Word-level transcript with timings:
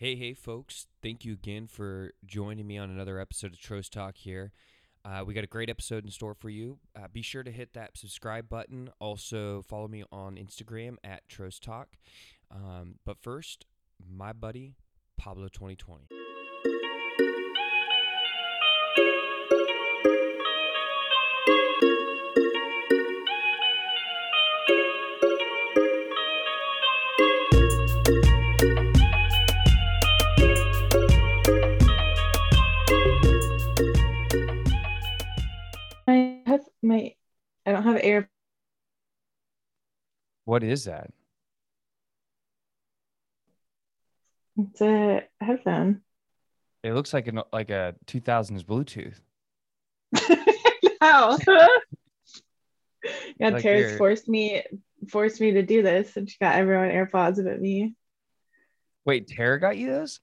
Hey, 0.00 0.16
hey, 0.16 0.32
folks. 0.32 0.86
Thank 1.02 1.26
you 1.26 1.34
again 1.34 1.66
for 1.66 2.12
joining 2.24 2.66
me 2.66 2.78
on 2.78 2.88
another 2.88 3.20
episode 3.20 3.52
of 3.52 3.58
Trost 3.58 3.90
Talk 3.90 4.16
here. 4.16 4.50
Uh, 5.04 5.24
we 5.26 5.34
got 5.34 5.44
a 5.44 5.46
great 5.46 5.68
episode 5.68 6.06
in 6.06 6.10
store 6.10 6.32
for 6.32 6.48
you. 6.48 6.78
Uh, 6.96 7.08
be 7.12 7.20
sure 7.20 7.42
to 7.42 7.50
hit 7.50 7.74
that 7.74 7.98
subscribe 7.98 8.48
button. 8.48 8.88
Also, 8.98 9.60
follow 9.60 9.88
me 9.88 10.04
on 10.10 10.36
Instagram 10.36 10.96
at 11.04 11.28
Trost 11.28 11.60
Talk. 11.60 11.98
Um, 12.50 12.94
but 13.04 13.18
first, 13.20 13.66
my 14.10 14.32
buddy, 14.32 14.76
Pablo2020. 15.20 16.19
Air 38.04 38.28
What 40.44 40.62
is 40.62 40.84
that? 40.84 41.10
it's 44.58 44.80
a 44.80 45.22
headphone. 45.40 46.02
It 46.82 46.92
looks 46.92 47.12
like 47.12 47.28
an 47.28 47.42
like 47.52 47.70
a 47.70 47.94
2000s 48.06 48.64
Bluetooth. 48.64 49.20
no. 51.02 51.38
yeah, 53.38 53.50
Like 53.50 53.62
Tara's 53.62 53.96
forced 53.96 54.28
me 54.28 54.62
forced 55.08 55.40
me 55.40 55.52
to 55.52 55.62
do 55.62 55.82
this 55.82 56.16
and 56.16 56.28
she 56.28 56.36
got 56.40 56.56
everyone 56.56 56.88
AirPods 56.90 57.42
but 57.42 57.60
me. 57.60 57.94
Wait, 59.04 59.28
Tara 59.28 59.60
got 59.60 59.76
you 59.76 59.90
those? 59.90 60.20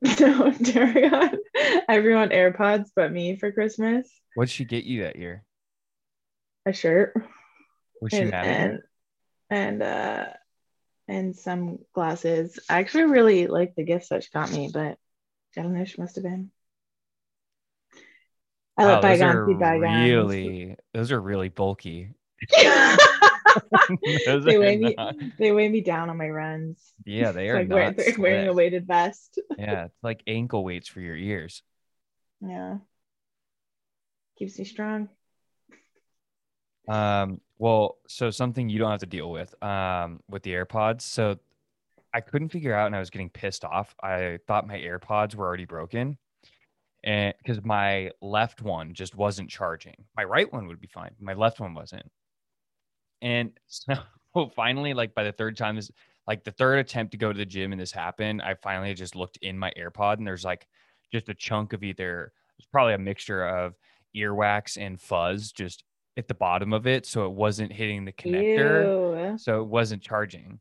No, 0.20 0.52
Tara 0.52 1.10
got 1.10 1.34
everyone 1.88 2.28
AirPods 2.28 2.90
but 2.94 3.12
me 3.12 3.36
for 3.36 3.50
Christmas. 3.50 4.08
What'd 4.34 4.50
she 4.50 4.64
get 4.64 4.84
you 4.84 5.02
that 5.02 5.16
year? 5.16 5.44
A 6.66 6.72
shirt 6.72 7.14
she 8.10 8.18
and 8.18 8.26
you? 8.26 8.32
and, 8.32 8.80
and 9.50 9.82
uh 9.82 10.26
and 11.08 11.34
some 11.36 11.78
glasses. 11.94 12.58
I 12.68 12.78
actually 12.80 13.04
really 13.04 13.46
like 13.46 13.74
the 13.74 13.84
gifts 13.84 14.10
that 14.10 14.22
she 14.24 14.30
got 14.32 14.52
me, 14.52 14.70
but 14.72 14.98
I 15.56 15.62
don't 15.62 15.74
know, 15.74 15.84
she 15.84 16.00
must 16.00 16.16
have 16.16 16.24
been. 16.24 16.50
I 18.76 18.84
Wow, 18.84 19.00
let 19.00 19.02
bygones 19.02 19.46
be 19.46 19.54
bygones. 19.54 20.30
really 20.30 20.76
those 20.92 21.12
are 21.12 21.20
really 21.20 21.48
bulky. 21.48 22.10
They 24.44 24.58
weigh 24.58 24.76
me 24.76 24.94
not- 24.96 25.14
they 25.38 25.52
weigh 25.52 25.68
me 25.68 25.80
down 25.80 26.10
on 26.10 26.16
my 26.16 26.28
runs. 26.28 26.92
Yeah, 27.04 27.32
they 27.32 27.48
are 27.48 27.60
like 27.60 27.68
wearing, 27.68 27.96
wearing 28.18 28.48
a 28.48 28.52
weighted 28.52 28.86
vest. 28.86 29.38
Yeah, 29.58 29.86
it's 29.86 30.02
like 30.02 30.22
ankle 30.26 30.62
weights 30.64 30.88
for 30.88 31.00
your 31.00 31.16
ears. 31.16 31.62
Yeah. 32.40 32.78
Keeps 34.38 34.58
me 34.58 34.64
strong. 34.64 35.08
Um, 36.88 37.40
well, 37.58 37.98
so 38.06 38.30
something 38.30 38.68
you 38.68 38.78
don't 38.78 38.90
have 38.90 39.00
to 39.00 39.06
deal 39.06 39.30
with 39.30 39.54
um 39.62 40.20
with 40.28 40.42
the 40.42 40.52
AirPods. 40.52 41.02
So 41.02 41.38
I 42.14 42.20
couldn't 42.20 42.48
figure 42.48 42.74
out 42.74 42.86
and 42.86 42.96
I 42.96 43.00
was 43.00 43.10
getting 43.10 43.30
pissed 43.30 43.64
off. 43.64 43.94
I 44.02 44.38
thought 44.46 44.66
my 44.66 44.78
AirPods 44.78 45.34
were 45.34 45.46
already 45.46 45.66
broken. 45.66 46.16
And 47.04 47.34
because 47.38 47.62
my 47.64 48.10
left 48.20 48.60
one 48.62 48.92
just 48.94 49.14
wasn't 49.14 49.50
charging. 49.50 49.94
My 50.16 50.24
right 50.24 50.52
one 50.52 50.66
would 50.66 50.80
be 50.80 50.88
fine. 50.88 51.12
My 51.20 51.34
left 51.34 51.60
one 51.60 51.74
wasn't. 51.74 52.10
And 53.22 53.52
so 53.66 53.94
finally, 54.56 54.94
like 54.94 55.14
by 55.14 55.24
the 55.24 55.32
third 55.32 55.56
time 55.56 55.76
this 55.76 55.90
like 56.26 56.44
the 56.44 56.52
third 56.52 56.78
attempt 56.78 57.12
to 57.12 57.18
go 57.18 57.32
to 57.32 57.38
the 57.38 57.46
gym 57.46 57.72
and 57.72 57.80
this 57.80 57.92
happened, 57.92 58.42
I 58.42 58.54
finally 58.54 58.94
just 58.94 59.16
looked 59.16 59.38
in 59.38 59.58
my 59.58 59.72
AirPod 59.78 60.18
and 60.18 60.26
there's 60.26 60.44
like 60.44 60.66
just 61.12 61.28
a 61.28 61.34
chunk 61.34 61.72
of 61.72 61.82
either 61.82 62.32
it's 62.58 62.68
probably 62.68 62.94
a 62.94 62.98
mixture 62.98 63.46
of 63.46 63.74
earwax 64.16 64.76
and 64.76 65.00
fuzz 65.00 65.52
just 65.52 65.84
at 66.18 66.28
the 66.28 66.34
bottom 66.34 66.72
of 66.74 66.86
it. 66.86 67.06
So 67.06 67.24
it 67.26 67.32
wasn't 67.32 67.72
hitting 67.72 68.04
the 68.04 68.12
connector. 68.12 69.38
So 69.40 69.62
it 69.62 69.66
wasn't 69.66 70.02
charging. 70.02 70.60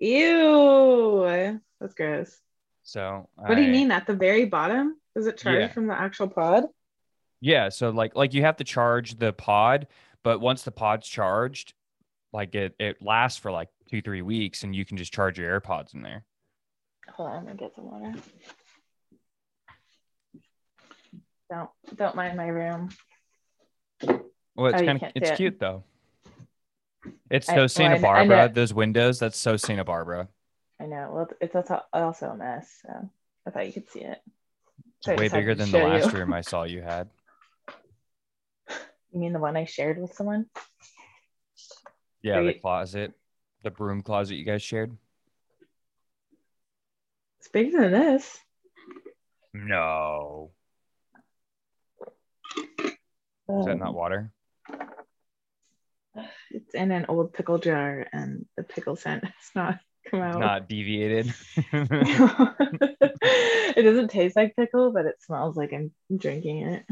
Ew. 0.00 1.26
Ew. 1.26 1.60
That's 1.80 1.94
gross. 1.94 2.36
So 2.82 3.28
What 3.36 3.54
do 3.54 3.62
you 3.62 3.70
mean 3.70 3.90
at 3.90 4.06
the 4.06 4.14
very 4.14 4.44
bottom? 4.44 4.96
Does 5.14 5.26
it 5.26 5.38
charge 5.38 5.58
Yeah. 5.60 5.68
from 5.68 5.86
the 5.86 5.98
actual 5.98 6.28
pod? 6.28 6.64
Yeah, 7.40 7.68
so 7.68 7.90
like 7.90 8.16
like 8.16 8.34
you 8.34 8.42
have 8.42 8.56
to 8.56 8.64
charge 8.64 9.16
the 9.16 9.32
pod, 9.32 9.86
but 10.24 10.40
once 10.40 10.62
the 10.64 10.72
pod's 10.72 11.06
charged, 11.06 11.72
like 12.32 12.54
it 12.56 12.74
it 12.80 13.00
lasts 13.00 13.38
for 13.38 13.52
like 13.52 13.68
two 13.88 14.02
three 14.02 14.22
weeks, 14.22 14.64
and 14.64 14.74
you 14.74 14.84
can 14.84 14.96
just 14.96 15.12
charge 15.12 15.38
your 15.38 15.60
AirPods 15.60 15.94
in 15.94 16.02
there. 16.02 16.24
Hold 17.10 17.28
on, 17.30 17.36
I'm 17.36 17.44
gonna 17.44 17.56
get 17.56 17.74
some 17.76 17.90
water. 17.90 18.12
Don't 21.50 21.70
don't 21.94 22.16
mind 22.16 22.36
my 22.36 22.48
room. 22.48 22.88
Well, 24.58 24.66
it's 24.72 24.82
Oh, 24.82 24.86
kind 24.86 25.00
of 25.00 25.12
it's 25.14 25.28
see 25.28 25.32
it. 25.34 25.36
cute 25.36 25.60
though. 25.60 25.84
It's 27.30 27.46
so 27.46 27.62
I 27.62 27.66
Santa 27.68 27.94
I 27.94 28.00
Barbara. 28.00 28.50
Those 28.52 28.74
windows, 28.74 29.20
that's 29.20 29.38
so 29.38 29.56
Santa 29.56 29.84
Barbara. 29.84 30.26
I 30.80 30.86
know. 30.86 31.10
Well, 31.12 31.28
it's 31.40 31.54
also 31.54 31.80
also 31.92 32.30
a 32.30 32.36
mess. 32.36 32.68
So 32.82 33.08
I 33.46 33.50
thought 33.50 33.66
you 33.68 33.72
could 33.72 33.88
see 33.88 34.00
it. 34.00 34.18
So 35.00 35.12
It's 35.12 35.20
way 35.20 35.28
bigger 35.28 35.54
than 35.54 35.70
the 35.70 35.78
last 35.78 36.12
you. 36.12 36.18
room 36.18 36.32
I 36.34 36.40
saw 36.40 36.64
you 36.64 36.82
had. 36.82 37.08
You 39.12 39.20
mean 39.20 39.32
the 39.32 39.38
one 39.38 39.56
I 39.56 39.64
shared 39.64 39.98
with 39.98 40.12
someone? 40.14 40.46
Yeah, 42.20 42.40
the 42.40 42.46
Wait. 42.46 42.60
closet, 42.60 43.12
the 43.62 43.70
broom 43.70 44.02
closet 44.02 44.34
you 44.34 44.44
guys 44.44 44.60
shared. 44.60 44.96
It's 47.38 47.48
bigger 47.48 47.80
than 47.82 47.92
this. 47.92 48.40
No, 49.54 50.50
is 53.48 53.64
that 53.64 53.74
Um, 53.74 53.78
not 53.78 53.94
water? 53.94 54.32
It's 56.50 56.74
in 56.74 56.90
an 56.90 57.06
old 57.08 57.32
pickle 57.32 57.58
jar, 57.58 58.06
and 58.12 58.46
the 58.56 58.62
pickle 58.62 58.96
scent 58.96 59.24
has 59.24 59.32
not 59.54 59.78
come 60.10 60.20
out. 60.20 60.40
not 60.40 60.68
deviated. 60.68 61.32
it 61.72 63.02
doesn't 63.82 64.08
taste 64.08 64.36
like 64.36 64.56
pickle, 64.56 64.92
but 64.92 65.06
it 65.06 65.22
smells 65.22 65.56
like 65.56 65.72
I'm 65.72 65.92
drinking 66.16 66.68
it. 66.68 66.84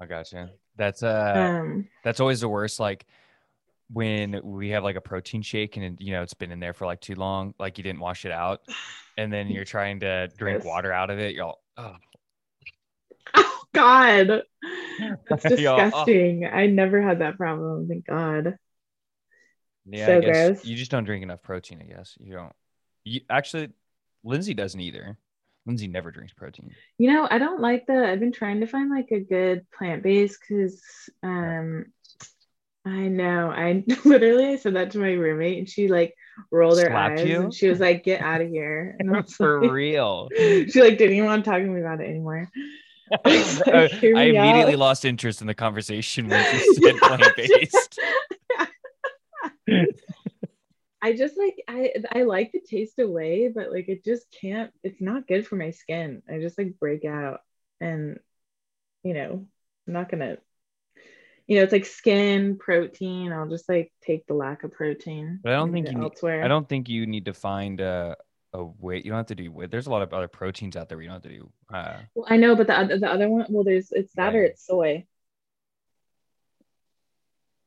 I 0.00 0.06
gotcha. 0.06 0.50
That's 0.76 1.02
uh 1.02 1.60
Um, 1.62 1.88
That's 2.04 2.20
always 2.20 2.40
the 2.40 2.48
worst. 2.48 2.80
Like 2.80 3.06
when 3.90 4.40
we 4.44 4.70
have 4.70 4.84
like 4.84 4.96
a 4.96 5.00
protein 5.00 5.42
shake 5.42 5.76
and 5.76 5.98
you 6.00 6.12
know 6.12 6.22
it's 6.22 6.34
been 6.34 6.52
in 6.52 6.60
there 6.60 6.74
for 6.74 6.86
like 6.86 7.00
too 7.00 7.14
long, 7.14 7.54
like 7.58 7.78
you 7.78 7.84
didn't 7.84 8.00
wash 8.00 8.24
it 8.24 8.32
out, 8.32 8.60
and 9.16 9.32
then 9.32 9.48
you're 9.48 9.64
trying 9.64 10.00
to 10.00 10.28
drink 10.36 10.64
water 10.64 10.92
out 10.92 11.10
of 11.10 11.18
it. 11.18 11.34
You're 11.34 11.46
all, 11.46 11.62
oh 11.76 11.96
God, 13.78 14.42
that's 15.28 15.46
"Oh." 15.46 15.48
disgusting. 15.48 16.44
I 16.46 16.66
never 16.66 17.00
had 17.02 17.20
that 17.20 17.36
problem. 17.36 17.88
Thank 17.88 18.06
God. 18.06 18.56
yeah. 19.86 20.06
So 20.06 20.16
I 20.16 20.20
guess 20.20 20.46
gross. 20.48 20.64
you 20.64 20.76
just 20.76 20.90
don't 20.90 21.04
drink 21.04 21.22
enough 21.22 21.42
protein. 21.42 21.80
I 21.82 21.92
guess 21.92 22.16
you 22.20 22.32
don't. 22.32 22.52
You 23.04 23.20
actually, 23.30 23.70
Lindsay 24.24 24.54
doesn't 24.54 24.80
either. 24.80 25.16
Lindsay 25.66 25.86
never 25.86 26.10
drinks 26.10 26.32
protein. 26.32 26.70
You 26.98 27.12
know, 27.12 27.28
I 27.30 27.38
don't 27.38 27.60
like 27.60 27.86
the. 27.86 28.08
I've 28.08 28.20
been 28.20 28.32
trying 28.32 28.60
to 28.60 28.66
find 28.66 28.90
like 28.90 29.10
a 29.12 29.20
good 29.20 29.66
plant 29.70 30.02
based 30.02 30.38
because 30.40 30.82
um 31.22 31.86
I 32.86 33.08
know 33.08 33.50
I 33.50 33.84
literally 34.04 34.46
I 34.46 34.56
said 34.56 34.76
that 34.76 34.92
to 34.92 34.98
my 34.98 35.12
roommate 35.12 35.58
and 35.58 35.68
she 35.68 35.88
like 35.88 36.14
rolled 36.50 36.78
her 36.78 36.86
Slapped 36.86 37.20
eyes 37.20 37.28
you? 37.28 37.40
and 37.42 37.54
she 37.54 37.68
was 37.68 37.80
like, 37.80 38.02
"Get 38.04 38.22
out 38.22 38.40
of 38.40 38.48
here!" 38.48 38.96
And 38.98 39.28
For 39.30 39.60
like- 39.62 39.70
real. 39.70 40.28
she 40.36 40.80
like 40.80 40.96
didn't 40.96 41.16
even 41.16 41.26
want 41.26 41.44
to 41.44 41.50
talk 41.50 41.60
to 41.60 41.66
me 41.66 41.80
about 41.80 42.00
it 42.00 42.08
anymore. 42.08 42.48
I 43.24 43.88
I 43.92 44.22
immediately 44.24 44.74
out. 44.74 44.78
lost 44.78 45.04
interest 45.04 45.40
in 45.40 45.46
the 45.46 45.54
conversation 45.54 46.28
when 46.28 46.44
you 46.54 46.74
said 46.82 46.96
plant 46.98 47.24
based. 47.36 47.98
I 51.00 51.12
just 51.12 51.38
like 51.38 51.62
I 51.68 51.92
I 52.12 52.22
like 52.24 52.50
the 52.52 52.60
taste 52.60 52.98
away, 52.98 53.48
but 53.54 53.70
like 53.72 53.88
it 53.88 54.04
just 54.04 54.26
can't. 54.40 54.72
It's 54.82 55.00
not 55.00 55.28
good 55.28 55.46
for 55.46 55.56
my 55.56 55.70
skin. 55.70 56.22
I 56.28 56.40
just 56.40 56.58
like 56.58 56.78
break 56.80 57.04
out, 57.04 57.40
and 57.80 58.18
you 59.04 59.14
know, 59.14 59.46
I'm 59.86 59.92
not 59.92 60.10
gonna. 60.10 60.38
You 61.46 61.56
know, 61.56 61.62
it's 61.62 61.72
like 61.72 61.86
skin 61.86 62.58
protein. 62.58 63.32
I'll 63.32 63.48
just 63.48 63.68
like 63.68 63.90
take 64.02 64.26
the 64.26 64.34
lack 64.34 64.64
of 64.64 64.72
protein. 64.72 65.40
But 65.42 65.52
I 65.54 65.56
don't 65.56 65.72
think 65.72 65.86
you 65.90 66.06
it 66.06 66.22
need- 66.22 66.42
I 66.42 66.48
don't 66.48 66.68
think 66.68 66.88
you 66.90 67.06
need 67.06 67.24
to 67.24 67.32
find 67.32 67.80
a 67.80 68.16
a 68.52 68.64
weight. 68.64 69.04
You 69.04 69.10
don't 69.10 69.18
have 69.18 69.26
to 69.26 69.34
do 69.34 69.50
weight. 69.52 69.70
There's 69.70 69.86
a 69.86 69.90
lot 69.90 70.02
of 70.02 70.12
other 70.14 70.28
proteins 70.28 70.76
out 70.76 70.88
there. 70.88 70.98
where 70.98 71.02
You 71.02 71.08
don't 71.10 71.22
have 71.22 71.30
to 71.30 71.38
do. 71.38 71.52
Uh, 71.72 71.98
Well, 72.14 72.26
I 72.28 72.36
know, 72.36 72.56
but 72.56 72.66
the 72.66 72.78
other 72.78 72.98
the 72.98 73.10
other 73.10 73.28
one. 73.28 73.46
Well, 73.48 73.64
there's 73.64 73.92
it's 73.92 74.12
that 74.14 74.34
or 74.34 74.42
it's 74.42 74.66
soy. 74.66 75.06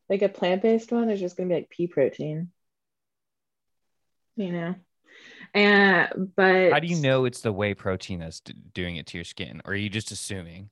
Like 0.10 0.22
a 0.24 0.30
plant 0.30 0.62
based 0.62 0.92
one, 0.92 1.08
there's 1.08 1.20
just 1.22 1.38
gonna 1.38 1.50
be 1.50 1.56
like 1.56 1.70
pea 1.70 1.88
protein. 1.88 2.52
You 4.36 4.52
know, 4.52 4.76
and 5.54 6.32
but 6.36 6.72
how 6.72 6.80
do 6.80 6.88
you 6.88 6.96
know 6.98 7.26
it's 7.26 7.42
the 7.42 7.52
whey 7.54 7.74
protein 7.74 8.20
that's 8.20 8.40
d- 8.40 8.56
doing 8.74 8.96
it 8.96 9.08
to 9.08 9.18
your 9.18 9.26
skin, 9.26 9.62
or 9.66 9.74
are 9.74 9.76
you 9.76 9.90
just 9.90 10.12
assuming? 10.12 10.70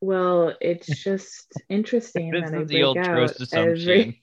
Well, 0.00 0.54
it's 0.60 0.86
just 1.04 1.52
interesting 1.68 2.32
This 2.32 2.50
is 2.50 2.68
the 2.68 2.82
old 2.82 2.96
Trost 2.98 3.40
assumption. 3.40 3.90
every. 3.90 4.21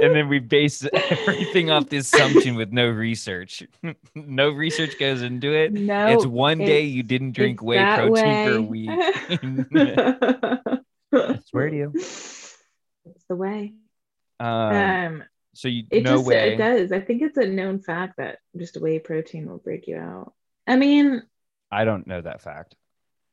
And 0.00 0.14
then 0.14 0.28
we 0.28 0.38
base 0.38 0.86
everything 0.92 1.70
off 1.70 1.88
the 1.88 1.98
assumption 1.98 2.56
with 2.56 2.72
no 2.72 2.88
research. 2.88 3.62
no 4.14 4.50
research 4.50 4.98
goes 4.98 5.22
into 5.22 5.54
it. 5.54 5.72
No, 5.72 6.08
it's 6.08 6.26
one 6.26 6.58
day 6.58 6.82
you 6.82 7.02
didn't 7.02 7.32
drink 7.32 7.62
whey 7.62 7.76
that 7.76 8.00
protein 8.00 8.48
for 8.48 8.56
a 8.56 8.62
week. 8.62 8.90
I 11.12 11.38
swear 11.46 11.70
to 11.70 11.76
you. 11.76 11.92
It's 11.94 13.24
the 13.28 13.36
way. 13.36 13.74
Um, 14.40 14.48
Um, 14.48 15.24
so 15.54 15.68
you 15.68 15.84
it 15.90 16.02
no 16.02 16.16
just 16.16 16.26
way. 16.26 16.54
it 16.54 16.56
does. 16.56 16.92
I 16.92 17.00
think 17.00 17.22
it's 17.22 17.38
a 17.38 17.46
known 17.46 17.80
fact 17.80 18.16
that 18.18 18.38
just 18.56 18.78
whey 18.80 18.98
protein 18.98 19.48
will 19.48 19.58
break 19.58 19.86
you 19.86 19.96
out. 19.96 20.34
I 20.66 20.76
mean, 20.76 21.22
I 21.70 21.84
don't 21.84 22.06
know 22.06 22.20
that 22.20 22.42
fact. 22.42 22.74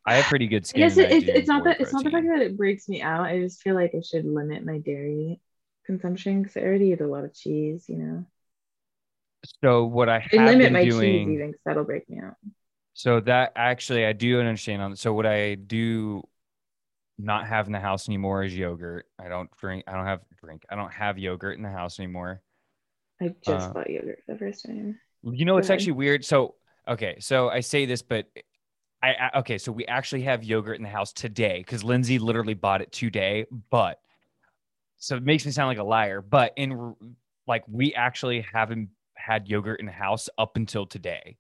I 0.06 0.16
have 0.16 0.26
pretty 0.26 0.48
good 0.48 0.66
skin. 0.66 0.82
Yes, 0.82 0.98
it, 0.98 1.12
it's 1.12 1.28
it's 1.28 1.48
not 1.48 1.66
whey 1.66 1.72
that 1.72 1.82
it's 1.82 1.92
not 1.92 2.04
the 2.04 2.12
fact 2.12 2.28
that 2.28 2.42
it 2.42 2.56
breaks 2.56 2.88
me 2.88 3.02
out. 3.02 3.26
I 3.26 3.42
just 3.42 3.62
feel 3.62 3.76
like 3.76 3.94
I 3.96 4.02
should 4.02 4.26
limit 4.26 4.64
my 4.64 4.78
dairy 4.78 5.42
consumption 5.86 6.42
because 6.44 6.58
I 6.58 6.62
already 6.62 6.90
eat 6.90 7.02
a 7.02 7.08
lot 7.08 7.26
of 7.26 7.34
cheese. 7.34 7.86
You 7.90 7.98
know, 7.98 8.26
So 9.62 9.86
what 9.86 10.10
I 10.10 10.20
I 10.38 10.44
have 10.44 10.44
limit 10.44 10.72
my 10.72 10.86
cheese 10.86 11.02
doing. 11.02 11.26
eating 11.26 11.52
because 11.52 11.62
that'll 11.66 11.84
break 11.86 12.10
me 12.10 12.20
out. 12.20 12.36
So 12.94 13.20
that 13.22 13.54
actually, 13.56 14.06
I 14.06 14.14
do 14.14 14.40
understand 14.40 14.82
on. 14.82 14.96
So 14.96 15.14
what 15.14 15.26
I 15.26 15.56
do 15.56 16.24
not 17.20 17.48
have 17.48 17.68
in 17.68 17.74
the 17.74 17.80
house 17.80 18.10
anymore 18.10 18.44
is 18.44 18.58
yogurt. 18.58 19.08
I 19.20 19.30
don't 19.30 19.52
drink. 19.58 19.86
I 19.88 19.94
don't 19.94 20.06
have 20.06 20.22
drink. 20.44 20.66
I 20.70 20.76
don't 20.76 20.94
have 20.94 21.20
yogurt 21.20 21.58
in 21.58 21.64
the 21.64 21.72
house 21.72 22.00
anymore. 22.00 22.42
I 23.20 23.34
just 23.42 23.72
Uh, 23.72 23.74
bought 23.74 23.90
yogurt 23.90 24.22
for 24.26 24.34
the 24.34 24.38
first 24.40 24.66
time. 24.66 25.00
You 25.24 25.46
know, 25.46 25.58
it's 25.58 25.70
ahead. 25.70 25.70
actually 25.70 25.94
weird. 25.94 26.26
So 26.26 26.56
okay, 26.88 27.18
so 27.20 27.50
I 27.50 27.62
say 27.62 27.86
this, 27.86 28.02
but 28.02 28.28
I, 29.04 29.14
I 29.34 29.40
okay. 29.40 29.58
So 29.60 29.72
we 29.72 29.86
actually 29.88 30.24
have 30.24 30.44
yogurt 30.44 30.78
in 30.78 30.84
the 30.84 30.90
house 30.90 31.14
today 31.14 31.60
because 31.60 31.84
Lindsay 31.84 32.20
literally 32.20 32.56
bought 32.56 32.82
it 32.82 32.92
today. 32.92 33.46
But 33.72 34.00
so 35.04 35.18
it 35.18 35.24
makes 35.24 35.46
me 35.46 35.52
sound 35.52 35.68
like 35.68 35.78
a 35.80 35.84
liar. 35.84 36.22
But 36.22 36.54
in 36.56 36.96
like 37.48 37.64
we 37.68 37.94
actually 37.94 38.42
haven't 38.42 38.90
had 39.16 39.48
yogurt 39.50 39.80
in 39.80 39.86
the 39.86 39.92
house 39.92 40.30
up 40.38 40.56
until 40.56 40.86
today. 40.86 41.38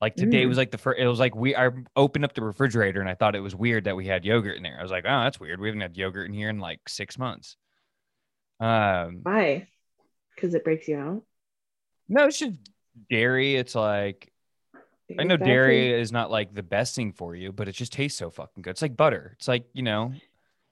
Like 0.00 0.14
today 0.14 0.44
Mm. 0.44 0.48
was 0.48 0.56
like 0.58 0.70
the 0.70 0.78
first. 0.78 1.00
It 1.00 1.08
was 1.08 1.18
like 1.18 1.34
we 1.34 1.56
I 1.56 1.70
opened 1.96 2.24
up 2.24 2.34
the 2.34 2.42
refrigerator 2.42 3.00
and 3.00 3.08
I 3.10 3.14
thought 3.14 3.34
it 3.34 3.40
was 3.40 3.56
weird 3.56 3.84
that 3.84 3.96
we 3.96 4.06
had 4.06 4.24
yogurt 4.24 4.56
in 4.56 4.62
there. 4.62 4.76
I 4.78 4.82
was 4.82 4.92
like, 4.92 5.04
oh, 5.04 5.24
that's 5.24 5.40
weird. 5.40 5.60
We 5.60 5.66
haven't 5.68 5.80
had 5.80 5.96
yogurt 5.96 6.28
in 6.28 6.34
here 6.34 6.50
in 6.50 6.60
like 6.60 6.88
six 6.88 7.18
months. 7.18 7.56
Um, 8.60 9.20
Why? 9.24 9.66
Because 10.34 10.54
it 10.54 10.62
breaks 10.64 10.86
you 10.86 10.98
out. 10.98 11.22
no, 12.08 12.26
it's 12.26 12.38
just 12.38 12.54
dairy. 13.10 13.56
It's 13.56 13.74
like 13.74 14.32
I 15.18 15.24
know 15.24 15.36
dairy 15.36 15.92
is 16.00 16.12
not 16.12 16.30
like 16.30 16.54
the 16.54 16.62
best 16.62 16.94
thing 16.94 17.12
for 17.12 17.34
you, 17.34 17.50
but 17.50 17.66
it 17.66 17.72
just 17.72 17.92
tastes 17.92 18.18
so 18.18 18.30
fucking 18.30 18.62
good. 18.62 18.70
It's 18.70 18.82
like 18.82 18.96
butter. 18.96 19.32
It's 19.38 19.48
like, 19.48 19.64
you 19.72 19.82
know, 19.82 20.12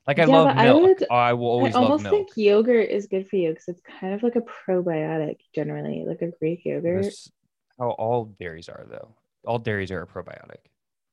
like 0.07 0.19
I 0.19 0.25
Yeah, 0.25 0.27
love 0.27 0.49
but 0.49 0.59
I 0.59 0.65
milk. 0.67 0.83
would- 0.83 1.07
I 1.11 1.33
will 1.35 1.49
always 1.49 1.75
I 1.75 1.81
love 1.81 1.85
almost 1.91 2.05
milk. 2.05 2.15
think 2.15 2.37
yogurt 2.37 2.91
is 2.91 3.07
good 3.07 3.29
for 3.29 3.37
you 3.37 3.51
because 3.51 3.69
it's 3.69 3.81
kind 3.83 4.15
of 4.15 4.23
like 4.23 4.37
a 4.37 4.41
probiotic 4.41 5.39
generally, 5.55 6.05
like 6.07 6.23
a 6.23 6.31
Greek 6.39 6.65
yogurt. 6.65 7.03
That's 7.05 7.31
how 7.79 7.91
all 7.91 8.27
dairies 8.39 8.69
are, 8.69 8.87
though. 8.89 9.15
All 9.47 9.59
dairies 9.59 9.91
are 9.91 10.03
a 10.03 10.07
probiotic. 10.07 10.59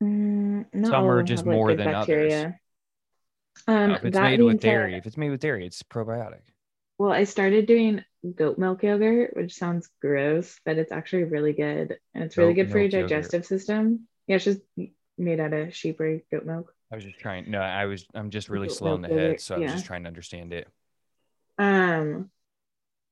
Mm, 0.02 0.86
Some 0.88 1.06
are 1.10 1.24
just 1.24 1.46
like, 1.46 1.54
more 1.54 1.68
good 1.70 1.80
than 1.80 1.88
others. 1.94 2.34
bacteria. 2.34 2.60
Um, 3.68 3.92
if 3.92 4.04
it's 4.06 4.20
made 4.20 4.42
with 4.42 4.60
dairy, 4.60 4.92
said, 4.92 4.98
if 5.00 5.06
it's 5.06 5.18
made 5.18 5.30
with 5.30 5.40
dairy, 5.40 5.66
it's 5.66 5.84
probiotic. 5.84 6.42
well, 6.98 7.12
I 7.12 7.24
started 7.26 7.66
doing 7.66 8.04
goat 8.36 8.58
milk 8.58 8.84
yogurt, 8.84 9.36
which 9.36 9.54
sounds 9.56 9.90
gross, 10.02 10.60
but 10.66 10.78
it's 10.78 10.92
actually 10.92 11.26
really 11.26 11.54
good, 11.54 11.98
and 12.14 12.24
it's 12.24 12.38
really 12.38 12.54
good 12.54 12.72
for 12.72 12.80
your 12.80 12.90
milk 12.90 12.94
yogurt. 12.94 13.10
digestive 13.10 13.46
system. 13.46 14.08
Yeah, 14.28 14.38
it's 14.38 14.46
just 14.46 14.62
made 15.18 15.40
out 15.40 15.54
of 15.54 15.76
sheep 15.76 16.00
or 16.00 16.20
goat 16.32 16.46
milk. 16.46 16.74
I 16.94 16.96
was 16.96 17.06
just 17.06 17.18
trying. 17.18 17.50
No, 17.50 17.60
I 17.60 17.86
was. 17.86 18.06
I'm 18.14 18.30
just 18.30 18.50
really 18.50 18.70
slow 18.70 18.94
in 18.94 19.02
the 19.02 19.08
head, 19.08 19.42
so 19.42 19.56
I 19.56 19.58
was 19.58 19.68
yeah. 19.68 19.74
just 19.74 19.86
trying 19.88 20.04
to 20.04 20.08
understand 20.08 20.54
it. 20.54 20.68
Um, 21.58 22.30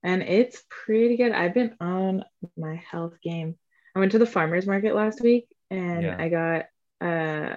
and 0.04 0.22
it's 0.22 0.63
pretty 0.69 1.18
good. 1.18 1.31
I've 1.31 1.56
been 1.56 1.75
on 1.80 2.24
my 2.56 2.75
health 2.75 3.16
game. 3.24 3.56
I 3.95 4.00
went 4.00 4.12
to 4.12 4.19
the 4.19 4.28
farmers 4.28 4.68
market 4.68 4.94
last 4.94 5.19
week 5.22 5.48
and 5.72 6.04
Yeah. 6.04 6.16
I 6.19 6.30
got 6.30 6.66
uh 7.01 7.56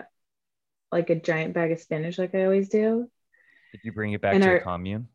like 0.90 1.10
a 1.10 1.14
giant 1.14 1.52
bag 1.52 1.72
of 1.72 1.80
spinach 1.80 2.18
like 2.18 2.34
I 2.34 2.44
always 2.44 2.70
do. 2.70 3.10
Did 3.72 3.80
you 3.84 3.92
bring 3.92 4.12
it 4.12 4.22
back 4.22 4.34
And 4.34 4.42
to 4.42 4.48
our- 4.48 4.58
the 4.60 4.64
commune? 4.64 5.08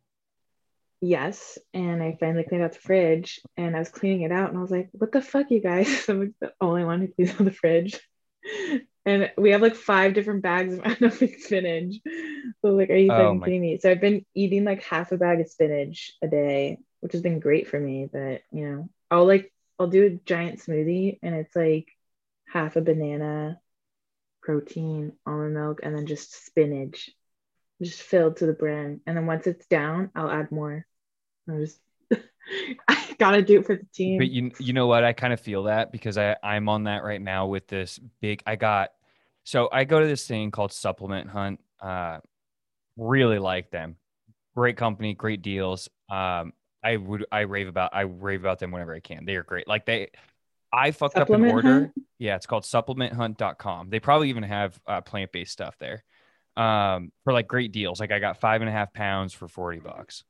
Yes. 1.01 1.57
And 1.73 2.03
I 2.03 2.17
finally 2.19 2.43
cleaned 2.43 2.63
out 2.63 2.73
the 2.73 2.79
fridge 2.79 3.39
and 3.55 3.75
I 3.75 3.79
was 3.79 3.89
cleaning 3.89 4.23
it 4.23 4.31
out 4.33 4.49
and 4.49 4.57
I 4.57 4.61
was 4.61 4.71
like, 4.71 4.89
what 4.91 5.13
the 5.13 5.21
fuck, 5.21 5.49
you 5.49 5.61
guys? 5.61 6.05
I'm 6.09 6.19
like 6.19 6.33
the 6.41 6.53
only 6.59 6.83
one 6.83 6.99
who 6.99 7.07
cleans 7.07 7.31
out 7.31 7.45
the 7.45 7.51
fridge. 7.51 7.99
And 9.05 9.31
we 9.37 9.51
have 9.51 9.61
like 9.61 9.75
five 9.75 10.13
different 10.13 10.43
bags 10.43 10.73
of 10.73 10.81
unopened 10.83 11.35
spinach. 11.39 11.95
So 12.61 12.69
like, 12.69 12.89
are 12.89 12.95
you 12.95 13.11
Oh 13.11 13.17
fucking 13.17 13.39
my- 13.39 13.45
kidding 13.45 13.61
me? 13.61 13.79
So 13.79 13.89
I've 13.89 14.01
been 14.01 14.25
eating 14.35 14.65
like 14.65 14.83
half 14.83 15.11
a 15.11 15.17
bag 15.17 15.39
of 15.41 15.49
spinach 15.49 16.13
a 16.21 16.27
day, 16.27 16.79
which 16.99 17.13
has 17.13 17.21
been 17.21 17.39
great 17.39 17.67
for 17.67 17.79
me. 17.79 18.09
But 18.11 18.41
you 18.51 18.69
know, 18.69 18.89
I'll 19.09 19.25
like 19.25 19.51
I'll 19.79 19.87
do 19.87 20.05
a 20.05 20.09
giant 20.25 20.59
smoothie 20.59 21.19
and 21.23 21.33
it's 21.35 21.55
like 21.55 21.87
half 22.47 22.75
a 22.75 22.81
banana, 22.81 23.59
protein, 24.41 25.13
almond 25.25 25.53
milk, 25.53 25.79
and 25.83 25.95
then 25.95 26.05
just 26.05 26.45
spinach, 26.45 27.09
just 27.81 28.01
filled 28.01 28.37
to 28.37 28.45
the 28.45 28.53
brim. 28.53 29.01
And 29.07 29.17
then 29.17 29.25
once 29.25 29.47
it's 29.47 29.65
down, 29.67 30.11
I'll 30.15 30.29
add 30.31 30.51
more. 30.51 30.85
I 31.49 31.57
just 31.57 31.79
I 32.87 33.15
gotta 33.17 33.41
do 33.41 33.59
it 33.59 33.65
for 33.65 33.75
the 33.75 33.85
team. 33.93 34.17
But 34.17 34.29
you 34.29 34.51
you 34.59 34.73
know 34.73 34.87
what? 34.87 35.03
I 35.03 35.13
kind 35.13 35.33
of 35.33 35.39
feel 35.39 35.63
that 35.63 35.91
because 35.91 36.17
I 36.17 36.35
I'm 36.43 36.69
on 36.69 36.85
that 36.85 37.03
right 37.03 37.21
now 37.21 37.47
with 37.47 37.67
this 37.67 37.99
big. 38.21 38.41
I 38.45 38.55
got 38.55 38.89
so 39.43 39.69
I 39.71 39.83
go 39.83 39.99
to 39.99 40.07
this 40.07 40.27
thing 40.27 40.51
called 40.51 40.71
Supplement 40.71 41.29
Hunt. 41.29 41.59
Uh, 41.79 42.19
really 42.97 43.39
like 43.39 43.71
them. 43.71 43.95
Great 44.55 44.77
company, 44.77 45.13
great 45.13 45.41
deals. 45.41 45.89
Um, 46.09 46.53
I 46.83 46.97
would 46.97 47.25
I 47.31 47.41
rave 47.41 47.67
about 47.67 47.91
I 47.93 48.01
rave 48.01 48.41
about 48.41 48.59
them 48.59 48.71
whenever 48.71 48.93
I 48.93 48.99
can. 48.99 49.25
They 49.25 49.35
are 49.35 49.43
great. 49.43 49.67
Like 49.67 49.85
they, 49.85 50.09
I 50.71 50.91
fucked 50.91 51.17
up 51.17 51.29
an 51.29 51.45
order. 51.45 51.71
Hunt? 51.71 51.91
Yeah, 52.17 52.35
it's 52.35 52.45
called 52.45 52.63
supplementhunt.com. 52.63 53.89
They 53.89 53.99
probably 53.99 54.29
even 54.29 54.43
have 54.43 54.79
uh, 54.87 55.01
plant 55.01 55.31
based 55.31 55.51
stuff 55.51 55.75
there. 55.79 56.03
Um, 56.57 57.11
for 57.23 57.31
like 57.31 57.47
great 57.47 57.71
deals. 57.71 57.99
Like 57.99 58.11
I 58.11 58.19
got 58.19 58.39
five 58.39 58.61
and 58.61 58.69
a 58.69 58.73
half 58.73 58.93
pounds 58.93 59.33
for 59.33 59.47
forty 59.47 59.79
bucks. 59.79 60.23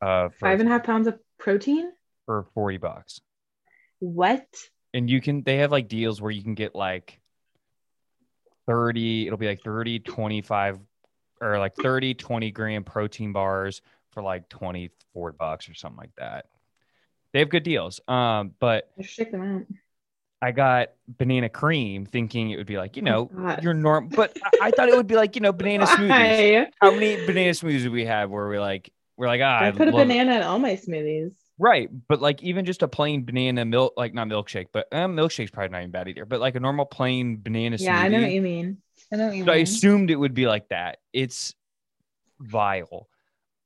Uh, 0.00 0.28
for, 0.28 0.46
Five 0.46 0.60
and 0.60 0.68
a 0.68 0.72
half 0.72 0.84
pounds 0.84 1.06
of 1.06 1.18
protein? 1.38 1.92
for 2.26 2.46
forty 2.54 2.76
bucks. 2.78 3.20
What? 4.00 4.46
and 4.94 5.10
you 5.10 5.20
can 5.20 5.42
they 5.42 5.58
have 5.58 5.70
like 5.70 5.86
deals 5.88 6.20
where 6.20 6.30
you 6.30 6.42
can 6.42 6.54
get 6.54 6.74
like 6.74 7.20
30 8.66 9.26
it'll 9.26 9.38
be 9.38 9.46
like 9.46 9.60
30 9.62 10.00
25 10.00 10.78
or 11.40 11.58
like 11.58 11.74
30 11.76 12.14
20 12.14 12.50
gram 12.50 12.84
protein 12.84 13.32
bars 13.32 13.82
for 14.12 14.22
like 14.22 14.48
24 14.48 15.32
bucks 15.32 15.68
or 15.68 15.74
something 15.74 15.98
like 15.98 16.14
that 16.16 16.46
they 17.32 17.38
have 17.40 17.50
good 17.50 17.62
deals 17.62 18.00
um 18.08 18.52
but 18.60 18.90
check 19.02 19.30
them 19.30 19.42
out. 19.42 19.62
i 20.40 20.52
got 20.52 20.88
banana 21.06 21.48
cream 21.48 22.06
thinking 22.06 22.50
it 22.50 22.56
would 22.56 22.66
be 22.66 22.78
like 22.78 22.96
you 22.96 23.02
know 23.02 23.30
Oh, 23.36 23.56
your 23.62 23.74
norm 23.74 24.08
but 24.08 24.36
I, 24.42 24.68
I 24.68 24.70
thought 24.70 24.88
it 24.88 24.96
would 24.96 25.06
be 25.06 25.16
like 25.16 25.34
you 25.34 25.42
know 25.42 25.52
banana 25.52 25.84
smoothies 25.86 26.66
how 26.80 26.90
many 26.92 27.16
banana 27.26 27.50
smoothies 27.50 27.82
do 27.82 27.90
we 27.90 28.06
have 28.06 28.30
where 28.30 28.46
we're 28.48 28.60
like 28.60 28.90
we're 29.18 29.26
like 29.26 29.40
ah, 29.42 29.58
I 29.58 29.68
I 29.68 29.70
put 29.72 29.88
a 29.88 29.90
love- 29.90 30.08
banana 30.08 30.36
in 30.36 30.42
all 30.42 30.58
my 30.58 30.74
smoothies. 30.76 31.32
Right, 31.60 31.90
but 32.08 32.22
like 32.22 32.40
even 32.44 32.64
just 32.64 32.82
a 32.84 32.88
plain 32.88 33.24
banana 33.24 33.64
milk, 33.64 33.94
like 33.96 34.14
not 34.14 34.28
milkshake, 34.28 34.66
but 34.72 34.86
um, 34.92 35.16
milkshake's 35.16 35.50
probably 35.50 35.70
not 35.70 35.78
even 35.80 35.90
bad 35.90 36.06
either. 36.08 36.24
But 36.24 36.38
like 36.40 36.54
a 36.54 36.60
normal 36.60 36.86
plain 36.86 37.36
banana 37.42 37.76
smoothie. 37.76 37.82
Yeah, 37.84 37.98
I 37.98 38.06
know 38.08 38.20
what 38.22 38.30
you 38.30 38.42
mean. 38.42 38.78
I 39.12 39.16
know 39.16 39.26
what 39.26 39.36
you 39.36 39.44
so 39.44 39.50
I 39.52 39.56
assumed 39.56 40.10
it 40.12 40.16
would 40.16 40.34
be 40.34 40.46
like 40.46 40.68
that. 40.68 40.98
It's 41.12 41.54
vile. 42.38 43.08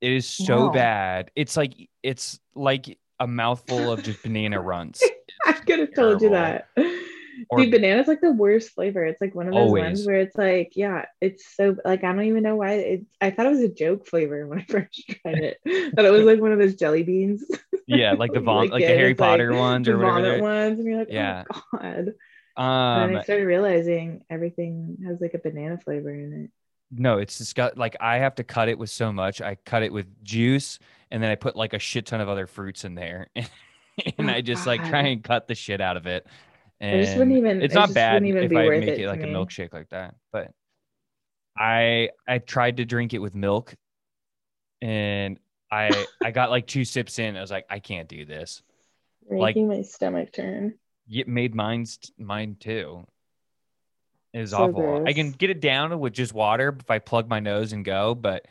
It 0.00 0.12
is 0.12 0.26
so 0.28 0.56
No. 0.66 0.71
bad. 0.71 1.30
It's 1.37 1.56
like 1.56 1.75
it's 2.02 2.40
like 2.54 2.99
a 3.21 3.26
mouthful 3.26 3.92
of 3.92 4.02
just 4.02 4.23
banana 4.23 4.59
runts. 4.73 5.02
I 5.44 5.52
could 5.52 5.78
have 5.80 5.94
told 5.94 6.23
you 6.23 6.30
that. 6.30 6.68
Or- 7.48 7.58
Dude, 7.60 7.70
banana's 7.72 8.08
like 8.08 8.20
the 8.20 8.32
worst 8.32 8.70
flavor. 8.70 9.04
It's 9.04 9.20
like 9.20 9.34
one 9.34 9.46
of 9.48 9.54
those 9.54 9.60
Always. 9.68 9.82
ones 9.84 10.06
where 10.06 10.20
it's 10.20 10.36
like, 10.36 10.72
yeah, 10.76 11.06
it's 11.20 11.46
so 11.56 11.76
like 11.84 12.04
I 12.04 12.12
don't 12.12 12.24
even 12.24 12.42
know 12.42 12.56
why. 12.56 12.72
It, 12.74 13.06
I 13.20 13.30
thought 13.30 13.46
it 13.46 13.50
was 13.50 13.60
a 13.60 13.68
joke 13.68 14.06
flavor 14.06 14.46
when 14.46 14.60
I 14.60 14.64
first 14.68 15.02
tried 15.22 15.38
it. 15.38 15.58
that 15.64 16.04
it 16.04 16.10
was 16.12 16.24
like 16.24 16.40
one 16.40 16.52
of 16.52 16.58
those 16.58 16.74
jelly 16.76 17.02
beans. 17.02 17.44
Yeah, 17.86 18.12
like 18.12 18.32
the 18.32 18.40
vom- 18.48 18.56
Like 18.56 18.70
like, 18.72 18.82
the 18.82 18.86
Harry 18.88 19.12
it's 19.12 19.20
like 19.20 19.28
Potter 19.30 19.54
ones 19.54 19.88
or 19.88 19.98
whatever. 19.98 20.42
ones, 20.42 20.78
and 20.78 20.86
you're 20.88 20.98
like, 20.98 21.08
Yeah. 21.10 21.44
oh 21.52 21.62
god. 21.72 21.82
and 21.84 22.06
then 22.06 22.14
Um, 22.56 23.16
I 23.16 23.22
started 23.22 23.44
realizing 23.46 24.24
everything 24.28 24.98
has 25.06 25.20
like 25.20 25.34
a 25.34 25.38
banana 25.38 25.78
flavor 25.78 26.10
in 26.10 26.44
it. 26.44 26.50
no, 26.90 27.18
it's 27.18 27.38
just 27.38 27.54
got 27.54 27.78
like 27.78 27.96
I 28.00 28.18
have 28.18 28.34
to 28.36 28.44
cut 28.44 28.68
it 28.68 28.78
with 28.78 28.90
so 28.90 29.10
much. 29.12 29.40
I 29.40 29.54
cut 29.64 29.82
it 29.82 29.92
with 29.92 30.06
juice, 30.22 30.78
and 31.10 31.22
then 31.22 31.30
I 31.30 31.34
put 31.36 31.56
like 31.56 31.72
a 31.72 31.78
shit 31.78 32.04
ton 32.06 32.20
of 32.20 32.28
other 32.28 32.46
fruits 32.46 32.84
in 32.84 32.94
there, 32.94 33.28
and 33.36 33.48
Oh, 34.18 34.26
I 34.28 34.40
just 34.42 34.66
like 34.66 34.86
try 34.86 35.02
and 35.08 35.22
cut 35.24 35.48
the 35.48 35.54
shit 35.54 35.80
out 35.80 35.96
of 35.96 36.06
it. 36.06 36.26
And 36.82 37.00
It 37.00 37.04
just 37.04 37.16
wouldn't 37.16 37.36
even- 37.38 37.62
It's 37.62 37.72
it 37.74 37.78
not 37.78 37.94
bad 37.94 38.14
wouldn't 38.14 38.28
even 38.28 38.42
if 38.44 38.50
be 38.50 38.56
I 38.58 38.66
worth 38.66 38.80
make 38.80 38.88
it 38.88 39.00
it 39.00 39.06
like 39.08 39.22
a 39.22 39.26
me. 39.26 39.32
milkshake 39.32 39.72
like 39.72 39.88
that, 39.90 40.16
but 40.32 40.50
I 41.56 42.10
I 42.26 42.38
tried 42.38 42.78
to 42.78 42.84
drink 42.84 43.14
it 43.14 43.18
with 43.20 43.34
milk, 43.34 43.74
and 44.80 45.38
I 45.70 46.06
I 46.22 46.32
got 46.32 46.50
like 46.50 46.66
two 46.66 46.84
sips 46.84 47.18
in. 47.18 47.36
I 47.36 47.40
was 47.40 47.50
like, 47.50 47.66
I 47.70 47.78
can't 47.78 48.08
do 48.08 48.24
this. 48.24 48.62
Like- 49.30 49.54
Making 49.56 49.68
my 49.68 49.82
stomach 49.82 50.32
turn. 50.32 50.74
It 51.08 51.28
made 51.28 51.54
mine's 51.54 51.98
mine 52.18 52.56
too. 52.58 53.06
It 54.32 54.40
was 54.40 54.50
So 54.50 54.64
awful. 54.64 55.04
I 55.06 55.12
can 55.12 55.30
get 55.32 55.50
it 55.50 55.60
down 55.60 55.98
with 56.00 56.14
just 56.14 56.32
water 56.32 56.74
if 56.80 56.90
I 56.90 56.98
plug 56.98 57.28
my 57.28 57.38
nose 57.40 57.72
and 57.72 57.84
go, 57.84 58.14
but 58.14 58.46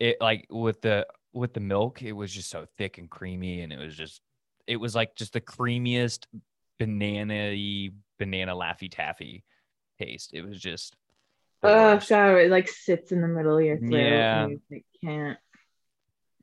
it 0.00 0.16
like 0.20 0.46
with 0.50 0.80
the 0.80 1.06
with 1.32 1.52
the 1.52 1.60
milk, 1.60 2.02
it 2.02 2.12
was 2.12 2.32
just 2.32 2.50
so 2.50 2.66
thick 2.76 2.98
and 2.98 3.08
creamy, 3.10 3.60
and 3.60 3.72
it 3.72 3.78
was 3.78 3.94
just 3.94 4.20
it 4.66 4.76
was 4.76 4.94
like 4.94 5.14
just 5.16 5.32
the 5.34 5.40
creamiest 5.40 6.26
banana 6.78 7.90
banana 8.18 8.54
laffy 8.54 8.90
taffy 8.90 9.44
taste. 9.98 10.30
It 10.32 10.42
was 10.42 10.60
just 10.60 10.96
Oh 11.62 12.00
god, 12.08 12.36
it 12.36 12.50
like 12.50 12.68
sits 12.68 13.10
in 13.10 13.20
the 13.20 13.28
middle 13.28 13.58
of 13.58 13.64
your 13.64 13.78
throat. 13.78 13.92
Yeah. 13.92 14.44
and 14.44 14.60
you 14.70 14.82
can't. 15.02 15.38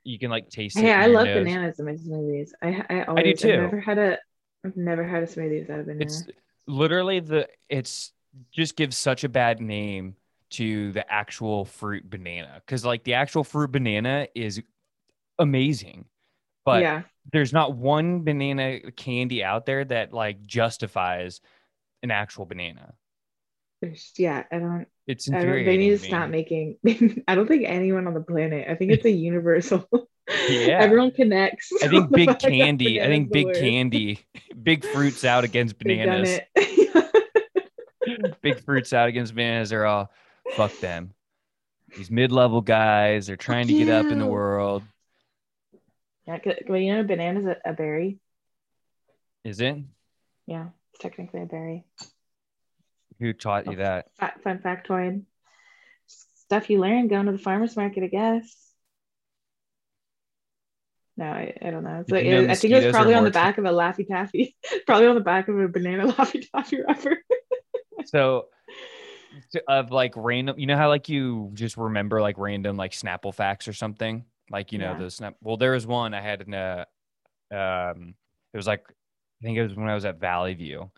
you 0.03 0.19
can 0.19 0.29
like 0.29 0.49
taste 0.49 0.77
it. 0.77 0.81
Hey, 0.81 0.91
I 0.91 1.07
love 1.07 1.25
nose. 1.25 1.43
bananas 1.43 1.79
in 1.79 1.85
my 1.85 1.93
smoothies. 1.93 2.49
I 2.61 2.83
I 2.89 3.03
always 3.03 3.41
too. 3.41 3.53
I've 3.53 3.59
never 3.61 3.79
had 3.79 3.97
a 3.97 4.17
I've 4.65 4.75
never 4.75 5.03
had 5.03 5.23
a 5.23 5.27
smoothie 5.27 5.61
without 5.61 5.79
a 5.79 5.83
banana. 5.83 6.03
It's 6.03 6.23
literally 6.67 7.21
the 7.21 7.47
it's 7.69 8.11
just 8.51 8.75
gives 8.75 8.97
such 8.97 9.23
a 9.23 9.29
bad 9.29 9.61
name 9.61 10.15
to 10.51 10.91
the 10.91 11.09
actual 11.11 11.65
fruit 11.65 12.09
banana 12.09 12.61
because 12.65 12.83
like 12.83 13.03
the 13.03 13.13
actual 13.13 13.43
fruit 13.43 13.71
banana 13.71 14.27
is 14.35 14.61
amazing, 15.39 16.05
but 16.65 16.81
yeah, 16.81 17.03
there's 17.31 17.53
not 17.53 17.75
one 17.75 18.23
banana 18.23 18.91
candy 18.91 19.43
out 19.43 19.65
there 19.65 19.85
that 19.85 20.13
like 20.13 20.45
justifies 20.45 21.41
an 22.03 22.11
actual 22.11 22.45
banana. 22.45 22.93
there's 23.81 24.11
yeah. 24.17 24.43
I 24.51 24.59
don't. 24.59 24.87
It's 25.07 25.29
I 25.29 25.43
don't 25.43 25.65
they 25.65 25.77
need 25.77 25.91
to 25.91 25.99
stop 25.99 26.29
making. 26.29 26.77
I 27.27 27.35
don't 27.35 27.47
think 27.47 27.65
anyone 27.65 28.07
on 28.07 28.13
the 28.13 28.21
planet. 28.21 28.67
I 28.69 28.75
think 28.75 28.91
it's 28.91 29.05
a 29.05 29.11
universal. 29.11 29.87
Yeah. 30.49 30.79
everyone 30.79 31.11
connects. 31.11 31.71
I 31.83 31.87
think 31.87 32.11
big 32.11 32.39
candy. 32.39 33.01
I 33.01 33.05
think 33.05 33.31
big 33.31 33.53
candy, 33.53 34.25
big 34.61 34.83
fruits 34.83 35.23
out 35.23 35.43
against 35.43 35.77
bananas. 35.77 36.39
big 38.41 38.63
fruits 38.63 38.93
out 38.93 39.07
against 39.07 39.35
bananas 39.35 39.71
are 39.71 39.85
all 39.85 40.11
fuck 40.55 40.75
them. 40.79 41.11
These 41.95 42.11
mid-level 42.11 42.61
guys 42.61 43.29
are 43.29 43.37
trying 43.37 43.67
to 43.67 43.73
get 43.73 43.89
up 43.89 44.07
in 44.07 44.19
the 44.19 44.25
world. 44.25 44.83
Yeah, 46.27 46.39
well, 46.67 46.79
you 46.79 46.95
know, 46.95 47.03
banana's 47.03 47.45
a, 47.45 47.57
a 47.65 47.73
berry. 47.73 48.19
Is 49.43 49.59
it? 49.61 49.77
Yeah, 50.47 50.67
it's 50.93 51.01
technically 51.01 51.41
a 51.41 51.45
berry. 51.45 51.85
Who 53.19 53.33
taught 53.33 53.67
you 53.67 53.73
oh, 53.73 53.75
that? 53.77 54.07
Fun 54.43 54.59
factoid. 54.59 55.23
Stuff 56.07 56.69
you 56.69 56.79
learn 56.79 57.07
going 57.07 57.27
to 57.27 57.31
the 57.31 57.37
farmer's 57.37 57.75
market, 57.75 58.03
I 58.03 58.07
guess. 58.07 58.65
No, 61.17 61.25
I, 61.25 61.53
I 61.61 61.69
don't 61.69 61.83
know. 61.83 61.99
It's 61.99 62.09
Did 62.09 62.15
like, 62.15 62.25
you 62.25 62.41
know 62.41 62.51
I 62.51 62.55
think 62.55 62.73
it 62.73 62.85
was 62.85 62.93
probably 62.93 63.13
on 63.13 63.23
the 63.23 63.31
back 63.31 63.57
of 63.57 63.65
a 63.65 63.69
Laffy 63.69 64.05
Taffy. 64.05 64.55
probably 64.85 65.07
on 65.07 65.15
the 65.15 65.21
back 65.21 65.47
of 65.47 65.57
a 65.57 65.67
banana 65.67 66.07
Laffy 66.11 66.45
Taffy 66.51 66.81
wrapper. 66.81 67.17
So 68.07 68.49
of 69.67 69.89
like 69.89 70.13
random, 70.15 70.59
you 70.59 70.67
know 70.67 70.77
how 70.77 70.89
like 70.89 71.09
you 71.09 71.49
just 71.53 71.75
remember 71.75 72.21
like 72.21 72.37
random 72.37 72.77
like 72.77 72.91
Snapple 72.91 73.33
facts 73.33 73.67
or 73.67 73.73
something? 73.73 74.25
Like, 74.49 74.71
you 74.71 74.79
know, 74.79 74.91
Yeah. 74.91 74.97
the 74.99 75.11
snap 75.11 75.35
well, 75.41 75.57
there 75.57 75.71
was 75.71 75.87
one 75.87 76.13
I 76.13 76.21
had 76.21 76.41
in 76.41 76.53
a 76.53 76.85
um 77.51 78.15
it 78.53 78.57
was 78.57 78.67
like 78.67 78.83
I 78.89 79.45
think 79.45 79.57
it 79.57 79.63
was 79.63 79.75
when 79.75 79.87
I 79.87 79.95
was 79.95 80.05
at 80.05 80.19
Valley 80.19 80.53
View. 80.53 80.91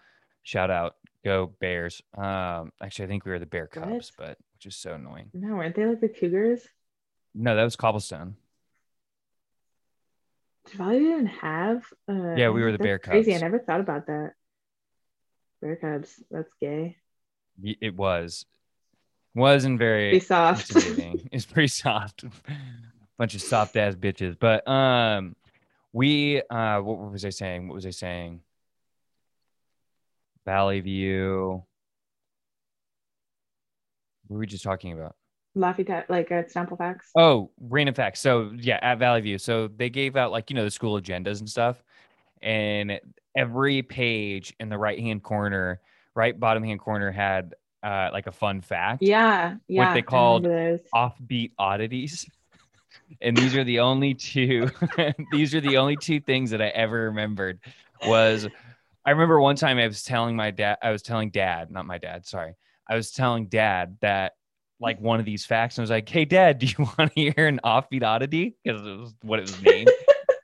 Shout 0.44 0.70
out, 0.72 0.96
go 1.26 1.48
Bears. 1.60 2.02
Um 2.18 2.72
actually 2.82 3.06
I 3.06 3.08
think 3.08 3.26
we 3.26 3.32
were 3.32 3.40
the 3.40 3.46
Bear? 3.46 3.68
Cubs, 3.68 4.12
but 4.18 4.38
which 4.54 4.66
is 4.66 4.76
so 4.76 4.94
annoying. 4.94 5.30
No, 5.34 5.56
weren't 5.56 5.76
they 5.76 5.86
like 5.86 6.02
the 6.02 6.10
Cougars? 6.10 6.68
No, 7.36 7.56
that 7.56 7.64
was 7.64 7.76
cobblestone. 7.76 8.36
Did 10.66 10.74
Valley 10.76 10.98
even 10.98 11.26
have? 11.28 11.86
Uh, 12.10 12.34
Yeah, 12.36 12.50
we 12.50 12.62
were 12.64 12.72
the 12.72 12.78
Bear 12.78 13.00
Cubs. 13.00 13.12
Crazy. 13.14 13.34
I 13.36 13.38
never 13.40 13.60
thought 13.60 13.80
about 13.80 14.08
that. 14.08 14.32
Bear 15.62 15.76
Cubs. 15.78 16.22
That's 16.30 16.52
gay. 16.60 16.98
It 17.64 17.96
was. 17.96 18.46
Wasn't 19.34 19.78
very 19.80 20.12
Be 20.12 20.20
soft. 20.20 20.72
it's 20.76 21.46
pretty 21.46 21.68
soft. 21.68 22.26
Bunch 23.18 23.36
of 23.36 23.42
soft 23.42 23.76
ass 23.76 23.96
bitches. 23.96 24.38
But 24.40 24.68
um 24.68 25.36
we 25.94 26.42
uh 26.50 26.80
what 26.80 27.12
was 27.12 27.26
I 27.26 27.30
saying? 27.30 27.68
What 27.68 27.76
was 27.76 27.86
I 27.86 27.92
saying? 27.92 28.42
Valley 30.46 30.80
View. 30.80 31.64
What 34.28 34.36
were 34.36 34.40
we 34.40 34.48
just 34.48 34.64
talking 34.64 34.94
about? 34.94 35.16
Laffy 35.58 35.86
Taffy, 35.86 36.06
like 36.10 36.32
uh, 36.32 36.44
Snapple 36.44 36.78
facts. 36.78 37.10
Oh, 37.16 37.50
random 37.60 37.96
facts. 37.96 38.20
So 38.22 38.52
yeah, 38.56 38.80
at 38.82 39.00
Valley 39.00 39.22
View. 39.22 39.38
So 39.38 39.68
they 39.68 39.90
gave 39.90 40.16
out 40.16 40.32
like 40.32 40.50
you 40.50 40.56
know 40.56 40.64
the 40.64 40.72
school 40.72 41.00
agendas 41.02 41.40
and 41.40 41.50
stuff, 41.50 41.84
and 42.42 43.00
every 43.36 43.82
page 43.82 44.54
in 44.60 44.70
the 44.70 44.78
right 44.78 45.00
hand 45.00 45.24
corner, 45.24 45.82
right 46.16 46.40
bottom 46.40 46.64
hand 46.64 46.80
corner 46.80 47.12
had 47.12 47.56
uh 47.84 48.10
like 48.14 48.28
a 48.28 48.32
fun 48.32 48.62
fact. 48.62 49.02
Yeah, 49.02 49.56
yeah. 49.68 49.88
What 49.88 49.94
they 49.94 50.02
called 50.02 50.46
offbeat 50.94 51.52
oddities. 51.58 52.28
And 53.22 53.36
these 53.36 53.56
are 53.56 53.64
the 53.64 53.80
only 53.80 54.14
two 54.14 54.70
these 55.32 55.56
are 55.56 55.62
the 55.62 55.78
only 55.78 55.96
two 55.98 56.20
things 56.20 56.52
that 56.52 56.62
I 56.62 56.68
ever 56.68 57.04
remembered 57.06 57.60
was 58.06 58.48
I 59.06 59.12
remember 59.12 59.40
one 59.40 59.56
time 59.56 59.78
I 59.78 59.88
was 59.88 60.04
telling 60.04 60.36
my 60.36 60.52
dad 60.52 60.78
I 60.82 60.92
was 60.92 61.02
telling 61.02 61.30
dad, 61.30 61.72
not 61.72 61.86
my 61.86 61.98
dad, 61.98 62.26
sorry. 62.26 62.56
I 62.88 62.96
was 62.96 63.12
telling 63.12 63.48
dad 63.48 63.98
that 64.02 64.34
like 64.80 65.00
one 65.02 65.20
of 65.20 65.26
these 65.26 65.46
facts 65.46 65.78
and 65.78 65.84
I 65.84 65.86
was 65.86 65.90
like, 65.90 66.10
"Hey 66.10 66.26
dad, 66.26 66.60
do 66.60 66.68
you 66.68 66.76
want 66.98 67.14
to 67.14 67.34
hear 67.34 67.48
an 67.48 67.60
offbeat 67.64 68.04
oddity?" 68.04 68.56
because 68.64 68.86
it 68.86 68.98
was 68.98 69.14
what 69.22 69.40
it 69.40 69.44
was 69.44 69.62
named. 69.62 69.90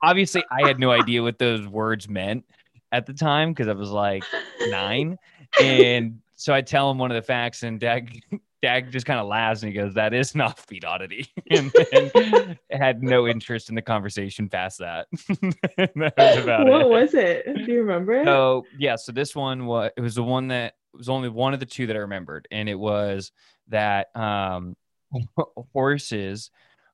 Obviously, 0.02 0.44
I 0.52 0.68
had 0.68 0.80
no 0.80 0.92
idea 0.92 1.22
what 1.22 1.40
those 1.40 1.66
words 1.68 2.10
meant 2.10 2.46
at 2.92 3.06
the 3.06 3.14
time 3.14 3.52
because 3.52 3.68
I 3.68 3.74
was 3.74 3.90
like 3.90 4.24
9 4.70 5.18
and 5.62 6.20
so 6.44 6.54
I 6.54 6.60
tell 6.60 6.92
him 6.92 6.98
one 6.98 7.10
of 7.10 7.16
the 7.16 7.22
facts, 7.22 7.64
and 7.64 7.80
Dad, 7.80 8.10
Dad 8.64 8.94
just 8.94 9.06
kind 9.06 9.20
of 9.20 9.28
laughs 9.28 9.62
and 9.62 9.74
he 9.74 9.78
goes, 9.78 9.94
"That 9.94 10.14
is 10.14 10.34
an 10.36 10.42
offbeat 10.42 10.86
oddity," 10.86 11.28
and 11.52 11.70
then 11.92 12.58
had 12.72 13.04
no 13.04 13.28
interest 13.28 13.68
in 13.68 13.76
the 13.76 13.82
conversation 13.82 14.48
past 14.48 14.80
that. 14.80 15.08
that 15.12 16.14
was 16.18 16.44
about 16.44 16.66
what 16.68 16.82
it. 16.82 16.88
was 16.88 17.14
it? 17.14 17.46
Do 17.46 17.72
you 17.72 17.82
remember? 17.82 18.14
it? 18.14 18.26
So 18.26 18.66
yeah, 18.80 18.96
so 18.96 19.12
this 19.12 19.36
one 19.36 19.66
was 19.66 19.92
it 19.98 20.02
was 20.02 20.16
the 20.16 20.24
one 20.24 20.48
that 20.48 20.76
was 20.94 21.10
only 21.10 21.28
one 21.28 21.54
of 21.54 21.60
the 21.60 21.66
two 21.66 21.88
that 21.88 21.96
I 21.98 22.00
remembered, 22.00 22.48
and 22.52 22.70
it 22.70 22.80
was 22.80 23.34
that 23.68 24.16
um, 24.16 24.78
horses 25.74 26.50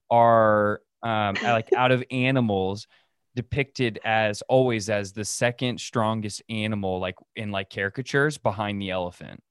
are 0.10 0.82
um, 1.04 1.36
like 1.44 1.72
out 1.78 1.92
of 1.92 2.04
animals 2.10 2.88
depicted 3.36 4.00
as 4.04 4.42
always 4.50 4.90
as 4.90 5.14
the 5.14 5.24
second 5.24 5.80
strongest 5.80 6.42
animal 6.50 7.00
like 7.00 7.16
in 7.36 7.52
like 7.52 7.70
caricatures 7.70 8.40
behind 8.40 8.82
the 8.82 8.90
elephant 8.90 9.42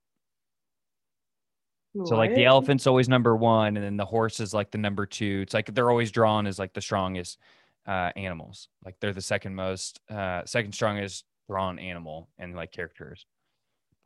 so 2.05 2.15
like 2.15 2.35
the 2.35 2.45
elephant's 2.45 2.87
always 2.87 3.09
number 3.09 3.35
one 3.35 3.75
and 3.75 3.83
then 3.83 3.97
the 3.97 4.05
horse 4.05 4.39
is 4.39 4.53
like 4.53 4.71
the 4.71 4.77
number 4.77 5.05
two. 5.05 5.41
It's 5.43 5.53
like 5.53 5.73
they're 5.73 5.89
always 5.89 6.11
drawn 6.11 6.45
as 6.47 6.59
like 6.59 6.73
the 6.73 6.81
strongest 6.81 7.39
uh 7.87 8.11
animals. 8.15 8.67
Like 8.85 8.95
they're 8.99 9.13
the 9.13 9.21
second 9.21 9.55
most 9.55 9.99
uh 10.09 10.45
second 10.45 10.73
strongest 10.73 11.25
drawn 11.49 11.79
animal 11.79 12.29
and 12.37 12.55
like 12.55 12.71
characters 12.71 13.25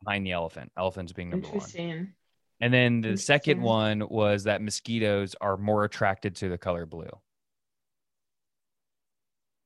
behind 0.02 0.26
the 0.26 0.32
elephant. 0.32 0.72
Elephants 0.76 1.12
being 1.12 1.30
number 1.30 1.48
one. 1.48 2.14
And 2.60 2.72
then 2.72 3.00
the 3.02 3.16
second 3.16 3.60
one 3.60 4.08
was 4.08 4.44
that 4.44 4.62
mosquitoes 4.62 5.36
are 5.40 5.56
more 5.56 5.84
attracted 5.84 6.36
to 6.36 6.48
the 6.48 6.56
color 6.56 6.86
blue. 6.86 7.10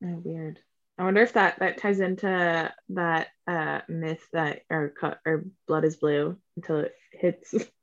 Oh, 0.05 0.23
weird. 0.25 0.59
I 0.97 1.05
wonder 1.05 1.23
if 1.23 1.35
that 1.35 1.61
that 1.61 1.79
ties 1.79 2.01
into 2.01 2.73
that 2.89 3.29
uh 3.47 3.81
myth 3.89 4.27
that 4.33 4.63
our 4.71 4.93
our 5.25 5.45
blood 5.69 5.85
is 5.85 5.97
blue 5.97 6.37
until 6.57 6.79
it 6.79 6.95
hits. 7.13 7.55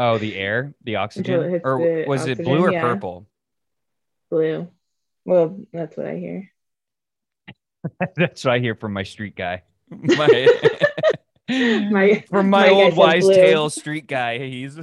oh 0.00 0.18
the 0.18 0.34
air 0.34 0.74
the 0.82 0.96
oxygen 0.96 1.60
or 1.62 2.04
was 2.06 2.26
it 2.26 2.42
blue 2.42 2.64
or 2.64 2.72
yeah. 2.72 2.80
purple 2.80 3.26
blue. 4.30 4.68
Well, 5.24 5.60
that's 5.72 5.96
what 5.96 6.06
I 6.06 6.16
hear. 6.16 6.50
that's 8.16 8.44
what 8.44 8.54
i 8.54 8.58
hear 8.58 8.74
from 8.74 8.92
my 8.92 9.02
street 9.02 9.36
guy 9.36 9.62
my, 9.90 10.48
My- 11.48 12.24
from 12.28 12.50
my 12.50 12.66
my 12.66 12.68
old 12.68 12.96
wise 12.96 13.24
blue. 13.24 13.34
tale 13.34 13.70
street 13.70 14.06
guy 14.06 14.38
he's 14.38 14.78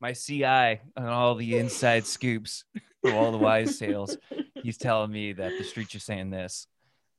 my 0.00 0.12
ci 0.12 0.44
on 0.44 0.80
all 0.96 1.34
the 1.34 1.58
inside 1.58 2.06
scoops 2.06 2.64
from 3.02 3.14
all 3.14 3.32
the 3.32 3.38
wise 3.38 3.78
tales 3.78 4.16
he's 4.62 4.76
telling 4.76 5.10
me 5.10 5.32
that 5.32 5.52
the 5.58 5.64
streets 5.64 5.94
are 5.94 6.00
saying 6.00 6.30
this 6.30 6.66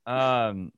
um 0.05 0.71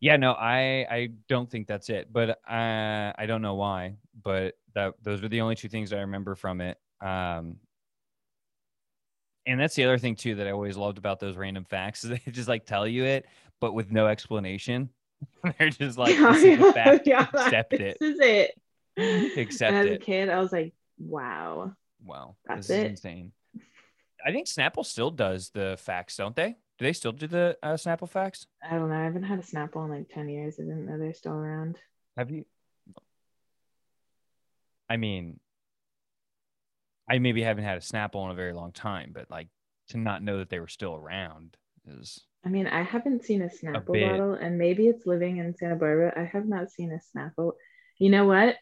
yeah 0.00 0.16
no 0.16 0.32
i 0.32 0.86
i 0.90 1.08
don't 1.28 1.50
think 1.50 1.66
that's 1.66 1.90
it 1.90 2.10
but 2.10 2.30
uh 2.48 3.12
i 3.18 3.24
don't 3.26 3.42
know 3.42 3.54
why 3.54 3.96
but 4.22 4.54
that 4.76 4.94
those 5.02 5.20
were 5.22 5.28
the 5.28 5.40
only 5.40 5.56
two 5.56 5.68
things 5.68 5.92
i 5.92 5.98
remember 5.98 6.36
from 6.36 6.60
it 6.60 6.78
um 7.04 7.56
and 9.46 9.60
that's 9.60 9.74
the 9.74 9.84
other 9.84 9.98
thing 9.98 10.14
too 10.14 10.36
that 10.36 10.46
i 10.46 10.50
always 10.52 10.76
loved 10.76 10.98
about 10.98 11.18
those 11.18 11.36
random 11.36 11.64
facts 11.64 12.04
is 12.04 12.10
they 12.24 12.30
just 12.30 12.48
like 12.48 12.64
tell 12.66 12.86
you 12.86 13.04
it 13.04 13.26
but 13.60 13.72
with 13.72 13.90
no 13.90 14.06
explanation 14.06 14.88
they're 15.58 15.70
just 15.70 15.98
like 15.98 16.16
this 16.16 16.44
is 16.44 16.58
the 16.58 16.72
fact 16.74 17.06
Yeah, 17.06 17.26
accept 17.34 17.72
this 17.72 17.80
it 17.80 17.96
is 18.00 18.20
it. 18.20 18.52
accept 19.38 19.74
and 19.74 19.76
as 19.78 19.86
a 19.86 19.94
it 19.94 20.00
kid, 20.02 20.28
I 20.28 20.38
was 20.40 20.52
like, 20.52 20.74
wow. 20.98 21.72
wow 22.04 22.36
That's 22.46 22.68
this 22.68 22.76
is 22.76 22.84
it. 22.84 22.90
insane 22.90 23.32
i 24.26 24.30
think 24.30 24.46
snapple 24.46 24.84
still 24.84 25.10
does 25.10 25.50
the 25.50 25.76
facts 25.78 26.16
don't 26.16 26.36
they 26.36 26.56
do 26.78 26.84
they 26.84 26.92
still 26.92 27.12
do 27.12 27.26
the 27.26 27.56
uh, 27.62 27.74
snapple 27.74 28.08
facts 28.08 28.46
I 28.62 28.74
don't 28.74 28.88
know. 28.90 28.96
I 28.96 29.04
haven't 29.04 29.22
had 29.22 29.38
a 29.38 29.42
Snapple 29.42 29.84
in 29.84 29.90
like 29.90 30.08
10 30.08 30.28
years. 30.28 30.56
I 30.58 30.62
didn't 30.62 30.86
know 30.86 30.98
they're 30.98 31.14
still 31.14 31.34
around. 31.34 31.78
Have 32.16 32.30
you? 32.30 32.44
I 34.88 34.96
mean, 34.96 35.38
I 37.08 37.18
maybe 37.18 37.42
haven't 37.42 37.64
had 37.64 37.78
a 37.78 37.80
Snapple 37.80 38.24
in 38.24 38.30
a 38.30 38.34
very 38.34 38.52
long 38.52 38.72
time, 38.72 39.12
but 39.14 39.30
like 39.30 39.48
to 39.88 39.98
not 39.98 40.22
know 40.22 40.38
that 40.38 40.50
they 40.50 40.60
were 40.60 40.68
still 40.68 40.94
around 40.94 41.56
is 41.86 42.20
I 42.44 42.48
mean, 42.48 42.66
I 42.68 42.82
haven't 42.82 43.24
seen 43.24 43.42
a 43.42 43.48
Snapple 43.48 43.92
bit. 43.92 44.08
bottle, 44.08 44.34
and 44.34 44.56
maybe 44.56 44.86
it's 44.86 45.04
living 45.04 45.38
in 45.38 45.56
Santa 45.56 45.74
Barbara. 45.74 46.12
I 46.16 46.24
have 46.24 46.46
not 46.46 46.70
seen 46.70 46.92
a 46.92 47.18
Snapple. 47.18 47.52
You 47.98 48.10
know 48.10 48.24
what? 48.26 48.56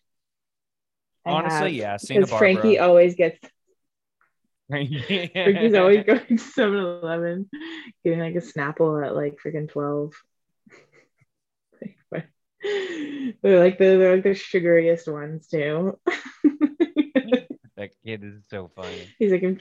I 1.27 1.31
honestly, 1.31 1.59
have, 1.59 1.73
yeah. 1.73 1.97
Santa 1.99 2.21
Because 2.21 2.31
Barbara. 2.31 2.53
Frankie 2.55 2.79
always 2.79 3.15
gets 3.15 3.39
yeah. 4.71 5.27
Frankie's 5.33 5.75
always 5.75 6.05
going 6.07 6.27
to 6.27 6.39
7 6.39 6.75
Eleven, 6.79 7.49
getting 8.03 8.21
like 8.21 8.35
a 8.35 8.39
Snapple 8.39 9.05
at 9.05 9.15
like 9.15 9.37
freaking 9.45 9.69
12. 9.69 10.13
They're 13.43 13.59
like 13.59 13.79
the, 13.79 13.97
they're 13.97 14.15
like 14.15 14.25
the 14.25 14.31
sugariest 14.31 15.13
ones 15.13 15.47
too. 15.47 15.99
that 17.77 17.91
kid 18.05 18.25
is 18.25 18.43
so 18.49 18.71
funny. 18.75 19.09
he's 19.19 19.33
like, 19.33 19.43
I'm, 19.43 19.59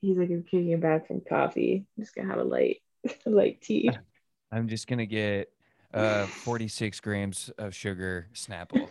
he's 0.00 0.16
like, 0.16 0.30
I'm 0.30 0.44
kicking 0.44 0.80
back 0.80 1.06
from 1.06 1.20
coffee. 1.20 1.84
I'm 1.96 2.04
just 2.04 2.14
gonna 2.14 2.28
have 2.28 2.38
a 2.38 2.44
light, 2.44 2.78
a 3.26 3.30
light 3.30 3.60
tea. 3.60 3.90
I'm 4.52 4.68
just 4.68 4.86
gonna 4.86 5.06
get 5.06 5.52
uh 5.92 6.26
46 6.26 7.00
grams 7.00 7.50
of 7.58 7.74
sugar 7.74 8.28
Snapple. 8.34 8.88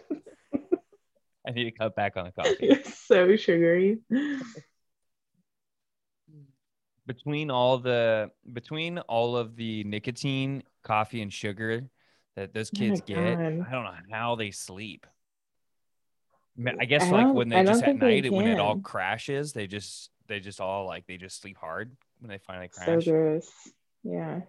I 1.48 1.52
need 1.52 1.66
to 1.66 1.72
cut 1.72 1.96
back 1.96 2.18
on 2.18 2.26
the 2.26 2.32
coffee. 2.32 2.58
It's 2.62 3.06
so 3.06 3.36
sugary. 3.36 4.00
Between 7.06 7.52
all 7.52 7.78
the 7.78 8.32
between 8.52 8.98
all 9.00 9.38
of 9.38 9.56
the 9.56 9.84
nicotine, 9.84 10.64
coffee, 10.84 11.22
and 11.22 11.32
sugar 11.32 11.88
that 12.36 12.54
those 12.54 12.72
Oh 12.76 12.78
kids 12.78 13.02
get, 13.02 13.16
God. 13.16 13.66
I 13.68 13.72
don't 13.72 13.84
know 13.84 13.96
how 14.12 14.36
they 14.36 14.52
sleep. 14.52 15.06
Ma- 16.58 16.72
mm, 16.72 16.78
I 16.80 16.86
guess 16.86 17.04
I 17.04 17.12
like 17.12 17.34
when 17.34 17.50
they 17.50 17.64
just 17.64 17.84
at 17.84 17.98
night 17.98 18.32
when 18.32 18.48
it 18.48 18.60
all 18.60 18.78
crashes, 18.78 19.54
they 19.54 19.68
just 19.68 20.10
they 20.28 20.40
just 20.40 20.62
all 20.62 20.86
like 20.86 21.06
they 21.06 21.18
just 21.18 21.42
sleep 21.42 21.58
hard 21.58 21.92
when 22.20 22.30
they 22.30 22.38
finally 22.38 22.68
crash. 22.68 23.04
So 23.06 23.12
gross. 23.12 23.52
Yeah. 24.04 24.42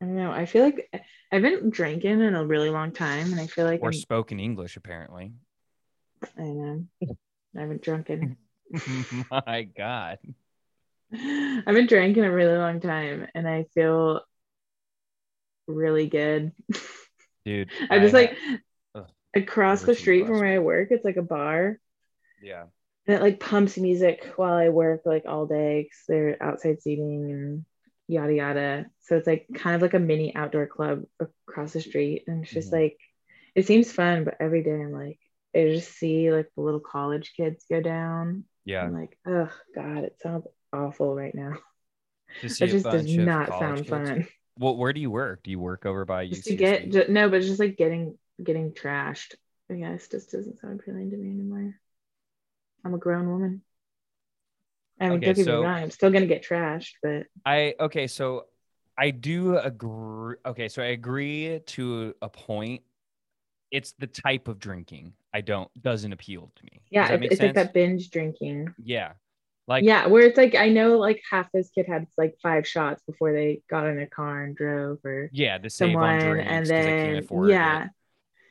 I 0.00 0.04
don't 0.04 0.16
know. 0.16 0.32
I 0.32 0.46
feel 0.46 0.64
like 0.64 0.88
eh, 0.92 0.98
I've 1.30 1.42
been 1.42 1.70
drinking 1.70 2.20
in 2.20 2.34
a 2.34 2.44
really 2.44 2.70
long 2.70 2.92
time, 2.92 3.30
and 3.30 3.40
I 3.40 3.46
feel 3.46 3.64
like 3.64 3.82
or 3.82 3.88
I'm, 3.88 3.92
spoken 3.92 4.40
English 4.40 4.76
apparently. 4.76 5.32
I 6.38 6.42
know. 6.42 6.84
I 7.56 7.60
haven't 7.60 7.82
drunken. 7.82 8.36
My 9.30 9.68
God. 9.76 10.18
I've 11.14 11.74
been 11.74 11.86
drinking 11.86 12.24
a 12.24 12.32
really 12.32 12.56
long 12.56 12.80
time, 12.80 13.26
and 13.34 13.46
I 13.46 13.66
feel 13.74 14.22
really 15.66 16.08
good. 16.08 16.52
Dude. 17.44 17.70
I 17.90 17.98
just 17.98 18.14
like 18.14 18.36
Ugh, 18.94 19.06
across 19.34 19.82
the 19.82 19.94
street 19.94 20.26
from 20.26 20.38
where 20.40 20.54
I 20.54 20.58
work. 20.58 20.88
It's 20.90 21.04
like 21.04 21.16
a 21.16 21.22
bar, 21.22 21.78
Yeah. 22.42 22.64
it 23.06 23.20
like 23.20 23.40
pumps 23.40 23.76
music 23.78 24.32
while 24.36 24.54
I 24.54 24.68
work 24.68 25.02
like 25.04 25.24
all 25.26 25.46
day 25.46 25.82
because 25.84 26.04
they're 26.08 26.42
outside 26.42 26.82
seating 26.82 27.30
and 27.30 27.64
yada 28.08 28.34
yada. 28.34 28.86
So 29.00 29.16
it's 29.16 29.26
like 29.26 29.46
kind 29.54 29.76
of 29.76 29.82
like 29.82 29.94
a 29.94 29.98
mini 29.98 30.34
outdoor 30.34 30.66
club 30.66 31.02
across 31.20 31.72
the 31.72 31.80
street, 31.80 32.24
and 32.26 32.44
it's 32.44 32.52
just 32.52 32.70
Mhm. 32.70 32.80
like 32.82 32.98
it 33.54 33.66
seems 33.66 33.92
fun, 33.92 34.24
but 34.24 34.36
every 34.40 34.62
day 34.62 34.80
I'm 34.80 34.92
like 34.92 35.18
I 35.54 35.64
just 35.74 35.92
see 35.92 36.32
like 36.32 36.48
the 36.56 36.62
little 36.62 36.80
college 36.80 37.34
kids 37.36 37.64
go 37.70 37.80
down. 37.80 38.44
Yeah. 38.64 38.84
I'm 38.84 38.94
like, 38.94 39.18
oh 39.26 39.50
god, 39.74 40.04
it 40.04 40.16
sounds 40.22 40.46
awful 40.72 41.14
right 41.14 41.34
now. 41.34 41.58
It 42.42 42.48
just 42.48 42.84
does 42.84 43.16
not 43.16 43.48
sound 43.58 43.78
kids. 43.78 43.88
fun. 43.90 44.26
Well, 44.58 44.76
where 44.76 44.92
do 44.92 45.00
you 45.00 45.10
work? 45.10 45.42
Do 45.42 45.50
you 45.50 45.58
work 45.58 45.86
over 45.86 46.04
by 46.04 46.26
Just 46.26 46.44
to 46.44 46.56
get 46.56 46.90
ju- 46.90 47.06
no, 47.08 47.28
but 47.28 47.42
just 47.42 47.60
like 47.60 47.76
getting 47.76 48.18
getting 48.42 48.72
trashed. 48.72 49.34
I 49.70 49.74
guess 49.74 50.08
just 50.08 50.30
doesn't 50.30 50.60
sound 50.60 50.80
appealing 50.80 51.10
to 51.10 51.16
me 51.16 51.30
anymore. 51.30 51.74
I'm 52.84 52.94
a 52.94 52.98
grown 52.98 53.28
woman. 53.28 53.62
I 55.00 55.08
mean, 55.08 55.18
okay, 55.18 55.34
so, 55.34 55.64
I'm 55.64 55.90
still 55.90 56.10
gonna 56.10 56.26
get 56.26 56.44
trashed, 56.44 56.92
but 57.02 57.26
I 57.44 57.74
okay, 57.80 58.06
so 58.06 58.46
I 58.96 59.10
do 59.10 59.56
agree. 59.58 60.36
Okay, 60.46 60.68
so 60.68 60.82
I 60.82 60.86
agree 60.86 61.60
to 61.66 62.14
a 62.22 62.28
point. 62.28 62.82
It's 63.70 63.92
the 63.98 64.06
type 64.06 64.48
of 64.48 64.58
drinking 64.58 65.14
I 65.32 65.40
don't 65.40 65.70
doesn't 65.82 66.12
appeal 66.12 66.52
to 66.54 66.64
me. 66.64 66.80
yeah, 66.90 67.08
it's, 67.08 67.32
it's 67.32 67.40
like 67.40 67.54
that 67.54 67.72
binge 67.72 68.10
drinking. 68.10 68.74
Yeah, 68.84 69.12
like 69.66 69.84
yeah, 69.84 70.06
where 70.06 70.26
it's 70.26 70.36
like 70.36 70.54
I 70.54 70.68
know 70.68 70.98
like 70.98 71.22
half 71.30 71.50
those 71.52 71.70
kid 71.70 71.86
had 71.88 72.06
like 72.18 72.36
five 72.42 72.66
shots 72.66 73.02
before 73.06 73.32
they 73.32 73.62
got 73.70 73.86
in 73.86 73.98
a 74.00 74.06
car 74.06 74.42
and 74.44 74.56
drove, 74.56 74.98
or 75.04 75.32
yeah, 75.32 75.58
the 75.58 75.70
save 75.70 75.78
someone, 75.78 76.02
on 76.02 76.18
drinks 76.18 76.48
and 76.48 76.66
'cause 76.70 76.84
they 76.86 76.94
can't 76.94 77.26
then 77.30 77.48
yeah, 77.48 77.84
it. 77.84 77.90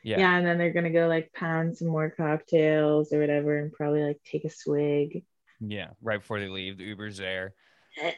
yeah, 0.04 0.18
Yeah, 0.20 0.38
and 0.38 0.46
then 0.46 0.58
they're 0.58 0.74
gonna 0.74 0.92
go 0.92 1.08
like 1.08 1.32
pound 1.34 1.78
some 1.78 1.88
more 1.90 2.10
cocktails 2.10 3.14
or 3.14 3.20
whatever, 3.20 3.58
and 3.58 3.72
probably 3.74 4.04
like 4.04 4.22
take 4.26 4.46
a 4.46 4.50
swig. 4.50 5.24
yeah, 5.60 5.90
right 6.02 6.20
before 6.20 6.40
they 6.40 6.48
leave, 6.50 6.78
the 6.78 6.84
Uber's 6.86 7.18
there. 7.18 7.54
Eh. 7.98 8.16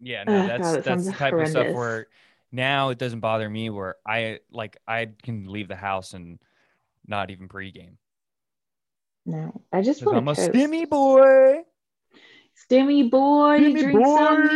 Yeah, 0.00 0.24
no, 0.24 0.44
Ugh, 0.46 0.46
that's 0.46 0.58
God, 0.58 0.74
that 0.74 0.84
that's 0.84 1.06
the 1.06 1.14
type 1.14 1.38
of 1.38 1.48
stuff 1.48 1.72
where 1.72 2.08
now 2.52 2.90
it 2.90 2.98
doesn't 2.98 3.20
bother 3.20 3.48
me. 3.48 3.70
Where 3.70 3.96
I 4.06 4.40
like 4.50 4.76
I 4.86 5.08
can 5.22 5.46
leave 5.48 5.68
the 5.68 5.76
house 5.76 6.12
and 6.14 6.38
not 7.06 7.30
even 7.30 7.48
pregame. 7.48 7.96
No, 9.26 9.62
I 9.72 9.82
just 9.82 10.04
want 10.06 10.16
I'm 10.18 10.28
a 10.28 10.32
stimmy 10.32 10.88
boy. 10.88 11.62
Stimmy 12.70 13.10
boy, 13.10 13.58
Stimmy 13.60 13.80
drink 13.80 14.06
some 14.06 14.48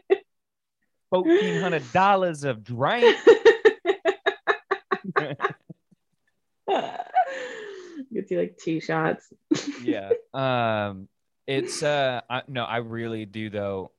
boy. 0.00 0.08
Fourteen 1.10 1.60
hundred 1.60 1.90
dollars 1.92 2.44
of 2.44 2.62
drink. 2.64 3.16
Gets 8.12 8.30
you 8.30 8.38
like 8.38 8.56
two 8.62 8.80
shots. 8.80 9.32
yeah. 9.82 10.10
Um. 10.34 11.08
It's 11.46 11.82
uh. 11.82 12.20
I, 12.28 12.42
no, 12.48 12.64
I 12.64 12.78
really 12.78 13.24
do 13.26 13.50
though. 13.50 13.92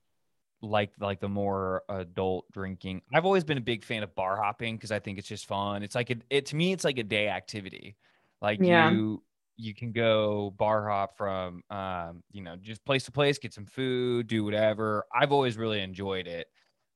Like 0.61 0.91
like 0.99 1.19
the 1.21 1.29
more 1.29 1.83
adult 1.87 2.51
drinking. 2.51 3.01
I've 3.13 3.25
always 3.25 3.43
been 3.45 3.57
a 3.57 3.61
big 3.61 3.83
fan 3.83 4.03
of 4.03 4.13
bar 4.13 4.35
hopping 4.35 4.75
because 4.75 4.91
I 4.91 4.99
think 4.99 5.17
it's 5.17 5.27
just 5.27 5.45
fun. 5.45 5.83
It's 5.83 5.95
like 5.95 6.09
a, 6.09 6.17
it 6.29 6.47
to 6.47 6.55
me. 6.55 6.73
It's 6.73 6.83
like 6.83 6.97
a 6.97 7.03
day 7.03 7.29
activity. 7.29 7.95
Like 8.41 8.59
Yeah. 8.61 8.91
you 8.91 9.23
you 9.59 9.75
can 9.75 9.91
go 9.91 10.53
bar 10.57 10.87
hop 10.87 11.17
from 11.17 11.61
um 11.69 12.23
you 12.31 12.41
know 12.41 12.55
just 12.55 12.83
place 12.85 13.03
to 13.03 13.11
place, 13.11 13.37
get 13.37 13.53
some 13.53 13.65
food, 13.65 14.27
do 14.27 14.43
whatever. 14.43 15.05
I've 15.13 15.31
always 15.31 15.57
really 15.57 15.81
enjoyed 15.81 16.27
it. 16.27 16.47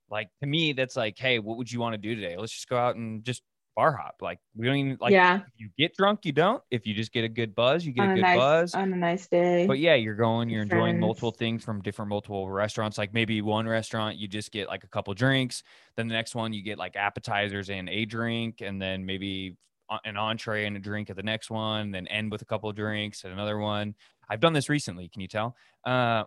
Like 0.10 0.30
to 0.42 0.48
me, 0.48 0.74
that's 0.74 0.96
like, 0.96 1.18
hey, 1.18 1.40
what 1.40 1.58
would 1.58 1.72
you 1.72 1.80
want 1.80 1.94
to 1.94 1.98
do 1.98 2.16
today? 2.16 2.38
Let's 2.38 2.54
just 2.54 2.70
go 2.70 2.78
out 2.78 2.96
and 2.96 3.24
just 3.24 3.42
bar 3.76 3.92
hop. 3.92 4.16
Like 4.22 4.40
we 4.56 4.66
don't 4.66 4.76
even 4.76 4.98
like 5.02 5.12
yeah, 5.12 5.38
if 5.38 5.44
you 5.58 5.70
get 5.78 5.96
drunk, 5.98 6.22
you 6.24 6.32
don't. 6.32 6.62
If 6.72 6.86
you 6.88 6.94
just 6.94 7.12
get 7.12 7.26
a 7.26 7.30
good 7.30 7.54
buzz, 7.54 7.86
you 7.86 7.92
get 7.92 8.04
on 8.04 8.12
a 8.12 8.16
good 8.16 8.22
nice 8.22 8.38
buzz. 8.38 8.76
on 8.76 8.94
a 8.94 8.96
nice 8.96 9.28
day. 9.28 9.68
But 9.68 9.80
yeah, 9.80 9.96
you're 9.96 10.16
going, 10.16 10.50
you're 10.50 10.62
enjoying 10.62 10.82
friends. 10.82 11.02
multiple 11.02 11.32
things 11.32 11.64
from 11.64 11.82
different 11.82 12.10
multiple 12.10 12.50
restaurants. 12.50 12.98
Like 12.98 13.14
maybe 13.14 13.42
one 13.42 13.68
restaurant 13.68 14.18
you 14.18 14.28
just 14.28 14.52
get 14.52 14.68
like 14.68 14.84
a 14.84 14.88
couple 14.88 15.14
drinks, 15.14 15.64
then 15.96 16.08
the 16.08 16.14
next 16.14 16.36
one 16.36 16.54
you 16.54 16.64
get 16.64 16.78
like 16.78 16.96
appetizers 16.96 17.70
and 17.70 17.90
a 17.90 18.06
drink, 18.06 18.62
and 18.62 18.82
then 18.82 19.06
maybe 19.06 19.58
an 20.06 20.18
entree 20.18 20.66
and 20.66 20.76
a 20.76 20.80
drink 20.80 21.10
at 21.10 21.16
the 21.16 21.24
next 21.24 21.50
one, 21.50 21.92
then 21.92 22.08
end 22.08 22.32
with 22.32 22.42
a 22.42 22.46
couple 22.46 22.70
of 22.70 22.76
drinks 22.76 23.24
at 23.26 23.32
another 23.32 23.58
one. 23.58 23.96
I've 24.30 24.40
done 24.40 24.54
this 24.54 24.70
recently. 24.70 25.10
Can 25.10 25.22
you 25.22 25.28
tell? 25.28 25.56
Uh, 25.86 26.24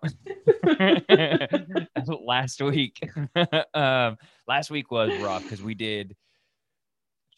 last 2.24 2.60
week, 2.60 3.00
um, 3.74 4.18
last 4.46 4.70
week 4.70 4.90
was 4.90 5.10
rough 5.20 5.42
because 5.42 5.62
we 5.62 5.74
did 5.74 6.16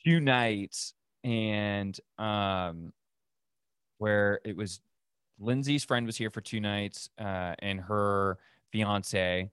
two 0.04 0.20
nights 0.20 0.94
and 1.24 1.98
um, 2.18 2.92
where 3.98 4.40
it 4.44 4.56
was 4.56 4.80
Lindsay's 5.40 5.84
friend 5.84 6.06
was 6.06 6.16
here 6.16 6.30
for 6.30 6.40
two 6.40 6.60
nights, 6.60 7.10
uh, 7.18 7.54
and 7.60 7.80
her 7.80 8.38
fiance, 8.72 9.50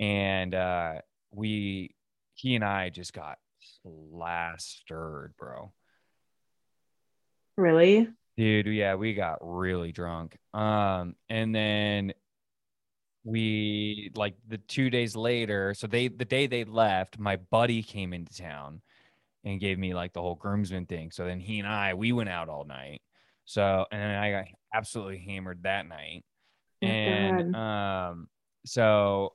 and 0.00 0.54
uh, 0.54 0.94
we, 1.30 1.94
he 2.34 2.54
and 2.54 2.64
I 2.64 2.90
just 2.90 3.12
got 3.12 3.38
plastered, 3.82 5.34
bro. 5.38 5.72
Really? 7.56 8.08
Dude, 8.36 8.66
yeah, 8.66 8.94
we 8.96 9.14
got 9.14 9.38
really 9.40 9.92
drunk. 9.92 10.36
Um, 10.52 11.16
and 11.28 11.54
then 11.54 12.12
we 13.24 14.12
like 14.14 14.34
the 14.46 14.58
two 14.58 14.90
days 14.90 15.16
later, 15.16 15.74
so 15.74 15.86
they 15.86 16.08
the 16.08 16.24
day 16.24 16.46
they 16.46 16.64
left, 16.64 17.18
my 17.18 17.36
buddy 17.36 17.82
came 17.82 18.12
into 18.12 18.34
town 18.34 18.82
and 19.44 19.60
gave 19.60 19.78
me 19.78 19.94
like 19.94 20.12
the 20.12 20.20
whole 20.20 20.34
groomsman 20.34 20.86
thing. 20.86 21.10
So 21.10 21.24
then 21.24 21.40
he 21.40 21.58
and 21.58 21.68
I 21.68 21.94
we 21.94 22.12
went 22.12 22.28
out 22.28 22.48
all 22.48 22.64
night. 22.64 23.00
So 23.46 23.86
and 23.90 24.00
then 24.00 24.14
I 24.16 24.30
got 24.30 24.44
absolutely 24.74 25.18
hammered 25.18 25.62
that 25.62 25.88
night. 25.88 26.24
Oh, 26.82 26.86
and 26.86 27.56
um 27.56 28.28
so 28.64 29.32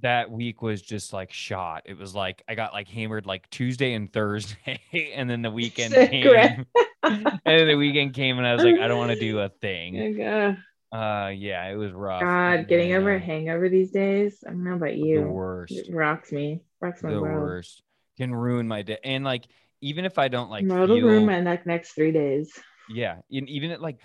that 0.00 0.30
week 0.30 0.62
was 0.62 0.82
just 0.82 1.12
like 1.12 1.32
shot. 1.32 1.82
It 1.84 1.98
was 1.98 2.14
like 2.14 2.42
I 2.48 2.54
got 2.54 2.72
like 2.72 2.88
hammered 2.88 3.26
like 3.26 3.48
Tuesday 3.50 3.92
and 3.92 4.12
Thursday, 4.12 4.80
and 5.14 5.28
then 5.28 5.42
the 5.42 5.50
weekend 5.50 5.94
came. 5.94 6.66
And 7.06 7.40
then 7.44 7.66
the 7.68 7.76
weekend 7.76 8.14
came, 8.14 8.38
and 8.38 8.46
I 8.46 8.54
was 8.54 8.64
like, 8.64 8.76
I 8.78 8.88
don't 8.88 8.98
want 8.98 9.10
to 9.10 9.16
do 9.16 9.38
a 9.40 9.48
thing. 9.48 10.16
God, 10.18 10.58
Uh, 10.92 11.28
yeah, 11.28 11.66
it 11.68 11.76
was 11.76 11.92
rough. 11.92 12.20
God, 12.20 12.68
getting 12.68 12.94
over 12.94 13.12
a 13.12 13.16
uh, 13.16 13.20
hangover 13.20 13.68
these 13.68 13.90
days. 13.90 14.42
I 14.46 14.50
don't 14.50 14.64
know 14.64 14.74
about 14.74 14.96
you. 14.96 15.20
the 15.20 15.28
worst, 15.28 15.74
It 15.74 15.94
rocks 15.94 16.32
me. 16.32 16.62
Rocks 16.80 17.02
my 17.02 17.10
the 17.10 17.20
world. 17.20 17.48
worst 17.48 17.82
can 18.18 18.34
ruin 18.34 18.66
my 18.68 18.82
day. 18.82 18.98
And 19.04 19.24
like, 19.24 19.46
even 19.80 20.04
if 20.04 20.18
I 20.18 20.28
don't 20.28 20.48
like 20.50 20.70
It'll 20.70 20.86
feel, 20.86 21.06
ruin 21.06 21.26
my 21.26 21.40
like 21.40 21.66
next 21.66 21.92
three 21.92 22.12
days. 22.12 22.52
yeah, 22.88 23.16
and 23.30 23.48
even 23.48 23.70
at, 23.72 23.80
like 23.82 23.98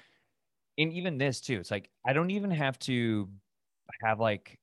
and 0.77 0.93
even 0.93 1.17
this 1.17 1.41
too. 1.41 1.59
It's 1.59 1.71
like 1.71 1.89
I 2.05 2.13
don't 2.13 2.31
even 2.31 2.51
have 2.51 2.77
to 2.79 3.29
have 4.03 4.19
like 4.19 4.57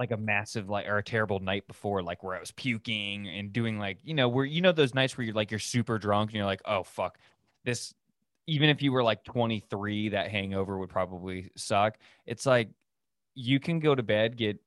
like 0.00 0.10
a 0.10 0.16
massive 0.16 0.68
like 0.70 0.88
or 0.88 0.96
a 0.96 1.04
terrible 1.04 1.38
night 1.40 1.66
before 1.68 2.02
like 2.02 2.24
where 2.24 2.34
I 2.34 2.40
was 2.40 2.50
puking 2.50 3.28
and 3.28 3.52
doing 3.52 3.78
like 3.78 3.98
you 4.02 4.14
know 4.14 4.28
where 4.30 4.46
you 4.46 4.62
know 4.62 4.72
those 4.72 4.94
nights 4.94 5.16
where 5.16 5.26
you're 5.26 5.34
like 5.34 5.50
you're 5.50 5.60
super 5.60 5.98
drunk 5.98 6.30
and 6.30 6.36
you're 6.36 6.46
like 6.46 6.62
oh 6.64 6.82
fuck 6.82 7.18
this 7.66 7.94
even 8.46 8.70
if 8.70 8.80
you 8.80 8.92
were 8.92 9.02
like 9.02 9.22
23 9.24 10.08
that 10.08 10.30
hangover 10.30 10.78
would 10.78 10.88
probably 10.88 11.50
suck 11.54 11.98
it's 12.24 12.46
like 12.46 12.70
you 13.34 13.60
can 13.60 13.78
go 13.78 13.94
to 13.94 14.02
bed 14.02 14.38
get 14.38 14.58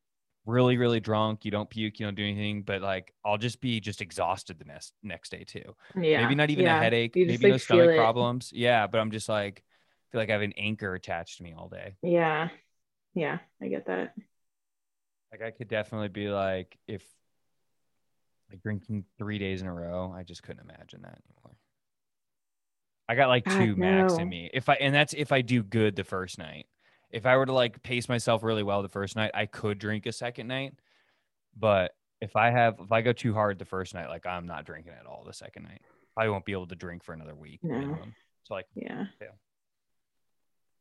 really 0.45 0.77
really 0.77 0.99
drunk 0.99 1.45
you 1.45 1.51
don't 1.51 1.69
puke 1.69 1.99
you 1.99 2.05
don't 2.05 2.15
do 2.15 2.23
anything 2.23 2.61
but 2.61 2.81
like 2.81 3.11
i'll 3.25 3.37
just 3.39 3.59
be 3.59 3.79
just 3.79 4.01
exhausted 4.01 4.59
the 4.59 4.65
next 4.65 4.93
next 5.01 5.31
day 5.31 5.43
too 5.43 5.75
Yeah. 5.99 6.21
maybe 6.21 6.35
not 6.35 6.51
even 6.51 6.65
yeah. 6.65 6.77
a 6.77 6.83
headache 6.83 7.15
maybe 7.15 7.37
no 7.47 7.53
like, 7.53 7.61
stomach 7.61 7.95
problems 7.95 8.51
yeah 8.53 8.85
but 8.85 8.99
i'm 8.99 9.09
just 9.09 9.29
like 9.29 9.63
feel 10.11 10.21
like 10.21 10.29
i 10.29 10.33
have 10.33 10.41
an 10.43 10.53
anchor 10.57 10.93
attached 10.93 11.37
to 11.37 11.43
me 11.43 11.55
all 11.57 11.69
day 11.69 11.95
Yeah. 12.03 12.49
Yeah. 13.15 13.39
I 13.61 13.67
get 13.67 13.87
that. 13.87 14.13
Like 15.33 15.41
i 15.41 15.51
could 15.51 15.67
definitely 15.67 16.07
be 16.09 16.29
like 16.29 16.77
if 16.87 17.03
like 18.49 18.61
drinking 18.61 19.03
three 19.17 19.39
days 19.39 19.61
in 19.61 19.67
a 19.67 19.73
row 19.73 20.13
i 20.15 20.23
just 20.23 20.43
couldn't 20.43 20.63
imagine 20.63 21.01
that 21.01 21.19
anymore 21.27 21.57
i 23.09 23.15
got 23.15 23.27
like 23.27 23.43
two 23.57 23.75
max 23.75 24.13
in 24.13 24.29
me 24.29 24.49
if 24.53 24.69
i 24.69 24.75
and 24.75 24.93
that's 24.93 25.13
if 25.13 25.31
i 25.31 25.41
do 25.41 25.63
good 25.63 25.95
the 25.95 26.03
first 26.03 26.37
night 26.37 26.67
if 27.09 27.25
i 27.25 27.35
were 27.35 27.45
to 27.45 27.53
like 27.53 27.81
pace 27.83 28.07
myself 28.07 28.43
really 28.43 28.63
well 28.63 28.81
the 28.83 28.87
first 28.89 29.15
night 29.15 29.31
i 29.33 29.45
could 29.45 29.79
drink 29.79 30.05
a 30.05 30.11
second 30.11 30.47
night 30.47 30.73
but 31.57 31.95
if 32.21 32.35
i 32.35 32.51
have 32.51 32.75
if 32.79 32.91
i 32.91 33.01
go 33.01 33.11
too 33.11 33.33
hard 33.33 33.57
the 33.57 33.65
first 33.65 33.93
night 33.95 34.07
like 34.09 34.25
i'm 34.27 34.45
not 34.45 34.65
drinking 34.65 34.93
at 34.99 35.07
all 35.07 35.23
the 35.25 35.33
second 35.33 35.63
night 35.63 35.81
i 36.15 36.29
won't 36.29 36.45
be 36.45 36.51
able 36.51 36.67
to 36.67 36.75
drink 36.75 37.03
for 37.03 37.13
another 37.13 37.35
week 37.35 37.59
No. 37.63 37.79
minimum. 37.79 38.13
so 38.43 38.53
like 38.53 38.67
Yeah. 38.75 39.05
Yeah. 39.19 39.27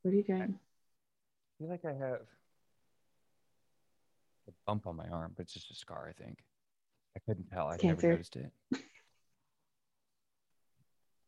What 0.02 0.12
are 0.12 0.16
you 0.16 0.24
doing? 0.24 0.58
I 0.58 1.62
feel 1.62 1.70
like 1.70 1.84
I 1.84 1.92
have 1.92 2.22
bump 4.66 4.86
on 4.86 4.96
my 4.96 5.08
arm, 5.08 5.32
but 5.36 5.42
it's 5.42 5.52
just 5.52 5.70
a 5.70 5.74
scar, 5.74 6.08
I 6.08 6.12
think. 6.12 6.38
I 7.16 7.20
couldn't 7.20 7.50
tell. 7.50 7.68
I 7.68 7.76
never 7.82 8.08
noticed 8.08 8.36
it. 8.36 8.50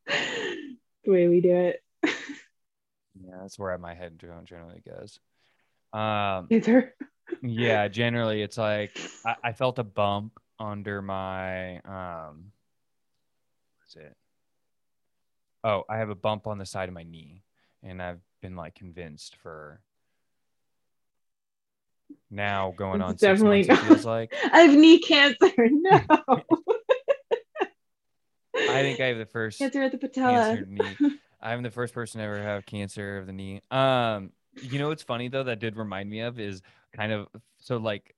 the 1.05 1.11
way 1.11 1.29
we 1.29 1.41
do 1.41 1.55
it. 1.55 1.83
Yeah, 3.23 3.37
that's 3.41 3.59
where 3.59 3.77
my 3.79 3.95
head 3.95 4.19
generally 4.45 4.83
goes. 4.87 5.21
Um, 5.93 6.49
yeah, 7.43 7.89
generally 7.89 8.43
it's 8.43 8.59
like 8.59 8.99
I, 9.25 9.37
I 9.45 9.53
felt 9.53 9.79
a 9.79 9.85
bump 9.85 10.41
under 10.59 11.01
my 11.03 11.79
um 11.81 12.53
what's 13.79 13.97
it? 13.97 14.17
Oh, 15.63 15.85
I 15.89 15.99
have 15.99 16.11
a 16.11 16.15
bump 16.15 16.47
on 16.47 16.59
the 16.59 16.67
side 16.67 16.89
of 16.89 16.95
my 16.95 17.05
knee, 17.05 17.43
and 17.83 18.03
I've 18.03 18.21
been 18.43 18.57
like 18.57 18.75
convinced 18.75 19.37
for 19.37 19.81
now 22.31 22.75
going 22.77 23.03
on 23.03 23.15
definitely 23.15 23.65
months, 23.65 23.83
it 23.83 23.87
feels 23.87 24.05
like. 24.05 24.35
I 24.53 24.61
have 24.61 24.77
knee 24.77 24.99
cancer. 24.99 25.53
No. 25.57 26.01
I 28.57 28.83
think 28.83 29.01
I 29.01 29.07
have 29.07 29.19
the 29.19 29.27
first 29.27 29.59
cancer 29.59 29.83
at 29.83 29.93
the 29.93 29.99
patella. 29.99 30.57
knee. 30.67 31.19
I'm 31.43 31.63
the 31.63 31.71
first 31.71 31.93
person 31.93 32.21
to 32.21 32.25
ever 32.25 32.41
have 32.41 32.65
cancer 32.65 33.19
of 33.19 33.27
the 33.27 33.33
knee. 33.33 33.61
Um, 33.71 34.31
you 34.63 34.79
know 34.79 34.89
what's 34.89 35.03
funny 35.03 35.29
though 35.29 35.43
that 35.43 35.59
did 35.59 35.77
remind 35.77 36.09
me 36.09 36.21
of 36.21 36.39
is 36.39 36.63
kind 36.95 37.13
of 37.13 37.27
so 37.59 37.77
like 37.77 38.15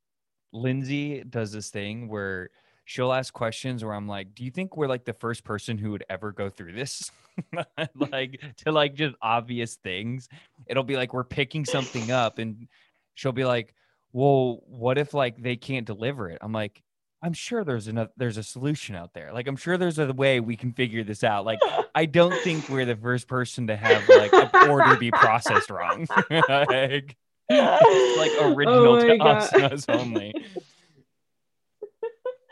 Lindsay 0.52 1.24
does 1.24 1.52
this 1.52 1.70
thing 1.70 2.08
where 2.08 2.50
she'll 2.84 3.12
ask 3.12 3.32
questions 3.34 3.84
where 3.84 3.94
I'm 3.94 4.06
like, 4.08 4.34
do 4.34 4.44
you 4.44 4.50
think 4.50 4.76
we're 4.76 4.86
like 4.86 5.04
the 5.04 5.12
first 5.12 5.44
person 5.44 5.76
who 5.78 5.90
would 5.90 6.04
ever 6.08 6.32
go 6.32 6.48
through 6.48 6.72
this? 6.72 7.10
like 8.10 8.40
to 8.64 8.72
like 8.72 8.94
just 8.94 9.14
obvious 9.20 9.74
things. 9.76 10.28
It'll 10.66 10.84
be 10.84 10.96
like 10.96 11.12
we're 11.12 11.24
picking 11.24 11.64
something 11.64 12.10
up 12.10 12.38
and 12.38 12.68
she'll 13.16 13.32
be 13.32 13.44
like, 13.44 13.74
well, 14.12 14.62
what 14.66 14.96
if 14.98 15.12
like 15.12 15.42
they 15.42 15.56
can't 15.56 15.86
deliver 15.86 16.30
it? 16.30 16.38
I'm 16.40 16.52
like, 16.52 16.82
I'm 17.22 17.32
sure 17.32 17.64
there's 17.64 17.88
another 17.88 18.10
there's 18.16 18.36
a 18.36 18.42
solution 18.42 18.94
out 18.94 19.12
there. 19.12 19.32
Like 19.32 19.48
I'm 19.48 19.56
sure 19.56 19.76
there's 19.76 19.98
a 19.98 20.12
way 20.12 20.38
we 20.38 20.56
can 20.56 20.72
figure 20.72 21.02
this 21.02 21.24
out. 21.24 21.44
Like 21.44 21.58
I 21.94 22.06
don't 22.06 22.38
think 22.44 22.68
we're 22.68 22.84
the 22.84 22.94
first 22.94 23.26
person 23.26 23.66
to 23.66 23.76
have 23.76 24.08
like 24.08 24.32
a 24.32 24.70
order 24.70 24.96
be 24.96 25.10
processed 25.10 25.70
wrong. 25.70 26.06
like, 26.30 27.16
it's 27.48 28.18
like 28.18 28.30
oh 28.38 28.54
original 28.54 28.96
Oh 28.96 29.00
to 29.00 29.18
us 29.24 29.52
and 29.52 29.62
God. 29.62 29.72
us 29.72 29.84
only. 29.88 30.34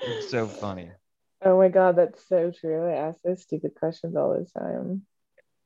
It's 0.01 0.31
so 0.31 0.47
funny. 0.47 0.91
Oh 1.43 1.59
my 1.59 1.69
god, 1.69 1.97
that's 1.97 2.27
so 2.27 2.51
true. 2.51 2.89
I 2.89 2.95
ask 2.95 3.21
those 3.23 3.43
stupid 3.43 3.75
questions 3.75 4.17
all 4.17 4.33
the 4.33 4.61
time. 4.61 5.03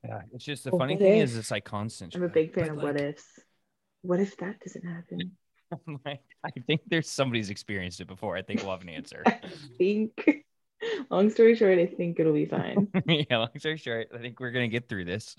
Yeah, 0.04 0.22
it's 0.32 0.44
just 0.44 0.64
the 0.64 0.70
Well, 0.70 0.80
funny 0.80 0.94
what 0.94 1.02
thing 1.02 1.20
is 1.20 1.36
it's 1.36 1.50
like 1.50 1.64
constant. 1.64 2.14
I'm 2.14 2.22
a 2.22 2.28
big 2.28 2.52
fan 2.52 2.66
but, 2.66 2.76
of 2.76 2.82
what 2.82 3.00
ifs. 3.00 3.24
What 4.02 4.20
if 4.20 4.36
that 4.38 4.60
doesn't 4.60 4.84
happen? 4.84 5.32
I 6.06 6.50
think 6.66 6.82
there's 6.86 7.10
somebody's 7.10 7.50
experienced 7.50 8.00
it 8.00 8.06
before. 8.06 8.36
I 8.36 8.42
think 8.42 8.62
we'll 8.62 8.72
have 8.72 8.82
an 8.82 8.88
answer. 8.88 9.22
I 9.26 9.40
think. 9.76 10.44
Long 11.10 11.28
story 11.30 11.56
short, 11.56 11.78
I 11.78 11.86
think 11.86 12.20
it'll 12.20 12.32
be 12.32 12.46
fine. 12.46 12.88
yeah, 13.06 13.38
long 13.38 13.50
story 13.58 13.76
short, 13.76 14.08
I 14.14 14.18
think 14.18 14.38
we're 14.38 14.52
gonna 14.52 14.68
get 14.68 14.88
through 14.88 15.06
this. 15.06 15.36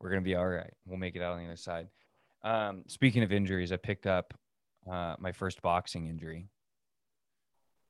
We're 0.00 0.08
gonna 0.10 0.22
be 0.22 0.36
all 0.36 0.46
right. 0.46 0.72
We'll 0.86 0.98
make 0.98 1.16
it 1.16 1.22
out 1.22 1.34
on 1.34 1.40
the 1.40 1.44
other 1.44 1.56
side. 1.56 1.88
Um, 2.42 2.84
speaking 2.86 3.22
of 3.22 3.32
injuries, 3.32 3.72
I 3.72 3.76
picked 3.76 4.06
up 4.06 4.32
uh, 4.90 5.16
my 5.18 5.32
first 5.32 5.60
boxing 5.60 6.06
injury. 6.06 6.48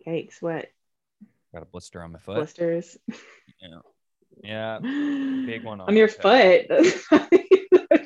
Yikes! 0.06 0.40
What 0.42 0.66
Got 1.54 1.62
a 1.62 1.66
blister 1.66 2.02
on 2.02 2.12
my 2.12 2.18
foot. 2.18 2.36
blisters? 2.36 2.98
Yeah, 3.62 3.78
yeah, 4.42 4.78
Big 5.46 5.64
one 5.64 5.80
on 5.80 5.88
on 5.88 5.96
your 5.96 6.08
foot. 6.08 6.66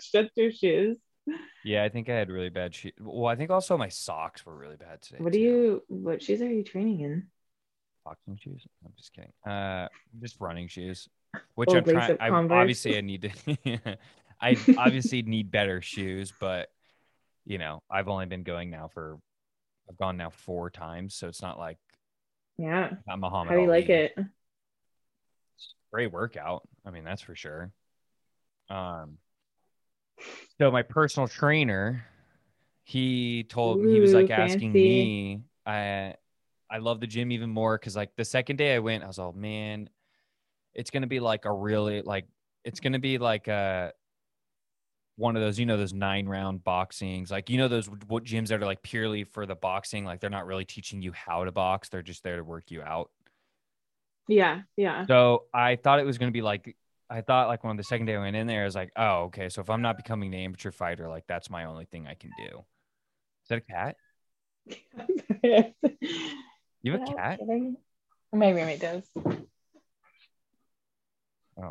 Shut 0.03 0.31
your 0.37 0.53
shoes. 0.53 0.99
Yeah. 1.65 1.85
I 1.85 1.89
think 1.89 2.09
I 2.09 2.15
had 2.15 2.31
really 2.31 2.51
bad 2.51 2.75
shoes. 2.75 2.93
Well, 3.01 3.27
I 3.27 3.37
think 3.37 3.51
also 3.51 3.77
my 3.77 3.89
socks 3.89 4.45
were 4.45 4.57
really 4.57 4.77
bad 4.77 5.03
today. 5.03 5.19
What 5.23 5.33
do 5.33 5.39
you? 5.39 5.83
What 5.89 6.23
shoes 6.23 6.43
are 6.43 6.51
you 6.53 6.63
training 6.63 7.01
in? 7.01 7.27
boxing 8.05 8.39
shoes? 8.43 8.67
I'm 8.85 8.93
just 8.97 9.13
kidding. 9.13 9.33
Uh, 9.47 9.89
just 10.21 10.41
running 10.41 10.69
shoes, 10.69 11.09
which 11.55 11.69
Old 11.69 11.79
I'm 11.79 11.85
trying. 11.85 12.17
I 12.21 12.31
obviously 12.31 12.97
I 12.97 13.01
need 13.01 13.33
to. 13.45 13.99
I 14.41 14.57
obviously 14.79 15.23
need 15.23 15.51
better 15.51 15.81
shoes, 15.81 16.33
but 16.39 16.69
you 17.45 17.59
know 17.59 17.83
I've 17.91 18.09
only 18.09 18.27
been 18.27 18.43
going 18.43 18.71
now 18.71 18.89
for. 18.89 19.19
I've 19.89 19.99
gone 19.99 20.17
now 20.17 20.31
four 20.31 20.71
times, 20.71 21.15
so 21.15 21.27
it's 21.29 21.43
not 21.43 21.59
like 21.59 21.79
Yeah. 22.57 22.91
I'm 23.09 23.21
Muhammad. 23.21 23.49
How 23.49 23.57
do 23.57 23.63
you 23.63 23.69
like 23.69 23.91
Ali. 23.91 23.95
it? 23.95 24.19
Great 25.93 26.13
workout. 26.13 26.67
I 26.87 26.91
mean, 26.91 27.05
that's 27.05 27.23
for 27.23 27.35
sure. 27.35 27.73
Um. 28.71 29.19
So 30.61 30.71
my 30.71 30.83
personal 30.83 31.29
trainer, 31.29 32.05
he 32.85 33.45
told 33.45 33.83
me, 33.83 33.89
he 33.91 34.01
was 34.01 34.15
like 34.15 34.31
Ooh, 34.31 34.31
asking 34.31 34.81
me. 34.81 35.45
I 35.67 36.17
I 36.71 36.79
love 36.79 37.01
the 37.01 37.07
gym 37.07 37.33
even 37.33 37.51
more 37.51 37.79
because 37.79 37.97
like 37.97 38.17
the 38.17 38.25
second 38.25 38.57
day 38.57 38.75
I 38.75 38.81
went, 38.81 39.05
I 39.05 39.09
was 39.09 39.19
all 39.19 39.33
man, 39.33 39.91
it's 40.75 40.91
gonna 40.91 41.09
be 41.09 41.21
like 41.21 41.47
a 41.47 41.53
really 41.53 42.03
like 42.03 42.27
it's 42.65 42.81
gonna 42.81 43.01
be 43.01 43.19
like 43.19 43.49
a 43.49 43.93
one 45.17 45.37
of 45.37 45.43
those 45.43 45.59
you 45.59 45.67
know 45.67 45.77
those 45.77 45.93
nine 45.93 46.27
round 46.27 46.65
boxings 46.65 47.31
like 47.31 47.51
you 47.51 47.59
know 47.59 47.69
those 47.69 47.87
what 48.09 48.25
gyms 48.25 48.49
that 48.49 48.63
are 48.63 48.67
like 48.67 48.83
purely 48.83 49.25
for 49.25 49.45
the 49.45 49.55
boxing 49.55 50.05
like 50.05 50.21
they're 50.21 50.31
not 50.31 50.47
really 50.47 50.65
teaching 50.65 51.03
you 51.03 51.13
how 51.13 51.45
to 51.45 51.53
box 51.53 51.89
they're 51.89 52.03
just 52.03 52.23
there 52.23 52.37
to 52.37 52.45
work 52.45 52.71
you 52.71 52.83
out 52.83 53.11
Yeah. 54.29 54.63
Yeah. 54.77 55.09
so 55.09 55.45
I 55.53 55.77
thought 55.77 55.99
it 56.01 56.07
was 56.07 56.19
going 56.19 56.31
to 56.31 56.33
be 56.33 56.43
like, 56.43 56.77
I 57.13 57.21
thought 57.21 57.49
like 57.49 57.63
when 57.63 57.77
the 57.77 57.83
second 57.83 58.07
day 58.07 58.17
I 58.17 58.21
went 58.21 58.37
in 58.37 58.47
there, 58.47 58.63
I 58.63 58.65
was 58.65 58.75
like, 58.75 58.91
oh, 58.97 59.25
okay. 59.25 59.51
So 59.51 59.61
if 59.61 59.69
I'm 59.69 59.83
not 59.83 59.99
becoming 59.99 60.35
an 60.35 60.41
amateur 60.41 60.71
fighter, 60.71 61.11
like 61.11 61.25
that's 61.29 61.51
my 61.51 61.67
only 61.67 61.85
thing 61.85 62.07
I 62.07 62.15
can 62.15 62.31
do. 62.39 62.65
Is 63.43 63.49
that 63.49 63.59
a 63.59 63.61
cat? 63.61 63.97
You 66.85 66.93
have 66.95 67.03
a 67.03 67.15
cat? 67.15 67.39
My 68.33 68.51
roommate 68.51 68.81
does. 68.81 69.05
Oh, 69.17 69.35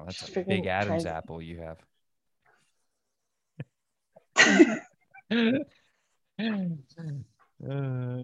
that's 0.06 0.26
She's 0.26 0.38
a 0.38 0.42
big 0.42 0.68
Adam's 0.68 1.04
tries- 1.04 1.06
apple 1.06 1.42
you 1.42 1.60
have. 1.60 1.80
Uh, 7.70 8.24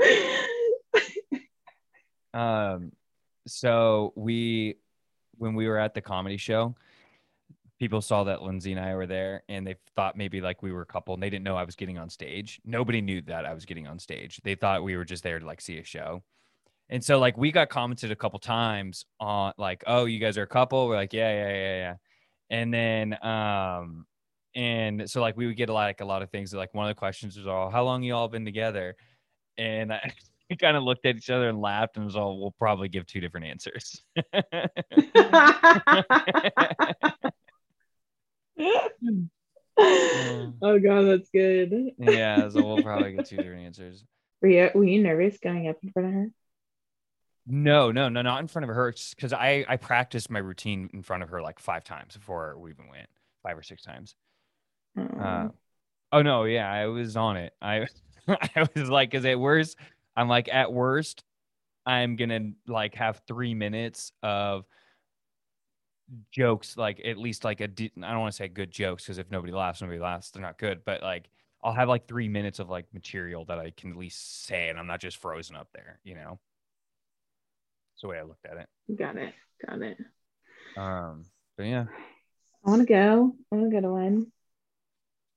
um, 2.34 2.92
so 3.46 4.12
we, 4.16 4.76
when 5.36 5.54
we 5.54 5.68
were 5.68 5.78
at 5.78 5.94
the 5.94 6.00
comedy 6.00 6.36
show, 6.36 6.74
people 7.78 8.00
saw 8.00 8.24
that 8.24 8.42
Lindsay 8.42 8.72
and 8.72 8.80
I 8.80 8.94
were 8.94 9.06
there 9.06 9.42
and 9.48 9.66
they 9.66 9.76
thought 9.94 10.16
maybe 10.16 10.40
like 10.40 10.62
we 10.62 10.72
were 10.72 10.82
a 10.82 10.86
couple 10.86 11.14
and 11.14 11.22
they 11.22 11.30
didn't 11.30 11.44
know 11.44 11.56
I 11.56 11.64
was 11.64 11.76
getting 11.76 11.98
on 11.98 12.10
stage. 12.10 12.60
Nobody 12.64 13.00
knew 13.00 13.22
that 13.22 13.46
I 13.46 13.54
was 13.54 13.64
getting 13.64 13.86
on 13.86 13.98
stage. 13.98 14.40
They 14.42 14.54
thought 14.54 14.82
we 14.82 14.96
were 14.96 15.04
just 15.04 15.22
there 15.22 15.38
to 15.38 15.46
like 15.46 15.60
see 15.60 15.78
a 15.78 15.84
show. 15.84 16.22
And 16.90 17.04
so 17.04 17.18
like 17.18 17.36
we 17.36 17.52
got 17.52 17.68
commented 17.68 18.10
a 18.10 18.16
couple 18.16 18.38
times 18.38 19.04
on 19.20 19.52
like, 19.58 19.84
oh, 19.86 20.06
you 20.06 20.18
guys 20.18 20.38
are 20.38 20.42
a 20.42 20.48
couple. 20.48 20.88
We're 20.88 20.96
like, 20.96 21.12
yeah, 21.12 21.30
yeah, 21.30 21.52
yeah, 21.52 21.76
yeah. 21.76 21.94
And 22.50 22.74
then 22.74 23.24
um 23.24 24.06
and 24.54 25.08
so 25.08 25.20
like 25.20 25.36
we 25.36 25.46
would 25.46 25.56
get 25.56 25.68
a 25.68 25.72
lot 25.72 25.84
like 25.84 26.00
a 26.00 26.04
lot 26.04 26.22
of 26.22 26.30
things 26.30 26.52
like 26.52 26.74
one 26.74 26.88
of 26.88 26.96
the 26.96 26.98
questions 26.98 27.36
was 27.36 27.46
all 27.46 27.70
how 27.70 27.84
long 27.84 28.02
you 28.02 28.14
all 28.14 28.28
been 28.28 28.44
together? 28.44 28.96
And 29.56 29.92
I 29.92 30.12
we 30.48 30.56
kind 30.56 30.76
of 30.76 30.82
looked 30.82 31.06
at 31.06 31.16
each 31.16 31.30
other 31.30 31.48
and 31.48 31.60
laughed 31.60 31.96
and 31.96 32.04
was 32.04 32.16
all, 32.16 32.40
we'll 32.40 32.50
probably 32.52 32.88
give 32.88 33.06
two 33.06 33.20
different 33.20 33.46
answers. 33.46 34.02
oh 39.78 40.78
god, 40.78 41.02
that's 41.02 41.30
good. 41.30 41.92
yeah, 41.98 42.48
so 42.48 42.64
we'll 42.64 42.82
probably 42.82 43.12
get 43.12 43.26
two 43.26 43.36
different 43.36 43.64
answers. 43.64 44.04
Were 44.40 44.48
you 44.48 44.70
were 44.74 44.84
you 44.84 45.02
nervous 45.02 45.38
going 45.38 45.68
up 45.68 45.76
in 45.82 45.90
front 45.90 46.08
of 46.08 46.14
her? 46.14 46.26
No, 47.46 47.90
no, 47.90 48.08
no, 48.08 48.22
not 48.22 48.40
in 48.40 48.46
front 48.46 48.68
of 48.68 48.74
her. 48.74 48.94
Because 49.10 49.32
I 49.32 49.64
I 49.68 49.76
practiced 49.76 50.30
my 50.30 50.38
routine 50.38 50.90
in 50.92 51.02
front 51.02 51.22
of 51.22 51.30
her 51.30 51.42
like 51.42 51.58
five 51.58 51.84
times 51.84 52.16
before 52.16 52.58
we 52.58 52.70
even 52.70 52.88
went, 52.88 53.08
five 53.42 53.56
or 53.56 53.62
six 53.62 53.82
times. 53.82 54.14
Uh, 54.96 55.48
oh 56.12 56.22
no, 56.22 56.44
yeah, 56.44 56.70
I 56.70 56.86
was 56.86 57.16
on 57.16 57.36
it. 57.36 57.52
I 57.60 57.86
I 58.28 58.68
was 58.74 58.88
like, 58.90 59.10
because 59.10 59.24
at 59.24 59.38
worst, 59.38 59.76
I'm 60.18 60.28
like 60.28 60.48
at 60.52 60.72
worst, 60.72 61.22
I'm 61.86 62.16
gonna 62.16 62.50
like 62.66 62.96
have 62.96 63.22
three 63.28 63.54
minutes 63.54 64.10
of 64.20 64.64
jokes, 66.32 66.76
like 66.76 67.00
at 67.04 67.18
least 67.18 67.44
like 67.44 67.60
a 67.60 67.64
I 67.66 67.68
don't 67.68 68.18
want 68.18 68.32
to 68.32 68.36
say 68.36 68.48
good 68.48 68.72
jokes 68.72 69.04
because 69.04 69.18
if 69.18 69.30
nobody 69.30 69.52
laughs, 69.52 69.80
nobody 69.80 70.00
laughs. 70.00 70.32
They're 70.32 70.42
not 70.42 70.58
good, 70.58 70.80
but 70.84 71.02
like 71.02 71.30
I'll 71.62 71.72
have 71.72 71.88
like 71.88 72.08
three 72.08 72.28
minutes 72.28 72.58
of 72.58 72.68
like 72.68 72.86
material 72.92 73.44
that 73.44 73.60
I 73.60 73.70
can 73.70 73.92
at 73.92 73.96
least 73.96 74.44
say, 74.44 74.68
and 74.68 74.76
I'm 74.76 74.88
not 74.88 75.00
just 75.00 75.18
frozen 75.18 75.54
up 75.54 75.68
there, 75.72 76.00
you 76.02 76.16
know. 76.16 76.40
That's 77.92 78.02
the 78.02 78.08
way 78.08 78.18
I 78.18 78.22
looked 78.22 78.44
at 78.44 78.56
it. 78.56 78.96
Got 78.96 79.18
it. 79.18 79.34
Got 79.64 79.82
it. 79.82 79.98
Um, 80.76 81.26
but 81.56 81.66
yeah. 81.66 81.84
I 82.66 82.70
want 82.70 82.82
to 82.82 82.88
go. 82.88 83.36
I 83.52 83.54
want 83.54 83.70
to 83.70 83.76
go 83.76 83.80
to 83.82 83.92
one. 83.92 84.32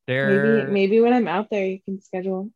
There. 0.07 0.65
Maybe 0.65 0.71
maybe 0.71 1.01
when 1.01 1.13
I'm 1.13 1.27
out 1.27 1.51
there, 1.51 1.67
you 1.67 1.79
can 1.85 2.01
schedule. 2.01 2.49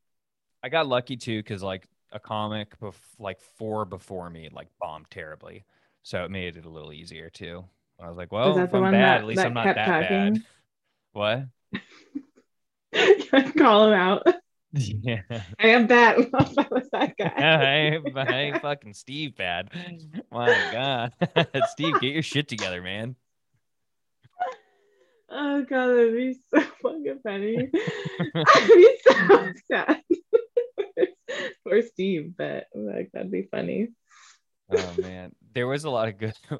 I 0.63 0.69
got 0.69 0.87
lucky 0.87 1.17
too 1.17 1.37
because 1.37 1.61
like 1.61 1.87
a 2.15 2.19
comic 2.19 2.79
bef- 2.79 2.95
like 3.19 3.39
four 3.39 3.85
before 3.85 4.29
me 4.29 4.49
like 4.51 4.69
bombed 4.81 5.05
terribly, 5.11 5.65
so 6.01 6.23
it 6.23 6.31
made 6.31 6.55
it 6.55 6.65
a 6.65 6.69
little 6.69 6.93
easier 6.93 7.29
too. 7.29 7.63
I 8.01 8.07
was 8.07 8.17
like, 8.17 8.31
well, 8.31 8.57
if 8.57 8.73
I'm 8.73 8.83
bad, 8.83 8.93
that, 8.93 9.17
at 9.19 9.25
least 9.25 9.41
I'm 9.41 9.53
not 9.53 9.65
that 9.65 10.09
bad. 10.09 10.41
What? 11.13 11.45
Call 13.57 13.87
him 13.87 13.93
out. 13.93 14.25
Yeah. 14.77 15.21
I 15.57 15.67
am 15.67 15.87
bad. 15.87 16.17
I 16.33 16.67
was 16.69 16.89
that 16.91 17.15
guy. 17.17 17.31
I, 17.33 17.97
I 18.29 18.35
ain't 18.41 18.61
fucking 18.61 18.93
Steve 18.93 19.37
bad. 19.37 19.69
My 20.29 20.47
God. 20.73 21.13
Steve, 21.69 21.93
get 22.01 22.11
your 22.11 22.21
shit 22.21 22.49
together, 22.49 22.81
man. 22.81 23.15
Oh 25.29 25.63
god, 25.63 25.87
that'd 25.87 26.13
be 26.13 26.33
so 26.33 26.59
fucking 26.81 27.19
funny. 27.23 27.69
I'd 28.35 28.67
be 28.67 28.97
so 29.07 29.53
sad 29.71 30.01
for 31.65 31.81
Steve, 31.81 32.33
but 32.37 32.67
like 32.73 33.11
that'd 33.11 33.31
be 33.31 33.47
funny. 33.49 33.89
Oh 34.71 34.93
man, 34.97 35.33
there 35.53 35.67
was 35.67 35.83
a 35.83 35.89
lot 35.89 36.07
of 36.07 36.17
good. 36.17 36.33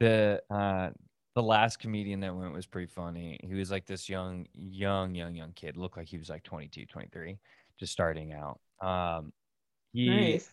the 0.00 0.42
uh 0.50 0.90
the 1.34 1.42
last 1.42 1.78
comedian 1.78 2.20
that 2.20 2.34
went 2.34 2.52
was 2.52 2.66
pretty 2.66 2.88
funny. 2.88 3.38
He 3.42 3.54
was 3.54 3.70
like 3.70 3.86
this 3.86 4.08
young, 4.08 4.46
young, 4.54 5.14
young, 5.14 5.34
young 5.34 5.52
kid. 5.52 5.76
Looked 5.76 5.96
like 5.96 6.08
he 6.08 6.18
was 6.18 6.28
like 6.28 6.42
22, 6.42 6.86
23, 6.86 7.38
just 7.78 7.92
starting 7.92 8.32
out. 8.32 8.58
Um, 8.82 9.32
he, 9.92 10.08
nice. 10.08 10.50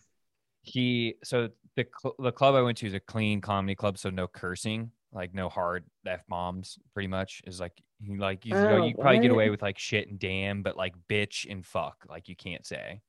he, 0.62 1.16
so 1.24 1.48
the, 1.76 1.86
cl- 2.00 2.14
the 2.18 2.30
club 2.30 2.54
I 2.54 2.62
went 2.62 2.78
to 2.78 2.86
is 2.86 2.94
a 2.94 3.00
clean 3.00 3.40
comedy 3.40 3.74
club. 3.74 3.98
So 3.98 4.08
no 4.08 4.28
cursing, 4.28 4.92
like 5.12 5.34
no 5.34 5.48
hard 5.48 5.84
F 6.06 6.24
bombs 6.28 6.78
pretty 6.94 7.08
much 7.08 7.42
is 7.44 7.58
like, 7.58 7.72
he 8.00 8.16
like, 8.16 8.46
you, 8.46 8.54
oh, 8.54 8.84
you 8.86 8.94
probably 8.94 9.18
get 9.18 9.32
away 9.32 9.50
with 9.50 9.62
like 9.62 9.78
shit 9.78 10.08
and 10.08 10.18
damn, 10.18 10.62
but 10.62 10.76
like 10.76 10.94
bitch 11.10 11.50
and 11.50 11.66
fuck, 11.66 12.04
like 12.08 12.28
you 12.28 12.36
can't 12.36 12.64
say. 12.64 13.00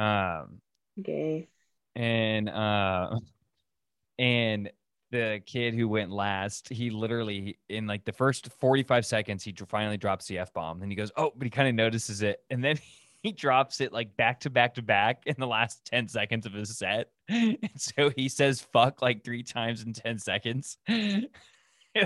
Um, 0.00 0.60
gay. 1.02 1.48
And, 1.94 2.48
uh, 2.48 3.18
and 4.18 4.70
the 5.10 5.40
kid 5.44 5.74
who 5.74 5.88
went 5.88 6.10
last, 6.10 6.68
he 6.68 6.90
literally 6.90 7.58
in 7.68 7.86
like 7.86 8.04
the 8.04 8.12
first 8.12 8.48
45 8.60 9.04
seconds, 9.04 9.42
he 9.42 9.54
finally 9.68 9.96
drops 9.96 10.26
the 10.26 10.38
F 10.38 10.52
bomb 10.52 10.82
and 10.82 10.90
he 10.90 10.96
goes, 10.96 11.10
Oh, 11.16 11.32
but 11.36 11.44
he 11.44 11.50
kind 11.50 11.68
of 11.68 11.74
notices 11.74 12.22
it. 12.22 12.40
And 12.48 12.62
then 12.62 12.78
he 13.22 13.32
drops 13.32 13.80
it 13.80 13.92
like 13.92 14.16
back 14.16 14.40
to 14.40 14.50
back 14.50 14.74
to 14.74 14.82
back 14.82 15.24
in 15.26 15.34
the 15.38 15.46
last 15.46 15.84
10 15.86 16.08
seconds 16.08 16.46
of 16.46 16.52
his 16.52 16.76
set. 16.76 17.10
And 17.28 17.58
so 17.76 18.10
he 18.10 18.28
says 18.28 18.60
fuck 18.72 19.02
like 19.02 19.24
three 19.24 19.42
times 19.42 19.84
in 19.84 19.92
10 19.92 20.18
seconds. 20.18 20.78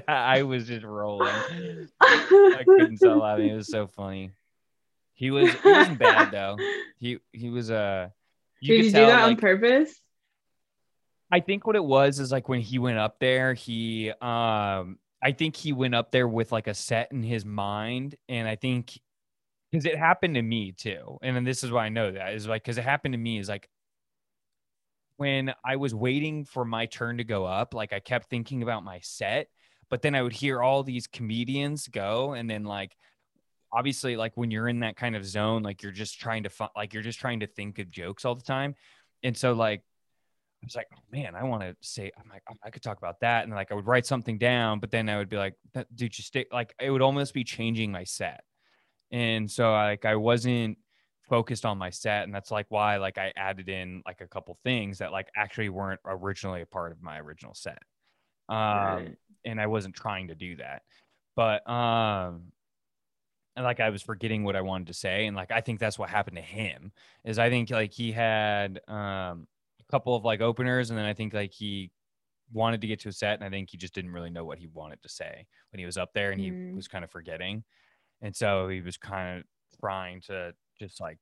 I 0.08 0.42
was 0.42 0.66
just 0.66 0.84
rolling. 0.84 1.32
I 2.00 2.62
couldn't 2.64 2.98
stop 2.98 3.22
laughing. 3.22 3.48
It 3.48 3.56
was 3.56 3.70
so 3.70 3.86
funny. 3.86 4.32
He 5.14 5.30
was 5.30 5.52
he 5.52 5.70
wasn't 5.70 5.98
bad 5.98 6.30
though. 6.32 6.56
He 6.98 7.18
he 7.32 7.50
was 7.50 7.70
uh 7.70 8.08
you 8.60 8.76
Did 8.76 8.84
you 8.86 8.90
tell, 8.90 9.06
do 9.06 9.12
that 9.12 9.22
like, 9.22 9.30
on 9.30 9.36
purpose? 9.36 10.00
I 11.30 11.40
think 11.40 11.66
what 11.66 11.76
it 11.76 11.84
was 11.84 12.20
is 12.20 12.30
like 12.30 12.48
when 12.48 12.60
he 12.60 12.78
went 12.78 12.98
up 12.98 13.18
there, 13.20 13.54
he 13.54 14.10
um 14.20 14.98
I 15.22 15.32
think 15.32 15.56
he 15.56 15.72
went 15.72 15.94
up 15.94 16.12
there 16.12 16.28
with 16.28 16.52
like 16.52 16.66
a 16.66 16.74
set 16.74 17.10
in 17.10 17.22
his 17.22 17.44
mind. 17.44 18.14
And 18.28 18.46
I 18.46 18.56
think 18.56 18.98
because 19.70 19.86
it 19.86 19.96
happened 19.96 20.34
to 20.34 20.42
me 20.42 20.72
too. 20.72 21.18
And 21.22 21.34
then 21.34 21.44
this 21.44 21.64
is 21.64 21.70
why 21.70 21.86
I 21.86 21.88
know 21.88 22.12
that 22.12 22.34
is 22.34 22.46
like 22.46 22.62
because 22.62 22.78
it 22.78 22.84
happened 22.84 23.14
to 23.14 23.18
me 23.18 23.38
is 23.38 23.48
like 23.48 23.68
when 25.16 25.54
I 25.64 25.76
was 25.76 25.94
waiting 25.94 26.44
for 26.44 26.64
my 26.64 26.86
turn 26.86 27.18
to 27.18 27.24
go 27.24 27.44
up, 27.44 27.74
like 27.74 27.92
I 27.92 28.00
kept 28.00 28.28
thinking 28.28 28.62
about 28.62 28.84
my 28.84 29.00
set, 29.02 29.48
but 29.88 30.02
then 30.02 30.14
I 30.14 30.22
would 30.22 30.32
hear 30.32 30.62
all 30.62 30.82
these 30.82 31.06
comedians 31.06 31.88
go, 31.88 32.32
and 32.32 32.48
then 32.48 32.64
like 32.64 32.96
obviously 33.74 34.16
like 34.16 34.32
when 34.36 34.50
you're 34.50 34.68
in 34.68 34.80
that 34.80 34.96
kind 34.96 35.16
of 35.16 35.26
zone, 35.26 35.62
like 35.62 35.82
you're 35.82 35.92
just 35.92 36.20
trying 36.20 36.44
to 36.44 36.50
find 36.50 36.70
like 36.76 36.94
you're 36.94 37.02
just 37.02 37.18
trying 37.18 37.40
to 37.40 37.46
think 37.46 37.78
of 37.78 37.90
jokes 37.90 38.24
all 38.24 38.34
the 38.34 38.42
time. 38.42 38.74
And 39.22 39.36
so 39.36 39.52
like 39.52 39.80
I 39.80 40.66
was 40.66 40.76
like, 40.76 40.86
oh 40.94 41.02
man, 41.10 41.34
I 41.34 41.42
want 41.44 41.62
to 41.62 41.76
say, 41.82 42.10
I'm 42.18 42.28
like, 42.30 42.42
I 42.62 42.70
could 42.70 42.82
talk 42.82 42.96
about 42.96 43.20
that. 43.20 43.44
And 43.44 43.52
like, 43.52 43.70
I 43.70 43.74
would 43.74 43.86
write 43.86 44.06
something 44.06 44.38
down, 44.38 44.80
but 44.80 44.90
then 44.90 45.10
I 45.10 45.18
would 45.18 45.28
be 45.28 45.36
like, 45.36 45.54
dude, 45.94 46.16
you 46.16 46.24
stick, 46.24 46.48
like, 46.52 46.74
it 46.80 46.90
would 46.90 47.02
almost 47.02 47.34
be 47.34 47.44
changing 47.44 47.92
my 47.92 48.04
set. 48.04 48.44
And 49.10 49.50
so 49.50 49.72
like, 49.72 50.06
I 50.06 50.16
wasn't 50.16 50.78
focused 51.28 51.66
on 51.66 51.76
my 51.76 51.90
set. 51.90 52.24
And 52.24 52.34
that's 52.34 52.50
like 52.50 52.66
why, 52.70 52.96
like, 52.96 53.18
I 53.18 53.32
added 53.36 53.68
in 53.68 54.02
like 54.06 54.22
a 54.22 54.26
couple 54.26 54.56
things 54.64 54.98
that 54.98 55.12
like 55.12 55.28
actually 55.36 55.68
weren't 55.68 56.00
originally 56.06 56.62
a 56.62 56.66
part 56.66 56.92
of 56.92 57.02
my 57.02 57.20
original 57.20 57.52
set. 57.54 57.82
Um, 58.48 58.56
right. 58.56 59.16
and 59.44 59.60
I 59.60 59.66
wasn't 59.66 59.94
trying 59.94 60.28
to 60.28 60.34
do 60.34 60.56
that, 60.56 60.82
but, 61.36 61.68
um, 61.68 62.52
and 63.56 63.64
like 63.64 63.80
I 63.80 63.90
was 63.90 64.02
forgetting 64.02 64.44
what 64.44 64.56
I 64.56 64.60
wanted 64.60 64.88
to 64.88 64.94
say. 64.94 65.26
And 65.26 65.36
like, 65.36 65.50
I 65.50 65.60
think 65.60 65.80
that's 65.80 65.98
what 65.98 66.10
happened 66.10 66.36
to 66.36 66.42
him 66.42 66.92
is 67.24 67.38
I 67.38 67.50
think 67.50 67.70
like 67.70 67.92
he 67.92 68.12
had, 68.12 68.80
um, 68.88 69.46
a 69.80 69.90
couple 69.90 70.16
of 70.16 70.24
like 70.24 70.40
openers, 70.40 70.90
and 70.90 70.98
then 70.98 71.06
I 71.06 71.14
think 71.14 71.34
like 71.34 71.52
he 71.52 71.90
wanted 72.52 72.80
to 72.80 72.86
get 72.86 73.00
to 73.00 73.08
a 73.08 73.12
set, 73.12 73.34
and 73.34 73.44
I 73.44 73.50
think 73.50 73.70
he 73.70 73.76
just 73.76 73.94
didn't 73.94 74.12
really 74.12 74.30
know 74.30 74.44
what 74.44 74.58
he 74.58 74.66
wanted 74.66 75.02
to 75.02 75.08
say 75.08 75.46
when 75.72 75.78
he 75.78 75.86
was 75.86 75.96
up 75.96 76.12
there, 76.14 76.30
and 76.30 76.40
he 76.40 76.50
mm. 76.50 76.74
was 76.74 76.88
kind 76.88 77.04
of 77.04 77.10
forgetting, 77.10 77.64
and 78.22 78.34
so 78.34 78.68
he 78.68 78.80
was 78.80 78.96
kind 78.96 79.38
of 79.38 79.44
trying 79.80 80.20
to 80.22 80.54
just 80.78 81.00
like 81.00 81.18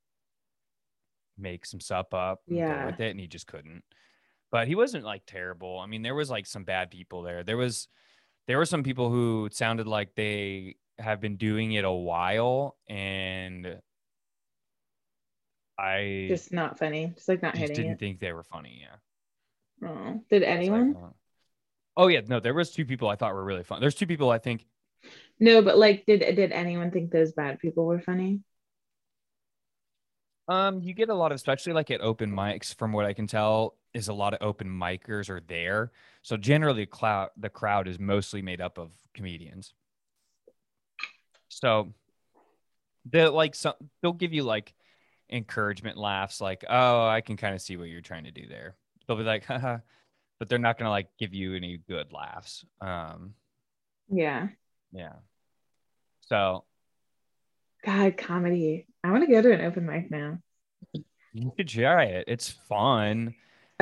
make 1.39 1.67
some 1.67 1.81
stuff 1.81 2.13
up 2.15 2.41
yeah. 2.47 2.87
with 2.87 3.01
it, 3.01 3.11
and 3.11 3.21
he 3.21 3.27
just 3.27 3.47
couldn't. 3.47 3.83
But 4.51 4.69
he 4.69 4.75
wasn't 4.75 5.05
like 5.05 5.23
terrible. 5.27 5.79
I 5.79 5.87
mean, 5.87 6.03
there 6.03 6.15
was 6.15 6.31
like 6.31 6.47
some 6.47 6.65
bad 6.65 6.91
people 6.91 7.23
there. 7.23 7.43
There 7.43 7.57
was 7.57 7.89
there 8.47 8.59
were 8.59 8.67
some 8.67 8.83
people 8.83 9.09
who 9.09 9.49
sounded 9.53 9.87
like 9.87 10.15
they 10.15 10.77
have 11.03 11.21
been 11.21 11.37
doing 11.37 11.73
it 11.73 11.85
a 11.85 11.93
while 11.93 12.77
and 12.89 13.81
I 15.79 16.27
just 16.29 16.53
not 16.53 16.79
funny, 16.79 17.13
just 17.15 17.29
like 17.29 17.43
not 17.43 17.55
just 17.55 17.61
hitting 17.61 17.77
didn't 17.77 17.93
it. 17.93 17.99
think 17.99 18.21
they 18.21 18.33
were 18.33 18.45
funny. 18.45 18.83
Yeah. 18.83 19.89
Oh, 19.89 20.23
did 20.31 20.43
anyone? 20.43 20.95
Like, 20.95 21.13
oh 21.97 22.09
yeah, 22.09 22.21
no, 22.27 22.41
there 22.41 22.55
was 22.55 22.71
two 22.71 22.85
people 22.85 23.09
I 23.09 23.17
thought 23.17 23.35
were 23.35 23.45
really 23.45 23.65
fun. 23.65 23.81
There's 23.81 23.95
two 23.95 24.07
people 24.07 24.31
I 24.31 24.39
think. 24.39 24.67
No, 25.41 25.63
but 25.63 25.79
like, 25.79 26.07
did 26.07 26.21
did 26.37 26.53
anyone 26.53 26.91
think 26.91 27.11
those 27.11 27.33
bad 27.33 27.59
people 27.59 27.85
were 27.87 28.01
funny? 28.01 28.41
Um, 30.49 30.81
you 30.81 30.93
get 30.95 31.09
a 31.09 31.15
lot 31.15 31.33
of, 31.33 31.37
especially 31.37 31.73
like 31.73 31.91
at 31.91 32.01
open 32.01 32.31
mics, 32.31 32.75
from 32.75 32.93
what 32.93 33.07
I 33.07 33.13
can 33.13 33.27
tell, 33.27 33.77
is 33.95 34.09
a 34.09 34.15
lot 34.15 34.35
of 34.35 34.43
open 34.43 34.69
micers 34.69 35.31
are 35.31 35.41
there. 35.41 35.93
So 36.23 36.37
generally, 36.37 36.87
cloud 36.87 37.31
the 37.37 37.49
crowd 37.51 37.89
is 37.89 37.99
mostly 37.99 38.43
made 38.43 38.61
up 38.61 38.79
of 38.79 38.93
comedians. 39.15 39.75
So 41.53 41.93
they 43.11 43.27
like 43.27 43.55
some 43.55 43.75
they'll 44.01 44.13
give 44.13 44.33
you 44.33 44.43
like 44.43 44.73
encouragement 45.31 45.99
laughs 45.99 46.41
like, 46.41 46.65
oh, 46.69 47.07
I 47.07 47.21
can 47.21 47.37
kind 47.37 47.55
of 47.55 47.61
see 47.61 47.77
what 47.77 47.89
you're 47.89 48.01
trying 48.01 48.25
to 48.25 48.31
do 48.31 48.47
there. 48.49 48.75
They'll 49.07 49.17
be 49.17 49.23
like, 49.23 49.45
haha, 49.47 49.79
but 50.39 50.49
they're 50.49 50.59
not 50.59 50.79
gonna 50.79 50.91
like 50.91 51.09
give 51.19 51.35
you 51.35 51.55
any 51.55 51.79
good 51.89 52.13
laughs. 52.13 52.65
Um 52.81 53.35
yeah. 54.11 54.49
Yeah. 54.93 55.15
So 56.23 56.65
God, 57.85 58.17
comedy. 58.17 58.87
I 59.05 59.11
want 59.11 59.27
to 59.27 59.31
go 59.31 59.43
to 59.43 59.53
an 59.53 59.61
open 59.61 59.85
mic 59.85 60.11
now. 60.11 60.39
You 61.33 61.53
could 61.57 61.69
try 61.69 62.05
it. 62.05 62.25
It's 62.29 62.49
fun. 62.49 63.35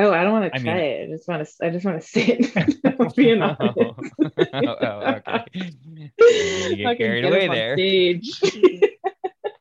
Oh, 0.02 0.12
I 0.12 0.24
don't 0.24 0.32
want 0.32 0.50
to 0.50 0.60
try 0.60 0.72
I 0.72 0.74
mean, 0.74 0.82
it. 0.82 1.04
I 1.04 1.12
just 1.12 1.28
want 1.28 1.46
to. 1.46 1.66
I 1.66 1.70
just 1.70 1.84
want 1.84 2.00
to 2.00 2.06
sit. 2.06 2.54
be 3.16 3.30
an 3.30 3.42
oh, 3.42 3.56
oh, 3.60 5.20
okay. 5.28 5.44
You 6.18 6.76
get 6.76 6.98
carried 6.98 7.24
away 7.24 7.48
there. 7.48 7.76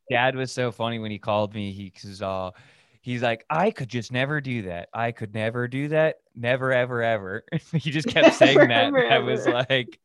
Dad 0.10 0.36
was 0.36 0.52
so 0.52 0.72
funny 0.72 0.98
when 1.00 1.12
he 1.12 1.20
called 1.20 1.54
me. 1.54 1.72
He 1.72 1.92
was 2.08 2.22
all, 2.22 2.56
he's 3.02 3.22
like, 3.22 3.46
I 3.50 3.70
could 3.72 3.90
just 3.90 4.12
never 4.12 4.40
do 4.42 4.64
that. 4.64 4.90
I 4.94 5.12
could 5.12 5.34
never 5.34 5.68
do 5.68 5.90
that. 5.90 6.18
Never, 6.36 6.72
ever, 6.72 7.04
ever. 7.04 7.44
he 7.74 7.92
just 7.92 8.08
kept 8.08 8.36
saying 8.36 8.58
that. 8.58 8.86
ever, 8.86 9.06
I 9.06 9.20
was 9.20 9.46
ever. 9.46 9.66
like, 9.70 10.00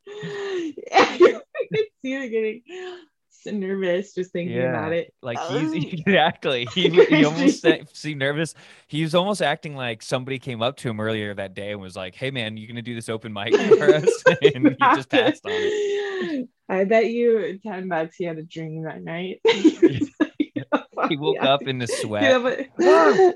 I 0.93 1.41
can 1.73 1.85
see 2.03 2.13
you 2.13 2.29
getting 2.29 2.63
nervous 3.53 4.15
just 4.15 4.33
thinking 4.33 4.57
Yeah, 4.57 4.71
about 4.71 4.93
it. 4.93 5.13
like 5.23 5.39
Oh. 5.41 5.59
he's 5.71 5.93
exactly. 6.01 6.67
He 6.75 6.89
he 6.89 7.25
almost 7.25 7.65
seemed 7.97 8.19
nervous. 8.19 8.55
He 8.87 9.03
was 9.03 9.15
almost 9.15 9.43
acting 9.43 9.75
like 9.77 10.03
somebody 10.03 10.39
came 10.39 10.63
up 10.63 10.77
to 10.79 10.89
him 10.89 11.01
earlier 11.01 11.35
that 11.35 11.55
day 11.55 11.73
and 11.73 11.81
was 11.81 11.97
like, 11.97 12.15
"Hey, 12.15 12.31
man, 12.31 12.57
you 12.57 12.67
gonna 12.69 12.83
do 12.83 12.95
this 12.95 13.09
open 13.09 13.33
mic 13.33 13.55
for 13.55 13.95
us?" 13.95 14.25
and 14.55 14.69
he 14.69 14.77
just 14.95 15.09
passed 15.11 15.45
on 15.47 15.53
it. 15.55 16.49
I 16.69 16.85
bet 16.85 17.07
you 17.11 17.59
ten 17.63 17.89
bucks 17.89 18.17
he 18.17 18.25
had 18.25 18.39
a 18.39 18.43
dream 18.43 18.85
that 18.85 19.03
night. 19.03 19.41
Oh, 19.47 21.09
he 21.09 21.17
woke 21.17 21.43
up 21.43 21.63
in 21.63 21.79
the 21.79 21.87
sweat. 21.87 22.23
Yeah, 22.23 22.39
but 22.39 23.35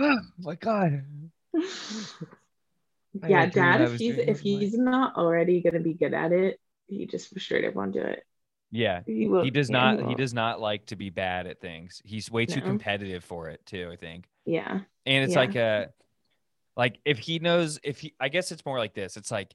oh 0.00 0.20
my 0.38 0.54
god. 0.54 1.02
I 3.22 3.28
yeah, 3.28 3.40
had 3.40 3.48
a 3.48 3.52
dream 3.52 3.64
dad, 3.64 3.80
if 3.82 3.98
he's 3.98 4.16
if 4.18 4.20
open 4.20 4.30
mic. 4.30 4.40
he's 4.42 4.78
not 4.78 5.16
already 5.16 5.60
gonna 5.62 5.80
be 5.80 5.94
good 5.94 6.14
at 6.14 6.32
it, 6.32 6.60
he 6.88 7.06
just 7.06 7.38
straight 7.40 7.64
up 7.64 7.74
won't 7.74 7.92
do 7.92 8.00
it. 8.00 8.24
Yeah. 8.70 9.00
He, 9.06 9.26
will, 9.28 9.42
He 9.44 9.50
does 9.50 9.70
yeah, 9.70 9.78
not 9.78 9.96
he 9.98 10.04
won't. 10.04 10.18
does 10.18 10.34
not 10.34 10.60
like 10.60 10.86
to 10.86 10.96
be 10.96 11.08
bad 11.10 11.46
at 11.46 11.60
things. 11.60 12.02
He's 12.04 12.30
way 12.30 12.44
too 12.46 12.60
No. 12.60 12.66
competitive 12.66 13.24
for 13.24 13.48
it 13.48 13.64
too, 13.64 13.88
I 13.92 13.96
think. 13.96 14.26
Yeah. 14.44 14.80
and 15.06 15.24
it's 15.24 15.34
Yeah. 15.34 15.38
like 15.40 15.54
a 15.54 15.92
like 16.76 16.98
if 17.04 17.18
he 17.18 17.38
knows 17.40 17.78
if 17.82 17.98
he 18.00 18.14
i 18.20 18.28
guess 18.28 18.52
it's 18.52 18.64
more 18.64 18.78
like 18.78 18.94
this 18.94 19.16
it's 19.16 19.30
like 19.32 19.52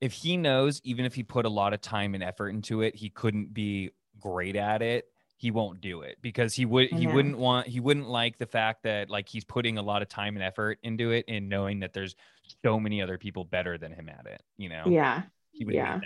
if 0.00 0.12
he 0.12 0.36
knows 0.36 0.80
even 0.84 1.04
if 1.04 1.14
he 1.14 1.22
put 1.24 1.44
a 1.44 1.48
lot 1.48 1.72
of 1.74 1.80
time 1.80 2.14
and 2.14 2.22
effort 2.22 2.50
into 2.50 2.82
it 2.82 2.94
he 2.94 3.10
couldn't 3.10 3.52
be 3.52 3.90
great 4.20 4.54
at 4.56 4.80
it 4.82 5.06
he 5.36 5.50
won't 5.50 5.80
do 5.80 6.02
it 6.02 6.16
because 6.22 6.54
he 6.54 6.64
would 6.64 6.88
he 6.90 7.06
wouldn't 7.08 7.36
want 7.38 7.66
he 7.66 7.80
wouldn't 7.80 8.08
like 8.08 8.38
the 8.38 8.46
fact 8.46 8.84
that 8.84 9.10
like 9.10 9.28
he's 9.28 9.44
putting 9.44 9.78
a 9.78 9.82
lot 9.82 10.00
of 10.00 10.08
time 10.08 10.36
and 10.36 10.44
effort 10.44 10.78
into 10.84 11.10
it 11.10 11.24
and 11.28 11.48
knowing 11.48 11.80
that 11.80 11.92
there's 11.92 12.14
so 12.62 12.78
many 12.78 13.02
other 13.02 13.18
people 13.18 13.44
better 13.44 13.76
than 13.76 13.90
him 13.92 14.08
at 14.08 14.26
it 14.26 14.42
you 14.56 14.68
know 14.68 14.84
Yeah. 14.86 15.22
he 15.50 15.64
would 15.64 15.74
yeah. 15.74 15.98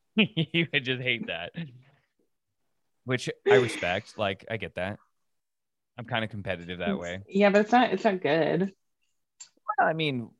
he 0.16 0.66
would 0.72 0.84
just 0.84 1.00
hate 1.02 1.26
that 1.26 1.52
which 3.04 3.28
i 3.50 3.54
respect 3.54 4.16
like 4.18 4.44
i 4.50 4.56
get 4.56 4.74
that 4.76 4.98
i'm 5.98 6.04
kind 6.04 6.24
of 6.24 6.30
competitive 6.30 6.78
that 6.78 6.98
way 6.98 7.22
Yeah, 7.28 7.50
but 7.50 7.62
it's 7.62 7.72
not 7.72 7.92
it's 7.92 8.04
not 8.04 8.20
good. 8.22 8.72
Well, 9.78 9.88
I 9.88 9.92
mean, 9.94 10.30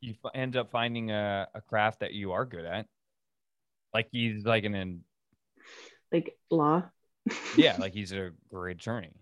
you 0.00 0.14
f- 0.24 0.30
end 0.34 0.56
up 0.56 0.70
finding 0.70 1.10
a, 1.10 1.48
a 1.54 1.60
craft 1.60 2.00
that 2.00 2.12
you 2.14 2.32
are 2.32 2.44
good 2.46 2.64
at. 2.64 2.86
Like 3.92 4.08
he's 4.10 4.44
like 4.44 4.64
an, 4.64 4.74
in, 4.74 5.00
Like 6.12 6.36
law. 6.50 6.84
yeah, 7.56 7.76
like 7.78 7.92
he's 7.98 8.12
a 8.12 8.30
great 8.50 8.76
attorney, 8.78 9.12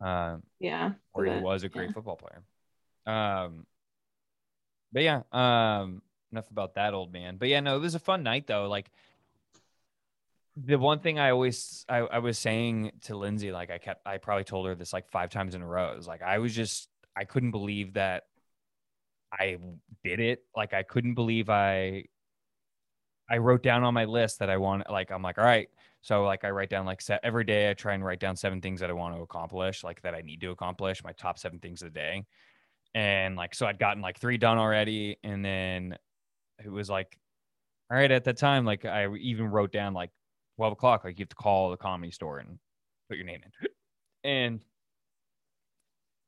um, 0.00 0.42
yeah. 0.58 0.92
or 1.12 1.24
he 1.24 1.40
was 1.40 1.62
a 1.62 1.68
great 1.68 1.88
yeah. 1.88 1.92
football 1.92 2.16
player. 2.16 2.42
Um, 3.06 3.66
but 4.92 5.02
yeah, 5.02 5.22
um, 5.32 6.02
enough 6.34 6.50
about 6.50 6.74
that 6.74 6.94
old 6.94 7.12
man. 7.12 7.36
But 7.36 7.48
yeah, 7.48 7.60
no, 7.60 7.76
it 7.76 7.80
was 7.80 7.94
a 7.94 8.00
fun 8.00 8.22
night 8.22 8.46
though. 8.46 8.68
Like 8.68 8.90
the 10.56 10.76
one 10.76 11.00
thing 11.00 11.18
I 11.18 11.30
always 11.30 11.84
I, 11.88 11.98
I 11.98 12.18
was 12.18 12.38
saying 12.38 12.92
to 13.02 13.16
Lindsay, 13.16 13.50
like 13.52 13.70
I 13.70 13.78
kept 13.78 14.06
I 14.06 14.18
probably 14.18 14.44
told 14.44 14.66
her 14.66 14.74
this 14.74 14.92
like 14.92 15.08
five 15.08 15.30
times 15.30 15.54
in 15.54 15.62
a 15.62 15.66
row. 15.66 15.92
It 15.92 15.96
was 15.96 16.06
like 16.06 16.22
I 16.22 16.38
was 16.38 16.54
just 16.54 16.88
I 17.16 17.24
couldn't 17.24 17.50
believe 17.50 17.94
that 17.94 18.24
I 19.32 19.58
did 20.04 20.20
it. 20.20 20.44
Like 20.56 20.74
I 20.74 20.82
couldn't 20.82 21.14
believe 21.14 21.50
I 21.50 22.04
I 23.28 23.38
wrote 23.38 23.62
down 23.62 23.84
on 23.84 23.94
my 23.94 24.04
list 24.04 24.38
that 24.40 24.50
I 24.50 24.58
want 24.58 24.88
like 24.90 25.10
I'm 25.10 25.22
like, 25.22 25.38
all 25.38 25.44
right. 25.44 25.68
So 26.02 26.24
like 26.24 26.44
I 26.44 26.50
write 26.50 26.70
down 26.70 26.86
like 26.86 27.00
se- 27.00 27.20
every 27.22 27.44
day 27.44 27.70
I 27.70 27.74
try 27.74 27.94
and 27.94 28.04
write 28.04 28.20
down 28.20 28.36
seven 28.36 28.60
things 28.60 28.80
that 28.80 28.90
I 28.90 28.92
want 28.92 29.16
to 29.16 29.22
accomplish, 29.22 29.82
like 29.82 30.02
that 30.02 30.14
I 30.14 30.20
need 30.20 30.40
to 30.42 30.50
accomplish, 30.50 31.02
my 31.02 31.12
top 31.12 31.38
seven 31.38 31.58
things 31.58 31.82
of 31.82 31.92
the 31.92 31.98
day. 31.98 32.26
And 32.94 33.34
like 33.34 33.54
so 33.54 33.66
I'd 33.66 33.78
gotten 33.78 34.02
like 34.02 34.20
three 34.20 34.36
done 34.36 34.58
already. 34.58 35.16
And 35.24 35.44
then 35.44 35.96
it 36.62 36.70
was 36.70 36.90
like, 36.90 37.18
all 37.90 37.96
right, 37.96 38.10
at 38.10 38.24
that 38.24 38.36
time, 38.36 38.64
like 38.64 38.84
I 38.84 39.12
even 39.14 39.46
wrote 39.46 39.72
down 39.72 39.94
like 39.94 40.10
12 40.56 40.72
o'clock, 40.72 41.04
like 41.04 41.18
you 41.18 41.22
have 41.22 41.28
to 41.30 41.36
call 41.36 41.70
the 41.70 41.76
comedy 41.76 42.10
store 42.10 42.38
and 42.38 42.58
put 43.08 43.16
your 43.16 43.26
name 43.26 43.40
in. 43.44 43.68
And 44.26 44.64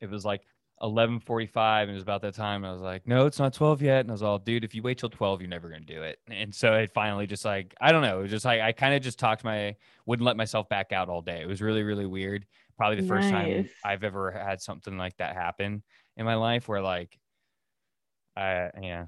it 0.02 0.10
was 0.10 0.22
like 0.22 0.42
11:45 0.82 1.82
and 1.82 1.90
it 1.90 1.94
was 1.94 2.02
about 2.02 2.20
that 2.20 2.34
time 2.34 2.62
I 2.62 2.72
was 2.72 2.82
like 2.82 3.06
no 3.06 3.24
it's 3.24 3.38
not 3.38 3.54
12 3.54 3.80
yet. 3.80 4.00
And 4.00 4.10
I 4.10 4.12
was 4.12 4.22
all 4.22 4.38
dude 4.38 4.64
if 4.64 4.74
you 4.74 4.82
wait 4.82 4.98
till 4.98 5.08
12 5.08 5.40
you're 5.40 5.48
never 5.48 5.70
going 5.70 5.84
to 5.84 5.94
do 5.94 6.02
it. 6.02 6.18
And 6.28 6.54
so 6.54 6.74
it 6.74 6.90
finally 6.92 7.26
just 7.26 7.44
like 7.46 7.74
I 7.80 7.92
don't 7.92 8.02
know 8.02 8.18
it 8.18 8.22
was 8.22 8.30
just 8.30 8.44
like 8.44 8.60
I 8.60 8.72
kind 8.72 8.94
of 8.94 9.00
just 9.00 9.18
talked 9.18 9.44
my 9.44 9.74
wouldn't 10.04 10.26
let 10.26 10.36
myself 10.36 10.68
back 10.68 10.92
out 10.92 11.08
all 11.08 11.22
day. 11.22 11.40
It 11.40 11.48
was 11.48 11.62
really 11.62 11.82
really 11.82 12.06
weird. 12.06 12.44
Probably 12.76 13.00
the 13.00 13.08
first 13.08 13.30
time 13.30 13.70
I've 13.82 14.04
ever 14.04 14.30
had 14.30 14.60
something 14.60 14.98
like 14.98 15.16
that 15.16 15.34
happen 15.34 15.82
in 16.18 16.26
my 16.26 16.34
life 16.34 16.68
where 16.68 16.82
like 16.82 17.18
I 18.36 18.70
yeah 18.82 19.06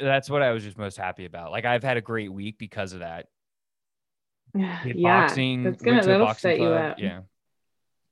that's 0.00 0.28
what 0.30 0.42
I 0.42 0.52
was 0.52 0.64
just 0.64 0.78
most 0.78 0.96
happy 0.96 1.24
about 1.24 1.50
like 1.50 1.64
I've 1.64 1.82
had 1.84 1.96
a 1.96 2.00
great 2.00 2.32
week 2.32 2.58
because 2.58 2.92
of 2.92 3.00
that 3.00 3.26
Yeah. 4.54 4.82
yeah. 4.84 5.20
boxing 5.20 5.64
That's 5.64 5.82
gonna 5.82 6.02
to 6.02 6.16
a 6.16 6.18
boxing 6.18 6.50
set 6.50 6.58
you 6.58 6.66
club, 6.68 6.92
up. 6.92 6.98
yeah 6.98 7.20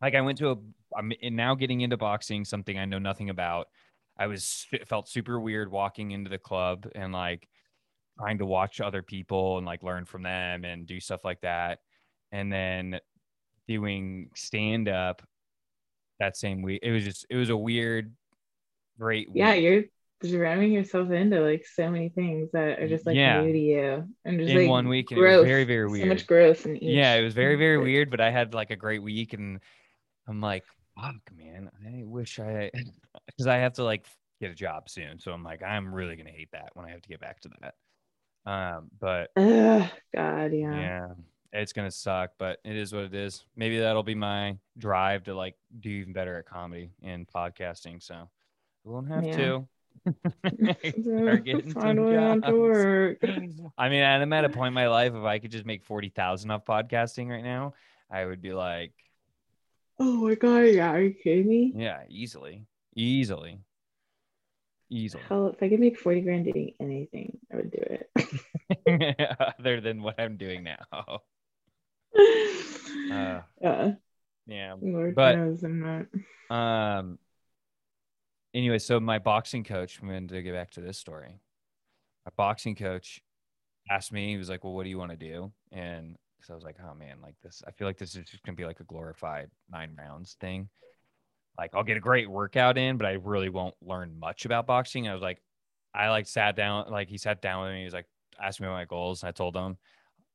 like 0.02 0.14
i 0.14 0.20
went 0.20 0.36
to 0.38 0.50
a 0.50 0.56
i'm 0.96 1.12
now 1.22 1.54
getting 1.54 1.80
into 1.80 1.96
boxing 1.96 2.44
something 2.44 2.78
i 2.78 2.84
know 2.84 2.98
nothing 2.98 3.30
about 3.30 3.68
i 4.18 4.26
was 4.26 4.66
felt 4.86 5.08
super 5.08 5.40
weird 5.40 5.70
walking 5.70 6.10
into 6.10 6.28
the 6.28 6.36
club 6.38 6.86
and 6.94 7.12
like 7.14 7.48
trying 8.18 8.38
to 8.38 8.46
watch 8.46 8.80
other 8.82 9.02
people 9.02 9.56
and 9.56 9.66
like 9.66 9.82
learn 9.82 10.04
from 10.04 10.22
them 10.22 10.64
and 10.64 10.86
do 10.86 11.00
stuff 11.00 11.24
like 11.24 11.40
that 11.40 11.78
and 12.32 12.52
then 12.52 13.00
doing 13.66 14.28
stand 14.34 14.88
up 14.88 15.22
that 16.20 16.36
same 16.36 16.60
week 16.60 16.80
it 16.82 16.90
was 16.90 17.04
just 17.04 17.24
it 17.30 17.36
was 17.36 17.48
a 17.48 17.56
weird 17.56 18.12
great 18.98 19.28
week. 19.28 19.38
Yeah, 19.38 19.54
you're 19.54 19.84
ramming 20.22 20.72
yourself 20.72 21.10
into 21.10 21.40
like 21.40 21.66
so 21.66 21.90
many 21.90 22.08
things 22.08 22.50
that 22.52 22.78
are 22.78 22.88
just 22.88 23.06
like 23.06 23.16
Yeah. 23.16 23.42
new 23.42 23.52
to 23.52 23.58
you. 23.58 24.08
And 24.24 24.38
just 24.38 24.50
in 24.50 24.56
like 24.62 24.68
one 24.68 24.88
week 24.88 25.10
and 25.10 25.18
it 25.18 25.22
was 25.22 25.30
growth. 25.30 25.48
very 25.48 25.64
very 25.64 25.86
So 25.86 25.92
weird 25.92 26.08
much 26.08 26.26
growth 26.26 26.66
in 26.66 26.76
each. 26.76 26.96
yeah, 26.96 27.14
it 27.14 27.22
was 27.22 27.34
very, 27.34 27.56
very 27.56 27.78
weird, 27.78 28.10
but 28.10 28.20
I 28.20 28.30
had 28.30 28.54
like 28.54 28.70
a 28.70 28.76
great 28.76 29.02
week 29.02 29.32
and 29.32 29.60
I'm 30.28 30.40
like, 30.40 30.64
fuck, 30.96 31.16
man, 31.36 31.70
I 31.86 32.02
wish 32.04 32.38
I, 32.38 32.70
because 33.26 33.46
I 33.46 33.56
have 33.56 33.74
to 33.74 33.84
like 33.84 34.06
get 34.40 34.50
a 34.50 34.54
job 34.54 34.88
soon. 34.88 35.18
So 35.18 35.32
I'm 35.32 35.42
like, 35.42 35.62
I'm 35.62 35.92
really 35.94 36.16
to 36.26 36.32
hate 36.32 36.50
that 36.52 36.70
when 36.74 36.86
I 36.86 36.90
have 36.90 37.02
to 37.02 37.08
get 37.08 37.20
back 37.20 37.40
to 37.40 37.50
that. 37.60 37.74
Um, 38.50 38.90
but 39.00 39.30
Ugh, 39.36 39.88
God, 40.14 40.52
yeah. 40.52 40.70
yeah, 40.74 41.08
it's 41.52 41.72
to 41.90 41.96
suck, 41.96 42.32
but 42.38 42.58
it 42.64 42.76
is 42.76 42.92
what 42.92 43.04
it 43.04 43.14
is. 43.14 43.44
Maybe 43.56 43.78
that'll 43.78 44.02
be 44.02 44.14
my 44.14 44.56
drive 44.78 45.24
to 45.24 45.34
like 45.34 45.56
do 45.80 45.88
even 45.88 46.12
better 46.12 46.38
at 46.38 46.46
comedy 46.46 46.90
and 47.02 47.26
podcasting. 47.26 48.02
So 48.02 48.14
I 48.14 48.28
won't 48.84 49.08
have 49.08 49.24
Yeah. 49.24 49.36
to. 49.36 49.68
Start 51.02 51.44
getting 51.44 51.72
some 51.72 51.82
Find 51.82 52.04
way 52.04 52.16
on 52.18 52.42
to 52.42 52.52
work. 52.52 53.18
I 53.78 53.88
mean, 53.88 54.04
I'm 54.04 54.32
at 54.32 54.44
a 54.44 54.48
point 54.48 54.68
in 54.68 54.74
my 54.74 54.88
life 54.88 55.14
if 55.14 55.24
I 55.24 55.38
could 55.38 55.50
just 55.50 55.64
make 55.64 55.84
forty 55.84 56.08
thousand 56.10 56.50
off 56.50 56.64
podcasting 56.64 57.28
right 57.28 57.44
now, 57.44 57.74
I 58.10 58.24
would 58.24 58.42
be 58.42 58.52
like, 58.52 58.92
Oh 59.98 60.26
my 60.28 60.34
god, 60.34 60.60
yeah, 60.62 60.90
are 60.90 61.00
you 61.00 61.14
kidding 61.14 61.48
me? 61.48 61.72
yeah, 61.76 62.02
easily, 62.08 62.66
easily, 62.96 63.60
easily. 64.90 65.22
Hell, 65.28 65.48
if 65.48 65.62
I 65.62 65.68
could 65.68 65.80
make 65.80 65.98
40 65.98 66.20
grand 66.22 66.44
doing 66.44 66.74
anything, 66.80 67.38
I 67.52 67.56
would 67.56 67.70
do 67.70 67.78
it. 67.78 68.10
Other 69.58 69.80
than 69.80 70.02
what 70.02 70.18
I'm 70.18 70.36
doing 70.36 70.64
now. 70.64 71.20
Uh, 73.10 73.40
yeah, 73.60 73.92
yeah. 74.46 74.74
Lord 74.80 75.14
but- 75.14 75.36
knows 75.36 75.62
I'm 75.62 76.06
not. 76.50 76.56
Um. 76.98 77.18
Anyway, 78.54 78.78
so 78.78 79.00
my 79.00 79.18
boxing 79.18 79.64
coach. 79.64 79.98
I'm 80.00 80.08
going 80.08 80.28
to 80.28 80.42
get 80.42 80.54
back 80.54 80.70
to 80.72 80.80
this 80.80 80.96
story. 80.96 81.40
My 82.24 82.32
boxing 82.36 82.76
coach 82.76 83.20
asked 83.90 84.12
me. 84.12 84.30
He 84.30 84.36
was 84.36 84.48
like, 84.48 84.62
"Well, 84.62 84.72
what 84.72 84.84
do 84.84 84.90
you 84.90 84.98
want 84.98 85.10
to 85.10 85.16
do?" 85.16 85.52
And 85.72 86.16
because 86.36 86.50
I 86.50 86.54
was 86.54 86.62
like, 86.62 86.76
"Oh 86.80 86.94
man, 86.94 87.16
like 87.20 87.34
this. 87.42 87.62
I 87.66 87.72
feel 87.72 87.88
like 87.88 87.98
this 87.98 88.14
is 88.14 88.24
just 88.24 88.42
going 88.44 88.56
to 88.56 88.60
be 88.60 88.66
like 88.66 88.80
a 88.80 88.84
glorified 88.84 89.50
nine 89.70 89.96
rounds 89.98 90.36
thing. 90.40 90.68
Like 91.58 91.72
I'll 91.74 91.82
get 91.82 91.96
a 91.96 92.00
great 92.00 92.30
workout 92.30 92.78
in, 92.78 92.96
but 92.96 93.06
I 93.06 93.12
really 93.12 93.48
won't 93.48 93.74
learn 93.82 94.18
much 94.18 94.44
about 94.44 94.66
boxing." 94.66 95.08
I 95.08 95.14
was 95.14 95.22
like, 95.22 95.42
I 95.92 96.08
like 96.10 96.26
sat 96.28 96.54
down. 96.54 96.90
Like 96.90 97.08
he 97.08 97.18
sat 97.18 97.42
down 97.42 97.64
with 97.64 97.72
me. 97.72 97.80
He 97.80 97.84
was 97.84 97.94
like, 97.94 98.06
asked 98.40 98.60
me 98.60 98.68
my 98.68 98.84
goals, 98.84 99.22
and 99.22 99.28
I 99.28 99.32
told 99.32 99.56
him, 99.56 99.76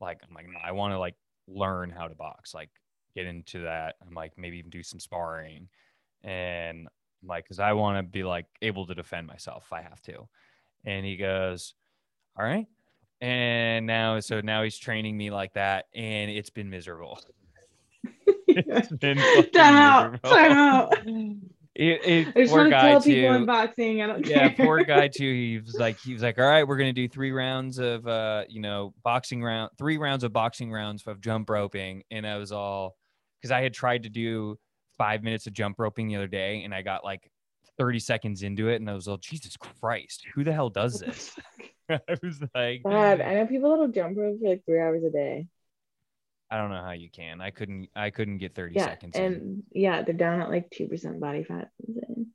like, 0.02 0.20
I'm 0.28 0.34
like, 0.34 0.48
no, 0.48 0.60
I 0.64 0.74
want 0.74 0.94
to 0.94 1.00
like 1.00 1.16
learn 1.48 1.90
how 1.90 2.08
to 2.08 2.16
box, 2.16 2.54
like 2.54 2.70
get 3.16 3.26
into 3.26 3.64
that. 3.64 3.96
I'm 4.06 4.14
like, 4.14 4.34
maybe 4.38 4.58
even 4.58 4.70
do 4.70 4.84
some 4.84 5.00
sparring, 5.00 5.70
and 6.24 6.88
like, 7.24 7.44
because 7.44 7.60
I 7.60 7.74
want 7.74 7.98
to 7.98 8.04
be 8.04 8.24
like 8.24 8.46
able 8.62 8.88
to 8.88 8.96
defend 8.96 9.28
myself 9.28 9.66
if 9.68 9.74
I 9.74 9.82
have 9.82 10.02
to. 10.04 10.28
And 10.86 11.06
he 11.06 11.18
goes, 11.18 11.74
all 12.38 12.46
right. 12.46 12.68
And 13.22 13.86
now, 13.86 14.20
so 14.22 14.40
now 14.42 14.64
he's 14.64 14.78
training 14.78 15.18
me 15.18 15.30
like 15.30 15.54
that, 15.54 15.88
and 15.94 16.32
it's 16.32 16.50
been 16.50 16.70
miserable. 16.70 17.20
It's 18.52 18.90
been 18.90 19.18
time 19.54 19.76
out, 19.76 20.24
time 20.24 20.52
out. 20.54 20.98
It, 21.76 22.06
it, 22.06 22.28
I 22.36 22.42
just 22.42 22.52
poor 22.52 22.70
guy 22.70 22.90
tell 22.90 23.02
people 23.02 23.30
too. 23.30 23.36
in 23.36 23.46
boxing. 23.46 24.02
I 24.02 24.08
don't 24.08 24.26
yeah, 24.26 24.50
care. 24.50 24.66
poor 24.66 24.84
guy 24.84 25.08
too. 25.08 25.32
He 25.32 25.60
was 25.64 25.76
like, 25.76 26.00
he 26.00 26.14
was 26.14 26.24
like, 26.24 26.40
all 26.40 26.46
right, 26.46 26.68
we're 26.68 26.78
gonna 26.78 26.92
do 26.92 27.08
three 27.08 27.32
rounds 27.32 27.78
of, 27.78 28.08
uh, 28.08 28.46
you 28.50 28.60
know, 28.60 28.94
boxing 29.04 29.44
round, 29.44 29.72
three 29.78 29.98
rounds 29.98 30.24
of 30.24 30.34
boxing 30.34 30.72
rounds 30.72 31.04
of 31.06 31.22
jump 31.22 31.50
roping, 31.50 32.04
and 32.10 32.26
I 32.26 32.38
was 32.38 32.52
all, 32.52 32.98
because 33.40 33.52
I 33.52 33.62
had 33.62 33.74
tried 33.74 34.04
to 34.04 34.10
do 34.10 34.58
five 35.00 35.24
minutes 35.24 35.48
of 35.48 35.54
jump 35.54 35.80
roping 35.80 36.08
the 36.08 36.18
other 36.18 36.28
day, 36.28 36.62
and 36.64 36.76
I 36.76 36.84
got 36.84 37.04
like 37.04 37.32
30 37.80 37.98
seconds 38.00 38.44
into 38.44 38.68
it, 38.70 38.76
and 38.76 38.88
I 38.90 38.94
was 38.94 39.08
like, 39.08 39.22
Jesus 39.22 39.58
Christ, 39.58 40.28
who 40.36 40.44
the 40.44 40.54
hell 40.54 40.70
does 40.70 41.00
this? 41.00 41.36
I 41.90 42.00
was 42.22 42.40
like, 42.54 42.84
God, 42.84 43.20
I 43.22 43.34
know 43.34 43.48
people 43.48 43.72
that'll 43.72 43.88
jump 43.88 44.16
rope 44.16 44.38
for 44.40 44.48
like 44.50 44.64
three 44.66 44.80
hours 44.80 45.04
a 45.04 45.10
day. 45.10 45.48
I 46.52 46.58
don't 46.58 46.70
know 46.70 46.84
how 46.84 46.92
you 46.92 47.10
can. 47.10 47.42
I 47.42 47.52
couldn't. 47.52 47.90
I 47.96 48.10
couldn't 48.10 48.40
get 48.40 48.54
30 48.56 48.76
Yeah, 48.76 48.86
seconds. 48.86 49.16
in. 49.16 49.24
and 49.24 49.64
yeah, 49.72 50.02
they're 50.04 50.14
down 50.14 50.42
at 50.42 50.50
like 50.50 50.70
two 50.70 50.88
percent 50.88 51.20
body 51.20 51.44
fat. 51.44 51.70
It's. 51.88 52.30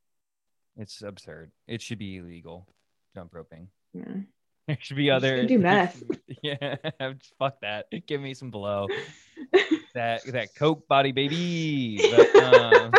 It's 0.77 1.03
absurd. 1.03 1.53
It 1.69 1.83
should 1.83 1.99
be 1.99 2.17
illegal. 2.17 2.67
Jump 3.15 3.35
roping. 3.35 3.69
Yeah. 3.93 4.23
There 4.69 4.79
should 4.81 4.97
be 4.97 5.11
other. 5.11 5.41
should 5.41 5.49
do 5.49 5.59
meth. 5.59 6.03
Yeah, 6.43 6.77
fuck 7.39 7.61
that. 7.61 7.87
Give 8.07 8.21
me 8.21 8.35
some 8.35 8.51
blow. 8.51 8.87
That 9.95 10.23
that 10.27 10.55
coke 10.55 10.87
body 10.89 11.13
baby. 11.13 11.99
But, 12.11 12.37
um, 12.37 12.93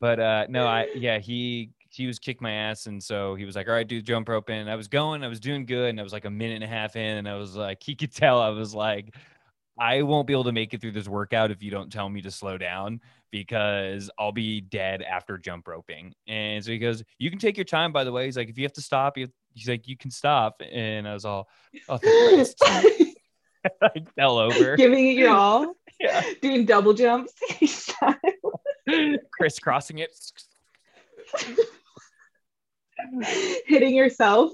but 0.00 0.20
uh 0.20 0.46
no, 0.48 0.66
I 0.66 0.88
yeah 0.94 1.18
he 1.18 1.70
he 1.90 2.06
was 2.06 2.18
kicked 2.18 2.42
my 2.42 2.52
ass, 2.52 2.86
and 2.86 3.02
so 3.02 3.34
he 3.34 3.44
was 3.44 3.56
like, 3.56 3.66
"All 3.66 3.74
right, 3.74 3.86
dude, 3.86 4.04
jump 4.04 4.28
rope 4.28 4.50
in." 4.50 4.68
I 4.68 4.76
was 4.76 4.88
going, 4.88 5.24
I 5.24 5.28
was 5.28 5.40
doing 5.40 5.64
good, 5.64 5.90
and 5.90 6.00
I 6.00 6.02
was 6.02 6.12
like 6.12 6.26
a 6.26 6.30
minute 6.30 6.56
and 6.56 6.64
a 6.64 6.68
half 6.68 6.96
in, 6.96 7.16
and 7.18 7.28
I 7.28 7.36
was 7.36 7.56
like, 7.56 7.82
he 7.82 7.94
could 7.94 8.12
tell 8.12 8.40
I 8.40 8.50
was 8.50 8.74
like, 8.74 9.14
I 9.78 10.02
won't 10.02 10.26
be 10.26 10.32
able 10.32 10.44
to 10.44 10.52
make 10.52 10.74
it 10.74 10.80
through 10.80 10.92
this 10.92 11.08
workout 11.08 11.50
if 11.50 11.62
you 11.62 11.70
don't 11.70 11.90
tell 11.90 12.08
me 12.08 12.20
to 12.22 12.30
slow 12.30 12.58
down 12.58 13.00
because 13.30 14.10
I'll 14.18 14.32
be 14.32 14.60
dead 14.60 15.02
after 15.02 15.38
jump 15.38 15.68
roping. 15.68 16.14
And 16.26 16.64
so 16.64 16.70
he 16.70 16.78
goes, 16.78 17.02
"You 17.18 17.30
can 17.30 17.38
take 17.38 17.56
your 17.56 17.64
time." 17.64 17.92
By 17.92 18.04
the 18.04 18.12
way, 18.12 18.24
he's 18.26 18.36
like, 18.36 18.48
"If 18.48 18.58
you 18.58 18.64
have 18.64 18.72
to 18.74 18.82
stop, 18.82 19.16
you." 19.18 19.28
He's 19.54 19.68
like, 19.68 19.88
"You 19.88 19.96
can 19.96 20.10
stop," 20.10 20.62
and 20.70 21.08
I 21.08 21.14
was 21.14 21.24
all, 21.24 21.48
"Oh, 21.88 21.98
I 23.82 23.90
fell 24.16 24.38
over. 24.38 24.76
Giving 24.76 25.08
it 25.08 25.16
your 25.16 25.30
all, 25.34 25.74
Yeah. 26.00 26.22
doing 26.40 26.64
double 26.64 26.94
jumps 26.94 27.32
crisscrossing 29.32 29.98
it. 29.98 30.10
hitting 33.66 33.94
yourself. 33.94 34.52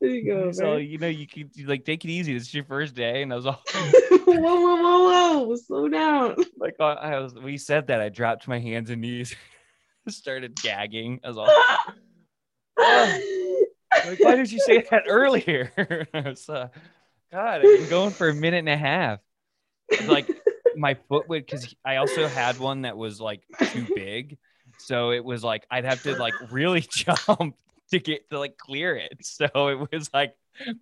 There 0.00 0.10
you 0.10 0.24
go. 0.24 0.52
So 0.52 0.74
man. 0.74 0.86
you 0.86 0.98
know 0.98 1.08
you 1.08 1.26
can 1.26 1.50
like 1.66 1.84
take 1.84 2.04
it 2.04 2.10
easy. 2.10 2.34
This 2.34 2.44
is 2.44 2.54
your 2.54 2.64
first 2.64 2.94
day, 2.94 3.22
and 3.22 3.32
I 3.32 3.36
was 3.36 3.46
all 3.46 3.62
whoa, 3.72 4.40
whoa, 4.40 4.76
whoa, 4.76 5.44
whoa! 5.44 5.56
Slow 5.56 5.88
down. 5.88 6.36
like, 6.58 6.76
I 6.80 7.18
was. 7.18 7.34
We 7.34 7.58
said 7.58 7.88
that 7.88 8.00
I 8.00 8.08
dropped 8.08 8.48
my 8.48 8.58
hands 8.58 8.90
and 8.90 9.00
knees, 9.00 9.34
started 10.08 10.56
gagging. 10.62 11.20
I 11.24 11.28
was 11.28 11.38
all 11.38 11.46
like, 12.78 14.20
why 14.20 14.36
did 14.36 14.50
you 14.50 14.60
say 14.60 14.84
that 14.90 15.04
earlier? 15.08 15.70
I 16.14 16.20
was, 16.20 16.48
uh, 16.48 16.68
God, 17.30 17.56
I've 17.56 17.62
been 17.62 17.90
going 17.90 18.12
for 18.12 18.28
a 18.28 18.34
minute 18.34 18.58
and 18.58 18.68
a 18.68 18.76
half. 18.76 19.20
Like 20.06 20.28
my 20.76 20.94
foot 21.08 21.28
would, 21.28 21.44
because 21.44 21.74
I 21.84 21.96
also 21.96 22.28
had 22.28 22.58
one 22.58 22.82
that 22.82 22.96
was 22.96 23.20
like 23.20 23.42
too 23.72 23.86
big, 23.94 24.38
so 24.78 25.10
it 25.10 25.24
was 25.24 25.44
like 25.44 25.66
I'd 25.70 25.84
have 25.84 26.02
to 26.04 26.16
like 26.16 26.34
really 26.50 26.80
jump 26.80 27.56
to 27.90 27.98
get 27.98 28.28
to 28.30 28.38
like 28.38 28.56
clear 28.56 28.96
it. 28.96 29.18
So 29.22 29.68
it 29.68 29.90
was 29.92 30.10
like 30.12 30.34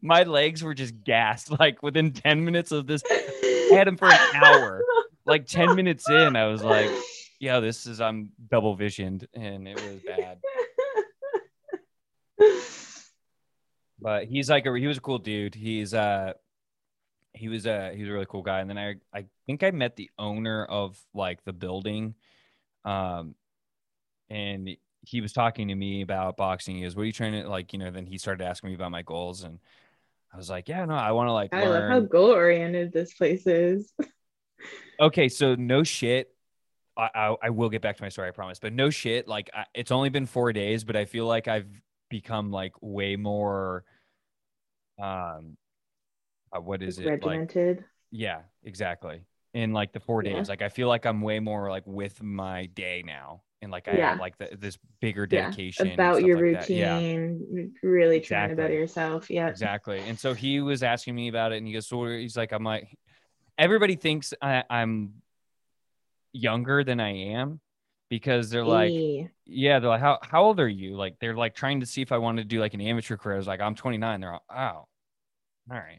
my 0.02 0.22
legs 0.24 0.62
were 0.62 0.74
just 0.74 1.04
gassed. 1.04 1.50
Like 1.58 1.82
within 1.82 2.12
ten 2.12 2.44
minutes 2.44 2.72
of 2.72 2.86
this, 2.86 3.02
I 3.10 3.70
had 3.72 3.86
them 3.86 3.96
for 3.96 4.06
an 4.10 4.18
hour. 4.34 4.82
Like 5.26 5.46
ten 5.46 5.76
minutes 5.76 6.08
in, 6.08 6.36
I 6.36 6.46
was 6.46 6.62
like, 6.62 6.90
"Yeah, 7.38 7.60
this 7.60 7.86
is 7.86 8.00
I'm 8.00 8.30
double 8.50 8.74
visioned," 8.74 9.26
and 9.34 9.68
it 9.68 9.76
was 9.76 10.00
bad. 10.06 10.38
but 14.00 14.24
he's 14.24 14.48
like 14.48 14.66
a 14.66 14.78
he 14.78 14.86
was 14.86 14.98
a 14.98 15.02
cool 15.02 15.18
dude. 15.18 15.54
He's 15.54 15.94
uh 15.94 16.32
he 17.34 17.48
was 17.48 17.66
a 17.66 17.92
he 17.94 18.00
was 18.02 18.10
a 18.10 18.12
really 18.12 18.26
cool 18.26 18.42
guy. 18.42 18.60
And 18.60 18.68
then 18.68 18.78
I 18.78 18.94
I 19.14 19.26
think 19.46 19.62
I 19.62 19.70
met 19.70 19.96
the 19.96 20.10
owner 20.18 20.64
of 20.64 20.98
like 21.14 21.44
the 21.44 21.52
building, 21.52 22.14
um, 22.84 23.34
and 24.30 24.76
he 25.08 25.20
was 25.22 25.32
talking 25.32 25.68
to 25.68 25.74
me 25.74 26.02
about 26.02 26.36
boxing. 26.36 26.76
He 26.76 26.82
goes, 26.82 26.94
"What 26.94 27.02
are 27.02 27.06
you 27.06 27.12
trying 27.12 27.32
to 27.32 27.48
like?" 27.48 27.72
You 27.72 27.78
know. 27.78 27.90
Then 27.90 28.06
he 28.06 28.18
started 28.18 28.44
asking 28.44 28.68
me 28.68 28.74
about 28.74 28.90
my 28.90 29.02
goals, 29.02 29.42
and 29.42 29.58
I 30.32 30.36
was 30.36 30.50
like, 30.50 30.68
"Yeah, 30.68 30.84
no, 30.84 30.94
I 30.94 31.12
want 31.12 31.28
to 31.28 31.32
like 31.32 31.52
I 31.54 31.66
love 31.66 31.84
how 31.88 32.00
goal 32.00 32.30
oriented 32.30 32.92
this 32.92 33.14
place 33.14 33.46
is. 33.46 33.92
okay, 35.00 35.28
so 35.28 35.54
no 35.54 35.82
shit. 35.82 36.34
I, 36.96 37.08
I 37.14 37.36
I 37.44 37.50
will 37.50 37.70
get 37.70 37.80
back 37.80 37.96
to 37.96 38.02
my 38.02 38.10
story, 38.10 38.28
I 38.28 38.32
promise. 38.32 38.58
But 38.58 38.74
no 38.74 38.90
shit. 38.90 39.26
Like 39.26 39.50
I, 39.54 39.64
it's 39.74 39.90
only 39.90 40.10
been 40.10 40.26
four 40.26 40.52
days, 40.52 40.84
but 40.84 40.96
I 40.96 41.06
feel 41.06 41.26
like 41.26 41.48
I've 41.48 41.68
become 42.10 42.50
like 42.50 42.74
way 42.82 43.16
more. 43.16 43.84
Um, 45.00 45.56
uh, 46.52 46.60
what 46.60 46.82
is 46.82 46.98
it 46.98 47.04
like? 47.04 47.20
Regimented. 47.20 47.84
Yeah, 48.10 48.40
exactly. 48.62 49.22
In 49.54 49.72
like 49.72 49.92
the 49.92 50.00
four 50.00 50.22
Yeah. 50.22 50.34
days, 50.36 50.48
like 50.48 50.62
I 50.62 50.68
feel 50.68 50.88
like 50.88 51.06
I'm 51.06 51.22
way 51.22 51.40
more 51.40 51.70
like 51.70 51.86
with 51.86 52.22
my 52.22 52.66
day 52.66 53.02
now, 53.06 53.42
and 53.62 53.72
like 53.72 53.88
I 53.88 53.96
Yeah. 53.96 54.10
have 54.10 54.20
like 54.20 54.36
the, 54.38 54.56
this 54.56 54.78
bigger 55.00 55.26
dedication 55.26 55.86
and 55.86 55.94
About 55.94 56.22
your 56.22 56.36
like 56.52 56.60
that. 56.60 56.70
Yeah, 56.70 56.96
routine. 56.96 57.74
Really 57.82 58.20
trying 58.20 58.50
to 58.50 58.56
better 58.56 58.74
yourself. 58.74 59.30
Yeah. 59.30 59.48
exactly. 59.48 59.98
And 60.00 60.18
so 60.18 60.34
he 60.34 60.60
was 60.60 60.82
asking 60.82 61.14
me 61.14 61.28
about 61.28 61.52
it, 61.52 61.58
and 61.58 61.66
he 61.66 61.72
goes, 61.72 61.86
"So 61.86 62.06
he's 62.06 62.36
like, 62.36 62.52
I'm 62.52 62.64
like, 62.64 62.96
everybody 63.56 63.96
thinks 63.96 64.32
I, 64.40 64.64
I'm 64.70 65.14
younger 66.32 66.84
than 66.84 67.00
I 67.00 67.32
am 67.32 67.60
because 68.10 68.50
they're 68.50 68.64
like, 68.64 68.90
Hey. 68.90 69.30
yeah, 69.46 69.80
they're 69.80 69.90
like, 69.90 70.00
how 70.00 70.18
how 70.22 70.44
old 70.44 70.60
are 70.60 70.68
you? 70.68 70.96
Like 70.96 71.18
they're 71.18 71.34
like 71.34 71.54
trying 71.54 71.80
to 71.80 71.86
see 71.86 72.02
if 72.02 72.12
I 72.12 72.18
wanted 72.18 72.42
to 72.42 72.48
do 72.48 72.60
like 72.60 72.74
an 72.74 72.80
amateur 72.80 73.16
career. 73.16 73.34
I 73.34 73.38
was 73.38 73.46
like, 73.46 73.60
I'm 73.60 73.74
29. 73.74 74.20
They're 74.20 74.32
all, 74.32 74.44
oh, 74.50 74.54
all 74.56 74.88
right. 75.70 75.98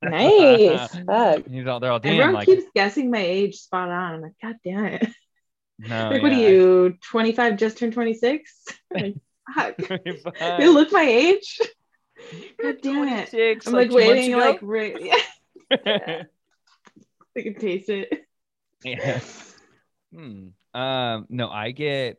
nice. 0.02 0.96
Fuck. 1.06 1.48
He's 1.48 1.66
all, 1.66 1.80
they're 1.80 1.90
all 1.90 1.98
damn 1.98 2.12
Everyone 2.12 2.34
like 2.34 2.46
keeps 2.46 2.64
guessing 2.74 3.10
my 3.10 3.18
age 3.18 3.56
spot 3.56 3.88
on. 3.88 4.14
I'm 4.14 4.20
like, 4.22 4.32
God 4.42 4.56
damn 4.64 4.84
it. 4.84 5.08
no. 5.78 6.10
like, 6.10 6.22
what 6.22 6.32
are 6.32 6.34
you, 6.34 6.96
25, 7.02 7.56
just 7.56 7.78
turned 7.78 7.92
26? 7.92 8.64
like, 8.94 9.16
fuck. 9.54 9.76
They 10.58 10.68
look 10.68 10.92
my 10.92 11.02
age. 11.02 11.60
God 12.60 12.76
damn 12.82 13.08
it. 13.08 13.30
26, 13.30 13.66
I'm 13.66 13.72
like, 13.72 13.90
months 13.90 13.94
waiting, 13.94 14.36
like, 14.36 14.58
right. 14.62 14.96
Yeah, 15.00 15.22
I 17.36 17.40
can 17.40 17.54
taste 17.54 17.88
it. 17.88 18.26
yeah. 18.84 19.20
Hmm. 20.14 20.48
Um, 20.74 21.26
no, 21.28 21.48
I 21.48 21.70
get 21.72 22.18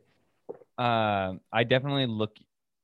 um 0.78 1.40
I 1.52 1.64
definitely 1.64 2.06
look 2.06 2.36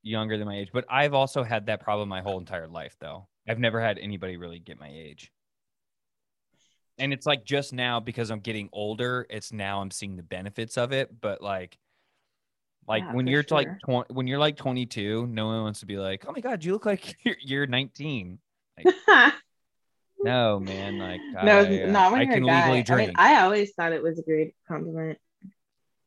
younger 0.03 0.37
than 0.37 0.47
my 0.47 0.57
age, 0.57 0.69
but 0.71 0.85
I've 0.89 1.13
also 1.13 1.43
had 1.43 1.65
that 1.65 1.81
problem 1.81 2.09
my 2.09 2.21
whole 2.21 2.39
entire 2.39 2.67
life 2.67 2.95
though. 2.99 3.27
I've 3.47 3.59
never 3.59 3.81
had 3.81 3.97
anybody 3.97 4.37
really 4.37 4.59
get 4.59 4.79
my 4.79 4.89
age. 4.89 5.31
And 6.99 7.13
it's 7.13 7.25
like 7.25 7.45
just 7.45 7.73
now 7.73 7.99
because 7.99 8.31
I'm 8.31 8.39
getting 8.39 8.69
older, 8.73 9.27
it's 9.29 9.51
now 9.53 9.81
I'm 9.81 9.91
seeing 9.91 10.15
the 10.15 10.23
benefits 10.23 10.77
of 10.77 10.91
it, 10.91 11.21
but 11.21 11.41
like 11.41 11.77
like 12.87 13.03
Yeah, 13.03 13.13
when 13.13 13.27
you're 13.27 13.43
like 13.49 13.69
sure. 13.69 13.79
tw- 13.85 14.09
when 14.11 14.27
you're 14.27 14.39
like 14.39 14.55
22, 14.57 15.27
no 15.27 15.47
one 15.47 15.61
wants 15.63 15.81
to 15.81 15.85
be 15.85 15.97
like, 15.97 16.25
"Oh 16.27 16.31
my 16.31 16.39
god, 16.41 16.63
you 16.63 16.73
look 16.73 16.85
like 16.85 17.15
you're, 17.23 17.35
you're 17.41 17.67
19." 17.67 18.39
No, 20.23 20.59
man, 20.59 20.97
like 20.97 21.23
no, 21.41 21.59
I, 21.59 21.81
uh, 21.81 21.85
not 21.85 22.11
when 22.11 22.21
I 22.21 22.25
you're 22.25 22.33
can 22.33 22.43
a 22.43 22.45
guy. 22.45 22.81
legally 22.81 22.83
I 22.89 22.95
mean, 22.95 23.11
I 23.15 23.41
always 23.41 23.73
thought 23.73 23.93
it 23.93 24.03
was 24.03 24.19
a 24.19 24.23
great 24.23 24.55
compliment. 24.67 25.17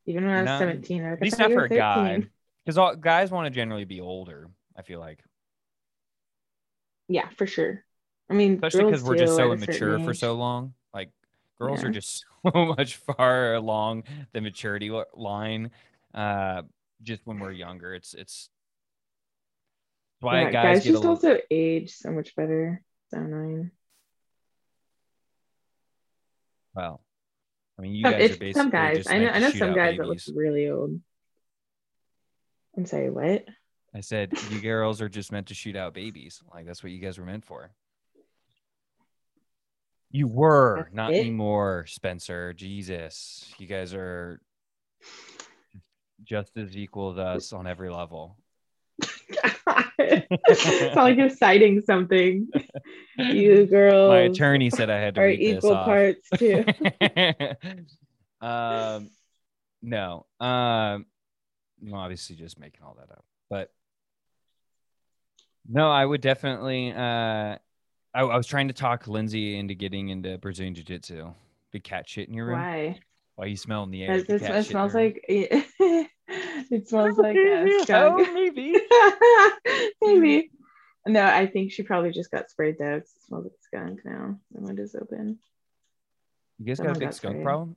Even 0.07 0.25
when 0.27 0.35
I 0.35 0.43
was 0.43 0.51
No, 0.51 0.57
17. 0.57 1.05
I 1.05 1.17
At 1.19 1.23
least 1.23 1.39
thought 1.39 1.39
not 1.39 1.53
for 1.53 1.65
a 1.65 1.71
guy, 1.71 2.23
because 2.65 2.79
all 2.79 2.95
guys 2.97 3.31
want 3.31 3.47
to 3.47 3.51
generally 3.51 3.85
be 3.85 4.01
older. 4.01 4.51
I 4.77 4.83
feel 4.83 5.01
like, 5.01 5.23
Yeah, 7.09 7.29
for 7.37 7.47
sure. 7.47 7.85
I 8.29 8.35
mean, 8.35 8.57
especially 8.57 8.85
because 8.85 9.03
we're 9.03 9.17
just 9.17 9.35
so 9.35 9.53
at 9.53 9.53
a 9.53 9.59
certain 9.59 9.89
immature 9.89 9.99
for 9.99 10.15
so 10.15 10.35
long. 10.35 10.75
Girls 11.61 11.85
are 11.85 11.91
just 11.91 12.25
so 12.55 12.65
much 12.67 12.97
far 12.97 13.55
along 13.55 14.05
the 14.33 14.41
maturity 14.41 14.91
line. 15.15 15.71
Uh, 16.15 16.63
just 17.03 17.27
when 17.27 17.39
we're 17.39 17.53
younger, 17.53 17.95
it's 17.95 18.15
it's 18.15 18.49
why 20.21 20.43
Yeah, 20.43 20.51
guys, 20.51 20.53
guys 20.79 20.85
just 20.85 20.95
little. 20.97 21.11
also 21.11 21.39
age 21.51 21.93
so 21.93 22.11
much 22.11 22.35
better. 22.35 22.83
So 23.11 23.19
annoying. 23.19 23.71
well, 26.75 27.03
I 27.79 27.83
mean, 27.83 27.95
you 27.95 28.03
Some, 28.05 28.13
guys 28.13 28.21
are 28.21 28.37
basically 28.37 28.53
some 28.55 28.71
guys. 28.71 28.97
just 28.99 29.11
I 29.11 29.19
know. 29.19 29.29
I 29.29 29.39
know 29.39 29.51
some 29.51 29.75
guys 29.75 29.97
that 29.99 30.07
look 30.07 30.19
really 30.35 30.69
old. 30.69 31.01
I'm 32.77 32.87
sorry. 32.87 33.11
What? 33.11 33.45
I 33.95 34.01
said 34.01 34.33
you 34.51 34.61
girls 34.61 35.01
are 35.01 35.09
just 35.09 35.33
meant 35.33 35.49
to 35.49 35.55
shoot 35.55 35.77
out 35.77 35.95
babies. 35.95 36.43
Like 36.55 36.67
that's 36.67 36.83
what 36.83 36.93
you 36.93 37.01
guys 37.01 37.19
were 37.19 37.25
meant 37.25 37.45
for. 37.45 37.71
You 40.11 40.27
were 40.27 40.83
That's 40.85 40.95
not 40.95 41.13
it? 41.13 41.21
anymore, 41.21 41.87
Spencer. 41.87 42.53
Jesus, 42.53 43.53
you 43.59 43.67
guys 43.67 43.95
are 43.95 44.41
just 46.25 46.57
as 46.57 46.77
equal 46.77 47.13
as 47.13 47.19
us 47.19 47.53
on 47.53 47.67
every 47.67 47.91
level. 47.91 48.37
it's 49.99 50.81
not 50.95 50.97
like 50.97 51.17
you're 51.17 51.31
citing 51.31 51.83
something. 51.83 52.49
You 53.17 53.67
girls 53.67 54.09
My 54.09 54.21
attorney 54.21 54.71
said 54.71 54.91
I 54.91 54.99
had 54.99 55.15
to 55.15 55.21
are 55.21 55.27
read 55.27 55.41
equal 55.41 55.77
parts 55.77 56.29
too. 56.37 56.65
um, 58.41 59.11
no, 59.83 60.27
um, 60.41 61.07
I'm 61.83 61.95
obviously 61.95 62.37
just 62.37 62.59
making 62.59 62.83
all 62.83 62.97
that 62.99 63.11
up, 63.13 63.25
but 63.49 63.71
no, 65.69 65.89
I 65.91 66.05
would 66.05 66.21
definitely, 66.21 66.93
uh, 66.93 67.57
I, 68.15 68.23
I 68.23 68.37
was 68.37 68.47
trying 68.47 68.69
to 68.69 68.75
talk 68.75 69.07
Lindsay 69.07 69.57
into 69.57 69.75
getting 69.75 70.09
into 70.09 70.37
Brazilian 70.39 70.75
Jiu 70.75 70.85
Jitsu. 70.85 71.33
Big 71.73 71.85
cat 71.85 72.09
shit 72.09 72.29
in 72.29 72.35
your 72.35 72.47
room. 72.47 72.59
Why? 72.59 72.99
Why 73.37 73.47
you 73.47 73.57
smelling 73.57 73.91
the 73.91 74.03
air? 74.05 74.17
It, 74.17 74.27
The 74.27 74.35
it, 74.37 74.41
cat 74.43 74.51
it 74.51 74.63
shit 74.65 74.71
smells 74.73 74.95
like 74.95 75.25
it, 75.29 76.89
smells 76.89 77.15
oh, 77.19 77.23
like 77.23 77.37
a 77.37 77.63
Oh, 77.65 77.83
skunk. 77.83 78.29
maybe. 78.35 78.75
Maybe. 80.03 80.51
No, 81.07 81.25
I 81.25 81.47
think 81.47 81.73
she 81.73 81.83
probably 81.83 82.11
just 82.13 82.31
got 82.31 82.51
sprayed 82.51 82.77
though. 82.79 82.97
It 82.97 83.09
smells 83.27 83.45
like 83.45 83.55
skunk 83.63 84.01
now. 84.05 84.37
The 84.53 84.61
window's 84.61 84.95
open. 84.95 85.39
You 86.59 86.67
guys 86.67 86.79
got 86.79 86.91
a 86.91 86.93
big 86.93 87.01
got 87.09 87.15
skunk 87.15 87.33
sprayed. 87.37 87.45
problem? 87.45 87.77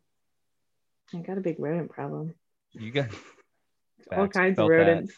I 1.13 1.19
got 1.19 1.37
a 1.37 1.41
big 1.41 1.55
rodent 1.57 1.89
problem. 1.89 2.33
You 2.73 2.91
got 2.91 3.07
All 4.11 4.27
kinds 4.27 4.51
of 4.53 4.55
Felt 4.57 4.71
that. 4.71 4.75
rodents. 4.75 5.13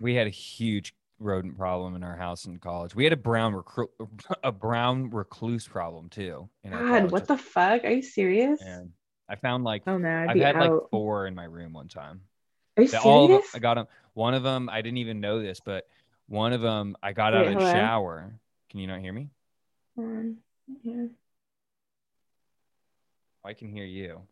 We 0.00 0.16
had 0.16 0.26
a 0.26 0.30
huge 0.30 0.92
rodent 1.20 1.56
problem 1.56 1.94
in 1.94 2.02
our 2.02 2.16
house 2.16 2.46
in 2.46 2.58
college. 2.58 2.94
We 2.94 3.04
had 3.04 3.12
a 3.12 3.16
brown 3.16 3.52
recru- 3.54 3.88
a 4.42 4.50
brown 4.50 5.10
recluse 5.10 5.68
problem 5.68 6.08
too. 6.08 6.48
God, 6.68 7.10
what 7.12 7.28
the 7.28 7.36
fuck? 7.36 7.84
Are 7.84 7.90
you 7.90 8.02
serious? 8.02 8.60
And 8.62 8.90
I 9.28 9.36
found 9.36 9.62
like 9.62 9.82
Oh 9.86 9.98
no, 9.98 10.08
I'd 10.08 10.30
I've 10.30 10.36
had 10.40 10.56
out. 10.56 10.72
like 10.72 10.90
four 10.90 11.26
in 11.26 11.34
my 11.34 11.44
room 11.44 11.72
one 11.74 11.88
time. 11.88 12.22
Are 12.76 12.82
you 12.82 12.88
They- 12.88 12.96
all 12.98 13.24
of 13.24 13.30
them, 13.30 13.36
serious? 13.40 13.54
I 13.54 13.58
got 13.60 13.74
them. 13.74 13.86
One 14.14 14.34
of 14.34 14.42
them, 14.42 14.68
I 14.68 14.82
didn't 14.82 14.98
even 14.98 15.20
know 15.20 15.40
this, 15.40 15.60
but 15.64 15.86
one 16.26 16.52
of 16.52 16.60
them, 16.60 16.96
I 17.02 17.12
got 17.12 17.34
out 17.34 17.46
of 17.46 17.54
the 17.54 17.60
shower. 17.72 18.34
Can 18.70 18.80
you 18.80 18.86
not 18.86 19.00
hear 19.00 19.12
me? 19.12 19.28
On. 19.98 20.36
Yeah. 20.82 21.06
Oh, 23.44 23.48
I 23.48 23.54
can 23.54 23.68
hear 23.68 23.84
you. 23.84 24.22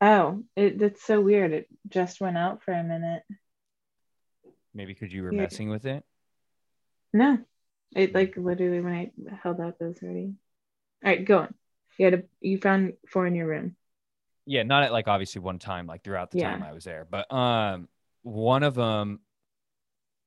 Oh, 0.00 0.42
it, 0.56 0.78
that's 0.78 1.02
so 1.02 1.20
weird. 1.20 1.52
It 1.52 1.68
just 1.88 2.20
went 2.20 2.36
out 2.36 2.62
for 2.62 2.72
a 2.72 2.82
minute. 2.84 3.22
Maybe 4.74 4.92
because 4.92 5.12
you 5.12 5.22
were 5.22 5.32
Yeah. 5.32 5.42
messing 5.42 5.70
with 5.70 5.86
it. 5.86 6.04
No, 7.14 7.38
it 7.96 8.14
like 8.14 8.36
literally 8.36 8.80
when 8.80 8.92
I 8.92 9.12
held 9.42 9.60
out 9.60 9.78
those 9.78 10.02
already. 10.02 10.34
All 11.04 11.10
right, 11.10 11.24
go 11.24 11.38
on. 11.40 11.54
You 11.98 12.06
had 12.06 12.14
a 12.14 12.22
you 12.40 12.58
found 12.58 12.94
four 13.08 13.26
in 13.26 13.34
your 13.34 13.46
room. 13.46 13.76
Yeah, 14.46 14.62
not 14.62 14.82
at 14.82 14.92
like 14.92 15.08
obviously 15.08 15.40
one 15.40 15.58
time, 15.58 15.86
like 15.86 16.02
throughout 16.02 16.30
the 16.30 16.36
time 16.36 16.62
I 16.62 16.72
was 16.72 16.84
there, 16.84 17.06
but 17.10 17.32
um, 17.32 17.88
one 18.22 18.62
of 18.62 18.74
them, 18.74 19.20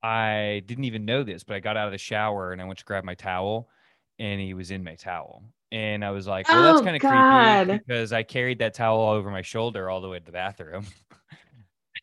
I 0.04 0.64
didn't 0.66 0.86
even 0.86 1.06
know 1.06 1.24
this, 1.24 1.44
but 1.44 1.56
I 1.56 1.60
got 1.60 1.78
out 1.78 1.88
of 1.88 1.92
the 1.92 1.98
shower 1.98 2.52
and 2.52 2.62
I 2.62 2.66
went 2.66 2.80
to 2.80 2.86
grab 2.86 3.04
my 3.04 3.16
towel, 3.16 3.70
and 4.20 4.40
he 4.40 4.54
was 4.54 4.72
in 4.72 4.84
my 4.84 4.96
towel, 4.96 5.44
and 5.72 6.06
I 6.06 6.12
was 6.12 6.28
like, 6.28 6.52
well, 6.52 6.62
that's 6.64 6.80
Oh, 6.80 6.84
kind 6.84 6.96
of 6.96 7.04
creepy 7.04 7.58
because 7.68 8.14
I 8.14 8.24
carried 8.24 8.60
that 8.60 8.74
towel 8.74 9.10
over 9.10 9.30
my 9.32 9.42
shoulder 9.42 9.90
all 9.90 10.02
the 10.02 10.10
way 10.10 10.20
to 10.20 10.26
the 10.26 10.32
bathroom. 10.32 10.86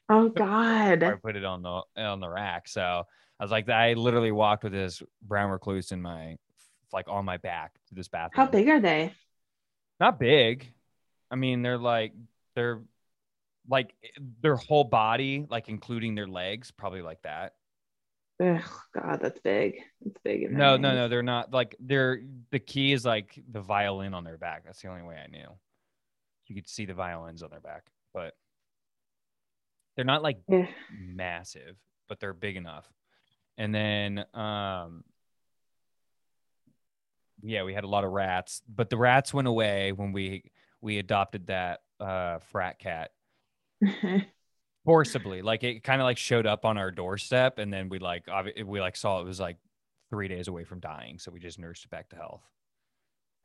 Oh 0.08 0.28
God! 0.34 1.02
I 1.04 1.14
put 1.16 1.36
it 1.36 1.44
on 1.44 1.62
the 1.62 1.82
on 1.96 2.20
the 2.20 2.28
rack. 2.28 2.68
So 2.68 3.04
I 3.38 3.44
was 3.44 3.50
like, 3.50 3.68
I 3.68 3.94
literally 3.94 4.32
walked 4.32 4.64
with 4.64 4.72
this 4.72 5.02
brown 5.22 5.50
recluse 5.50 5.92
in 5.92 6.00
my 6.00 6.36
like 6.92 7.08
on 7.08 7.24
my 7.24 7.36
back 7.38 7.72
to 7.88 7.94
this 7.94 8.08
bathroom. 8.08 8.46
How 8.46 8.50
big 8.50 8.68
are 8.68 8.80
they? 8.80 9.12
Not 9.98 10.18
big. 10.18 10.72
I 11.30 11.36
mean, 11.36 11.62
they're 11.62 11.78
like 11.78 12.12
they're 12.54 12.82
like 13.68 13.94
their 14.42 14.56
whole 14.56 14.84
body, 14.84 15.46
like 15.48 15.68
including 15.68 16.14
their 16.14 16.28
legs, 16.28 16.70
probably 16.70 17.02
like 17.02 17.22
that. 17.22 17.54
Ugh, 18.42 18.62
God, 18.94 19.20
that's 19.20 19.38
big. 19.40 19.76
It's 20.04 20.18
big. 20.24 20.50
No, 20.50 20.76
no, 20.76 20.94
no, 20.94 21.08
they're 21.08 21.22
not 21.22 21.52
like 21.52 21.76
they're 21.80 22.20
the 22.50 22.58
key 22.58 22.92
is 22.92 23.04
like 23.04 23.40
the 23.50 23.60
violin 23.60 24.14
on 24.14 24.24
their 24.24 24.38
back. 24.38 24.64
That's 24.64 24.80
the 24.82 24.88
only 24.88 25.02
way 25.02 25.16
I 25.16 25.28
knew. 25.28 25.48
You 26.46 26.54
could 26.54 26.68
see 26.68 26.84
the 26.84 26.94
violins 26.94 27.42
on 27.42 27.50
their 27.50 27.60
back, 27.60 27.84
but 28.12 28.34
they're 29.96 30.04
not 30.04 30.22
like 30.22 30.38
Yeah. 30.48 30.66
massive, 30.92 31.76
but 32.08 32.20
they're 32.20 32.34
big 32.34 32.56
enough. 32.56 32.86
And 33.56 33.74
then 33.74 34.24
um 34.34 35.04
yeah, 37.42 37.62
we 37.62 37.74
had 37.74 37.84
a 37.84 37.88
lot 37.88 38.04
of 38.04 38.10
rats, 38.10 38.62
but 38.66 38.88
the 38.88 38.96
rats 38.96 39.34
went 39.34 39.48
away 39.48 39.92
when 39.92 40.12
we 40.12 40.50
we 40.80 40.98
adopted 40.98 41.46
that 41.48 41.80
uh 42.00 42.38
frat 42.50 42.78
cat 42.78 43.10
forcibly. 44.84 45.42
Like 45.42 45.62
it 45.62 45.82
kind 45.84 46.00
of 46.00 46.04
like 46.04 46.18
showed 46.18 46.46
up 46.46 46.64
on 46.64 46.78
our 46.78 46.90
doorstep 46.90 47.58
and 47.58 47.72
then 47.72 47.88
we 47.88 47.98
like 47.98 48.26
we 48.64 48.80
like 48.80 48.96
saw 48.96 49.20
it 49.20 49.24
was 49.24 49.40
like 49.40 49.58
3 50.10 50.28
days 50.28 50.48
away 50.48 50.64
from 50.64 50.80
dying, 50.80 51.18
so 51.18 51.30
we 51.30 51.40
just 51.40 51.58
nursed 51.58 51.84
it 51.84 51.90
back 51.90 52.08
to 52.10 52.16
health. 52.16 52.42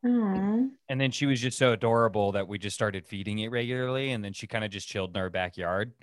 Aw. 0.05 0.69
And 0.87 1.01
then 1.01 1.11
she 1.11 1.25
was 1.25 1.41
just 1.41 1.57
so 1.57 1.73
adorable 1.73 2.31
that 2.33 2.47
we 2.47 2.57
just 2.57 2.75
started 2.75 3.05
feeding 3.05 3.39
it 3.39 3.49
regularly 3.51 4.11
and 4.11 4.23
then 4.23 4.33
she 4.33 4.47
kind 4.47 4.63
of 4.63 4.71
just 4.71 4.87
chilled 4.87 5.15
in 5.15 5.21
our 5.21 5.29
backyard. 5.29 5.93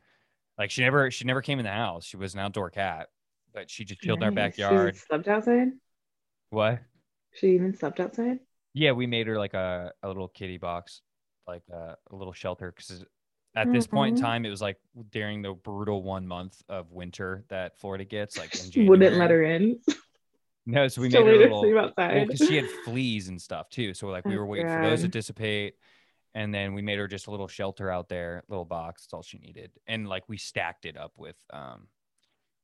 Like 0.58 0.70
she 0.70 0.82
never 0.82 1.10
she 1.10 1.24
never 1.24 1.42
came 1.42 1.58
in 1.58 1.64
the 1.64 1.70
house. 1.72 2.04
She 2.04 2.16
was 2.16 2.34
an 2.34 2.40
outdoor 2.40 2.70
cat, 2.70 3.08
but 3.56 3.70
she 3.70 3.84
just 3.84 4.00
chilled 4.02 4.18
in 4.18 4.24
our 4.24 4.30
Nice. 4.30 4.54
She 4.54 4.62
backyard. 4.62 4.96
slept 4.96 5.26
outside. 5.28 5.68
What? 6.50 6.78
She 7.32 7.48
even 7.54 7.74
slept 7.74 7.98
outside. 7.98 8.38
Yeah, 8.74 8.92
we 8.92 9.06
made 9.06 9.26
her 9.26 9.38
like 9.38 9.54
a, 9.54 9.92
a 10.02 10.06
little 10.08 10.28
kitty 10.28 10.58
box, 10.58 11.00
like 11.48 11.62
a, 11.72 11.96
a 12.12 12.14
little 12.14 12.34
shelter. 12.34 12.70
Because 12.76 13.04
at 13.56 13.72
this 13.72 13.86
point 13.86 14.16
in 14.18 14.22
time, 14.22 14.44
it 14.44 14.50
was 14.50 14.60
like 14.60 14.76
during 15.10 15.40
the 15.40 15.54
brutal 15.54 16.02
one 16.02 16.26
month 16.26 16.60
of 16.68 16.92
winter 16.92 17.44
that 17.48 17.78
Florida 17.78 18.04
gets, 18.04 18.36
like 18.38 18.54
in. 18.76 18.86
Wouldn't 18.86 19.16
let 19.16 19.30
her 19.30 19.42
in. 19.42 19.80
No, 20.66 20.86
so 20.88 21.00
we 21.00 21.08
Still 21.08 21.24
made 21.24 21.40
her 21.40 21.48
a 21.48 21.54
little. 21.56 21.92
because 21.96 22.46
she 22.46 22.56
had 22.56 22.66
fleas 22.84 23.28
and 23.28 23.40
stuff 23.40 23.70
too. 23.70 23.94
So 23.94 24.08
like 24.08 24.26
we 24.26 24.34
Oh, 24.34 24.40
were 24.40 24.46
waiting 24.46 24.68
for 24.68 24.82
those 24.82 25.00
to 25.00 25.08
dissipate, 25.08 25.74
and 26.34 26.52
then 26.52 26.74
we 26.74 26.82
made 26.82 26.98
her 26.98 27.08
just 27.08 27.28
a 27.28 27.30
little 27.30 27.48
shelter 27.48 27.90
out 27.90 28.10
there, 28.10 28.42
little 28.48 28.64
box. 28.66 29.02
That's 29.04 29.14
all 29.14 29.22
she 29.22 29.38
needed, 29.38 29.70
and 29.86 30.06
like 30.06 30.24
we 30.28 30.36
stacked 30.36 30.84
it 30.84 30.96
up 30.98 31.12
with 31.16 31.36
um 31.52 31.86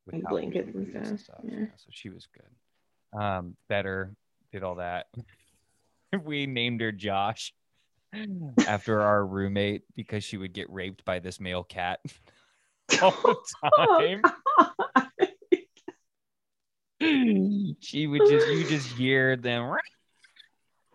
with 0.07 0.23
towels 0.23 0.31
blankets 0.31 0.75
and 0.75 0.93
blankets 0.93 1.25
stuff, 1.25 1.41
yeah. 1.45 1.67
So 1.77 1.89
she 1.91 2.11
was 2.11 2.27
good. 2.27 3.21
Um, 3.21 3.57
better 3.69 4.15
did 4.53 4.63
all 4.63 4.77
that. 4.77 5.07
we 6.25 6.47
named 6.47 6.81
her 6.81 6.93
Josh 6.93 7.55
after 8.67 9.01
our 9.01 9.25
roommate 9.25 9.83
because 9.97 10.25
she 10.25 10.37
would 10.37 10.53
get 10.53 10.71
raped 10.71 11.05
by 11.05 11.19
this 11.19 11.41
male 11.41 11.65
cat 11.65 12.01
all 13.03 13.11
the 13.11 13.37
time. 13.77 14.23
she 17.81 18.07
would 18.07 18.23
just 18.29 18.47
you 18.49 18.65
just 18.69 18.87
hear 18.97 19.37
them 19.37 19.75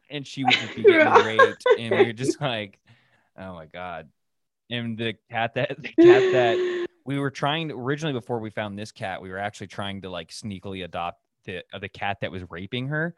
and 0.09 0.25
she 0.25 0.45
would 0.45 0.53
just 0.53 0.75
be 0.75 0.83
getting 0.83 1.25
raped 1.25 1.65
and 1.77 1.91
we 1.91 1.97
are 1.97 2.13
just 2.13 2.39
like 2.39 2.79
oh 3.37 3.53
my 3.53 3.65
god 3.65 4.07
and 4.69 4.97
the 4.97 5.15
cat 5.29 5.53
that 5.55 5.75
the 5.81 5.89
cat 5.89 6.31
that 6.31 6.86
we 7.07 7.17
were 7.17 7.31
trying 7.31 7.69
to 7.69 7.73
originally 7.73 8.13
before 8.13 8.39
we 8.39 8.49
found 8.51 8.77
this 8.77 8.91
cat 8.91 9.19
we 9.21 9.29
were 9.31 9.39
actually 9.39 9.67
trying 9.67 10.01
to 10.01 10.09
like 10.09 10.29
sneakily 10.29 10.83
adopt 10.83 11.19
the 11.45 11.63
uh, 11.73 11.79
the 11.79 11.89
cat 11.89 12.17
that 12.21 12.31
was 12.31 12.43
raping 12.51 12.87
her 12.87 13.15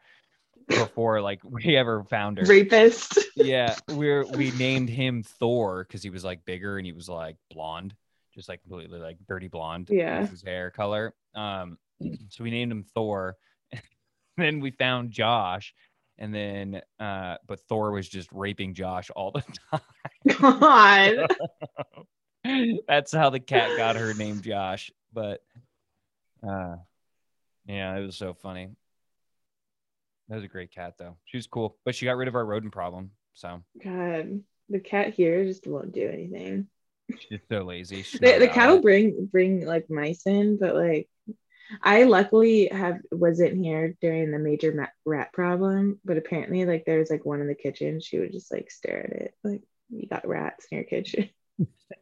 before 0.68 1.20
like 1.20 1.40
we 1.44 1.76
ever 1.76 2.04
found 2.04 2.38
her 2.38 2.46
Rapist. 2.46 3.18
yeah 3.36 3.74
we're 3.88 4.24
we 4.28 4.52
named 4.52 4.88
him 4.88 5.22
thor 5.22 5.84
because 5.86 6.02
he 6.02 6.08
was 6.10 6.24
like 6.24 6.44
bigger 6.46 6.78
and 6.78 6.86
he 6.86 6.92
was 6.92 7.08
like 7.08 7.36
blonde 7.50 7.94
just 8.34 8.48
like 8.48 8.62
completely 8.62 8.98
like 9.00 9.18
dirty 9.28 9.48
blonde 9.48 9.88
Yeah. 9.90 10.24
his 10.26 10.42
hair 10.42 10.70
color 10.70 11.12
um 11.34 11.76
so 12.28 12.44
we 12.44 12.50
named 12.50 12.72
him 12.72 12.84
thor 12.94 13.36
then 14.36 14.60
we 14.60 14.70
found 14.70 15.10
josh 15.10 15.74
and 16.18 16.32
then 16.32 16.80
uh 17.00 17.36
but 17.48 17.58
thor 17.60 17.90
was 17.90 18.08
just 18.08 18.30
raping 18.30 18.72
josh 18.74 19.10
all 19.16 19.32
the 19.32 19.42
time. 19.70 19.80
God. 20.38 21.26
that's 22.88 23.12
how 23.12 23.30
the 23.30 23.40
cat 23.40 23.76
got 23.76 23.96
her 23.96 24.14
name 24.14 24.40
josh 24.40 24.90
but 25.12 25.42
uh 26.48 26.76
yeah 27.66 27.96
it 27.96 28.00
was 28.00 28.16
so 28.16 28.34
funny 28.34 28.70
that 30.28 30.36
was 30.36 30.44
a 30.44 30.48
great 30.48 30.70
cat 30.70 30.94
though 30.98 31.16
she 31.24 31.36
was 31.36 31.46
cool 31.46 31.76
but 31.84 31.94
she 31.94 32.06
got 32.06 32.16
rid 32.16 32.28
of 32.28 32.34
our 32.34 32.44
rodent 32.44 32.72
problem 32.72 33.10
so 33.34 33.62
God. 33.82 34.42
The 34.68 34.80
cat 34.80 35.14
here 35.14 35.44
just 35.44 35.66
won't 35.66 35.92
do 35.92 36.08
anything. 36.08 36.68
she's 37.18 37.40
so 37.50 37.62
lazy 37.62 38.02
She's 38.02 38.20
The, 38.20 38.38
the 38.38 38.48
cat 38.48 38.70
will 38.70 38.82
bring 38.82 39.28
bring 39.30 39.66
like 39.66 39.90
mice 39.90 40.26
in, 40.26 40.58
but 40.58 40.74
like 40.74 41.08
I 41.82 42.04
luckily 42.04 42.68
have 42.68 43.00
wasn't 43.10 43.56
here 43.56 43.96
during 44.00 44.30
the 44.30 44.38
major 44.38 44.72
ma- 44.72 44.86
rat 45.04 45.32
problem, 45.32 46.00
but 46.04 46.16
apparently 46.16 46.64
like 46.64 46.84
there 46.84 46.98
was 46.98 47.10
like 47.10 47.24
one 47.24 47.40
in 47.40 47.48
the 47.48 47.54
kitchen. 47.54 48.00
She 48.00 48.18
would 48.18 48.32
just 48.32 48.52
like 48.52 48.70
stare 48.70 49.04
at 49.04 49.22
it 49.22 49.34
like 49.42 49.62
you 49.88 50.06
got 50.06 50.28
rats 50.28 50.66
in 50.70 50.78
your 50.78 50.84
kitchen. 50.84 51.30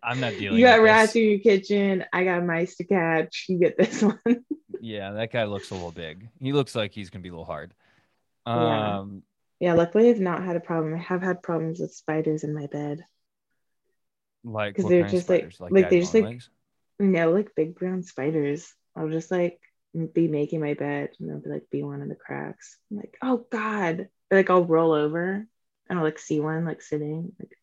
I'm 0.03 0.21
not 0.21 0.33
dealing 0.33 0.59
You 0.59 0.67
got 0.67 0.83
rats 0.83 1.17
in 1.17 1.23
your 1.25 1.39
kitchen. 1.39 2.05
I 2.13 2.25
got 2.25 2.45
mice 2.45 2.77
to 2.77 2.85
catch. 2.85 3.47
You 3.49 3.59
get 3.59 3.77
this 3.79 4.03
one. 4.03 4.45
Yeah, 4.81 5.13
that 5.13 5.33
guy 5.33 5.45
looks 5.45 5.71
a 5.71 5.75
little 5.75 5.93
big. 5.93 6.29
He 6.41 6.53
looks 6.53 6.75
like 6.75 6.93
he's 6.93 7.11
gonna 7.11 7.23
be 7.23 7.31
a 7.31 7.33
little 7.33 7.45
hard. 7.45 7.73
Yeah. 8.47 8.99
Um, 8.99 9.23
yeah, 9.61 9.75
luckily 9.75 10.09
I've 10.11 10.21
not 10.21 10.45
had 10.45 10.57
a 10.57 10.61
problem. 10.61 10.95
I 10.95 10.99
have 10.99 11.23
had 11.23 11.43
problems 11.43 11.81
with 11.81 11.93
spiders 11.93 12.45
in 12.45 12.55
my 12.55 12.67
bed. 12.67 13.05
Like 14.45 14.77
because 14.77 14.89
they're 14.89 15.09
just, 15.09 15.29
like- 15.29 15.53
like, 15.59 15.73
they 15.73 15.83
daddy 15.83 16.01
just, 16.01 16.15
like- 16.15 16.25
legs? 16.25 16.51
No, 17.01 17.31
like 17.31 17.55
big 17.55 17.77
brown 17.77 18.03
spiders. 18.03 18.73
I'll 18.97 19.09
just 19.09 19.31
like 19.31 19.61
be 20.13 20.29
making 20.29 20.61
my 20.61 20.75
bed 20.75 21.11
and 21.19 21.29
there'll 21.29 21.43
be 21.43 21.51
like 21.51 21.71
be 21.71 21.83
one 21.83 22.03
in 22.03 22.09
the 22.09 22.15
cracks. 22.17 22.77
I'm 22.91 22.97
like, 22.99 23.17
oh 23.23 23.47
God. 23.51 24.09
Or, 24.31 24.37
like 24.37 24.51
I'll 24.51 24.65
roll 24.65 24.93
over 24.93 25.47
and 25.89 25.99
I'll 25.99 26.05
like 26.05 26.19
see 26.19 26.41
one 26.41 26.65
like 26.65 26.83
sitting. 26.83 27.33
Like 27.39 27.57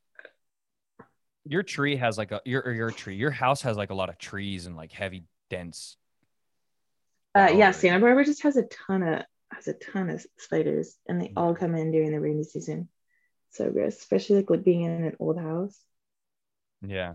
your 1.46 1.64
tree 1.64 1.96
has 1.96 2.18
like 2.18 2.32
a 2.32 2.42
your 2.46 2.62
or 2.62 2.74
your 2.74 2.92
tree. 2.92 3.16
Your 3.16 3.32
house 3.32 3.62
has 3.62 3.78
like 3.78 3.92
a 3.92 3.96
lot 3.96 4.10
of 4.10 4.18
trees 4.18 4.66
and 4.66 4.76
like 4.76 4.92
heavy 4.92 5.26
dense. 5.50 5.98
uh 7.36 7.52
yeah. 7.54 7.72
Santa 7.72 8.00
Barbara 8.00 8.26
just 8.26 8.44
has 8.44 8.58
a 8.58 8.64
ton 8.64 9.04
of 9.04 9.24
has 9.52 9.68
a 9.68 9.74
ton 9.74 10.10
of 10.10 10.26
spiders, 10.38 10.96
and 11.08 11.22
they 11.22 11.32
all 11.36 11.56
come 11.56 11.76
in 11.76 11.92
during 11.92 12.12
the 12.12 12.20
rainy 12.20 12.44
season. 12.44 12.90
So 13.52 13.70
gross, 13.72 13.98
especially 13.98 14.44
like 14.44 14.64
being 14.64 14.82
in 14.82 15.04
an 15.06 15.16
old 15.20 15.40
house. 15.40 15.80
Yeah. 16.82 17.14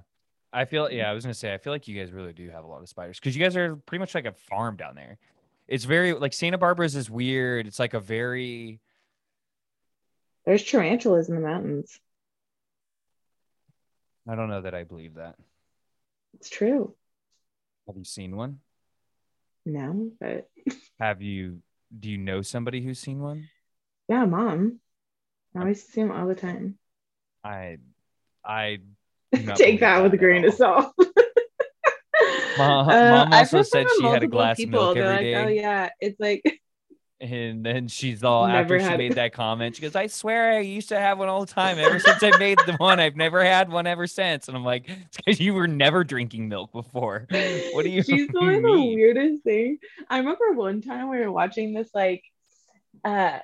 I 0.52 0.64
feel 0.64 0.90
yeah, 0.90 1.10
I 1.10 1.12
was 1.12 1.24
gonna 1.24 1.34
say 1.34 1.52
I 1.54 1.58
feel 1.58 1.72
like 1.72 1.86
you 1.86 1.98
guys 1.98 2.12
really 2.12 2.32
do 2.32 2.48
have 2.50 2.64
a 2.64 2.66
lot 2.66 2.82
of 2.82 2.88
spiders 2.88 3.20
because 3.20 3.36
you 3.36 3.42
guys 3.42 3.56
are 3.56 3.76
pretty 3.76 4.00
much 4.00 4.14
like 4.14 4.24
a 4.26 4.32
farm 4.32 4.76
down 4.76 4.94
there. 4.94 5.18
It's 5.68 5.84
very 5.84 6.12
like 6.12 6.32
Santa 6.32 6.58
Barbara 6.58 6.86
is 6.86 7.08
weird. 7.10 7.66
It's 7.66 7.78
like 7.78 7.94
a 7.94 8.00
very 8.00 8.80
There's 10.44 10.64
tarantulas 10.64 11.28
in 11.28 11.36
the 11.36 11.40
mountains. 11.40 12.00
I 14.30 14.36
don't 14.36 14.48
know 14.48 14.60
that 14.60 14.76
I 14.76 14.84
believe 14.84 15.14
that. 15.14 15.34
It's 16.34 16.48
true. 16.48 16.94
Have 17.88 17.96
you 17.96 18.04
seen 18.04 18.36
one? 18.36 18.60
No, 19.66 20.12
but 20.20 20.48
Have 21.00 21.20
you 21.20 21.62
do 21.98 22.08
you 22.08 22.16
know 22.16 22.40
somebody 22.40 22.80
who's 22.80 23.00
seen 23.00 23.20
one? 23.20 23.48
yeah, 24.08 24.24
mom. 24.26 24.78
I 25.56 25.60
always 25.60 25.84
see 25.84 26.00
them 26.00 26.12
all 26.12 26.28
the 26.28 26.36
time. 26.36 26.78
I 27.42 27.78
I 28.44 28.78
Take 29.56 29.80
that 29.80 30.00
with 30.00 30.14
a 30.14 30.16
grain 30.16 30.44
of 30.44 30.54
salt. 30.54 30.94
Mom- 32.56 32.88
Uh, 32.88 33.08
Mom 33.08 33.32
also 33.32 33.62
said 33.62 33.86
she 33.98 34.04
had 34.04 34.22
a 34.22 34.28
glass 34.28 34.60
of 34.60 34.68
milk 34.68 34.96
every 34.96 35.10
like, 35.10 35.20
day. 35.20 35.34
Oh 35.34 35.48
yeah, 35.48 35.88
it's 35.98 36.20
like 36.20 36.42
And 37.20 37.64
then 37.66 37.86
she's 37.88 38.24
all 38.24 38.46
Never 38.46 38.76
after 38.76 38.90
she 38.90 38.96
made 38.96 39.12
that 39.16 39.34
comment, 39.34 39.76
she 39.76 39.82
goes, 39.82 39.94
I 39.94 40.06
swear 40.06 40.52
I 40.52 40.60
used 40.60 40.88
to 40.88 40.98
have 40.98 41.18
one 41.18 41.28
all 41.28 41.44
the 41.44 41.52
time. 41.52 41.78
Ever 41.78 41.98
since 41.98 42.22
I 42.22 42.34
made 42.38 42.58
the 42.64 42.72
one, 42.78 42.98
I've 42.98 43.14
never 43.16 43.44
had 43.44 43.68
one 43.70 43.86
ever 43.86 44.06
since. 44.06 44.48
And 44.48 44.56
I'm 44.56 44.64
like, 44.64 44.88
it's 44.88 45.16
because 45.18 45.38
you 45.38 45.52
were 45.52 45.68
never 45.68 46.02
drinking 46.02 46.48
milk 46.48 46.72
before. 46.72 47.26
What 47.72 47.82
do 47.82 47.90
you 47.90 48.02
She's 48.04 48.22
of 48.28 48.32
the 48.34 48.92
weirdest 48.94 49.42
thing. 49.44 49.78
I 50.08 50.18
remember 50.18 50.52
one 50.52 50.80
time 50.80 51.10
we 51.10 51.18
were 51.18 51.30
watching 51.30 51.74
this 51.74 51.90
like 51.94 52.24
uh 53.04 53.38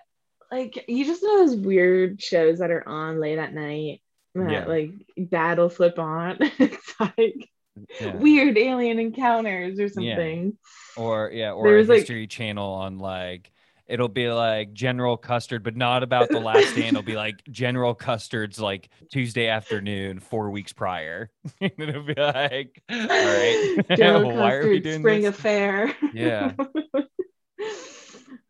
like 0.50 0.84
you 0.88 1.04
just 1.04 1.22
know 1.22 1.46
those 1.46 1.56
weird 1.56 2.22
shows 2.22 2.60
that 2.60 2.70
are 2.70 2.86
on 2.88 3.20
late 3.20 3.38
at 3.38 3.52
night 3.52 4.00
that 4.34 4.50
Yeah. 4.50 4.64
like 4.64 4.90
dad 5.30 5.58
will 5.58 5.68
flip 5.68 5.98
on. 5.98 6.38
it's 6.40 6.94
like 6.98 7.50
Yeah. 8.00 8.16
weird 8.16 8.56
alien 8.56 8.98
encounters 8.98 9.78
or 9.78 9.88
something. 9.90 10.56
Or 10.96 11.30
yeah, 11.30 11.52
or 11.52 11.64
There 11.66 11.74
a 11.76 11.78
was, 11.80 11.88
like- 11.90 11.98
history 11.98 12.26
channel 12.26 12.72
on 12.72 12.98
like 12.98 13.50
it'll 13.86 14.08
be 14.08 14.28
like 14.30 14.72
General 14.72 15.16
Custer, 15.16 15.58
but 15.58 15.76
not 15.76 16.02
about 16.02 16.28
the 16.28 16.40
last 16.40 16.68
stand. 16.70 16.96
It'll 16.96 17.02
be 17.02 17.16
like 17.16 17.42
General 17.50 17.94
Custer's 17.94 18.58
like 18.58 18.88
Tuesday 19.10 19.48
afternoon, 19.48 20.20
four 20.20 20.50
weeks 20.50 20.72
prior. 20.72 21.30
and 21.60 21.72
it'll 21.78 22.02
be 22.02 22.14
like, 22.14 22.82
all 22.90 23.06
right, 23.06 23.84
Joe 23.96 24.26
why 24.26 24.52
are 24.54 24.68
we 24.68 24.80
doing 24.80 25.00
Spring 25.00 25.22
this? 25.22 25.36
Affair. 25.36 25.94
Yeah. 26.12 26.52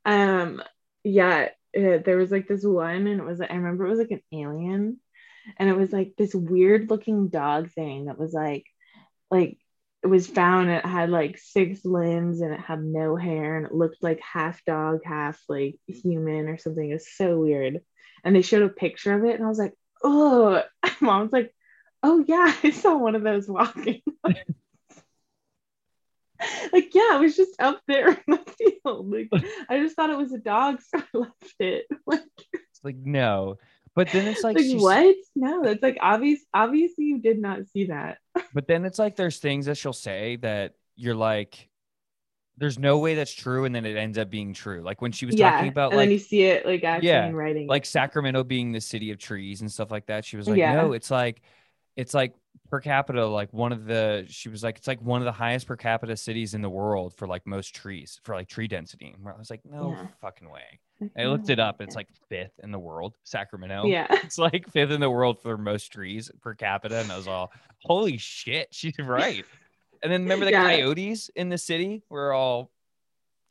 um 0.05 0.63
yeah 1.03 1.49
uh, 1.77 1.99
there 2.05 2.17
was 2.17 2.31
like 2.31 2.47
this 2.47 2.65
one 2.65 3.07
and 3.09 3.21
it 3.21 3.25
was 3.25 3.41
i 3.41 3.47
remember 3.47 3.85
it 3.85 3.91
was 3.91 3.99
like 3.99 4.13
an 4.13 4.23
alien 4.33 5.01
and 5.59 5.69
it 5.69 5.77
was 5.77 5.93
like 5.93 6.15
this 6.17 6.35
weird 6.35 6.91
looking 6.91 7.29
dog 7.29 7.71
thing 7.71 8.07
that 8.07 8.19
was 8.19 8.33
like 8.33 8.67
like 9.31 9.59
it 10.07 10.11
was 10.11 10.29
found 10.29 10.71
it 10.71 10.87
had 10.87 11.11
like 11.11 11.37
six 11.37 11.85
limbs 11.85 12.41
and 12.41 12.55
it 12.55 12.61
had 12.61 12.81
no 12.81 13.17
hair 13.17 13.57
and 13.57 13.67
it 13.67 13.75
looked 13.75 14.01
like 14.05 14.21
half 14.21 14.65
dog 14.65 15.01
half 15.05 15.43
like 15.49 15.81
human 15.89 16.49
or 16.49 16.59
something. 16.59 16.89
It 16.89 16.95
was 16.95 17.13
so 17.17 17.41
weird. 17.41 17.81
And 18.23 18.37
they 18.37 18.43
showed 18.43 18.63
a 18.63 18.69
picture 18.69 19.13
of 19.15 19.25
it 19.25 19.35
and 19.35 19.45
i 19.45 19.49
was 19.49 19.59
like 19.59 19.75
oh 20.05 20.63
mom's 21.01 21.33
like 21.33 21.53
oh 22.05 22.25
yeah 22.25 22.55
i 22.63 22.71
saw 22.71 22.97
one 22.97 23.17
of 23.17 23.25
those 23.25 23.49
walking 23.49 24.01
like 24.25 24.45
yeah 26.95 27.17
it 27.17 27.21
was 27.21 27.35
just 27.35 27.61
up 27.61 27.81
there 27.89 28.11
in 28.11 28.17
the 28.29 28.55
field. 28.57 29.11
Like 29.11 29.29
i 29.69 29.81
just 29.81 29.97
thought 29.97 30.11
it 30.11 30.19
was 30.19 30.33
a 30.33 30.39
dog 30.39 30.81
so 30.83 31.01
i 31.01 31.19
left 31.19 31.55
it. 31.59 31.87
Like, 32.07 32.23
It's 32.53 32.85
like 32.85 32.97
no. 32.97 33.59
But 33.97 34.13
then 34.13 34.29
it's 34.29 34.45
like, 34.45 34.59
like 34.59 34.67
what 34.71 35.17
no 35.35 35.63
that's 35.63 35.83
like 35.83 35.99
obvious 36.01 36.41
obviously 36.55 37.05
you 37.07 37.19
did 37.19 37.39
not 37.39 37.67
see 37.73 37.87
that 37.87 38.19
But 38.53 38.67
then 38.69 38.85
it's 38.85 38.99
like 38.99 39.17
there's 39.17 39.39
things 39.39 39.67
that 39.67 39.77
she'll 39.77 39.93
say 39.93 40.37
that 40.37 40.75
you're 40.95 41.15
like, 41.15 41.69
there's 42.59 42.79
no 42.79 42.99
way 42.99 43.15
that's 43.17 43.33
true, 43.33 43.65
and 43.67 43.75
then 43.75 43.87
it 43.87 43.97
ends 43.97 44.19
up 44.19 44.31
being 44.31 44.55
true. 44.55 44.83
Like 44.83 45.03
when 45.03 45.13
she 45.13 45.27
was 45.27 45.35
yeah 45.35 45.57
talking 45.57 45.69
about 45.69 45.93
and 45.93 45.99
like 45.99 46.11
then 46.11 46.11
you 46.13 46.19
see 46.19 46.43
it 46.43 46.67
like 46.67 46.85
actually 46.85 47.11
Yeah, 47.11 47.29
in 47.29 47.37
writing 47.37 47.69
like 47.69 47.87
Sacramento 47.87 48.45
being 48.45 48.73
the 48.73 48.81
city 48.81 49.11
of 49.13 49.19
trees 49.19 49.61
and 49.63 49.73
stuff 49.73 49.91
like 49.91 50.07
that. 50.07 50.25
She 50.25 50.37
was 50.39 50.49
like, 50.49 50.59
Yeah. 50.59 50.73
no, 50.73 50.93
it's 50.93 51.11
like, 51.11 51.43
it's 51.97 52.15
like 52.15 52.35
per 52.71 52.81
capita, 52.81 53.27
like 53.27 53.53
one 53.53 53.73
of 53.73 53.85
the, 53.87 54.25
she 54.29 54.49
was 54.49 54.63
like, 54.63 54.77
it's 54.79 54.87
like 54.87 55.01
one 55.01 55.21
of 55.21 55.25
the 55.25 55.33
highest 55.33 55.67
per 55.67 55.77
capita 55.77 56.17
cities 56.17 56.55
in 56.55 56.63
the 56.63 56.71
world 56.71 57.15
for 57.15 57.27
like 57.27 57.47
most 57.47 57.75
trees, 57.75 58.21
for 58.25 58.35
like 58.35 58.49
tree 58.49 58.69
density. 58.69 59.15
And 59.17 59.27
I 59.29 59.37
was 59.39 59.51
like, 59.51 59.61
no 59.65 59.91
Yeah. 59.91 60.07
fucking 60.21 60.49
way. 60.51 60.81
I 61.19 61.25
looked 61.27 61.51
it 61.51 61.59
up. 61.59 61.81
It's 61.81 61.95
like 61.95 62.09
fifth 62.29 62.59
in 62.63 62.71
the 62.73 62.79
world, 62.79 63.17
Sacramento. 63.25 63.87
yeah 63.87 64.07
It's 64.25 64.39
like 64.39 64.67
fifth 64.71 64.91
in 64.91 65.01
the 65.01 65.11
world 65.11 65.41
for 65.43 65.59
most 65.59 65.89
trees 65.93 66.31
per 66.41 66.55
capita. 66.55 66.99
And 66.99 67.11
I 67.13 67.17
was 67.17 67.29
all, 67.29 67.53
holy 67.85 68.17
shit, 68.17 68.69
she's 68.73 68.99
right. 68.99 69.45
And 70.03 70.11
then 70.13 70.23
remember 70.23 70.45
the 70.47 70.51
Yeah. 70.53 70.63
coyotes 70.63 71.31
in 71.37 71.49
the 71.49 71.59
city 71.59 72.03
were 72.09 72.33
all, 72.33 72.71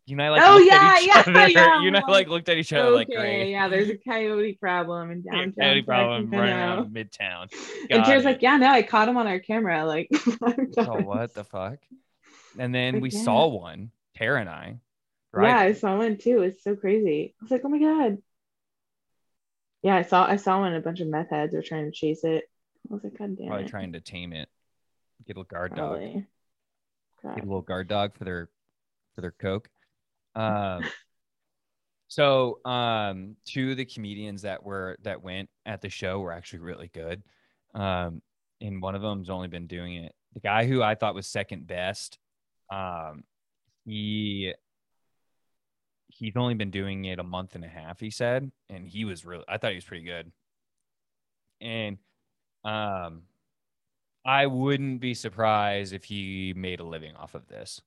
you 0.08 0.16
know, 0.16 0.32
like 0.32 0.41
Oh, 0.43 0.56
looked 0.58 0.72
yeah, 0.72 0.93
at 0.95 1.01
each 1.01 1.08
yeah, 1.08 1.24
other. 1.28 1.47
yeah. 1.49 1.82
You 1.84 1.91
know, 1.91 2.01
like 2.08 2.28
looked 2.28 2.47
at 2.49 2.58
each 2.58 2.72
other 2.74 2.91
like, 2.91 3.08
okay 3.10 3.16
great. 3.18 3.51
yeah 3.51 3.68
there's 3.68 3.89
a 3.89 3.97
coyote 3.97 4.53
problem 4.53 5.12
in 5.12 5.22
downtown 5.24 5.53
Coyote 5.53 5.82
problem 5.84 6.30
running 6.30 6.56
Sacramento. 6.56 6.82
around 6.84 6.93
midtown. 6.95 7.53
and 7.89 8.03
Got 8.03 8.06
Tara's 8.06 8.24
it. 8.24 8.26
like 8.26 8.41
yeah 8.41 8.58
no 8.58 8.70
i 8.70 8.82
caught 8.84 9.08
him 9.10 9.18
on 9.18 9.28
our 9.28 9.39
camera 9.39 9.86
like 9.86 10.10
Oh, 10.78 11.01
what 11.01 11.34
the 11.34 11.43
fuck? 11.43 11.80
And 12.60 12.74
then 12.74 12.95
Like, 12.95 13.03
we 13.03 13.10
yeah. 13.10 13.22
saw 13.24 13.47
one, 13.47 13.91
Tara 14.16 14.39
and 14.41 14.49
I, 14.49 14.78
Yeah. 15.36 15.58
I 15.58 15.74
saw 15.74 15.97
one 15.97 16.18
too. 16.18 16.41
It's 16.43 16.64
so 16.64 16.76
crazy. 16.76 17.36
I 17.39 17.43
was 17.43 17.51
like, 17.51 17.62
oh 17.66 17.70
my 17.70 17.80
god. 17.80 18.18
Yeah, 19.82 19.95
I 19.95 20.03
saw 20.03 20.26
I 20.26 20.38
saw 20.38 20.60
one. 20.60 20.74
A 20.74 20.80
bunch 20.82 20.99
of 21.01 21.08
meth 21.08 21.30
heads 21.32 21.53
were 21.53 21.62
trying 21.62 21.86
to 21.86 21.91
chase 21.91 22.24
it. 22.24 22.45
I 22.89 22.93
was 22.93 23.03
like, 23.03 23.18
god 23.18 23.36
damn 23.38 23.47
Probably 23.47 23.66
it. 23.66 23.70
trying 23.70 23.93
to 23.93 23.99
tame 24.01 24.34
it. 24.34 24.49
Get 25.28 25.36
a 25.36 25.39
little 25.39 25.43
guard 25.43 25.76
dog. 25.76 25.99
God. 27.24 27.36
Get 27.36 27.43
a 27.43 27.47
little 27.47 27.62
guard 27.62 27.88
dog 27.88 28.16
for 28.18 28.24
their 28.24 28.49
for 29.16 29.22
their 29.22 29.32
coke. 29.32 29.70
Um 30.36 30.83
so 32.07 32.59
um 32.65 33.36
two 33.45 33.71
of 33.71 33.77
the 33.77 33.86
comedians 33.86 34.43
that 34.43 34.63
were 34.63 34.97
that 35.03 35.23
went 35.23 35.49
at 35.65 35.81
the 35.81 35.89
show 35.89 36.19
were 36.19 36.31
actually 36.31 36.59
really 36.59 36.89
good. 36.93 37.23
Um 37.73 38.21
and 38.61 38.81
one 38.81 38.95
of 38.95 39.01
them's 39.01 39.29
only 39.29 39.47
been 39.47 39.67
doing 39.67 39.95
it. 39.95 40.13
The 40.33 40.39
guy 40.39 40.65
who 40.65 40.81
I 40.81 40.95
thought 40.95 41.15
was 41.15 41.27
second 41.27 41.67
best, 41.67 42.17
um, 42.71 43.23
he 43.86 44.53
he's 46.07 46.36
only 46.36 46.53
been 46.53 46.71
doing 46.71 47.05
it 47.05 47.19
a 47.19 47.23
month 47.23 47.55
and 47.55 47.65
a 47.65 47.67
half, 47.67 47.99
he 47.99 48.09
said, 48.09 48.51
and 48.69 48.88
he 48.88 49.05
was 49.05 49.25
really 49.25 49.43
I 49.47 49.57
thought 49.57 49.71
he 49.71 49.77
was 49.77 49.86
pretty 49.86 50.05
good. 50.05 50.31
And 51.61 51.97
um 52.63 53.23
I 54.25 54.47
wouldn't 54.47 55.01
be 55.01 55.13
surprised 55.13 55.93
if 55.93 56.05
he 56.05 56.53
made 56.55 56.79
a 56.79 56.83
living 56.83 57.15
off 57.15 57.36
of 57.36 57.47
this. 57.47 57.81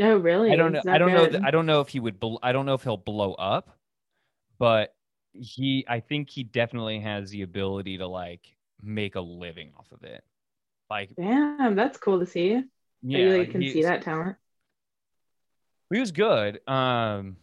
Oh 0.00 0.16
really? 0.16 0.50
I 0.52 0.56
don't 0.56 0.72
know. 0.72 0.82
I 0.88 0.98
don't 0.98 1.12
know. 1.12 1.24
good? 1.24 1.32
th- 1.32 1.44
I 1.44 1.50
don't 1.50 1.66
know 1.66 1.80
if 1.80 1.88
he 1.88 2.00
would. 2.00 2.18
Bl- 2.18 2.36
I 2.42 2.52
don't 2.52 2.66
know 2.66 2.74
if 2.74 2.82
he'll 2.82 2.96
blow 2.96 3.34
up, 3.34 3.76
but 4.58 4.94
he. 5.32 5.84
I 5.88 6.00
think 6.00 6.30
he 6.30 6.44
definitely 6.44 7.00
has 7.00 7.30
the 7.30 7.42
ability 7.42 7.98
to 7.98 8.06
like 8.06 8.40
make 8.82 9.14
a 9.16 9.20
living 9.20 9.72
off 9.78 9.92
of 9.92 10.02
it. 10.04 10.24
Like, 10.88 11.10
Damn, 11.16 11.74
that's 11.74 11.98
cool 11.98 12.20
to 12.20 12.26
see. 12.26 12.62
yeah, 13.02 13.18
you 13.18 13.28
like, 13.30 13.38
like, 13.38 13.50
can 13.50 13.62
see 13.62 13.82
that 13.82 14.02
talent. 14.02 14.36
He 15.92 16.00
was 16.00 16.12
good. 16.12 16.66
Um, 16.68 17.36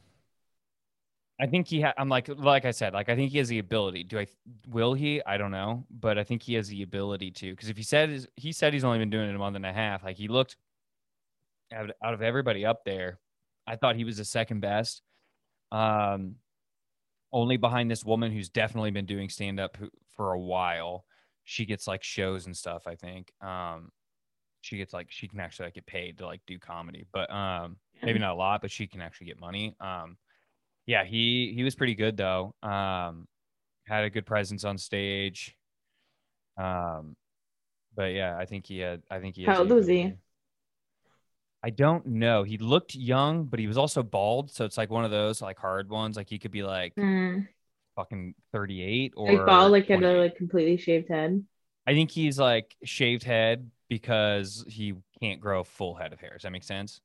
I 1.39 1.47
think 1.47 1.67
he. 1.67 1.81
Ha- 1.81 1.93
I'm 1.97 2.09
like, 2.09 2.27
like 2.27 2.65
I 2.65 2.71
said, 2.71 2.93
like 2.93 3.09
I 3.09 3.15
think 3.15 3.31
he 3.31 3.37
has 3.37 3.47
the 3.47 3.59
ability. 3.59 4.03
Do 4.03 4.19
I? 4.19 4.27
Will 4.67 4.95
he? 4.95 5.21
I 5.23 5.37
don't 5.37 5.51
know, 5.51 5.85
but 5.89 6.17
I 6.17 6.23
think 6.23 6.41
he 6.41 6.55
has 6.55 6.67
the 6.67 6.81
ability 6.81 7.31
to. 7.31 7.51
Because 7.51 7.69
if 7.69 7.77
he 7.77 7.83
said 7.83 8.27
he 8.35 8.51
said 8.51 8.73
he's 8.73 8.83
only 8.83 8.99
been 8.99 9.11
doing 9.11 9.29
it 9.29 9.35
a 9.35 9.39
month 9.39 9.55
and 9.55 9.65
a 9.65 9.71
half, 9.73 10.03
like 10.03 10.17
he 10.17 10.27
looked 10.27 10.57
out 11.73 12.13
of 12.13 12.21
everybody 12.21 12.65
up 12.65 12.83
there. 12.85 13.19
I 13.67 13.75
thought 13.75 13.95
he 13.95 14.03
was 14.03 14.17
the 14.17 14.25
second 14.25 14.61
best. 14.61 15.01
Um, 15.71 16.35
only 17.31 17.57
behind 17.57 17.91
this 17.91 18.03
woman 18.03 18.31
who's 18.31 18.49
definitely 18.49 18.91
been 18.91 19.05
doing 19.05 19.29
stand 19.29 19.59
up 19.59 19.77
for 20.15 20.33
a 20.33 20.39
while. 20.39 21.05
She 21.43 21.65
gets 21.65 21.87
like 21.87 22.03
shows 22.03 22.45
and 22.45 22.55
stuff. 22.55 22.87
I 22.87 22.95
think. 22.95 23.31
Um, 23.41 23.91
she 24.61 24.77
gets 24.77 24.93
like 24.93 25.07
she 25.09 25.27
can 25.27 25.39
actually 25.39 25.67
like 25.67 25.75
get 25.75 25.85
paid 25.85 26.17
to 26.17 26.25
like 26.25 26.41
do 26.47 26.59
comedy, 26.59 27.05
but 27.13 27.31
um, 27.31 27.77
maybe 28.03 28.19
not 28.19 28.33
a 28.33 28.35
lot, 28.35 28.61
but 28.61 28.71
she 28.71 28.87
can 28.87 29.01
actually 29.01 29.27
get 29.27 29.39
money. 29.39 29.75
Um, 29.79 30.17
yeah, 30.85 31.05
he 31.05 31.53
he 31.55 31.63
was 31.63 31.75
pretty 31.75 31.95
good 31.95 32.17
though. 32.17 32.53
Um, 32.63 33.27
had 33.85 34.03
a 34.03 34.09
good 34.09 34.25
presence 34.25 34.63
on 34.63 34.77
stage. 34.77 35.55
Um, 36.57 37.15
but 37.95 38.13
yeah, 38.13 38.37
I 38.37 38.45
think 38.45 38.65
he 38.67 38.79
had. 38.79 39.01
I 39.09 39.19
think 39.19 39.35
he. 39.35 39.45
How 39.45 39.59
old 39.59 39.69
was 39.69 39.87
he? 39.87 40.13
I 41.63 41.71
don't 41.71 42.05
know. 42.05 42.43
He 42.43 42.57
looked 42.57 42.95
young, 42.95 43.45
but 43.45 43.59
he 43.59 43.67
was 43.67 43.77
also 43.77 44.01
bald, 44.03 44.51
so 44.51 44.65
it's 44.65 44.77
like 44.77 44.89
one 44.89 45.03
of 45.05 45.11
those 45.11 45.41
like 45.41 45.59
hard 45.59 45.89
ones. 45.89 46.15
Like 46.15 46.29
he 46.29 46.39
could 46.39 46.51
be 46.51 46.63
like 46.63 46.93
Hmm. 46.95 47.41
fucking 47.95 48.35
thirty 48.53 48.81
eight 48.81 49.13
or 49.17 49.33
Like 49.33 49.45
bald, 49.45 49.71
like 49.71 49.87
had 49.87 50.03
a 50.03 50.19
like 50.21 50.35
completely 50.37 50.77
shaved 50.77 51.09
head. 51.09 51.43
I 51.85 51.93
think 51.93 52.11
he's 52.11 52.39
like 52.39 52.75
shaved 52.83 53.23
head 53.23 53.71
because 53.89 54.63
he 54.67 54.93
can't 55.21 55.41
grow 55.41 55.61
a 55.61 55.63
full 55.65 55.95
head 55.95 56.13
of 56.13 56.19
hair. 56.19 56.31
Does 56.33 56.43
that 56.43 56.51
make 56.51 56.63
sense? 56.63 57.01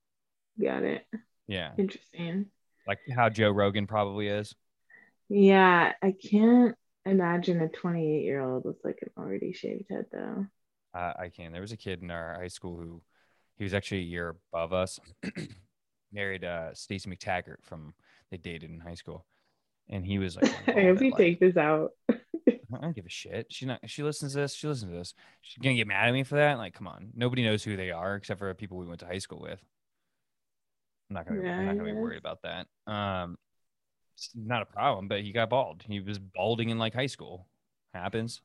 Got 0.61 0.85
it. 0.85 1.07
Yeah. 1.49 1.73
Interesting. 1.77 2.47
like 2.87 2.99
how 3.15 3.29
Joe 3.29 3.51
Rogan 3.51 3.87
probably 3.87 4.29
is. 4.29 4.55
Yeah, 5.29 5.93
I 6.03 6.13
can't 6.13 6.77
imagine 7.05 7.61
a 7.61 7.69
28 7.69 8.23
year 8.25 8.41
old 8.41 8.65
with 8.65 8.77
like 8.85 8.99
an 9.03 9.11
already 9.19 9.53
shaved 9.53 9.87
head 9.91 10.07
though. 10.13 10.47
Uh, 10.95 11.13
I 11.19 11.29
can. 11.29 11.53
There 11.53 11.61
was 11.61 11.73
a 11.73 11.77
kid 11.77 12.03
in 12.03 12.11
our 12.11 12.35
high 12.35 12.49
school 12.49 12.77
who 12.77 13.03
he 13.57 13.65
was 13.65 13.75
actually 13.75 13.99
a 13.99 14.05
year 14.05 14.37
above 14.53 14.73
us. 14.73 14.99
Married 16.13 16.45
uh 16.45 16.73
Stacey 16.75 17.11
McTaggart 17.11 17.63
from 17.63 17.95
they 18.31 18.37
dated 18.37 18.71
in 18.71 18.81
high 18.81 18.95
school. 18.95 19.27
And 19.89 20.05
he 20.05 20.19
was 20.19 20.37
like, 20.37 20.47
I 20.69 20.85
hope 20.85 21.01
you 21.03 21.11
like, 21.11 21.17
take 21.17 21.41
this 21.41 21.57
out. 21.57 21.93
I 22.11 22.81
don't 22.81 22.95
give 22.95 23.07
a 23.07 23.11
shit. 23.11 23.47
She 23.51 23.67
not 23.67 23.81
she 23.87 24.03
listens 24.03 24.33
to 24.33 24.41
this. 24.41 24.55
She 24.55 24.67
listens 24.67 24.91
to 24.91 24.97
this. 24.97 25.15
She's 25.41 25.63
gonna 25.63 25.75
get 25.75 25.87
mad 25.87 26.09
at 26.09 26.13
me 26.13 26.25
for 26.25 26.37
that. 26.37 26.59
Like, 26.59 26.75
come 26.75 26.89
on. 26.89 27.11
Nobody 27.15 27.45
knows 27.45 27.63
who 27.63 27.77
they 27.77 27.91
are 27.91 28.15
except 28.17 28.39
for 28.39 28.53
people 28.55 28.79
we 28.79 28.87
went 28.87 29.01
to 29.01 29.07
high 29.07 29.19
school 29.19 29.41
with. 29.41 29.61
I'm 31.11 31.15
not 31.15 31.29
gonna 31.29 31.43
Yeah, 31.43 31.59
I'm 31.59 31.67
not 31.67 31.77
gonna 31.77 31.93
be 31.93 32.01
worried 32.01 32.19
about 32.19 32.43
that. 32.43 32.67
Um 32.91 33.37
it's 34.17 34.31
not 34.35 34.63
a 34.63 34.67
problem, 34.67 35.09
but 35.09 35.23
he 35.23 35.33
got 35.33 35.51
bald. 35.51 35.83
He 35.87 36.01
was 36.01 36.19
balding 36.19 36.71
in 36.71 36.79
like 36.79 36.95
high 36.95 37.07
school. 37.07 37.47
Happens. 37.93 38.41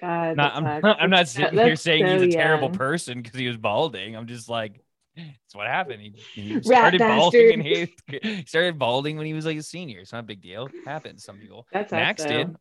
God, 0.00 0.36
Not, 0.36 0.54
I'm, 0.56 0.64
not, 0.82 1.00
I'm 1.00 1.10
not 1.10 1.26
That- 1.26 1.28
sitting 1.28 1.58
here 1.58 1.76
saying 1.76 2.06
so 2.06 2.12
he's 2.24 2.34
a 2.34 2.36
terrible 2.36 2.70
person 2.70 3.20
because 3.22 3.38
he 3.38 3.46
was 3.48 3.56
balding. 3.56 4.16
I'm 4.16 4.26
just 4.26 4.48
like, 4.48 4.80
it's 5.16 5.54
what 5.54 5.66
happened. 5.66 6.00
He, 6.00 6.14
he 6.34 6.62
started 6.62 6.98
balding 7.00 7.60
he, 7.60 7.94
he 8.22 8.44
started 8.46 8.78
balding 8.78 9.16
when 9.18 9.26
he 9.26 9.34
was 9.34 9.44
like 9.44 9.58
a 9.58 9.62
senior. 9.62 10.00
It's 10.00 10.12
not 10.12 10.20
a 10.20 10.22
big 10.26 10.40
deal. 10.40 10.68
happens. 10.86 11.20
to 11.22 11.24
Some 11.26 11.36
people. 11.38 11.66
That's 11.72 11.92
Max 11.92 12.24
did. 12.24 12.56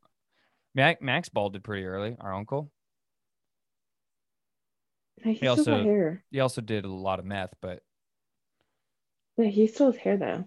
Max, 0.76 1.02
Max 1.02 1.30
balded 1.30 1.64
pretty 1.64 1.86
early. 1.86 2.18
Our 2.20 2.34
uncle. 2.34 2.72
He, 5.24 5.34
He 5.34 5.48
also-. 5.48 6.18
He 6.32 6.40
also 6.40 6.62
did 6.62 6.86
a 6.86 6.90
lot 6.92 7.20
of 7.20 7.26
meth, 7.26 7.54
but 7.62 7.82
Yeah, 9.38 9.46
he 9.48 9.68
still 9.68 9.92
has 9.92 10.02
hair 10.02 10.18
though. 10.18 10.46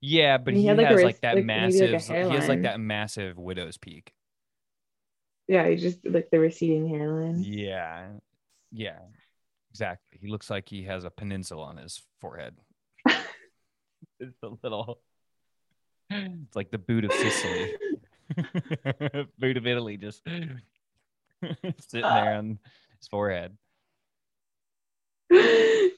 yeah, 0.00 0.38
but 0.38 0.54
He 0.54 0.60
he, 0.62 0.66
had, 0.66 0.76
like, 0.78 0.86
has 0.86 0.96
wrist- 0.96 1.04
like 1.04 1.20
that 1.20 1.36
like, 1.36 1.44
maybe, 1.44 1.80
like, 1.80 1.90
massive. 1.92 2.30
he 2.30 2.36
has 2.36 2.48
like 2.48 2.62
that 2.62 2.80
massive 2.80 3.38
widow's 3.38 3.78
peak. 3.78 4.12
Yeah, 5.50 5.66
he 5.66 5.74
just 5.74 5.98
like 6.06 6.30
the 6.30 6.38
receding 6.38 6.88
hairline. 6.88 7.42
Yeah, 7.42 8.06
yeah, 8.70 9.00
exactly. 9.72 10.20
He 10.22 10.28
looks 10.28 10.48
like 10.48 10.68
he 10.68 10.84
has 10.84 11.02
a 11.02 11.10
peninsula 11.10 11.64
on 11.64 11.76
his 11.76 12.00
forehead. 12.20 12.54
it's 14.20 14.40
a 14.44 14.50
little. 14.62 15.00
It's 16.08 16.54
like 16.54 16.70
the 16.70 16.78
boot 16.78 17.04
of 17.04 17.12
Sicily. 17.12 17.74
boot 19.40 19.56
of 19.56 19.66
Italy, 19.66 19.96
just 19.96 20.22
sitting 20.24 20.60
there 21.92 22.34
on 22.36 22.60
his 23.00 23.08
forehead. 23.08 23.58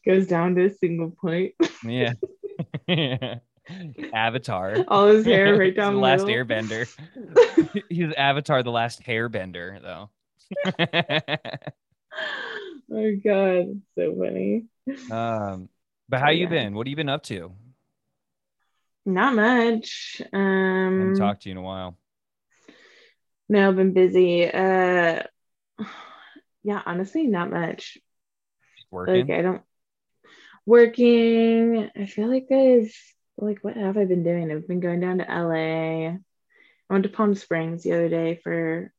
Goes 0.06 0.28
down 0.28 0.54
to 0.54 0.64
a 0.64 0.74
single 0.74 1.10
point. 1.10 1.52
Yeah. 1.84 2.14
Avatar. 4.12 4.84
All 4.88 5.08
his 5.08 5.24
hair 5.24 5.56
right 5.56 5.74
down 5.74 5.94
the 5.94 6.00
last 6.00 6.26
middle. 6.26 6.26
airbender. 6.26 6.88
He's 7.88 8.12
Avatar, 8.14 8.62
the 8.62 8.70
last 8.70 9.02
hairbender, 9.04 9.80
though. 9.82 10.10
oh 12.90 13.16
god, 13.24 13.82
so 13.96 14.14
funny. 14.18 14.66
um, 15.10 15.68
but 16.08 16.20
how 16.20 16.28
Oh, 16.28 16.30
you 16.30 16.46
yeah. 16.46 16.48
been? 16.48 16.74
What 16.74 16.86
have 16.86 16.90
you 16.90 16.96
been 16.96 17.08
up 17.08 17.22
to? 17.24 17.52
Not 19.04 19.34
much. 19.34 20.20
Um 20.32 20.98
haven't 20.98 21.14
talked 21.14 21.42
to 21.42 21.48
you 21.48 21.52
in 21.52 21.56
a 21.58 21.62
while. 21.62 21.96
no, 23.48 23.68
I've 23.68 23.76
been 23.76 23.92
busy. 23.92 24.44
Uh 24.46 25.22
yeah, 26.62 26.82
honestly, 26.86 27.26
not 27.26 27.50
much. 27.50 27.98
Working. 28.90 29.28
Like 29.28 29.38
I 29.38 29.42
don't 29.42 29.62
working. 30.66 31.90
I 31.96 32.06
feel 32.06 32.28
like 32.28 32.46
I've 32.50 32.94
like 33.42 33.58
what 33.62 33.76
have 33.76 33.96
I 33.96 34.04
been 34.04 34.22
doing? 34.22 34.50
I've 34.50 34.68
been 34.68 34.80
going 34.80 35.00
down 35.00 35.18
to 35.18 35.24
LA. 35.24 36.08
I 36.08 36.18
went 36.88 37.02
to 37.04 37.08
Palm 37.08 37.34
Springs 37.34 37.82
the 37.82 37.92
other 37.92 38.08
day 38.08 38.40
for 38.42 38.92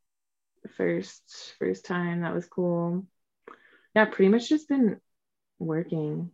first 0.77 1.21
first 1.59 1.85
time. 1.85 2.21
That 2.21 2.33
was 2.33 2.45
cool. 2.47 3.05
Yeah, 3.95 4.05
pretty 4.05 4.29
much 4.29 4.49
just 4.49 4.67
been 4.67 4.99
working. 5.59 6.31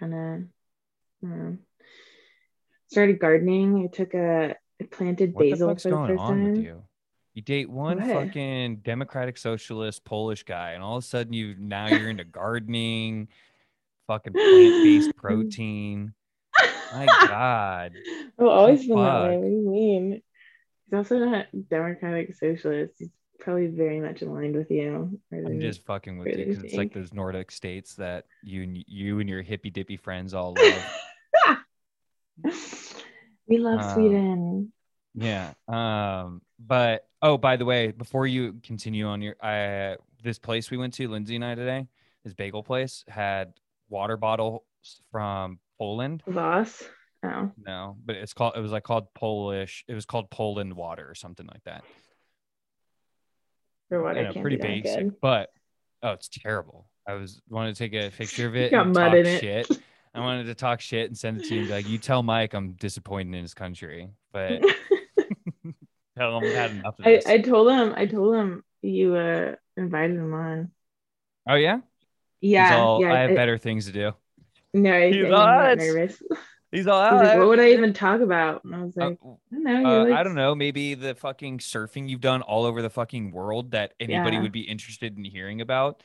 Kind 0.00 0.14
of 0.14 1.30
um, 1.30 1.58
started 2.90 3.18
gardening. 3.18 3.84
I 3.84 3.94
took 3.94 4.14
a 4.14 4.56
I 4.80 4.84
planted 4.90 5.34
What 5.34 5.44
the 5.44 5.56
fuck's 5.56 5.82
for 5.84 5.90
the 5.90 5.94
going 5.94 6.08
first 6.08 6.20
on 6.20 6.28
time. 6.30 6.52
with 6.52 6.62
you? 6.62 6.82
You 7.34 7.42
date 7.42 7.70
one 7.70 7.98
What? 7.98 8.26
fucking 8.26 8.78
democratic 8.78 9.38
socialist 9.38 10.04
Polish 10.04 10.42
guy, 10.42 10.72
and 10.72 10.82
all 10.82 10.98
of 10.98 11.04
a 11.04 11.06
sudden 11.06 11.32
you 11.32 11.54
now 11.58 11.86
you're 11.86 12.10
into 12.10 12.24
gardening, 12.24 13.28
fucking 14.06 14.32
plant-based 14.32 15.16
protein. 15.16 16.12
My 16.92 17.06
God. 17.06 17.92
I've 18.38 18.46
always 18.46 18.86
been 18.86 18.96
that 18.96 19.22
way. 19.22 19.36
What 19.36 19.48
do 19.48 19.52
you 19.52 19.70
mean? 19.70 20.22
He's 20.84 20.96
also 20.96 21.18
not 21.18 21.46
democratic 21.70 22.34
socialist. 22.34 22.94
He's 22.98 23.10
probably 23.40 23.66
very 23.66 24.00
much 24.00 24.22
aligned 24.22 24.54
with 24.54 24.70
you. 24.70 25.18
I'm 25.32 25.60
just 25.60 25.84
fucking 25.84 26.18
with 26.18 26.28
you 26.28 26.46
because 26.46 26.62
it's 26.62 26.74
like 26.74 26.92
those 26.92 27.12
Nordic 27.12 27.50
states 27.50 27.94
that 27.96 28.26
you 28.42 28.62
and 28.62 28.84
you 28.86 29.20
and 29.20 29.28
your 29.28 29.42
hippy 29.42 29.70
dippy 29.70 29.96
friends 29.96 30.34
all 30.34 30.54
love. 30.54 31.64
we 33.46 33.58
love 33.58 33.80
Um, 33.80 33.94
Sweden. 33.94 34.72
Yeah. 35.14 35.52
Um, 35.68 36.42
but 36.58 37.06
oh, 37.20 37.36
by 37.36 37.56
the 37.56 37.64
way, 37.64 37.90
before 37.90 38.26
you 38.26 38.54
continue 38.62 39.06
on 39.06 39.22
your 39.22 39.36
I 39.42 39.96
this 40.22 40.38
place 40.38 40.70
we 40.70 40.76
went 40.76 40.94
to, 40.94 41.08
Lindsay 41.08 41.36
and 41.36 41.44
I 41.44 41.54
today, 41.54 41.88
this 42.24 42.34
bagel 42.34 42.62
place 42.62 43.04
had 43.08 43.54
water 43.88 44.16
bottles 44.16 44.62
from 45.10 45.58
Poland. 45.82 46.22
Voss. 46.28 46.80
Oh, 47.24 47.50
No, 47.56 47.96
but 48.04 48.14
it's 48.16 48.32
called 48.32 48.54
it 48.56 48.60
was 48.60 48.70
like 48.72 48.84
called 48.84 49.12
Polish, 49.14 49.84
it 49.88 49.94
was 49.94 50.06
called 50.06 50.30
Poland 50.30 50.74
water 50.74 51.08
or 51.08 51.14
something 51.16 51.46
like 51.46 51.62
that. 51.64 51.82
what 53.88 54.16
I 54.16 54.22
know, 54.22 54.40
pretty 54.40 54.56
basic, 54.56 55.20
but 55.20 55.50
oh, 56.04 56.12
it's 56.12 56.28
terrible. 56.28 56.88
I 57.06 57.14
was 57.14 57.40
wanted 57.48 57.74
to 57.74 57.78
take 57.78 57.94
a 57.94 58.10
picture 58.10 58.46
of 58.46 58.54
it 58.62 58.70
Got 58.70 58.88
mud 58.88 59.14
in 59.14 59.26
it. 59.26 59.40
shit. 59.40 59.68
I 60.14 60.20
wanted 60.26 60.44
to 60.46 60.54
talk 60.54 60.80
shit 60.80 61.08
and 61.08 61.18
send 61.18 61.40
it 61.40 61.48
to 61.48 61.54
you 61.56 61.64
like, 61.66 61.88
you 61.88 61.98
tell 61.98 62.22
Mike 62.22 62.54
I'm 62.54 62.72
disappointed 62.72 63.34
in 63.34 63.42
his 63.42 63.54
country, 63.54 64.08
but 64.32 64.62
tell 66.16 66.38
him 66.38 66.44
I've 66.44 66.54
had 66.54 66.70
enough 66.72 66.98
of 66.98 67.04
this. 67.04 67.26
I 67.26 67.38
told 67.38 67.70
him 67.72 67.92
I 67.96 68.06
told 68.06 68.34
him 68.36 68.62
you 68.82 69.14
uh 69.16 69.54
invited 69.76 70.16
him 70.16 70.32
on. 70.34 70.70
oh 71.48 71.54
yeah? 71.56 71.80
Yeah, 72.40 72.78
all, 72.80 73.00
yeah. 73.00 73.12
I 73.14 73.18
have 73.20 73.30
I- 73.30 73.34
better 73.36 73.58
things 73.58 73.86
to 73.86 73.92
do. 73.92 74.12
No, 74.72 75.08
He's 75.10 75.16
I 75.16 75.24
all, 75.26 75.30
got 75.30 75.48
"Ah, 75.48 75.70
it's- 75.72 75.86
nervous. 75.94 76.22
He's 76.30 76.38
He's 76.72 76.86
all, 76.86 77.02
"Oh, 77.02 77.16
like, 77.16 77.38
what 77.38 77.48
would 77.48 77.60
I 77.60 77.72
even 77.72 77.92
talk 77.92 78.20
about? 78.22 78.64
And 78.64 78.74
I 78.74 78.82
was 78.82 78.96
uh, 78.96 79.10
like, 79.10 79.18
I 79.22 79.54
don't 79.54 79.62
know. 79.64 80.00
uh, 80.00 80.04
you're 80.06 80.14
I 80.14 80.22
don't 80.22 80.34
know. 80.34 80.54
Maybe 80.54 80.94
the 80.94 81.14
fucking 81.14 81.58
surfing 81.58 82.08
you've 82.08 82.22
done 82.22 82.40
all 82.40 82.64
over 82.64 82.80
the 82.80 82.88
fucking 82.88 83.30
world 83.30 83.72
that 83.72 83.92
anybody 84.00 84.36
Yeah. 84.36 84.42
would 84.42 84.52
be 84.52 84.62
interested 84.62 85.16
in 85.18 85.24
hearing 85.24 85.60
about. 85.60 86.02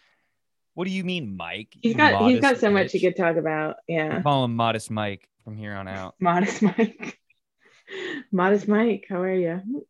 What 0.74 0.86
do 0.86 0.92
you 0.94 1.06
mean, 1.06 1.38
Mike? 1.38 1.70
He's 1.82 1.94
you 1.94 1.98
got 1.98 2.30
he's 2.30 2.42
got 2.42 2.58
so 2.58 2.70
much 2.70 2.92
he 2.92 3.00
could 3.00 3.16
talk 3.16 3.38
about. 3.38 3.78
Yeah. 3.88 4.22
Call 4.22 4.44
him 4.44 4.56
Modest 4.58 4.92
Mike 4.92 5.28
from 5.46 5.56
here 5.56 5.74
on 5.74 5.88
out. 5.88 6.16
Modest 6.20 6.62
Mike. 6.62 7.18
Modest 8.34 8.68
Mike, 8.68 9.06
how 9.10 9.22
are 9.22 9.34
you? 9.34 9.86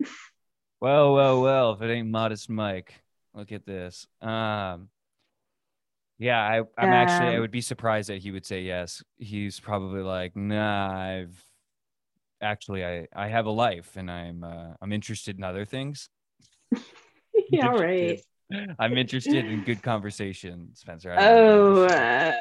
Well, 0.79 1.13
well, 1.15 1.41
well. 1.41 1.73
If 1.73 1.81
it 1.81 1.91
ain't 1.91 2.09
Modest 2.09 2.49
Mike, 2.51 2.93
look 3.33 3.51
at 3.51 3.65
this. 3.65 4.05
Um, 4.21 4.89
yeah, 6.19 6.39
I, 6.39 6.59
I'm 6.77 6.93
actually. 6.93 7.29
I 7.29 7.35
Um, 7.35 7.41
would 7.41 7.51
be 7.51 7.61
surprised 7.61 8.09
that 8.09 8.19
he 8.19 8.31
would 8.31 8.45
say 8.45 8.61
yes. 8.61 9.03
He's 9.17 9.59
probably 9.59 10.01
like, 10.01 10.35
nah. 10.35 10.89
I've 10.91 11.43
actually, 12.41 12.85
I, 12.85 13.07
I 13.15 13.27
have 13.27 13.45
a 13.45 13.51
life, 13.51 13.95
and 13.95 14.09
I'm, 14.09 14.43
uh, 14.43 14.73
I'm 14.81 14.91
interested 14.93 15.37
in 15.37 15.43
other 15.43 15.65
things. 15.65 16.09
yeah, 17.49 17.69
all 17.69 17.77
right. 17.79 18.19
I'm 18.79 18.97
interested 18.97 19.45
in 19.45 19.63
good 19.63 19.81
conversation, 19.83 20.69
Spencer. 20.73 21.11
I 21.11 21.27
Oh, 21.29 21.83
uh. 21.83 22.31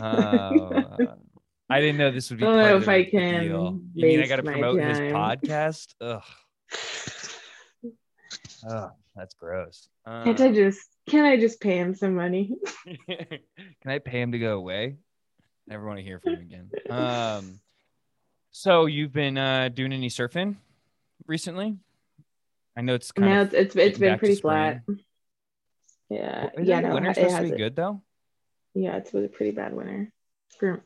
Uh, 0.00 1.14
I 1.70 1.80
didn't 1.80 1.98
know 1.98 2.10
this 2.10 2.30
would 2.30 2.38
be 2.38 2.46
I 2.46 2.48
part 2.48 2.82
if 2.82 2.88
I 2.88 3.04
can 3.04 3.44
deal. 3.44 3.80
You 3.92 4.06
mean 4.06 4.20
I 4.20 4.26
got 4.26 4.36
to 4.36 4.42
promote 4.42 4.80
his 4.80 4.98
podcast? 4.98 5.94
Ugh. 6.00 6.22
Oh, 8.68 8.90
that's 9.14 9.34
gross. 9.34 9.88
can't 10.06 10.40
I 10.40 10.48
Uh, 10.48 10.52
just 10.52 10.88
can 11.08 11.24
I 11.24 11.36
just 11.36 11.60
pay 11.60 11.78
him 11.78 11.94
some 11.94 12.14
money? 12.14 12.56
can 13.08 13.40
I 13.86 13.98
pay 13.98 14.20
him 14.20 14.32
to 14.32 14.38
go 14.38 14.56
away? 14.56 14.96
Never 15.66 15.86
want 15.86 15.98
to 15.98 16.04
hear 16.04 16.20
from 16.20 16.34
him 16.34 16.40
again. 16.40 16.70
Um, 16.88 17.60
so 18.50 18.86
you've 18.86 19.12
been 19.12 19.36
uh, 19.36 19.68
doing 19.68 19.92
any 19.92 20.08
surfing 20.08 20.56
recently? 21.26 21.76
I 22.76 22.80
know 22.80 22.94
it's 22.94 23.12
kind 23.12 23.28
no, 23.28 23.40
of 23.42 23.54
it's 23.54 23.76
it's, 23.76 23.98
been 23.98 24.18
pretty 24.18 24.36
flat. 24.36 24.82
Yeah, 26.08 26.50
Isn't 26.54 26.66
yeah, 26.66 26.80
the 26.80 26.88
no, 26.88 26.94
winter 26.94 27.10
it 27.10 27.16
supposed 27.16 27.36
to 27.36 27.42
be 27.42 27.50
good 27.50 27.76
though? 27.76 28.02
Yeah, 28.74 28.96
it's 28.96 29.12
was 29.12 29.24
a 29.24 29.28
pretty 29.28 29.50
bad 29.50 29.74
winter 29.74 30.10
for 30.58 30.84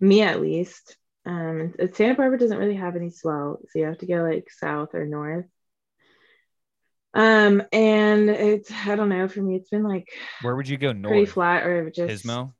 me 0.00 0.22
at 0.22 0.40
least. 0.40 0.96
Um, 1.26 1.74
Santa 1.94 2.14
Barbara 2.14 2.38
doesn't 2.38 2.58
really 2.58 2.76
have 2.76 2.96
any 2.96 3.10
swell, 3.10 3.60
so 3.68 3.78
you 3.78 3.86
have 3.86 3.98
to 3.98 4.06
go 4.06 4.16
like 4.16 4.48
south 4.50 4.94
or 4.94 5.06
north. 5.06 5.46
Um, 7.14 7.62
and 7.72 8.28
it's 8.28 8.70
I 8.72 8.96
don't 8.96 9.08
know. 9.08 9.28
For 9.28 9.40
me, 9.40 9.56
it's 9.56 9.70
been 9.70 9.84
like 9.84 10.08
Where 10.42 10.56
would 10.56 10.68
you 10.68 10.76
go 10.76 10.92
north? 10.92 11.12
pretty 11.12 11.26
flat 11.26 11.64
or 11.64 11.88
just 11.90 12.24
Pismo? 12.26 12.52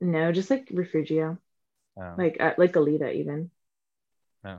no, 0.00 0.32
just 0.32 0.50
like 0.50 0.68
Refugio, 0.72 1.38
Oh. 1.96 2.14
like 2.16 2.36
uh, 2.40 2.54
like 2.56 2.72
Goleta 2.72 3.12
even. 3.14 3.50
Oh. 4.44 4.58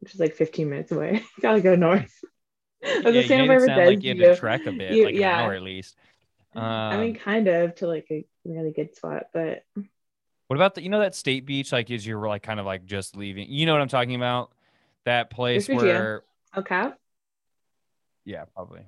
Which 0.00 0.14
is 0.14 0.20
like 0.20 0.34
15 0.34 0.68
minutes 0.68 0.92
away. 0.92 1.22
Gotta 1.40 1.60
go 1.60 1.76
north. 1.76 2.12
That's 2.82 3.04
yeah, 3.04 3.10
the 3.10 3.36
you 3.36 3.48
made 3.48 3.56
it 3.62 3.66
sound 3.66 3.86
like 3.86 4.02
you 4.02 4.08
had 4.10 4.18
to 4.18 4.36
trek 4.36 4.66
a 4.66 4.72
bit, 4.72 4.92
You- 4.92 5.04
like 5.06 5.14
yeah. 5.14 5.38
an 5.38 5.44
hour 5.44 5.54
at 5.54 5.62
least. 5.62 5.96
I 6.54 6.98
mean, 6.98 7.10
Um, 7.16 7.22
kind 7.22 7.48
of 7.48 7.74
to 7.76 7.86
like 7.86 8.06
a 8.10 8.26
really 8.44 8.72
good 8.72 8.94
spot, 8.94 9.28
but 9.32 9.64
What 10.48 10.56
about 10.56 10.74
the 10.74 10.82
you 10.82 10.90
know 10.90 10.98
that 11.00 11.14
state 11.14 11.46
beach 11.46 11.72
like 11.72 11.90
is 11.90 12.06
you're 12.06 12.26
like 12.28 12.42
kind 12.42 12.60
of 12.60 12.66
like 12.66 12.84
just 12.84 13.16
leaving. 13.16 13.48
You 13.48 13.64
know 13.64 13.72
what 13.72 13.80
I'm 13.80 13.88
talking 13.88 14.16
about? 14.16 14.52
That 15.06 15.30
place 15.30 15.68
yeah. 15.68 15.76
where 15.76 16.22
okay. 16.56 16.90
Yeah, 18.24 18.44
probably. 18.54 18.82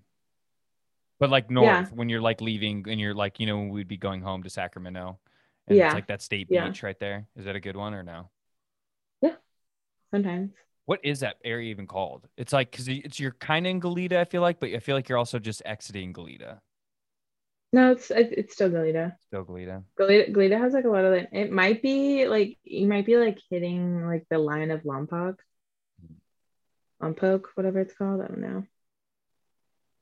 But 1.21 1.31
like 1.31 1.51
north 1.51 1.93
when 1.93 2.09
you're 2.09 2.21
like 2.21 2.41
leaving 2.41 2.85
and 2.89 3.01
you're 3.01 3.15
like, 3.15 3.41
you 3.41 3.47
know, 3.47 3.63
we'd 3.63 3.89
be 3.89 3.97
going 3.97 4.21
home 4.21 4.43
to 4.43 4.51
Sacramento. 4.51 5.19
And 5.67 5.79
Yeah. 5.79 5.87
it's 5.87 5.95
like 5.95 6.09
that 6.09 6.23
state 6.23 6.49
Yeah. 6.51 6.67
beach 6.67 6.83
right 6.83 6.99
there. 6.99 7.27
Is 7.37 7.45
that 7.47 7.57
a 7.57 7.61
good 7.61 7.77
one 7.77 7.95
or 7.95 8.03
no? 8.03 8.31
Yeah. 9.23 9.37
Sometimes. 10.11 10.53
What 10.87 11.01
is 11.03 11.21
that 11.21 11.37
area 11.45 11.71
even 11.71 11.87
called? 11.87 12.29
It's 12.37 12.53
like 12.53 12.71
because 12.71 12.89
it's 12.89 13.19
you're 13.19 13.33
kind 13.33 13.67
of 13.67 13.71
in 13.71 13.81
Goleta, 13.81 14.19
I 14.19 14.25
feel 14.25 14.43
like, 14.43 14.61
but 14.61 14.71
I 14.71 14.81
feel 14.81 14.97
like 14.97 15.09
you're 15.09 15.19
also 15.19 15.39
just 15.39 15.63
exiting 15.65 16.13
Goleta. 16.13 16.61
No, 17.73 17.91
it's 17.93 18.11
it's 18.11 18.53
still 18.53 18.71
Goleta. 18.71 19.17
Still 19.27 19.45
Goleta. 19.45 19.83
Goleta, 19.99 20.31
Goleta 20.31 20.61
has 20.61 20.75
like 20.75 20.85
a 20.85 20.89
lot 20.89 21.05
of 21.05 21.15
it. 21.15 21.29
It 21.33 21.51
might 21.51 21.81
be 21.81 22.29
like 22.29 22.59
you 22.65 22.87
might 22.87 23.07
be 23.07 23.17
like 23.17 23.39
hitting 23.51 24.05
like 24.07 24.27
the 24.29 24.39
line 24.39 24.71
of 24.71 24.83
Lompoc, 24.83 25.39
hmm. 26.01 26.15
Lompoc, 27.03 27.47
whatever 27.55 27.81
it's 27.81 27.95
called. 27.95 28.21
I 28.21 28.27
don't 28.27 28.39
know. 28.41 28.67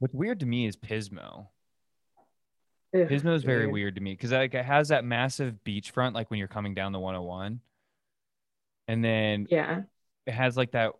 What's 0.03 0.14
weird 0.14 0.40
to 0.40 0.46
me 0.46 0.66
is 0.66 0.76
Pismo. 0.76 1.46
Ugh, 2.92 3.09
Pismo 3.09 3.36
is 3.36 3.44
very 3.44 3.66
weird. 3.66 3.72
weird 3.72 3.94
to 3.94 4.00
me 4.00 4.14
because 4.14 4.32
like 4.32 4.53
it 4.53 4.64
has 4.64 4.88
that 4.88 5.05
massive 5.05 5.55
beachfront, 5.64 6.12
like 6.12 6.28
when 6.28 6.38
you're 6.40 6.48
coming 6.48 6.74
down 6.74 6.90
the 6.90 6.98
101, 6.98 7.61
and 8.88 9.05
then 9.05 9.46
Yeah. 9.48 9.82
it 10.26 10.32
has 10.32 10.57
like 10.57 10.72
that. 10.72 10.94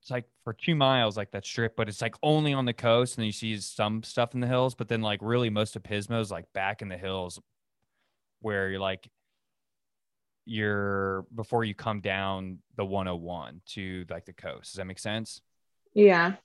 It's 0.00 0.10
like 0.10 0.24
for 0.44 0.54
two 0.54 0.74
miles, 0.74 1.18
like 1.18 1.32
that 1.32 1.44
strip, 1.44 1.76
but 1.76 1.90
it's 1.90 2.00
like 2.00 2.14
only 2.22 2.54
on 2.54 2.64
the 2.64 2.72
coast, 2.72 3.18
and 3.18 3.22
then 3.22 3.26
you 3.26 3.32
see 3.32 3.58
some 3.58 4.02
stuff 4.02 4.32
in 4.32 4.40
the 4.40 4.46
hills. 4.46 4.74
But 4.74 4.88
then 4.88 5.02
like 5.02 5.20
really 5.20 5.50
most 5.50 5.76
of 5.76 5.82
Pismo 5.82 6.18
is 6.18 6.30
like 6.30 6.50
back 6.54 6.80
in 6.80 6.88
the 6.88 6.96
hills, 6.96 7.38
where 8.40 8.70
you're 8.70 8.80
like 8.80 9.06
you're 10.46 11.26
before 11.34 11.64
you 11.64 11.74
come 11.74 12.00
down 12.00 12.60
the 12.76 12.84
101 12.86 13.60
to 13.66 14.06
like 14.08 14.24
the 14.24 14.32
coast. 14.32 14.72
Does 14.72 14.78
that 14.78 14.86
make 14.86 15.00
sense? 15.00 15.42
Yeah. 15.92 16.36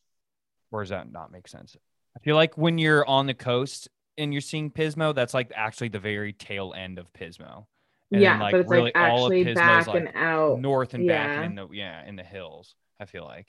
Or 0.71 0.81
does 0.81 0.89
that 0.89 1.11
not 1.11 1.31
make 1.31 1.47
sense? 1.47 1.75
I 2.15 2.19
feel 2.19 2.35
like 2.35 2.57
when 2.57 2.77
you're 2.77 3.05
on 3.05 3.27
the 3.27 3.33
coast 3.33 3.89
and 4.17 4.33
you're 4.33 4.41
seeing 4.41 4.71
Pismo, 4.71 5.13
that's 5.15 5.33
like 5.33 5.51
actually 5.55 5.89
the 5.89 5.99
very 5.99 6.33
tail 6.33 6.73
end 6.75 6.99
of 6.99 7.11
Pismo. 7.13 7.65
And 8.11 8.21
yeah, 8.21 8.33
then, 8.33 8.39
like, 8.41 8.51
but 8.51 8.61
it's 8.61 8.69
really 8.69 8.91
like 8.93 8.97
all 8.97 9.25
of 9.25 9.31
actually 9.31 9.45
Pismo's, 9.45 9.55
back 9.55 9.87
like, 9.87 9.95
and 9.97 10.09
out. 10.15 10.59
North 10.59 10.93
and 10.93 11.07
back 11.07 11.37
and 11.37 11.45
in 11.45 11.55
the 11.55 11.67
yeah, 11.73 12.05
in 12.05 12.15
the 12.15 12.23
hills. 12.23 12.75
I 12.99 13.05
feel 13.05 13.23
like. 13.23 13.47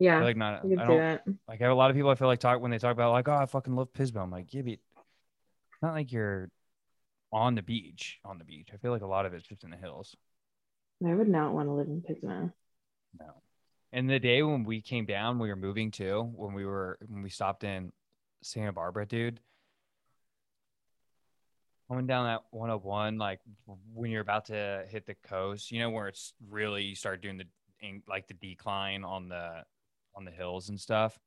I 0.00 0.04
Yeah. 0.04 0.18
feel 0.18 0.26
like 0.26 0.36
not 0.36 0.64
you 0.64 0.78
I 0.78 0.84
don't 0.86 0.98
that. 0.98 1.24
like 1.48 1.60
I 1.60 1.64
have 1.64 1.72
a 1.72 1.74
lot 1.74 1.90
of 1.90 1.96
people 1.96 2.10
I 2.10 2.14
feel 2.14 2.28
like 2.28 2.38
talk 2.38 2.60
when 2.60 2.70
they 2.70 2.78
talk 2.78 2.92
about 2.92 3.12
like, 3.12 3.28
oh 3.28 3.34
I 3.34 3.46
fucking 3.46 3.74
love 3.74 3.92
Pismo. 3.92 4.22
I'm 4.22 4.30
like, 4.30 4.54
yeah, 4.54 4.62
but 4.62 4.78
not 5.82 5.94
like 5.94 6.12
you're 6.12 6.50
on 7.32 7.56
the 7.56 7.62
beach 7.62 8.20
on 8.24 8.38
the 8.38 8.44
beach. 8.44 8.68
I 8.72 8.76
feel 8.76 8.92
like 8.92 9.02
a 9.02 9.06
lot 9.06 9.26
of 9.26 9.34
it's 9.34 9.46
just 9.46 9.64
in 9.64 9.70
the 9.70 9.76
hills. 9.76 10.14
I 11.04 11.14
would 11.14 11.28
not 11.28 11.52
want 11.52 11.68
to 11.68 11.72
live 11.72 11.88
in 11.88 12.00
Pismo. 12.00 12.52
No. 13.18 13.26
And 13.92 14.08
the 14.08 14.18
day 14.18 14.42
when 14.42 14.64
we 14.64 14.80
came 14.82 15.06
down, 15.06 15.38
we 15.38 15.48
were 15.48 15.56
moving 15.56 15.90
to 15.92 16.22
when 16.22 16.52
we 16.52 16.64
were 16.64 16.98
when 17.06 17.22
we 17.22 17.30
stopped 17.30 17.64
in 17.64 17.92
Santa 18.42 18.72
Barbara, 18.72 19.06
dude. 19.06 19.40
Coming 21.88 22.06
down 22.06 22.26
that 22.26 22.42
101, 22.50 23.16
like 23.16 23.40
when 23.94 24.10
you're 24.10 24.20
about 24.20 24.46
to 24.46 24.84
hit 24.90 25.06
the 25.06 25.14
coast, 25.14 25.70
you 25.70 25.80
know 25.80 25.88
where 25.88 26.08
it's 26.08 26.34
really 26.50 26.82
you 26.82 26.94
start 26.94 27.22
doing 27.22 27.38
the 27.38 27.46
like 28.06 28.28
the 28.28 28.34
decline 28.34 29.04
on 29.04 29.30
the 29.30 29.64
on 30.14 30.24
the 30.24 30.30
hills 30.30 30.68
and 30.68 30.78
stuff. 30.78 31.18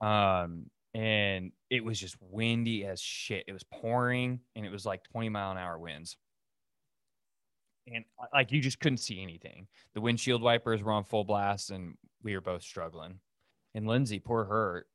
Um, 0.00 0.70
and 0.92 1.52
it 1.70 1.84
was 1.84 2.00
just 2.00 2.16
windy 2.20 2.84
as 2.84 3.00
shit. 3.00 3.44
It 3.46 3.52
was 3.52 3.64
pouring, 3.64 4.40
and 4.56 4.66
it 4.66 4.72
was 4.72 4.86
like 4.86 5.04
20 5.12 5.28
mile 5.28 5.52
an 5.52 5.58
hour 5.58 5.78
winds. 5.78 6.16
And 7.92 8.04
uh, 8.20 8.26
like 8.34 8.52
you 8.52 8.60
just 8.60 8.80
couldn't 8.80 8.98
see 8.98 9.22
anything 9.22 9.68
the 9.94 10.00
windshield 10.00 10.42
wipers 10.42 10.82
were 10.82 10.92
on 10.92 11.04
full 11.04 11.24
blast 11.24 11.70
and 11.70 11.96
we 12.22 12.34
were 12.34 12.40
both 12.40 12.62
struggling. 12.62 13.20
And 13.74 13.86
Lindsay, 13.86 14.18
poor 14.18 14.44
her, 14.44 14.86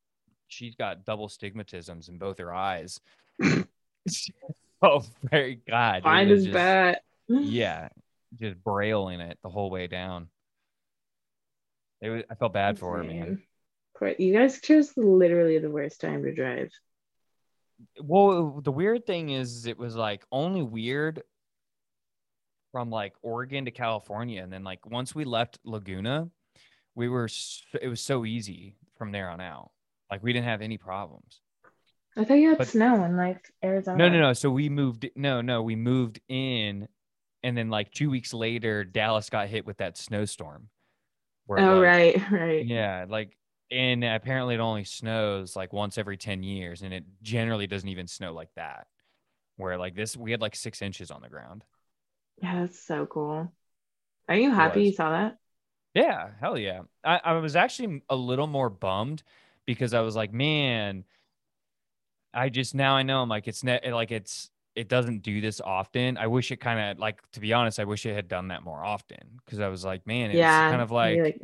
she's 0.47 0.75
got 0.75 1.05
double 1.05 1.27
stigmatisms 1.27 2.09
in 2.09 2.17
both 2.17 2.37
her 2.37 2.53
eyes. 2.53 2.99
oh, 4.81 5.03
very 5.23 5.59
God. 5.67 6.03
was 6.03 6.45
as 6.45 6.47
bat. 6.47 7.01
Yeah, 7.27 7.87
just 8.37 8.61
brailing 8.61 9.21
it 9.21 9.39
the 9.41 9.49
whole 9.49 9.69
way 9.69 9.87
down. 9.87 10.27
It 12.01 12.09
was, 12.09 12.23
I 12.29 12.35
felt 12.35 12.53
bad 12.53 12.77
for 12.77 12.97
her, 12.97 13.03
man. 13.03 13.41
Poor- 13.97 14.15
You 14.17 14.33
guys 14.33 14.59
chose 14.59 14.91
literally 14.97 15.59
the 15.59 15.69
worst 15.69 16.01
time 16.01 16.23
to 16.23 16.33
drive. 16.33 16.71
Well, 18.01 18.59
the 18.61 18.71
weird 18.71 19.05
thing 19.05 19.29
is, 19.29 19.65
it 19.65 19.77
was 19.77 19.95
like 19.95 20.25
only 20.31 20.61
weird 20.61 21.23
from 22.71 22.89
like 22.89 23.13
Oregon 23.21 23.65
to 23.65 23.71
California, 23.71 24.41
and 24.43 24.51
then 24.51 24.63
like 24.63 24.85
once 24.85 25.13
we 25.13 25.25
left 25.25 25.59
Laguna, 25.63 26.29
we 26.95 27.09
were 27.09 27.27
it 27.81 27.87
was 27.87 28.01
so 28.01 28.25
easy 28.25 28.75
from 28.97 29.11
there 29.11 29.29
on 29.29 29.41
out. 29.41 29.71
Like 30.09 30.23
we 30.23 30.33
didn't 30.33 30.45
have 30.45 30.61
any 30.61 30.77
problems. 30.77 31.41
I 32.17 32.25
thought 32.25 32.35
you 32.35 32.49
had 32.49 32.57
But- 32.57 32.67
snow 32.67 33.03
in 33.05 33.15
like 33.15 33.49
Arizona. 33.63 33.97
No, 33.97 34.09
no, 34.09 34.19
no. 34.19 34.33
So 34.33 34.49
we 34.49 34.69
moved. 34.69 35.09
No, 35.15 35.41
no, 35.41 35.61
we 35.61 35.75
moved 35.75 36.19
in, 36.27 36.87
and 37.43 37.57
then 37.57 37.69
like 37.69 37.91
two 37.91 38.09
weeks 38.09 38.33
later, 38.33 38.83
Dallas 38.83 39.29
got 39.29 39.47
hit 39.47 39.65
with 39.65 39.77
that 39.77 39.97
snowstorm. 39.97 40.69
Oh, 41.49 41.53
like, 41.53 41.81
right, 41.83 42.21
right. 42.31 42.65
Yeah, 42.65 43.05
like, 43.09 43.37
and 43.71 44.03
apparently 44.05 44.55
it 44.55 44.61
only 44.61 44.83
snows 44.85 45.55
like 45.55 45.73
once 45.73 45.97
every 45.97 46.17
ten 46.17 46.43
years, 46.43 46.81
and 46.81 46.93
it 46.93 47.03
generally 47.21 47.67
doesn't 47.67 47.89
even 47.89 48.07
snow 48.07 48.33
like 48.33 48.53
that. 48.55 48.87
Where 49.57 49.77
like 49.77 49.95
this, 49.95 50.15
we 50.17 50.31
had 50.31 50.41
like 50.41 50.55
six 50.55 50.81
inches 50.81 51.11
on 51.11 51.21
the 51.21 51.29
ground. 51.29 51.63
Yeah, 52.41 52.61
that's 52.61 52.79
so 52.79 53.05
cool. 53.05 53.51
Are 54.29 54.35
you 54.35 54.51
happy 54.51 54.85
you 54.85 54.93
saw 54.93 55.11
that? 55.11 55.39
Yeah, 55.93 56.31
hell 56.39 56.57
yeah. 56.57 56.81
I, 57.03 57.19
I 57.23 57.33
was 57.33 57.55
actually 57.55 58.01
a 58.09 58.15
little 58.15 58.47
more 58.47 58.69
bummed 58.69 59.23
because 59.65 59.93
I 59.93 59.99
was 60.01 60.15
like, 60.15 60.31
man, 60.33 61.03
I 62.33 62.49
just 62.49 62.75
now 62.75 62.95
I 62.95 63.03
know 63.03 63.21
I'm 63.21 63.29
like 63.29 63.47
it's 63.47 63.63
net 63.63 63.85
like 63.91 64.11
it's 64.11 64.49
it 64.75 64.87
doesn't 64.87 65.21
do 65.21 65.41
this 65.41 65.59
often. 65.61 66.17
I 66.17 66.27
wish 66.27 66.51
it 66.51 66.57
kind 66.57 66.79
of 66.91 66.99
like 66.99 67.19
to 67.33 67.39
be 67.39 67.51
honest, 67.53 67.79
I 67.79 67.83
wish 67.83 68.05
it 68.05 68.13
had 68.15 68.27
done 68.27 68.49
that 68.49 68.63
more 68.63 68.83
often 68.83 69.39
because 69.45 69.59
I 69.59 69.67
was 69.67 69.83
like, 69.83 70.07
man, 70.07 70.31
it's 70.31 70.61
yeah. 70.61 70.69
kind 70.69 70.81
of 70.81 70.91
maybe, 71.01 71.21
like, 71.21 71.41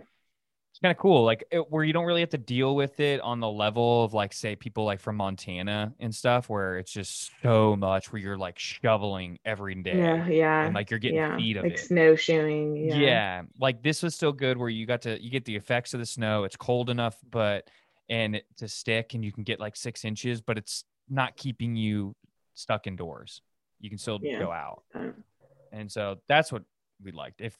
it's 0.77 0.83
kind 0.83 0.91
of 0.91 0.97
cool, 0.99 1.25
like 1.25 1.43
it, 1.49 1.71
where 1.71 1.83
you 1.83 1.91
don't 1.91 2.05
really 2.05 2.19
have 2.19 2.29
to 2.29 2.37
deal 2.37 2.75
with 2.75 2.99
it 2.99 3.19
on 3.21 3.39
the 3.39 3.49
level 3.49 4.03
of 4.03 4.13
like 4.13 4.31
say 4.31 4.55
people 4.55 4.85
like 4.85 4.99
from 4.99 5.15
Montana 5.15 5.91
and 5.99 6.13
stuff, 6.13 6.49
where 6.49 6.77
it's 6.77 6.91
just 6.91 7.31
so 7.41 7.75
much 7.75 8.13
where 8.13 8.21
you're 8.21 8.37
like 8.37 8.59
shoveling 8.59 9.39
every 9.43 9.73
day 9.73 9.97
yeah, 9.97 10.27
yeah. 10.27 10.65
and 10.65 10.75
like 10.75 10.91
you're 10.91 10.99
getting 10.99 11.17
yeah. 11.17 11.35
feet 11.35 11.57
of 11.57 11.63
like 11.63 11.73
it. 11.73 11.79
snowshoeing. 11.79 12.77
Yeah. 12.77 12.95
Yeah. 12.95 13.41
like 13.59 13.81
this 13.81 14.03
was 14.03 14.13
still 14.13 14.31
good 14.31 14.55
where 14.55 14.69
you 14.69 14.85
got 14.85 15.01
to 15.01 15.19
you 15.19 15.31
get 15.31 15.45
the 15.45 15.55
effects 15.55 15.95
of 15.95 15.99
the 15.99 16.05
snow. 16.05 16.43
It's 16.43 16.55
cold 16.55 16.91
enough, 16.91 17.17
but 17.31 17.67
and 18.07 18.35
it, 18.35 18.45
to 18.57 18.67
stick, 18.67 19.15
and 19.15 19.25
you 19.25 19.31
can 19.31 19.41
get 19.43 19.59
like 19.59 19.75
six 19.75 20.05
inches, 20.05 20.41
but 20.41 20.59
it's 20.59 20.83
not 21.09 21.35
keeping 21.37 21.75
you 21.75 22.15
stuck 22.53 22.85
indoors. 22.85 23.41
You 23.79 23.89
can 23.89 23.97
still 23.97 24.19
Yeah. 24.21 24.37
go 24.37 24.51
out, 24.51 24.83
Um, 24.93 25.23
and 25.71 25.91
so 25.91 26.19
that's 26.27 26.51
what 26.51 26.61
we 27.03 27.11
liked. 27.11 27.41
If 27.41 27.57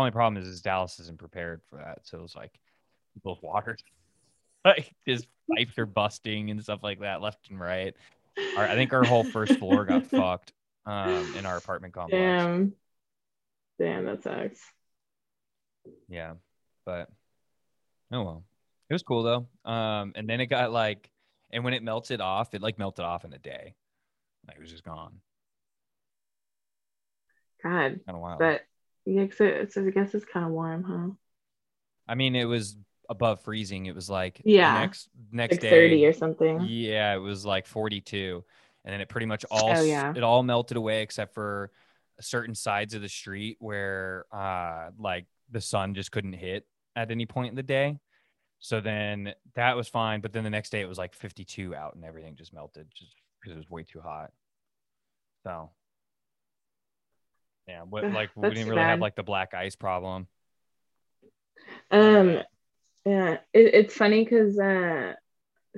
only 0.00 0.10
problem 0.10 0.42
is, 0.42 0.48
is 0.48 0.60
Dallas 0.60 0.98
isn't 1.00 1.18
prepared 1.18 1.62
for 1.68 1.76
that, 1.76 2.00
so 2.02 2.22
it's 2.22 2.34
like 2.36 2.58
people's 3.14 3.38
water, 3.42 3.76
like 4.64 4.92
just 5.06 5.26
pipes 5.54 5.78
are 5.78 5.86
busting 5.86 6.50
and 6.50 6.62
stuff 6.62 6.82
like 6.82 7.00
that 7.00 7.20
left 7.20 7.50
and 7.50 7.60
right. 7.60 7.94
Our, 8.56 8.64
I 8.64 8.74
think 8.74 8.92
our 8.92 9.04
whole 9.04 9.24
first 9.24 9.58
floor 9.58 9.84
got 9.84 10.06
fucked 10.10 10.52
um, 10.86 11.34
in 11.36 11.46
our 11.46 11.56
apartment 11.56 11.94
complex. 11.94 12.20
Damn. 12.20 12.72
Damn, 13.78 14.04
that 14.06 14.22
sucks. 14.22 14.60
Yeah, 16.08 16.34
but 16.86 17.08
oh 18.12 18.22
well, 18.22 18.44
it 18.88 18.94
was 18.94 19.02
cool 19.02 19.22
though. 19.22 19.70
Um, 19.70 20.12
and 20.14 20.28
then 20.28 20.40
it 20.40 20.46
got 20.46 20.72
like, 20.72 21.10
and 21.50 21.64
when 21.64 21.74
it 21.74 21.82
melted 21.82 22.20
off, 22.20 22.54
it 22.54 22.62
like 22.62 22.78
melted 22.78 23.04
off 23.04 23.24
in 23.24 23.32
a 23.32 23.38
day. 23.38 23.74
Like 24.46 24.56
it 24.56 24.60
was 24.60 24.70
just 24.70 24.84
gone. 24.84 25.20
God, 27.62 27.70
Kind 27.72 28.00
of 28.08 28.18
wild. 28.18 28.38
but 28.38 28.62
yeah, 29.06 29.26
so, 29.36 29.46
I 29.46 29.90
guess 29.90 30.14
it's 30.14 30.24
kind 30.24 30.46
of 30.46 30.52
warm, 30.52 30.82
huh? 30.84 31.14
I 32.08 32.14
mean, 32.14 32.36
it 32.36 32.44
was 32.44 32.76
above 33.08 33.40
freezing. 33.42 33.86
It 33.86 33.94
was 33.94 34.10
like 34.10 34.40
Yeah. 34.44 34.72
next 34.72 35.08
next 35.32 35.56
Like 35.56 35.60
day. 35.60 35.70
30 35.70 36.06
or 36.06 36.12
something. 36.12 36.58
Yeah, 36.60 37.14
it 37.14 37.18
was 37.18 37.44
like 37.44 37.66
42. 37.66 38.44
And 38.84 38.92
then 38.92 39.00
it 39.00 39.08
pretty 39.08 39.26
much 39.26 39.44
all 39.50 39.70
Oh, 39.72 39.82
yeah. 39.82 40.12
it 40.14 40.22
all 40.22 40.42
melted 40.42 40.76
away 40.76 41.02
except 41.02 41.34
for 41.34 41.70
certain 42.20 42.54
sides 42.54 42.94
of 42.94 43.02
the 43.02 43.08
street 43.08 43.56
where 43.60 44.24
uh 44.32 44.90
like 44.98 45.26
the 45.50 45.60
sun 45.60 45.94
just 45.94 46.12
couldn't 46.12 46.32
hit 46.34 46.66
at 46.96 47.10
any 47.10 47.26
point 47.26 47.50
in 47.50 47.56
the 47.56 47.62
day. 47.62 47.98
So 48.60 48.80
then 48.80 49.34
that 49.54 49.76
was 49.76 49.88
fine, 49.88 50.20
but 50.20 50.32
then 50.32 50.44
the 50.44 50.50
next 50.50 50.70
day 50.70 50.80
it 50.80 50.88
was 50.88 50.98
like 50.98 51.14
52 51.14 51.74
out 51.74 51.94
and 51.96 52.04
everything 52.04 52.36
just 52.36 52.54
melted 52.54 52.88
just 52.94 53.14
because 53.40 53.54
it 53.54 53.58
was 53.58 53.70
way 53.70 53.84
too 53.84 54.00
hot. 54.00 54.32
So 55.44 55.70
yeah, 57.66 57.82
what 57.82 58.10
like 58.10 58.30
we 58.36 58.54
didn't 58.54 58.68
really 58.68 58.84
have 58.84 59.00
like 59.00 59.16
the 59.16 59.22
black 59.22 59.54
ice 59.54 59.76
problem. 59.76 60.26
Um, 61.90 62.42
yeah, 63.04 63.38
it, 63.52 63.74
it's 63.74 63.94
funny 63.94 64.24
because 64.24 64.58
uh, 64.58 65.14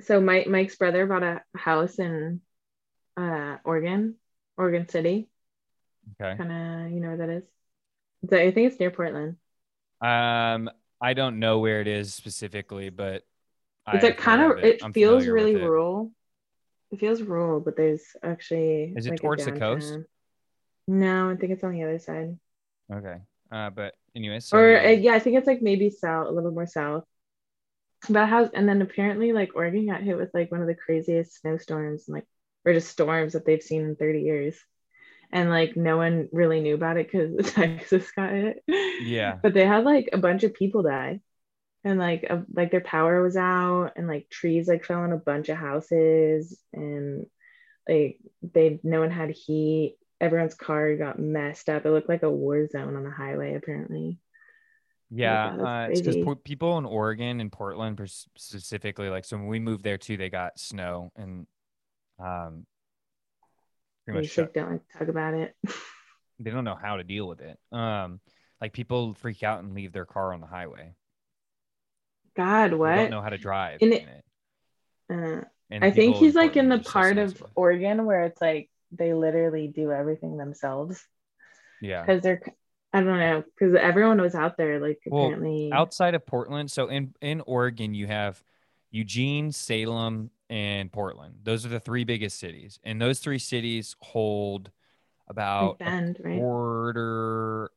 so 0.01 0.21
Mike 0.21 0.47
Mike's 0.47 0.77
brother 0.77 1.05
bought 1.07 1.23
a 1.23 1.41
house 1.55 1.99
in 1.99 2.41
uh 3.17 3.57
Oregon, 3.65 4.15
Oregon 4.57 4.87
City. 4.89 5.29
Okay. 6.19 6.37
Kind 6.37 6.51
of, 6.51 6.91
you 6.91 6.99
know 6.99 7.09
where 7.09 7.17
that 7.17 7.29
is. 7.29 7.43
So 8.29 8.37
I 8.37 8.51
think 8.51 8.71
it's 8.71 8.79
near 8.79 8.91
Portland. 8.91 9.37
Um, 10.01 10.69
I 11.01 11.13
don't 11.13 11.39
know 11.39 11.59
where 11.59 11.81
it 11.81 11.87
is 11.87 12.13
specifically, 12.13 12.89
but 12.89 13.13
It's 13.13 13.23
I've 13.87 14.03
like 14.03 14.17
kind 14.17 14.41
of 14.41 14.57
it. 14.59 14.81
it 14.81 14.93
feels 14.93 15.27
really 15.27 15.55
it. 15.55 15.61
rural. 15.61 16.11
It 16.91 16.99
feels 16.99 17.21
rural, 17.21 17.59
but 17.59 17.75
there's 17.75 18.03
actually 18.23 18.93
Is 18.95 19.05
it 19.05 19.11
like, 19.11 19.21
towards 19.21 19.45
the 19.45 19.51
coast? 19.51 19.97
No, 20.87 21.29
I 21.29 21.35
think 21.35 21.51
it's 21.51 21.63
on 21.63 21.73
the 21.73 21.83
other 21.83 21.99
side. 21.99 22.37
Okay. 22.91 23.17
Uh, 23.51 23.69
but 23.69 23.95
anyways, 24.15 24.45
so 24.45 24.57
or 24.57 24.79
uh, 24.79 24.89
yeah, 24.89 25.13
I 25.13 25.19
think 25.19 25.37
it's 25.37 25.47
like 25.47 25.61
maybe 25.61 25.89
south, 25.89 26.27
a 26.27 26.31
little 26.31 26.51
more 26.51 26.67
south. 26.67 27.03
But 28.09 28.27
how, 28.27 28.49
and 28.53 28.67
then 28.67 28.81
apparently 28.81 29.33
like 29.33 29.55
Oregon 29.55 29.87
got 29.87 30.01
hit 30.01 30.17
with 30.17 30.33
like 30.33 30.51
one 30.51 30.61
of 30.61 30.67
the 30.67 30.75
craziest 30.75 31.41
snowstorms, 31.41 32.07
and 32.07 32.15
like 32.15 32.25
or 32.65 32.73
just 32.73 32.89
storms 32.89 33.33
that 33.33 33.45
they've 33.45 33.61
seen 33.61 33.83
in 33.83 33.95
30 33.95 34.21
years, 34.21 34.57
and 35.31 35.49
like 35.49 35.75
no 35.75 35.97
one 35.97 36.29
really 36.31 36.59
knew 36.61 36.75
about 36.75 36.97
it 36.97 37.09
because 37.11 37.51
Texas 37.53 38.11
got 38.11 38.31
hit. 38.31 38.63
Yeah. 38.67 39.37
But 39.41 39.53
they 39.53 39.65
had 39.65 39.83
like 39.83 40.09
a 40.13 40.17
bunch 40.17 40.43
of 40.43 40.53
people 40.53 40.83
die, 40.83 41.21
and 41.83 41.99
like 41.99 42.23
a, 42.23 42.45
like 42.53 42.71
their 42.71 42.81
power 42.81 43.21
was 43.21 43.37
out, 43.37 43.93
and 43.95 44.07
like 44.07 44.29
trees 44.29 44.67
like 44.67 44.85
fell 44.85 45.01
on 45.01 45.13
a 45.13 45.17
bunch 45.17 45.49
of 45.49 45.57
houses, 45.57 46.59
and 46.73 47.25
like 47.87 48.19
they 48.41 48.79
no 48.83 48.99
one 48.99 49.11
had 49.11 49.31
heat. 49.31 49.97
Everyone's 50.19 50.55
car 50.55 50.95
got 50.95 51.19
messed 51.19 51.69
up. 51.69 51.85
It 51.85 51.91
looked 51.91 52.09
like 52.09 52.23
a 52.23 52.31
war 52.31 52.65
zone 52.67 52.95
on 52.95 53.03
the 53.03 53.11
highway 53.11 53.53
apparently. 53.55 54.19
Yeah, 55.09 55.55
uh, 55.55 55.87
it's 55.89 56.01
because 56.01 56.37
people 56.43 56.77
in 56.77 56.85
Oregon 56.85 57.39
and 57.39 57.49
Portland 57.51 57.97
specifically, 58.35 59.09
like, 59.09 59.23
so 59.23 59.37
when 59.37 59.47
we 59.47 59.59
moved 59.59 59.83
there 59.83 59.97
too, 59.97 60.17
they 60.17 60.29
got 60.29 60.59
snow 60.59 61.13
and 61.15 61.47
um, 62.19 62.65
pretty 64.05 64.19
much 64.21 64.37
like 64.37 64.53
don't 64.53 64.71
like 64.71 64.81
talk 64.97 65.07
about 65.07 65.33
it. 65.33 65.55
they 66.39 66.51
don't 66.51 66.65
know 66.65 66.75
how 66.75 66.97
to 66.97 67.03
deal 67.05 67.25
with 67.27 67.39
it. 67.39 67.57
Um, 67.71 68.19
like 68.59 68.73
people 68.73 69.13
freak 69.13 69.43
out 69.43 69.63
and 69.63 69.73
leave 69.73 69.93
their 69.93 70.05
car 70.05 70.33
on 70.33 70.41
the 70.41 70.47
highway. 70.47 70.93
God, 72.35 72.71
They 72.71 72.75
what? 72.75 72.95
don't 72.95 73.11
know 73.11 73.21
how 73.21 73.29
to 73.29 73.37
drive 73.37 73.81
In 73.81 73.93
in 73.93 73.99
it- 73.99 74.07
it. 74.09 74.23
Uh, 75.09 75.41
And 75.71 75.85
I 75.85 75.91
think 75.91 76.17
he's 76.17 76.35
like 76.35 76.57
in 76.57 76.67
the 76.67 76.75
are 76.75 76.77
just 76.79 76.89
so 76.89 76.93
part 76.93 77.17
of. 77.17 77.43
Oregon 77.55 78.05
where 78.05 78.25
it's 78.25 78.41
like 78.41 78.69
they 78.91 79.13
literally 79.13 79.67
do 79.67 79.91
everything 79.91 80.37
themselves 80.37 81.05
yeah. 81.81 82.03
because 82.03 82.21
they're 82.21 82.41
I 82.93 83.01
don't 83.01 83.19
know 83.19 83.43
because 83.57 83.75
everyone 83.75 84.21
was 84.21 84.33
out 84.33 84.57
there 84.57 84.79
like 84.79 84.99
Well, 85.05 85.25
apparently 85.25 85.69
outside 85.73 86.15
of 86.15 86.25
Portland, 86.25 86.71
so 86.71 86.87
in 86.87 87.13
in 87.21 87.41
Oregon, 87.41 87.93
you 87.93 88.07
have 88.07 88.41
Eugene, 88.91 89.51
Salem, 89.51 90.31
and 90.49 90.91
Portland. 90.91 91.35
Those 91.43 91.65
are 91.65 91.69
the 91.69 91.79
three 91.79 92.05
biggest 92.05 92.39
cities, 92.39 92.79
and 92.83 93.01
those 93.01 93.19
three 93.19 93.39
cities 93.39 93.95
hold 93.99 94.71
about 95.27 95.79
like 95.81 95.89
a 95.89 95.91
Bend, 95.91 96.17
right? 96.23 97.69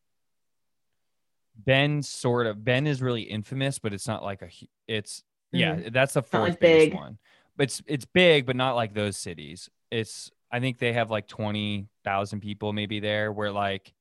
Bend 1.57 2.07
sort 2.07 2.47
of 2.47 2.65
Bend 2.65 2.89
is 2.89 3.03
really 3.03 3.23
infamous, 3.23 3.79
but 3.79 3.93
it's 3.93 4.07
not 4.07 4.23
like 4.23 4.43
a. 4.43 4.49
It's 4.87 5.23
yeah, 5.53 5.75
mm. 5.75 5.93
that's 5.93 6.15
the 6.15 6.23
fourth 6.23 6.51
like, 6.51 6.61
biggest 6.61 6.91
big. 6.91 6.95
one, 6.95 7.19
but 7.57 7.65
it's 7.65 7.83
it's 7.87 8.05
big, 8.05 8.47
but 8.47 8.57
not 8.57 8.77
like 8.77 8.95
those 8.95 9.17
cities. 9.17 9.69
It's 9.91 10.31
I 10.53 10.61
think 10.61 10.79
they 10.79 10.93
have 10.93 11.11
like 11.11 11.29
twenty 11.29 11.87
thousand 12.05 12.41
people 12.41 12.73
maybe 12.73 13.01
there, 13.01 13.33
where 13.33 13.53
like 13.53 13.93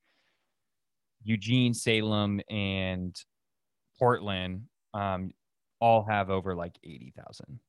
Eugene, 1.24 1.74
Salem, 1.74 2.42
and 2.50 3.16
Portland 3.98 4.66
um 4.94 5.32
all 5.80 6.04
have 6.04 6.30
over 6.30 6.56
like 6.56 6.78
eighty 6.84 7.14
thousand. 7.16 7.60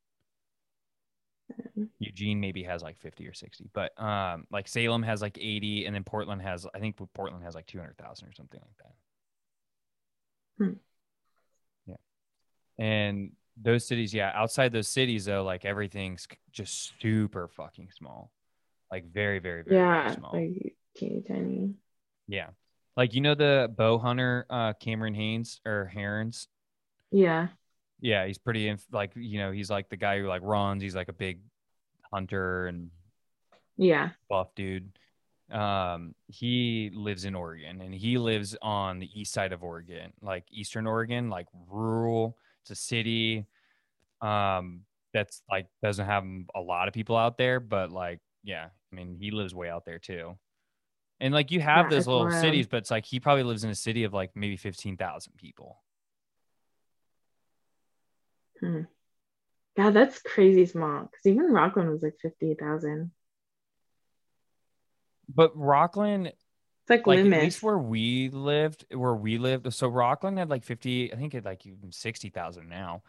Mm-hmm. 1.61 1.85
Eugene 1.99 2.41
maybe 2.41 2.63
has 2.63 2.81
like 2.81 2.97
50 3.01 3.27
or 3.27 3.35
60, 3.35 3.71
but 3.73 4.01
um 4.01 4.47
like 4.53 4.69
Salem 4.69 5.03
has 5.03 5.21
like 5.21 5.37
80 5.37 5.87
and 5.87 5.95
then 5.95 6.05
Portland 6.05 6.41
has 6.43 6.67
I 6.75 6.79
think 6.79 6.97
Portland 7.13 7.45
has 7.45 7.57
like 7.57 7.67
200,000 7.67 8.29
or 8.29 8.33
something 8.33 8.61
like 8.61 8.77
that. 8.79 8.95
Hmm. 10.65 10.73
Yeah. 11.87 11.97
And 12.79 13.33
those 13.61 13.87
cities, 13.87 14.15
yeah, 14.15 14.33
outside 14.35 14.73
those 14.73 14.89
cities 14.89 15.25
though, 15.25 15.43
like 15.43 15.65
everything's 15.65 16.27
just 16.53 16.93
super 17.01 17.49
fucking 17.49 17.91
small. 17.97 18.31
Like 18.91 19.13
very 19.13 19.39
very 19.39 19.63
very, 19.63 19.87
very 19.87 20.07
yeah, 20.07 20.11
small. 20.11 20.33
like 20.33 20.75
teeny 20.97 21.23
tiny. 21.27 21.75
yeah. 22.27 22.51
Like 22.97 23.15
you 23.15 23.21
know 23.21 23.35
the 23.35 23.73
bow 23.77 23.99
hunter 23.99 24.47
uh 24.51 24.73
Cameron 24.75 25.15
Hanes 25.15 25.61
or 25.65 25.87
Herons? 25.87 26.49
Yeah, 27.13 27.49
Yeah, 28.01 28.27
he's 28.27 28.39
pretty 28.39 28.69
inf- 28.69 28.87
like 28.93 29.13
you 29.15 29.39
know, 29.39 29.51
he's 29.53 29.71
like 29.71 29.89
the 29.89 29.97
guy 29.97 30.19
who 30.19 30.27
like 30.27 30.43
runs, 30.43 30.83
he's 30.83 30.95
like 30.95 31.09
a 31.09 31.13
big 31.13 31.41
hunter 32.13 32.67
and 32.67 32.91
yeah, 33.77 34.11
buff 34.29 34.55
dude. 34.55 34.91
Um, 35.51 36.15
he 36.29 36.91
lives 36.95 37.25
in 37.25 37.35
Oregon 37.35 37.81
and 37.81 37.93
he 37.95 38.19
lives 38.19 38.57
on 38.63 39.01
the 39.01 39.11
east 39.21 39.33
side 39.33 39.53
of 39.53 39.63
Oregon, 39.65 40.13
like 40.23 40.45
eastern 40.51 40.87
Oregon, 40.87 41.29
like 41.29 41.47
rural. 41.69 42.37
It's 42.63 42.71
a 42.71 42.75
city. 42.77 43.47
Um, 44.21 44.83
that's 45.15 45.43
like 45.51 45.67
doesn't 45.83 46.07
have 46.07 46.25
a 46.55 46.61
lot 46.61 46.89
of 46.89 46.95
people 46.95 47.17
out 47.17 47.39
there, 47.39 47.61
but 47.61 47.91
like, 47.91 48.21
yeah, 48.45 48.69
I 48.93 48.97
mean, 48.97 49.17
he 49.21 49.31
lives 49.31 49.55
way 49.55 49.69
out 49.69 49.85
there 49.85 49.99
too. 49.99 50.37
And 51.21 51.35
like 51.35 51.51
you 51.51 51.61
have 51.61 51.87
Yeah, 51.87 51.91
those 51.91 52.07
little 52.07 52.25
wild. 52.25 52.43
cities, 52.45 52.67
but 52.67 52.79
it's 52.79 52.91
like 52.91 53.05
he 53.05 53.21
probably 53.21 53.43
lives 53.43 53.63
in 53.65 53.71
a 53.71 53.75
city 53.75 54.05
of 54.05 54.13
like 54.13 54.31
maybe 54.35 54.57
15,000 54.57 55.37
people. 55.37 55.83
Hmm. 58.61 58.83
God, 59.77 59.95
that's 59.95 60.21
crazy 60.23 60.67
small. 60.67 61.03
Because 61.11 61.27
even 61.27 61.51
Rocklin 61.53 61.91
was 61.91 62.03
like 62.03 62.17
fifty 62.21 62.55
thousand. 62.55 63.13
But 65.33 65.57
Rocklin, 65.57 66.27
It's 66.27 66.37
like, 66.89 67.07
like 67.07 67.19
at 67.21 67.25
least 67.25 67.63
where 67.63 67.79
we 67.79 68.31
lived, 68.31 68.85
where 68.93 69.15
we 69.15 69.39
lived. 69.39 69.73
So 69.73 69.91
Rocklin 69.91 70.39
had 70.39 70.51
like 70.51 70.65
50, 70.65 71.13
I 71.13 71.17
think 71.17 71.35
it 71.35 71.45
like 71.45 71.65
even 71.67 71.93
60,000 71.93 72.69
now. 72.69 73.03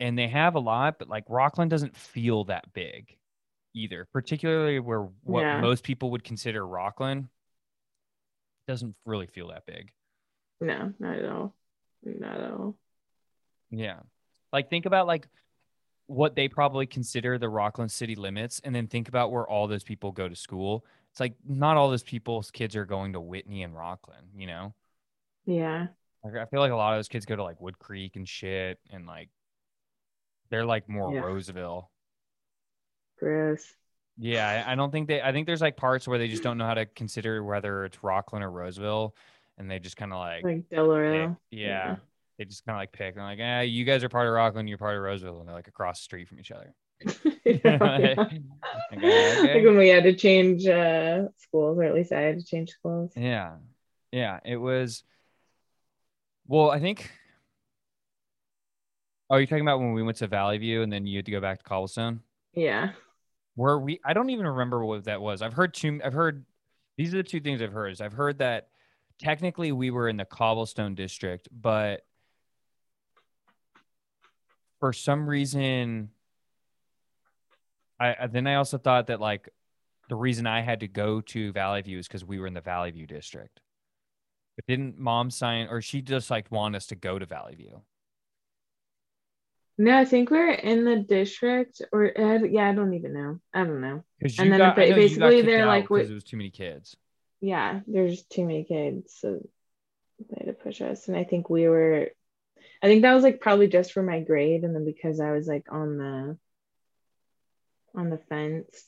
And 0.00 0.16
they 0.16 0.28
have 0.28 0.54
a 0.54 0.60
lot, 0.60 0.98
but 1.00 1.08
like 1.08 1.26
Rocklin 1.26 1.68
doesn't 1.68 1.96
feel 1.96 2.44
that 2.44 2.72
big 2.72 3.16
either, 3.74 4.06
particularly 4.12 4.80
where 4.80 5.02
what 5.22 5.42
Yeah. 5.42 5.60
most 5.60 5.84
people 5.84 6.10
would 6.12 6.24
consider 6.24 6.62
Rocklin 6.62 7.28
doesn't 8.66 8.94
really 9.04 9.26
feel 9.26 9.48
that 9.48 9.66
big. 9.66 9.92
No, 10.60 10.92
not 10.98 11.16
at 11.16 11.24
all. 11.24 11.54
Not 12.02 12.40
at 12.40 12.50
all. 12.52 12.76
Yeah. 13.70 14.00
Like 14.52 14.70
think 14.70 14.86
about 14.86 15.06
like 15.06 15.28
what 16.06 16.34
they 16.34 16.48
probably 16.48 16.86
consider 16.86 17.38
the 17.38 17.46
Rocklin 17.46 17.90
city 17.90 18.14
limits 18.14 18.60
and 18.64 18.74
then 18.74 18.86
think 18.86 19.08
about 19.08 19.30
where 19.30 19.46
all 19.46 19.66
those 19.68 19.84
people 19.84 20.10
go 20.12 20.28
to 20.28 20.34
school. 20.36 20.84
It's 21.10 21.20
like 21.20 21.34
not 21.46 21.76
all 21.76 21.90
those 21.90 22.02
people's 22.02 22.50
kids 22.50 22.74
are 22.76 22.86
going 22.86 23.12
to 23.12 23.20
Whitney 23.20 23.62
and 23.62 23.74
Rocklin, 23.74 24.22
you 24.36 24.46
know? 24.46 24.74
Yeah. 25.46 25.88
Like 26.24 26.34
I 26.36 26.46
feel 26.46 26.60
like 26.60 26.72
a 26.72 26.76
lot 26.76 26.94
of 26.94 26.98
those 26.98 27.08
kids 27.08 27.26
go 27.26 27.36
to 27.36 27.42
like 27.42 27.60
Woodcreek 27.60 28.16
and 28.16 28.28
shit, 28.28 28.78
and 28.90 29.06
like 29.06 29.28
they're 30.50 30.66
like 30.66 30.88
more 30.88 31.14
Yeah. 31.14 31.20
Roseville. 31.20 31.90
Gross. 33.18 33.74
Yeah, 34.16 34.64
I 34.66 34.74
don't 34.74 34.90
think 34.90 35.06
they. 35.08 35.22
I 35.22 35.32
think 35.32 35.46
there's 35.46 35.60
like 35.60 35.76
parts 35.76 36.08
where 36.08 36.18
they 36.18 36.28
just 36.28 36.42
don't 36.42 36.58
know 36.58 36.66
how 36.66 36.74
to 36.74 36.86
consider 36.86 37.44
whether 37.44 37.84
it's 37.84 37.98
Rocklin 37.98 38.42
or 38.42 38.50
Roseville, 38.50 39.14
and 39.58 39.70
they 39.70 39.78
just 39.78 39.96
kind 39.96 40.12
of 40.12 40.18
like, 40.18 40.42
Like 40.44 40.56
pick- 40.56 40.70
Del 40.70 40.90
Oro. 40.90 41.36
yeah, 41.50 41.96
they 42.36 42.44
just 42.44 42.64
kind 42.66 42.74
of 42.76 42.80
like 42.80 42.90
pick. 42.92 43.14
They're 43.14 43.22
like, 43.24 43.38
eh, 43.38 43.62
you 43.62 43.84
guys 43.84 44.02
are 44.02 44.08
part 44.08 44.26
of 44.26 44.32
Rocklin, 44.32 44.68
you're 44.68 44.76
part 44.78 44.96
of 44.96 45.02
Roseville, 45.02 45.38
and 45.38 45.48
they're 45.48 45.54
like 45.54 45.68
across 45.68 46.00
the 46.00 46.04
street 46.04 46.26
from 46.28 46.40
each 46.40 46.50
other. 46.50 46.74
yeah, 47.44 47.60
yeah. 47.64 48.14
Okay, 48.18 48.42
okay. 48.96 49.54
Like 49.54 49.64
when 49.64 49.78
we 49.78 49.88
had 49.88 50.02
to 50.02 50.14
change 50.14 50.66
uh, 50.66 51.28
schools, 51.36 51.78
or 51.78 51.84
at 51.84 51.94
least 51.94 52.10
I 52.12 52.20
had 52.22 52.38
to 52.40 52.44
change 52.44 52.70
schools. 52.70 53.12
Yeah, 53.14 53.52
yeah, 54.10 54.40
it 54.44 54.56
was. 54.56 55.04
Well, 56.48 56.70
I 56.72 56.80
think. 56.80 57.08
Oh, 59.30 59.36
you're 59.36 59.46
talking 59.46 59.62
about 59.62 59.78
when 59.78 59.92
we 59.92 60.02
went 60.02 60.16
to 60.18 60.26
Valley 60.26 60.56
View 60.56 60.82
and 60.82 60.90
then 60.90 61.06
you 61.06 61.18
had 61.18 61.26
to 61.26 61.30
go 61.32 61.40
back 61.40 61.58
to 61.58 61.64
Cobblestone? 61.64 62.20
Yeah. 62.54 62.92
Where 63.58 63.76
we 63.76 64.00
I 64.04 64.12
don't 64.12 64.30
even 64.30 64.46
remember 64.46 64.84
what 64.84 65.04
that 65.06 65.20
was. 65.20 65.42
I've 65.42 65.52
heard 65.52 65.74
two 65.74 66.00
I've 66.04 66.12
heard 66.12 66.44
these 66.96 67.12
are 67.12 67.16
the 67.16 67.24
two 67.24 67.40
things 67.40 67.60
I've 67.60 67.72
heard. 67.72 67.90
Is 67.90 68.00
I've 68.00 68.12
heard 68.12 68.38
that 68.38 68.68
technically 69.18 69.72
we 69.72 69.90
were 69.90 70.08
in 70.08 70.16
the 70.16 70.24
cobblestone 70.24 70.94
district, 70.94 71.48
but 71.50 72.06
for 74.78 74.92
some 74.92 75.28
reason 75.28 76.10
I 77.98 78.28
then 78.28 78.46
I 78.46 78.54
also 78.54 78.78
thought 78.78 79.08
that 79.08 79.20
like 79.20 79.48
the 80.08 80.14
reason 80.14 80.46
I 80.46 80.60
had 80.60 80.78
to 80.80 80.88
go 80.88 81.20
to 81.20 81.50
Valley 81.50 81.82
View 81.82 81.98
is 81.98 82.06
because 82.06 82.24
we 82.24 82.38
were 82.38 82.46
in 82.46 82.54
the 82.54 82.60
Valley 82.60 82.92
View 82.92 83.08
district. 83.08 83.60
But 84.54 84.66
didn't 84.66 85.00
mom 85.00 85.32
sign 85.32 85.66
or 85.68 85.82
she 85.82 86.00
just 86.00 86.30
like 86.30 86.52
want 86.52 86.76
us 86.76 86.86
to 86.86 86.94
go 86.94 87.18
to 87.18 87.26
Valley 87.26 87.56
View? 87.56 87.82
No, 89.80 89.96
I 89.96 90.04
think 90.04 90.30
we're 90.30 90.50
in 90.50 90.84
the 90.84 90.96
district, 90.96 91.82
or 91.92 92.06
uh, 92.18 92.40
yeah, 92.44 92.68
I 92.68 92.74
don't 92.74 92.94
even 92.94 93.14
know. 93.14 93.38
I 93.54 93.62
don't 93.62 93.80
know. 93.80 94.02
And 94.20 94.50
then 94.50 94.58
got, 94.58 94.74
ba- 94.74 94.88
know 94.88 94.96
basically 94.96 95.42
they're 95.42 95.66
like, 95.66 95.88
because 95.88 96.10
it 96.10 96.14
was 96.14 96.24
too 96.24 96.36
many 96.36 96.50
kids. 96.50 96.96
Yeah, 97.40 97.80
there's 97.86 98.24
too 98.24 98.44
many 98.44 98.64
kids, 98.64 99.14
so 99.16 99.38
they 100.18 100.36
had 100.36 100.46
to 100.46 100.52
push 100.52 100.80
us. 100.80 101.06
And 101.06 101.16
I 101.16 101.22
think 101.22 101.48
we 101.48 101.68
were, 101.68 102.10
I 102.82 102.86
think 102.88 103.02
that 103.02 103.14
was 103.14 103.22
like 103.22 103.40
probably 103.40 103.68
just 103.68 103.92
for 103.92 104.02
my 104.02 104.18
grade, 104.20 104.64
and 104.64 104.74
then 104.74 104.84
because 104.84 105.20
I 105.20 105.30
was 105.30 105.46
like 105.46 105.66
on 105.70 105.96
the 105.96 106.38
on 107.94 108.10
the 108.10 108.18
fence, 108.18 108.84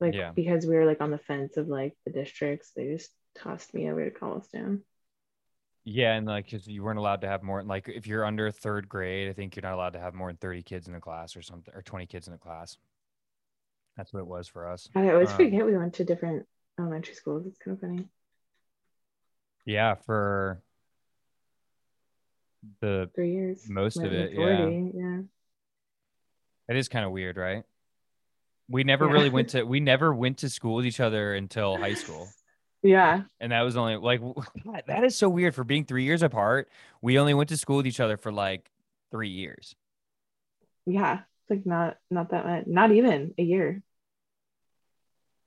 like 0.00 0.14
Yeah. 0.14 0.30
because 0.30 0.64
we 0.64 0.76
were 0.76 0.86
like 0.86 1.02
on 1.02 1.10
the 1.10 1.18
fence 1.18 1.58
of 1.58 1.68
like 1.68 1.94
the 2.06 2.12
districts, 2.12 2.72
they 2.74 2.86
just 2.86 3.10
tossed 3.36 3.74
me 3.74 3.90
over 3.90 4.02
to 4.02 4.10
Cobblestone. 4.10 4.80
Yeah, 5.90 6.12
and 6.16 6.26
like 6.26 6.50
'cause 6.50 6.66
you 6.66 6.82
weren't 6.82 6.98
allowed 6.98 7.22
to 7.22 7.28
have 7.28 7.42
more 7.42 7.62
like 7.62 7.88
if 7.88 8.06
you're 8.06 8.22
under 8.24 8.50
third 8.50 8.90
grade, 8.90 9.30
I 9.30 9.32
think 9.32 9.56
you're 9.56 9.62
not 9.62 9.72
allowed 9.72 9.94
to 9.94 9.98
have 9.98 10.12
more 10.12 10.28
than 10.28 10.36
30 10.36 10.62
kids 10.62 10.86
in 10.86 10.94
a 10.94 11.00
class 11.00 11.34
or 11.34 11.40
something 11.40 11.72
or 11.74 11.80
20 11.80 12.04
kids 12.06 12.28
in 12.28 12.34
a 12.34 12.38
class. 12.38 12.76
That's 13.96 14.12
what 14.12 14.20
it 14.20 14.26
was 14.26 14.48
for 14.48 14.68
us. 14.68 14.90
I 14.94 15.08
always 15.10 15.30
Um, 15.30 15.36
forget 15.36 15.64
we 15.64 15.76
went 15.78 15.94
to 15.94 16.04
different 16.04 16.46
elementary 16.78 17.14
schools. 17.14 17.46
It's 17.46 17.58
kind 17.58 17.74
of 17.74 17.80
funny. 17.80 18.06
Yeah, 19.64 19.94
for 19.94 20.62
the 22.80 23.10
Three 23.14 23.32
years. 23.32 23.68
Most 23.70 23.96
of 23.96 24.12
it, 24.12 24.32
yeah. 24.32 24.66
majority, 24.66 24.92
yeah. 24.94 25.20
it 26.68 26.76
is 26.76 26.88
kind 26.90 27.06
of 27.06 27.12
weird, 27.12 27.38
right? 27.38 27.64
We 28.68 28.84
never 28.84 29.06
Yeah. 29.06 29.12
really 29.12 29.30
went 29.30 29.48
to 29.50 29.62
we 29.64 29.80
never 29.80 30.14
went 30.14 30.38
to 30.38 30.50
school 30.50 30.74
with 30.74 30.84
each 30.84 31.00
other 31.00 31.34
until 31.34 31.78
high 31.78 31.94
school. 31.94 32.28
Yeah. 32.82 33.22
And 33.40 33.52
that 33.52 33.62
was 33.62 33.76
only 33.76 33.96
like 33.96 34.20
God, 34.64 34.82
that 34.86 35.04
is 35.04 35.16
so 35.16 35.28
weird 35.28 35.54
for 35.54 35.64
being 35.64 35.84
3 35.84 36.04
years 36.04 36.22
apart. 36.22 36.68
We 37.02 37.18
only 37.18 37.34
went 37.34 37.48
to 37.50 37.56
school 37.56 37.78
with 37.78 37.86
each 37.86 38.00
other 38.00 38.16
for 38.16 38.30
like 38.32 38.70
3 39.10 39.28
years. 39.28 39.74
Yeah. 40.86 41.20
It's 41.42 41.50
like 41.50 41.66
not 41.66 41.96
not 42.10 42.30
that 42.30 42.46
much. 42.46 42.64
Not 42.66 42.92
even 42.92 43.34
a 43.38 43.42
year. 43.42 43.82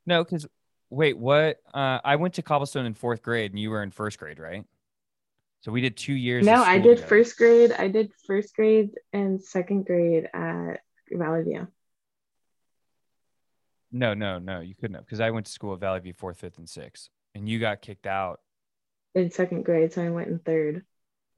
No, 0.05 0.25
cuz 0.25 0.45
wait, 0.89 1.17
what 1.17 1.57
uh 1.73 1.99
I 2.03 2.17
went 2.17 2.33
to 2.35 2.41
Cobblestone 2.41 2.85
in 2.85 2.93
4th 2.95 3.21
grade 3.21 3.51
and 3.51 3.59
you 3.59 3.69
were 3.69 3.83
in 3.83 3.91
1st 3.91 4.17
grade, 4.17 4.39
right? 4.39 4.65
So 5.61 5.71
we 5.71 5.79
did 5.81 5.95
2 5.95 6.13
years 6.13 6.45
No, 6.45 6.63
I 6.63 6.79
did 6.79 6.95
together. 6.95 7.07
first 7.07 7.37
grade. 7.37 7.71
I 7.71 7.87
did 7.87 8.11
first 8.25 8.55
grade 8.55 8.91
and 9.13 9.41
second 9.41 9.85
grade 9.85 10.27
at 10.33 10.81
Valley 11.11 11.43
View. 11.43 11.67
No, 13.91 14.13
no, 14.13 14.39
no, 14.39 14.61
you 14.61 14.73
couldn't 14.73 14.95
have 14.95 15.05
because 15.05 15.19
I 15.19 15.29
went 15.31 15.45
to 15.45 15.51
school 15.51 15.73
at 15.73 15.79
Valley 15.79 15.99
View 15.99 16.13
4th, 16.13 16.37
5th 16.39 16.57
and 16.57 16.67
6th 16.67 17.09
and 17.35 17.47
you 17.47 17.59
got 17.59 17.81
kicked 17.81 18.07
out. 18.07 18.39
in 19.15 19.31
second 19.31 19.63
grade, 19.63 19.93
so 19.93 20.03
I 20.03 20.09
went 20.09 20.29
in 20.29 20.39
third. 20.39 20.85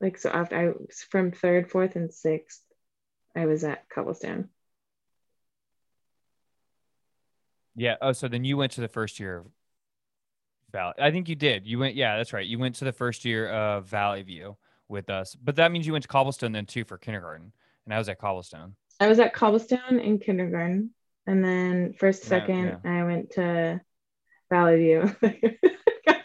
Like 0.01 0.17
so 0.17 0.29
after 0.29 0.55
I 0.57 0.67
was 0.67 1.05
from 1.09 1.31
third, 1.31 1.69
fourth, 1.71 1.95
and 1.95 2.13
sixth, 2.13 2.61
I 3.35 3.45
was 3.45 3.63
at 3.63 3.87
Cobblestone. 3.89 4.49
Yeah. 7.75 7.95
Oh, 8.01 8.11
so 8.11 8.27
then 8.27 8.43
you 8.43 8.57
went 8.57 8.73
to 8.73 8.81
the 8.81 8.87
first 8.87 9.19
year 9.19 9.37
of 9.37 9.45
Valley. 10.71 10.93
I 10.99 11.11
think 11.11 11.29
you 11.29 11.35
did. 11.35 11.65
You 11.65 11.79
went. 11.79 11.95
Yeah, 11.95 12.17
that's 12.17 12.33
right. 12.33 12.45
You 12.45 12.59
went 12.59 12.75
to 12.75 12.85
the 12.85 12.91
first 12.91 13.25
year 13.25 13.49
of 13.49 13.87
Valley 13.87 14.21
View 14.23 14.57
with 14.89 15.09
us, 15.09 15.35
but 15.35 15.55
that 15.55 15.71
means 15.71 15.87
you 15.87 15.93
went 15.93 16.03
to 16.03 16.07
Cobblestone 16.07 16.51
then 16.51 16.65
too 16.65 16.83
for 16.83 16.97
kindergarten, 16.97 17.51
and 17.85 17.93
I 17.93 17.97
was 17.97 18.09
at 18.09 18.19
Cobblestone. 18.19 18.75
I 18.99 19.07
was 19.07 19.19
at 19.19 19.33
Cobblestone 19.33 19.99
in 19.99 20.19
kindergarten, 20.19 20.91
and 21.25 21.43
then 21.43 21.93
first, 21.97 22.23
Yeah, 22.23 22.29
second, 22.29 22.77
I 22.83 23.03
went 23.03 23.31
to 23.31 23.81
Valley 24.51 24.77
View. 24.77 25.15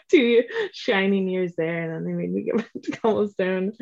Two 0.11 0.43
shining 0.73 1.27
years 1.27 1.53
there, 1.57 1.83
and 1.83 1.93
then 1.93 2.03
they 2.05 2.13
made 2.21 2.31
me 2.31 2.49
go 2.51 2.57
back 2.57 2.69
to 2.83 2.91
Cobblestone. 2.91 3.73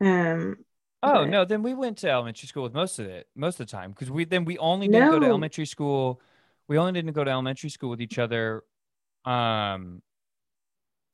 Um, 0.00 0.56
Oh 1.04 1.24
But- 1.24 1.30
no, 1.30 1.44
then 1.44 1.64
we 1.64 1.74
went 1.74 1.98
to 1.98 2.10
elementary 2.10 2.46
school 2.46 2.62
with 2.62 2.74
most 2.74 3.00
of 3.00 3.06
it, 3.06 3.26
most 3.34 3.58
of 3.58 3.66
the 3.66 3.70
time, 3.72 3.90
because 3.90 4.08
we 4.08 4.24
then 4.24 4.44
we 4.44 4.56
only 4.58 4.86
didn't 4.86 5.10
go 5.10 5.18
to 5.18 5.26
elementary 5.26 5.66
school. 5.66 6.20
We 6.68 6.78
only 6.78 6.92
didn't 6.92 7.12
go 7.12 7.24
to 7.24 7.30
elementary 7.30 7.70
school 7.70 7.90
with 7.90 8.00
each 8.00 8.20
other. 8.20 8.62
Um, 9.24 10.00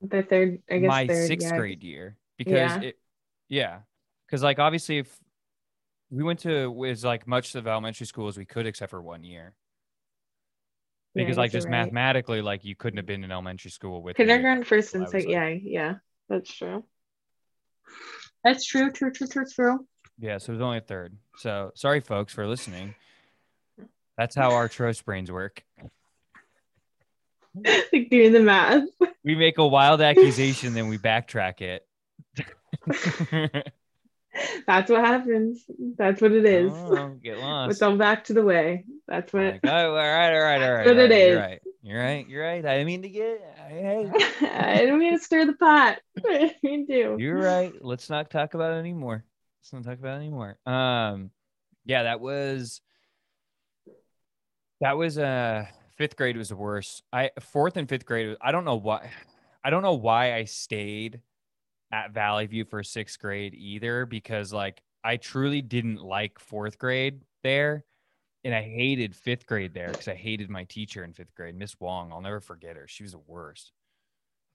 the 0.03 0.23
third, 0.23 0.63
I 0.71 0.79
guess 0.79 0.89
my 0.89 1.07
third, 1.07 1.27
sixth 1.27 1.49
yeah. 1.51 1.57
grade 1.57 1.83
year 1.83 2.17
because 2.37 2.53
Yeah. 2.55 2.81
it 2.81 2.99
yeah 3.49 3.79
because 4.27 4.43
like 4.43 4.59
obviously 4.59 4.99
if 4.99 5.19
we 6.11 6.23
went 6.23 6.41
to 6.41 6.85
as 6.85 7.03
like 7.03 7.27
much 7.27 7.55
of 7.55 7.67
elementary 7.67 8.07
school 8.07 8.29
as 8.29 8.37
we 8.37 8.45
could 8.45 8.67
except 8.67 8.91
for 8.91 9.01
one 9.01 9.25
year 9.25 9.55
Yeah, 11.19 11.25
because 11.25 11.37
like 11.39 11.53
just 11.53 11.67
right. 11.67 11.73
mathematically 11.73 12.43
like 12.43 12.65
you 12.65 12.75
couldn't 12.77 12.97
have 12.99 13.07
been 13.07 13.25
in 13.25 13.31
elementary 13.33 13.71
school 13.71 14.03
with 14.03 14.19
me. 14.19 14.25
Kindergarten, 14.25 14.65
first, 14.65 14.95
and 14.95 15.03
was 15.03 15.11
second. 15.13 15.31
like- 15.31 15.35
Yeah, 15.35 15.49
yeah, 15.63 15.95
that's 16.29 16.53
true. 16.55 16.85
That's 18.45 18.65
true. 18.65 18.91
True. 18.93 19.11
True. 19.13 19.27
True. 19.27 19.47
True. 19.47 19.87
yeah 20.19 20.39
so 20.39 20.51
it 20.53 20.57
was 20.57 20.63
only 20.63 20.79
a 20.79 20.81
third 20.81 21.17
so 21.37 21.71
sorry 21.75 22.01
folks 22.01 22.33
for 22.33 22.47
listening 22.47 22.95
that's 24.17 24.35
how 24.35 24.53
our 24.53 24.69
trust 24.69 25.05
brains 25.05 25.31
work 25.31 25.63
like 27.65 28.11
doing 28.11 28.33
the 28.33 28.41
math. 28.41 28.83
we 29.25 29.35
make 29.37 29.59
a 29.59 29.67
wild 29.67 30.01
accusation 30.01 30.75
then 30.75 30.89
we 30.89 30.99
backtrack 30.99 31.61
it 31.61 31.87
That's 34.67 34.91
what 34.91 35.05
happens. 35.05 35.65
That's 35.97 36.21
what 36.21 36.33
it 36.33 36.45
is. 36.45 36.73
oh, 36.75 37.17
get 37.23 37.39
lost 37.41 37.73
It's 37.73 37.83
all 37.83 37.97
back 37.97 38.25
to 38.25 38.35
the 38.35 38.43
way. 38.43 38.85
That's 39.07 39.33
what. 39.33 39.45
Like, 39.45 39.61
oh, 39.65 39.71
all 39.91 39.95
right 39.95 40.35
all 40.35 40.41
right 40.43 40.63
all 40.63 40.73
right 40.73 40.85
That's 40.85 40.89
what 40.89 40.99
all 40.99 41.05
it 41.05 41.11
right, 41.11 41.13
is. 41.13 41.29
you're 41.31 41.39
right 41.41 41.61
you're 41.83 41.99
right 42.03 42.29
you're 42.29 42.43
right 42.43 42.67
i 42.67 42.73
didn't 42.75 42.87
mean 42.87 43.03
to 43.03 43.09
get 43.09 43.41
hey 43.69 44.11
I 44.51 44.85
don't 44.85 44.99
mean 44.99 45.17
to 45.17 45.25
stir 45.25 45.47
the 45.47 45.55
pot. 45.55 45.99
I 46.19 46.23
didn't 46.39 46.63
mean 46.63 46.87
to. 46.89 47.17
You're 47.19 47.39
right. 47.39 47.73
Let's 47.81 48.11
not 48.11 48.31
talk 48.31 48.55
about 48.55 48.73
it 48.73 48.77
anymore. 48.77 49.25
Let's 49.61 49.73
not 49.73 49.85
talk 49.85 49.99
about 49.99 50.15
it 50.15 50.21
anymore. 50.21 50.59
Um, 50.67 51.31
yeah, 51.85 52.05
that 52.05 52.21
was 52.21 52.81
that 54.81 54.97
was 54.97 55.19
uh 55.19 55.67
fifth 55.97 56.17
grade 56.17 56.37
was 56.37 56.49
the 56.51 56.57
worst. 56.57 57.03
I 57.13 57.31
fourth 57.41 57.77
and 57.77 57.89
fifth 57.89 58.05
grade. 58.05 58.37
I 58.41 58.53
don't 58.53 58.65
know 58.65 58.77
why. 58.77 59.11
I 59.65 59.71
don't 59.71 59.83
know 59.83 59.95
why 59.95 60.35
I 60.35 60.45
stayed 60.45 61.21
at 61.91 62.13
Valley 62.13 62.47
View 62.47 62.65
for 62.65 62.83
sixth 62.83 63.19
grade 63.19 63.55
either, 63.55 64.07
because 64.07 64.53
like 64.53 64.83
I 65.03 65.17
truly 65.17 65.63
didn't 65.63 66.03
like 66.03 66.39
fourth 66.39 66.79
grade 66.79 67.23
there, 67.43 67.85
and 68.45 68.55
I 68.55 68.63
hated 68.63 69.15
fifth 69.15 69.47
grade 69.47 69.75
there 69.75 69.89
because 69.89 70.09
I 70.09 70.15
hated 70.15 70.51
my 70.51 70.65
teacher 70.65 71.05
in 71.05 71.13
fifth 71.13 71.35
grade, 71.35 71.55
Miss 71.55 71.79
Wong. 71.81 72.13
I'll 72.13 72.21
never 72.21 72.41
forget 72.41 72.77
her. 72.77 72.87
She 72.89 73.03
was 73.03 73.13
the 73.13 73.21
worst. 73.27 73.73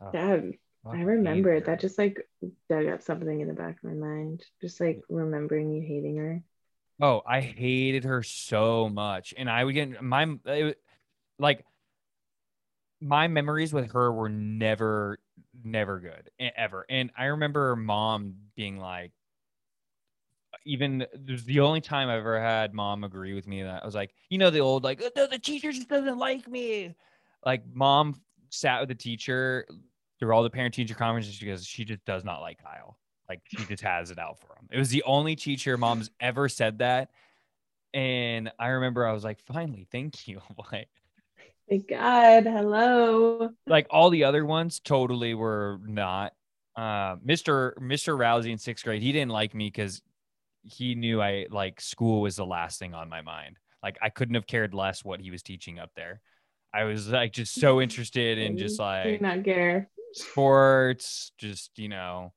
Oh, 0.01 0.11
Dad, 0.11 0.53
I 0.85 1.01
remember 1.01 1.53
it. 1.53 1.65
That 1.65 1.79
just 1.79 1.97
like 1.97 2.27
dug 2.69 2.87
up 2.87 3.01
something 3.01 3.39
in 3.39 3.47
the 3.47 3.53
back 3.53 3.77
of 3.77 3.83
my 3.83 3.93
mind. 3.93 4.43
Just 4.61 4.79
like 4.79 5.01
remembering 5.09 5.71
you 5.71 5.81
hating 5.81 6.17
her. 6.17 6.43
Oh, 7.01 7.21
I 7.25 7.41
hated 7.41 8.03
her 8.03 8.21
so 8.21 8.89
much, 8.89 9.33
and 9.35 9.49
I 9.49 9.63
would 9.63 9.73
get 9.73 10.03
my 10.03 10.35
it, 10.45 10.77
like 11.39 11.65
my 13.01 13.27
memories 13.27 13.73
with 13.73 13.91
her 13.93 14.13
were 14.13 14.29
never, 14.29 15.19
never 15.63 15.99
good 15.99 16.29
ever. 16.39 16.85
And 16.89 17.11
I 17.17 17.25
remember 17.25 17.75
mom 17.75 18.35
being 18.55 18.77
like, 18.77 19.11
even 20.65 21.05
there's 21.13 21.43
the 21.43 21.59
only 21.59 21.81
time 21.81 22.09
I've 22.09 22.19
ever 22.19 22.39
had 22.39 22.73
mom 22.73 23.03
agree 23.03 23.33
with 23.33 23.47
me 23.47 23.63
that 23.63 23.83
I 23.83 23.85
was 23.85 23.95
like, 23.95 24.13
you 24.29 24.37
know, 24.37 24.49
the 24.49 24.59
old 24.59 24.83
like, 24.83 25.01
"Oh, 25.15 25.27
the 25.27 25.39
teacher 25.39 25.71
just 25.71 25.89
doesn't 25.89 26.17
like 26.17 26.47
me. 26.47 26.95
Like, 27.45 27.63
mom 27.73 28.21
sat 28.49 28.79
with 28.79 28.89
the 28.89 28.95
teacher 28.95 29.65
through 30.19 30.33
all 30.33 30.43
the 30.43 30.49
parent 30.49 30.73
teacher 30.73 30.95
conferences 30.95 31.37
because 31.37 31.65
she 31.65 31.83
just 31.83 32.05
does 32.05 32.23
not 32.23 32.41
like 32.41 32.61
Kyle. 32.61 32.97
Like, 33.27 33.41
she 33.47 33.65
just 33.65 33.83
has 33.83 34.11
it 34.11 34.19
out 34.19 34.39
for 34.39 34.55
him. 34.59 34.69
It 34.71 34.77
was 34.77 34.89
the 34.89 35.03
only 35.03 35.35
teacher 35.35 35.77
mom's 35.77 36.11
ever 36.19 36.47
said 36.47 36.79
that. 36.79 37.09
And 37.93 38.51
I 38.59 38.67
remember 38.69 39.05
I 39.05 39.13
was 39.13 39.23
like, 39.23 39.39
finally, 39.39 39.87
thank 39.91 40.27
you. 40.27 40.41
like, 40.71 40.89
Thank 41.69 41.87
God. 41.87 42.43
Hello. 42.45 43.49
like 43.67 43.87
all 43.89 44.09
the 44.09 44.25
other 44.25 44.45
ones 44.45 44.79
totally 44.79 45.33
were 45.33 45.79
not. 45.85 46.33
Uh, 46.75 47.17
Mr. 47.17 47.73
Mr. 47.77 48.17
Rousey 48.17 48.51
in 48.51 48.57
sixth 48.57 48.83
grade, 48.83 49.01
he 49.01 49.11
didn't 49.11 49.31
like 49.31 49.53
me 49.53 49.67
because 49.67 50.01
he 50.63 50.95
knew 50.95 51.21
I 51.21 51.47
like 51.49 51.79
school 51.81 52.21
was 52.21 52.35
the 52.35 52.45
last 52.45 52.79
thing 52.79 52.93
on 52.93 53.09
my 53.09 53.21
mind. 53.21 53.57
Like 53.81 53.97
I 54.01 54.09
couldn't 54.09 54.35
have 54.35 54.47
cared 54.47 54.73
less 54.73 55.03
what 55.03 55.19
he 55.19 55.29
was 55.29 55.43
teaching 55.43 55.77
up 55.79 55.91
there. 55.95 56.21
I 56.73 56.85
was 56.85 57.09
like 57.09 57.33
just 57.33 57.53
so 57.53 57.81
interested 57.85 58.37
in 58.37 58.57
just 58.57 58.79
like 58.79 59.21
not 59.21 59.43
care. 59.43 59.89
sports, 60.13 61.31
just 61.37 61.77
you 61.77 61.89
know, 61.89 62.33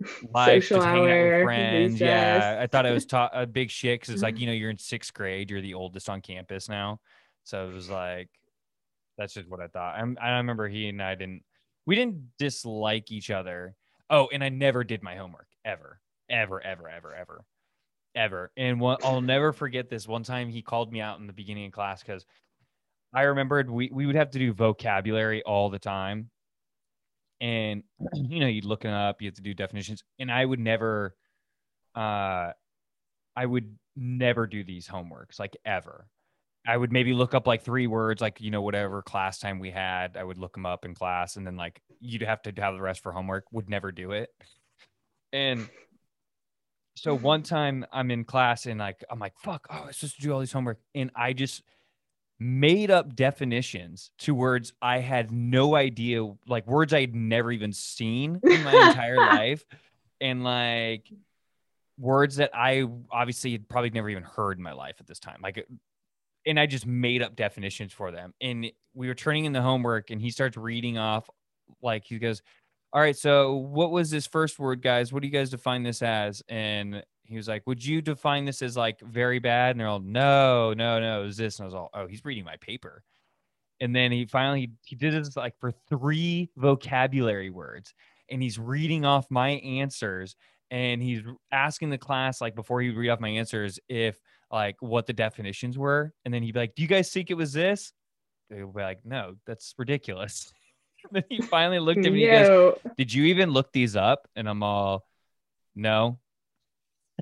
life, 0.34 0.64
Social 0.64 0.78
just 0.78 0.86
hanging 0.86 1.04
out 1.04 1.10
hour, 1.10 1.36
with 1.38 1.44
friends. 1.44 2.00
Yeah. 2.00 2.58
I 2.60 2.66
thought 2.66 2.86
it 2.86 2.92
was 2.92 3.06
ta- 3.06 3.30
a 3.32 3.46
big 3.46 3.70
shit 3.70 4.00
because 4.00 4.12
it's 4.12 4.22
like 4.22 4.38
you 4.40 4.46
know 4.46 4.52
you're 4.52 4.70
in 4.70 4.78
sixth 4.78 5.14
grade, 5.14 5.50
you're 5.50 5.62
the 5.62 5.74
oldest 5.74 6.10
on 6.10 6.20
campus 6.20 6.68
now, 6.68 7.00
so 7.44 7.68
it 7.68 7.72
was 7.74 7.88
like 7.88 8.28
that's 9.18 9.34
just 9.34 9.48
what 9.48 9.60
I 9.60 9.68
thought. 9.68 9.98
I'm, 9.98 10.16
I 10.20 10.36
remember 10.36 10.68
he 10.68 10.88
and 10.88 11.02
I 11.02 11.14
didn't 11.14 11.42
we 11.86 11.96
didn't 11.96 12.30
dislike 12.38 13.10
each 13.10 13.30
other. 13.30 13.74
Oh, 14.08 14.28
and 14.32 14.44
I 14.44 14.48
never 14.48 14.84
did 14.84 15.02
my 15.02 15.16
homework 15.16 15.48
ever, 15.64 16.00
ever, 16.30 16.60
ever, 16.60 16.88
ever, 16.88 17.14
ever, 17.14 17.44
ever. 18.14 18.52
And 18.56 18.80
what 18.80 19.04
I'll 19.04 19.20
never 19.20 19.52
forget 19.52 19.88
this 19.88 20.06
one 20.06 20.22
time 20.22 20.48
he 20.48 20.62
called 20.62 20.92
me 20.92 21.00
out 21.00 21.18
in 21.18 21.26
the 21.26 21.32
beginning 21.32 21.66
of 21.66 21.72
class 21.72 22.02
because 22.02 22.24
I 23.14 23.22
remembered 23.22 23.70
we 23.70 23.90
we 23.92 24.06
would 24.06 24.16
have 24.16 24.30
to 24.30 24.38
do 24.38 24.52
vocabulary 24.52 25.42
all 25.42 25.70
the 25.70 25.78
time 25.78 26.30
and 27.42 27.82
you 28.14 28.40
know 28.40 28.46
you'd 28.46 28.64
look 28.64 28.86
it 28.86 28.90
up 28.90 29.20
you 29.20 29.28
have 29.28 29.34
to 29.34 29.42
do 29.42 29.52
definitions 29.52 30.02
and 30.18 30.32
i 30.32 30.42
would 30.42 30.60
never 30.60 31.14
uh 31.94 32.50
i 33.36 33.44
would 33.44 33.76
never 33.94 34.46
do 34.46 34.64
these 34.64 34.88
homeworks 34.88 35.38
like 35.38 35.54
ever 35.66 36.06
i 36.66 36.76
would 36.76 36.92
maybe 36.92 37.12
look 37.12 37.34
up 37.34 37.46
like 37.46 37.62
three 37.62 37.86
words 37.86 38.20
like 38.20 38.40
you 38.40 38.50
know 38.50 38.62
whatever 38.62 39.02
class 39.02 39.38
time 39.38 39.58
we 39.58 39.70
had 39.70 40.16
i 40.16 40.24
would 40.24 40.38
look 40.38 40.52
them 40.54 40.66
up 40.66 40.84
in 40.84 40.94
class 40.94 41.36
and 41.36 41.46
then 41.46 41.56
like 41.56 41.80
you'd 42.00 42.22
have 42.22 42.42
to 42.42 42.52
have 42.58 42.74
the 42.74 42.80
rest 42.80 43.02
for 43.02 43.12
homework 43.12 43.44
would 43.52 43.68
never 43.68 43.90
do 43.92 44.12
it 44.12 44.30
And 45.32 45.68
so 46.96 47.16
one 47.16 47.42
mm. 47.42 47.48
time 47.48 47.86
I'm 47.92 48.10
in 48.10 48.24
class 48.24 48.66
and 48.66 48.78
like 48.78 49.02
I'm 49.10 49.18
like, 49.18 49.34
fuck, 49.38 49.66
oh, 49.70 49.84
I'm 49.86 49.92
supposed 49.92 50.16
to 50.16 50.22
do 50.22 50.32
all 50.32 50.40
these 50.40 50.52
homework. 50.52 50.78
And 50.94 51.10
I 51.14 51.32
just 51.32 51.62
made 52.38 52.90
up 52.90 53.14
definitions 53.14 54.10
to 54.18 54.34
words 54.34 54.72
I 54.82 54.98
had 54.98 55.32
no 55.32 55.74
idea, 55.74 56.28
like 56.46 56.66
words 56.66 56.92
I'd 56.92 57.14
never 57.14 57.52
even 57.52 57.72
seen 57.72 58.40
in 58.42 58.64
my 58.64 58.88
entire 58.88 59.16
life. 59.32 59.64
And 60.20 60.44
like 60.44 61.10
words 61.98 62.36
that 62.36 62.50
I 62.54 62.86
obviously 63.10 63.52
had 63.52 63.68
probably 63.68 63.90
never 63.90 64.08
even 64.10 64.22
heard 64.24 64.58
in 64.58 64.62
my 64.62 64.72
life 64.72 64.96
at 65.00 65.06
this 65.06 65.18
time. 65.18 65.40
Like 65.42 65.66
and 66.46 66.58
I 66.58 66.66
just 66.66 66.86
made 66.86 67.22
up 67.22 67.36
definitions 67.36 67.92
for 67.92 68.10
them. 68.10 68.34
And 68.40 68.70
we 68.94 69.08
were 69.08 69.14
turning 69.14 69.44
in 69.44 69.52
the 69.52 69.62
homework 69.62 70.10
and 70.10 70.20
he 70.20 70.30
starts 70.30 70.56
reading 70.56 70.98
off 70.98 71.28
like 71.80 72.04
he 72.04 72.18
goes, 72.18 72.42
All 72.92 73.00
right, 73.00 73.16
so 73.16 73.54
what 73.54 73.90
was 73.90 74.10
this 74.10 74.26
first 74.26 74.58
word, 74.58 74.82
guys? 74.82 75.12
What 75.12 75.22
do 75.22 75.28
you 75.28 75.32
guys 75.32 75.50
define 75.50 75.82
this 75.82 76.02
as? 76.02 76.42
And 76.48 77.02
he 77.24 77.36
was 77.36 77.48
like, 77.48 77.66
Would 77.66 77.84
you 77.84 78.02
define 78.02 78.44
this 78.44 78.62
as 78.62 78.76
like 78.76 79.00
very 79.00 79.38
bad? 79.38 79.72
And 79.72 79.80
they're 79.80 79.88
all, 79.88 80.00
No, 80.00 80.74
no, 80.74 81.00
no, 81.00 81.22
it 81.22 81.26
was 81.26 81.36
this. 81.36 81.58
And 81.58 81.64
I 81.64 81.66
was 81.66 81.74
all, 81.74 81.90
Oh, 81.94 82.06
he's 82.06 82.24
reading 82.24 82.44
my 82.44 82.56
paper. 82.56 83.02
And 83.80 83.94
then 83.94 84.12
he 84.12 84.26
finally 84.26 84.70
he 84.84 84.94
did 84.96 85.12
this 85.12 85.36
like 85.36 85.58
for 85.58 85.72
three 85.88 86.50
vocabulary 86.56 87.50
words. 87.50 87.94
And 88.30 88.42
he's 88.42 88.58
reading 88.58 89.04
off 89.04 89.26
my 89.30 89.50
answers 89.50 90.36
and 90.70 91.02
he's 91.02 91.20
asking 91.52 91.90
the 91.90 91.98
class 91.98 92.40
like 92.40 92.54
before 92.54 92.80
he 92.80 92.90
read 92.90 93.10
off 93.10 93.20
my 93.20 93.28
answers 93.28 93.78
if 93.88 94.18
like 94.52 94.76
what 94.80 95.06
the 95.06 95.12
definitions 95.12 95.78
were 95.78 96.12
and 96.24 96.32
then 96.32 96.42
he'd 96.42 96.52
be 96.52 96.60
like 96.60 96.74
do 96.74 96.82
you 96.82 96.88
guys 96.88 97.10
think 97.10 97.30
it 97.30 97.34
was 97.34 97.52
this? 97.52 97.92
They 98.50 98.62
would 98.62 98.74
be 98.74 98.82
like 98.82 99.00
no 99.04 99.34
that's 99.46 99.74
ridiculous. 99.78 100.52
Then 101.10 101.24
he 101.28 101.42
finally 101.42 101.80
looked 101.80 102.06
at 102.06 102.12
me 102.12 102.28
and 102.28 102.44
he 102.44 102.48
goes 102.48 102.78
did 102.96 103.12
you 103.12 103.24
even 103.24 103.50
look 103.50 103.72
these 103.72 103.96
up? 103.96 104.28
And 104.36 104.48
i'm 104.48 104.62
all 104.62 105.04
no. 105.74 106.20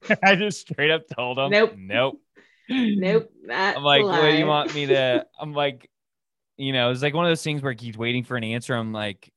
I 0.22 0.36
just 0.36 0.60
straight 0.60 0.90
up 0.90 1.04
told 1.16 1.38
him 1.38 1.50
nope. 1.50 1.74
Nope. 1.78 2.20
Nope 2.68 3.30
i'm 3.50 3.82
like 3.82 4.02
what 4.02 4.20
do 4.20 4.36
you 4.36 4.46
want 4.46 4.74
me 4.74 4.86
to 4.86 5.26
i'm 5.40 5.54
like 5.54 5.90
you 6.56 6.72
know 6.72 6.90
it's 6.90 7.02
like 7.02 7.14
one 7.14 7.24
of 7.24 7.30
those 7.30 7.42
things 7.42 7.62
where 7.62 7.72
he's 7.72 7.96
waiting 7.96 8.22
for 8.22 8.36
an 8.36 8.44
answer. 8.44 8.74
I'm 8.74 8.92
like 8.92 9.32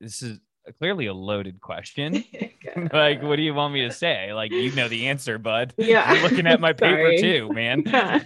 this 0.00 0.22
is 0.22 0.38
clearly 0.78 1.06
a 1.06 1.14
loaded 1.14 1.60
question. 1.60 2.24
like, 2.92 3.22
what 3.22 3.36
do 3.36 3.42
you 3.42 3.54
want 3.54 3.74
me 3.74 3.82
to 3.82 3.92
say? 3.92 4.32
Like, 4.32 4.52
you 4.52 4.72
know 4.72 4.88
the 4.88 5.08
answer, 5.08 5.38
bud. 5.38 5.74
Yeah. 5.76 6.04
I'm 6.06 6.22
looking 6.22 6.46
at 6.46 6.60
my 6.60 6.72
paper 6.74 7.16
too, 7.18 7.50
man. 7.52 7.82
Yeah. 7.86 8.22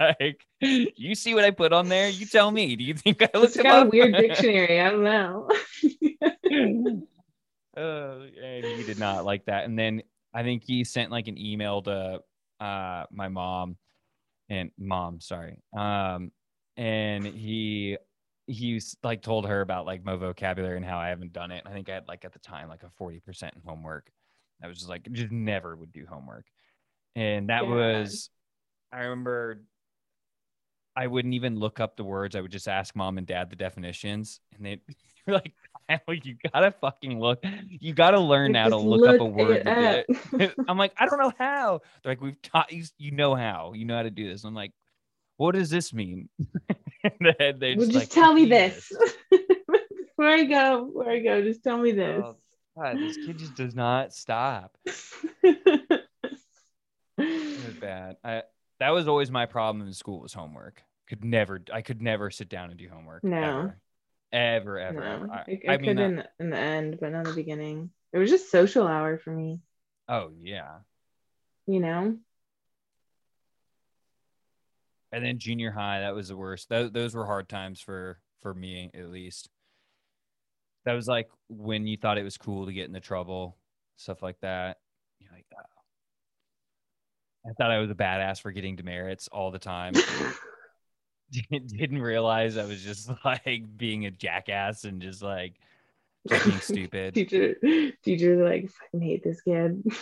like, 0.00 0.44
you 0.60 1.14
see 1.14 1.34
what 1.34 1.44
I 1.44 1.50
put 1.50 1.72
on 1.72 1.88
there? 1.88 2.08
You 2.08 2.26
tell 2.26 2.50
me. 2.50 2.76
Do 2.76 2.84
you 2.84 2.94
think 2.94 3.22
I 3.22 3.30
looked 3.34 3.56
it's 3.56 3.62
got 3.62 3.66
up? 3.66 3.86
a 3.86 3.90
weird 3.90 4.14
dictionary? 4.14 4.80
I 4.80 4.90
don't 4.90 5.04
know. 5.04 5.48
uh, 7.76 8.20
and 8.42 8.64
he 8.64 8.82
did 8.84 8.98
not 8.98 9.24
like 9.24 9.46
that. 9.46 9.64
And 9.64 9.78
then 9.78 10.02
I 10.34 10.42
think 10.42 10.64
he 10.64 10.84
sent 10.84 11.10
like 11.10 11.28
an 11.28 11.38
email 11.38 11.82
to 11.82 12.20
uh 12.60 13.04
my 13.10 13.28
mom 13.28 13.76
and 14.48 14.70
mom, 14.78 15.20
sorry. 15.20 15.62
Um, 15.76 16.32
and 16.76 17.24
he 17.24 17.96
he 18.50 18.80
like 19.02 19.22
told 19.22 19.46
her 19.46 19.60
about 19.60 19.86
like 19.86 20.04
my 20.04 20.16
vocabulary 20.16 20.76
and 20.76 20.84
how 20.84 20.98
I 20.98 21.08
haven't 21.08 21.32
done 21.32 21.50
it. 21.50 21.62
I 21.66 21.72
think 21.72 21.88
I 21.88 21.94
had 21.94 22.08
like 22.08 22.24
at 22.24 22.32
the 22.32 22.38
time 22.38 22.68
like 22.68 22.82
a 22.82 23.02
40% 23.02 23.42
in 23.42 23.62
homework. 23.64 24.10
I 24.62 24.66
was 24.66 24.78
just 24.78 24.90
like 24.90 25.10
just 25.12 25.30
never 25.30 25.76
would 25.76 25.92
do 25.92 26.06
homework. 26.08 26.46
And 27.14 27.48
that 27.48 27.64
yeah. 27.64 27.70
was 27.70 28.30
I 28.92 29.02
remember 29.02 29.62
I 30.96 31.06
wouldn't 31.06 31.34
even 31.34 31.56
look 31.56 31.80
up 31.80 31.96
the 31.96 32.04
words. 32.04 32.34
I 32.34 32.40
would 32.40 32.50
just 32.50 32.68
ask 32.68 32.94
mom 32.96 33.18
and 33.18 33.26
dad 33.26 33.50
the 33.50 33.56
definitions 33.56 34.40
and 34.56 34.66
they 34.66 34.80
were 35.26 35.34
like 36.08 36.24
you 36.24 36.36
gotta 36.52 36.72
fucking 36.80 37.18
look. 37.20 37.44
You 37.68 37.94
gotta 37.94 38.20
learn 38.20 38.54
how 38.54 38.68
to 38.68 38.76
look, 38.76 39.00
look, 39.00 39.14
up 39.14 39.20
a 39.20 39.24
word. 39.24 40.54
I'm 40.68 40.78
like, 40.78 40.92
I 40.98 41.06
don't 41.06 41.18
know 41.18 41.32
how. 41.38 41.80
They're 42.02 42.12
like, 42.12 42.20
we've 42.20 42.40
taught 42.42 42.72
you. 42.72 42.84
You 42.98 43.12
know 43.12 43.34
how. 43.34 43.72
You 43.74 43.84
know 43.84 43.96
how 43.96 44.02
to 44.02 44.10
do 44.10 44.28
this. 44.28 44.44
I'm 44.44 44.54
like, 44.54 44.72
what 45.36 45.54
does 45.54 45.70
this 45.70 45.92
mean? 45.92 46.28
they 47.20 47.74
just, 47.74 47.78
well, 47.78 47.86
just 47.86 47.94
like, 47.94 48.10
tell 48.10 48.32
me 48.32 48.46
this. 48.46 48.92
Before 49.30 50.28
I 50.28 50.44
go, 50.44 50.84
before 50.84 51.10
I 51.10 51.20
go, 51.20 51.42
just 51.42 51.64
tell 51.64 51.78
me 51.78 51.92
this. 51.92 52.22
Oh, 52.22 52.36
God, 52.76 52.98
this 52.98 53.16
kid 53.16 53.38
just 53.38 53.54
does 53.54 53.74
not 53.74 54.12
stop. 54.12 54.76
it 54.84 55.98
was 57.16 57.74
bad. 57.80 58.16
I 58.22 58.42
that 58.80 58.90
was 58.90 59.08
always 59.08 59.30
my 59.30 59.46
problem 59.46 59.86
in 59.86 59.94
school 59.94 60.20
was 60.20 60.34
homework. 60.34 60.82
Could 61.08 61.24
never 61.24 61.62
I 61.72 61.80
could 61.80 62.02
never 62.02 62.30
sit 62.30 62.50
down 62.50 62.68
and 62.68 62.78
do 62.78 62.86
homework. 62.90 63.24
No. 63.24 63.72
Ever, 64.30 64.78
ever, 64.78 64.78
ever. 64.78 65.00
No. 65.00 65.06
ever. 65.06 65.30
I, 65.32 65.36
I, 65.36 65.58
I, 65.68 65.74
I 65.74 65.76
could 65.78 65.98
uh 65.98 66.02
in, 66.02 66.24
in 66.38 66.50
the 66.50 66.58
end, 66.58 66.98
but 67.00 67.12
not 67.12 67.24
the 67.24 67.32
beginning. 67.32 67.90
It 68.12 68.18
was 68.18 68.28
just 68.28 68.50
social 68.50 68.86
hour 68.86 69.16
for 69.16 69.30
me. 69.30 69.60
Oh 70.06 70.32
yeah. 70.42 70.80
You 71.66 71.80
know? 71.80 72.18
And 75.12 75.24
then 75.24 75.38
junior 75.38 75.70
high 75.70 76.00
that 76.00 76.14
was 76.14 76.28
the 76.28 76.36
worst. 76.36 76.68
Th- 76.68 76.92
those 76.92 77.14
were 77.14 77.26
hard 77.26 77.48
times 77.48 77.80
for 77.80 78.18
for 78.40 78.54
me 78.54 78.90
at 78.94 79.10
least. 79.10 79.48
That 80.84 80.94
was 80.94 81.06
like 81.06 81.28
when 81.48 81.86
you 81.86 81.96
thought 81.96 82.18
it 82.18 82.22
was 82.22 82.38
cool 82.38 82.66
to 82.66 82.72
get 82.72 82.88
into 82.88 83.00
trouble 83.00 83.56
stuff 83.96 84.22
like 84.22 84.40
that. 84.40 84.78
You're 85.18 85.32
like 85.32 85.46
oh. 85.54 85.60
i 87.48 87.52
thought 87.52 87.70
i 87.70 87.78
was 87.78 87.90
a 87.90 87.94
badass 87.94 88.40
for 88.40 88.50
getting 88.50 88.76
demerits 88.76 89.28
all 89.28 89.50
the 89.50 89.58
time. 89.58 89.94
Didn't 91.50 92.02
realize 92.02 92.56
i 92.56 92.64
was 92.64 92.82
just 92.82 93.10
like 93.24 93.64
being 93.76 94.06
a 94.06 94.10
jackass 94.10 94.84
and 94.84 95.00
just 95.00 95.22
like 95.22 95.54
just 96.28 96.44
being 96.44 96.60
stupid. 96.60 97.14
Teacher 97.14 97.54
teacher 98.02 98.44
like 98.44 98.68
fucking 98.70 99.00
hate 99.00 99.22
this 99.22 99.40
kid. 99.42 99.82
Oh 99.86 99.96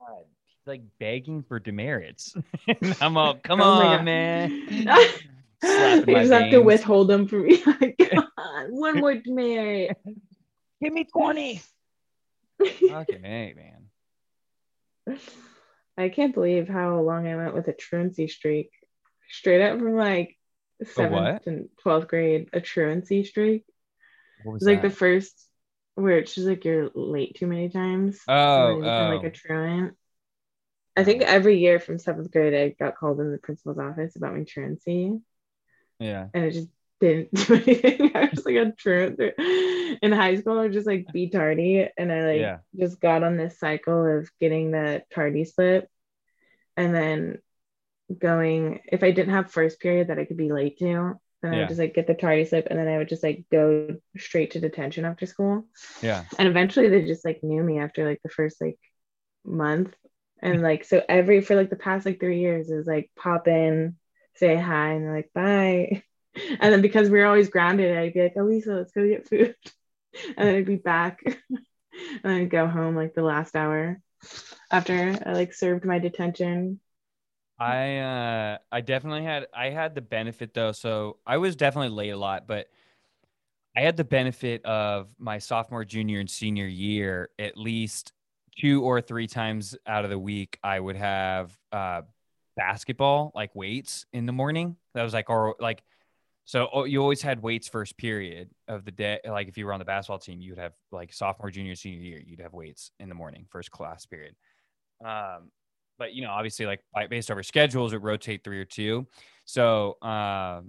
God 0.00 0.24
like 0.68 0.82
begging 1.00 1.42
for 1.42 1.58
demerits. 1.58 2.36
I'm 3.00 3.16
all, 3.16 3.34
come 3.34 3.60
oh 3.60 3.64
on, 3.64 4.04
man. 4.04 4.50
you 4.70 4.84
just 4.84 6.32
have 6.32 6.50
to 6.50 6.60
withhold 6.60 7.08
them 7.08 7.26
from 7.26 7.46
me. 7.46 7.62
Oh 8.40 8.62
like, 8.62 8.70
one 8.70 9.00
more 9.00 9.14
demerit. 9.14 9.96
Give 10.80 10.92
me 10.92 11.04
20. 11.04 11.60
okay, 12.62 13.54
man. 13.56 15.18
I 15.96 16.08
can't 16.08 16.34
believe 16.34 16.68
how 16.68 17.00
long 17.00 17.26
I 17.26 17.34
went 17.34 17.54
with 17.54 17.66
a 17.66 17.72
truancy 17.72 18.28
streak. 18.28 18.70
Straight 19.28 19.60
up 19.60 19.78
from 19.78 19.96
like 19.96 20.36
seventh 20.84 21.46
and 21.46 21.68
twelfth 21.82 22.06
grade, 22.06 22.50
a 22.52 22.60
truancy 22.60 23.24
streak. 23.24 23.64
What 24.44 24.54
was, 24.54 24.62
it 24.62 24.66
was 24.66 24.74
like 24.74 24.82
the 24.82 24.90
first 24.90 25.48
where 25.96 26.18
it's 26.18 26.34
just 26.34 26.46
like 26.46 26.64
you're 26.64 26.90
late 26.94 27.34
too 27.34 27.48
many 27.48 27.68
times. 27.68 28.20
Oh, 28.28 28.34
oh. 28.34 28.78
like 28.78 29.24
a 29.24 29.26
oh. 29.26 29.30
truant. 29.30 29.97
I 30.98 31.04
think 31.04 31.22
every 31.22 31.58
year 31.58 31.78
from 31.78 32.00
seventh 32.00 32.32
grade, 32.32 32.54
I 32.54 32.84
got 32.84 32.96
called 32.96 33.20
in 33.20 33.30
the 33.30 33.38
principal's 33.38 33.78
office 33.78 34.16
about 34.16 34.34
my 34.34 34.42
truancy. 34.42 35.20
Yeah. 36.00 36.26
And 36.34 36.44
it 36.44 36.50
just 36.50 36.68
didn't 37.00 37.32
do 37.34 37.54
anything. 37.54 38.16
I 38.16 38.28
was 38.32 38.44
like 38.44 38.56
a 38.56 38.72
truant. 38.72 39.20
In 40.02 40.10
high 40.10 40.34
school, 40.34 40.58
I 40.58 40.62
would 40.62 40.72
just 40.72 40.88
like 40.88 41.06
be 41.12 41.28
tardy. 41.30 41.88
And 41.96 42.12
I 42.12 42.26
like 42.26 42.40
yeah. 42.40 42.58
just 42.76 43.00
got 43.00 43.22
on 43.22 43.36
this 43.36 43.60
cycle 43.60 44.18
of 44.18 44.28
getting 44.40 44.72
the 44.72 45.04
tardy 45.14 45.44
slip 45.44 45.88
and 46.76 46.92
then 46.92 47.38
going, 48.16 48.80
if 48.90 49.04
I 49.04 49.12
didn't 49.12 49.34
have 49.34 49.52
first 49.52 49.78
period 49.78 50.08
that 50.08 50.18
I 50.18 50.24
could 50.24 50.36
be 50.36 50.50
late 50.50 50.78
to, 50.78 51.14
then 51.42 51.52
yeah. 51.52 51.58
I 51.58 51.60
would 51.60 51.68
just 51.68 51.80
like 51.80 51.94
get 51.94 52.08
the 52.08 52.14
tardy 52.14 52.44
slip 52.44 52.66
and 52.68 52.76
then 52.76 52.88
I 52.88 52.98
would 52.98 53.08
just 53.08 53.22
like 53.22 53.44
go 53.52 53.98
straight 54.16 54.50
to 54.52 54.60
detention 54.60 55.04
after 55.04 55.26
school. 55.26 55.64
Yeah. 56.02 56.24
And 56.40 56.48
eventually 56.48 56.88
they 56.88 57.04
just 57.04 57.24
like 57.24 57.44
knew 57.44 57.62
me 57.62 57.78
after 57.78 58.04
like 58.04 58.20
the 58.24 58.30
first 58.30 58.60
like 58.60 58.80
month 59.44 59.94
and 60.40 60.62
like 60.62 60.84
so 60.84 61.02
every 61.08 61.40
for 61.40 61.56
like 61.56 61.70
the 61.70 61.76
past 61.76 62.06
like 62.06 62.20
three 62.20 62.40
years 62.40 62.70
is 62.70 62.86
like 62.86 63.10
pop 63.16 63.48
in, 63.48 63.96
say 64.36 64.56
hi, 64.56 64.90
and 64.92 65.12
like 65.12 65.30
bye. 65.34 66.02
And 66.60 66.72
then 66.72 66.82
because 66.82 67.10
we 67.10 67.20
are 67.20 67.26
always 67.26 67.48
grounded, 67.48 67.96
I'd 67.96 68.14
be 68.14 68.22
like, 68.22 68.36
Elisa, 68.36 68.72
let's 68.74 68.92
go 68.92 69.04
get 69.04 69.28
food. 69.28 69.56
and 70.36 70.48
then 70.48 70.54
I'd 70.54 70.66
be 70.66 70.76
back. 70.76 71.20
and 71.24 71.60
then 72.22 72.42
I'd 72.42 72.50
go 72.50 72.68
home 72.68 72.94
like 72.94 73.14
the 73.14 73.22
last 73.22 73.56
hour 73.56 74.00
after 74.70 75.18
I 75.26 75.32
like 75.32 75.52
served 75.52 75.84
my 75.84 75.98
detention. 75.98 76.78
I 77.58 77.98
uh 77.98 78.58
I 78.70 78.82
definitely 78.82 79.24
had 79.24 79.46
I 79.52 79.70
had 79.70 79.96
the 79.96 80.00
benefit 80.00 80.54
though. 80.54 80.70
So 80.72 81.16
I 81.26 81.38
was 81.38 81.56
definitely 81.56 81.96
late 81.96 82.10
a 82.10 82.16
lot, 82.16 82.46
but 82.46 82.68
I 83.76 83.80
had 83.80 83.96
the 83.96 84.04
benefit 84.04 84.64
of 84.64 85.08
my 85.18 85.38
sophomore, 85.38 85.84
junior, 85.84 86.20
and 86.20 86.30
senior 86.30 86.66
year 86.66 87.30
at 87.38 87.56
least 87.56 88.12
two 88.60 88.82
or 88.82 89.00
three 89.00 89.26
times 89.26 89.76
out 89.86 90.04
of 90.04 90.10
the 90.10 90.18
week, 90.18 90.58
I 90.62 90.80
would 90.80 90.96
have 90.96 91.56
uh, 91.72 92.02
basketball, 92.56 93.32
like 93.34 93.54
weights 93.54 94.06
in 94.12 94.26
the 94.26 94.32
morning. 94.32 94.76
That 94.94 95.02
was 95.02 95.14
like, 95.14 95.30
or 95.30 95.56
like, 95.60 95.82
so 96.44 96.68
oh, 96.72 96.84
you 96.84 97.00
always 97.00 97.20
had 97.20 97.42
weights 97.42 97.68
first 97.68 97.96
period 97.98 98.50
of 98.66 98.84
the 98.84 98.90
day. 98.90 99.20
Like 99.26 99.48
if 99.48 99.58
you 99.58 99.66
were 99.66 99.72
on 99.72 99.78
the 99.78 99.84
basketball 99.84 100.18
team, 100.18 100.40
you 100.40 100.52
would 100.52 100.58
have 100.58 100.72
like 100.90 101.12
sophomore, 101.12 101.50
junior, 101.50 101.74
senior 101.74 102.00
year, 102.00 102.22
you'd 102.24 102.40
have 102.40 102.54
weights 102.54 102.90
in 102.98 103.08
the 103.08 103.14
morning, 103.14 103.46
first 103.50 103.70
class 103.70 104.06
period. 104.06 104.34
Um, 105.04 105.50
but 105.98 106.14
you 106.14 106.22
know, 106.22 106.30
obviously, 106.30 106.64
like 106.66 106.80
based 107.10 107.30
over 107.30 107.42
schedules, 107.42 107.92
it 107.92 108.02
rotate 108.02 108.44
three 108.44 108.60
or 108.60 108.64
two. 108.64 109.06
So, 109.44 109.98
uh, 110.00 110.62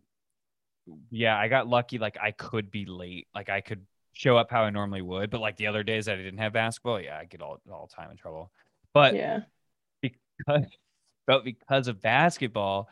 yeah, 1.11 1.37
I 1.37 1.47
got 1.47 1.67
lucky. 1.67 1.97
Like 1.97 2.17
I 2.21 2.31
could 2.31 2.71
be 2.71 2.85
late. 2.85 3.27
Like 3.33 3.49
I 3.49 3.61
could 3.61 3.85
show 4.13 4.37
up 4.37 4.51
how 4.51 4.63
I 4.63 4.69
normally 4.69 5.01
would. 5.01 5.29
But 5.29 5.41
like 5.41 5.57
the 5.57 5.67
other 5.67 5.83
days 5.83 6.05
that 6.05 6.17
I 6.17 6.21
didn't 6.21 6.39
have 6.39 6.53
basketball, 6.53 7.01
yeah, 7.01 7.17
I 7.17 7.25
get 7.25 7.41
all 7.41 7.59
all 7.71 7.87
time 7.87 8.11
in 8.11 8.17
trouble. 8.17 8.51
But 8.93 9.15
yeah. 9.15 9.41
because 10.01 10.65
but 11.27 11.43
because 11.43 11.87
of 11.87 12.01
basketball, 12.01 12.89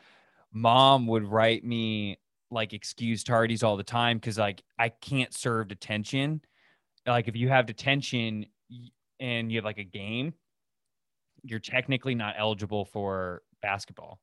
mom 0.53 1.07
would 1.07 1.23
write 1.23 1.63
me 1.63 2.19
like 2.49 2.73
excuse 2.73 3.23
tardies 3.23 3.63
all 3.63 3.77
the 3.77 3.83
time 3.83 4.17
because 4.17 4.37
like 4.37 4.63
I 4.77 4.89
can't 4.89 5.33
serve 5.33 5.67
detention. 5.67 6.41
Like 7.05 7.27
if 7.27 7.35
you 7.35 7.49
have 7.49 7.65
detention 7.65 8.45
and 9.19 9.51
you 9.51 9.57
have 9.57 9.65
like 9.65 9.79
a 9.79 9.83
game, 9.83 10.33
you're 11.43 11.59
technically 11.59 12.15
not 12.15 12.35
eligible 12.37 12.85
for 12.85 13.41
basketball. 13.61 14.19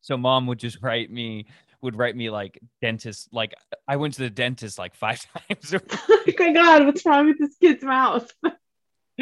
So 0.00 0.16
mom 0.16 0.46
would 0.46 0.58
just 0.58 0.78
write 0.82 1.10
me 1.10 1.46
would 1.84 1.96
write 1.96 2.16
me 2.16 2.30
like 2.30 2.58
dentist 2.80 3.28
like 3.32 3.54
I 3.86 3.96
went 3.96 4.14
to 4.14 4.22
the 4.22 4.30
dentist 4.30 4.78
like 4.78 4.94
five 4.96 5.24
times. 5.32 5.74
oh 6.08 6.24
my 6.38 6.52
god, 6.52 6.86
what's 6.86 7.06
wrong 7.06 7.28
with 7.28 7.38
this 7.38 7.56
kid's 7.60 7.84
mouth? 7.84 8.28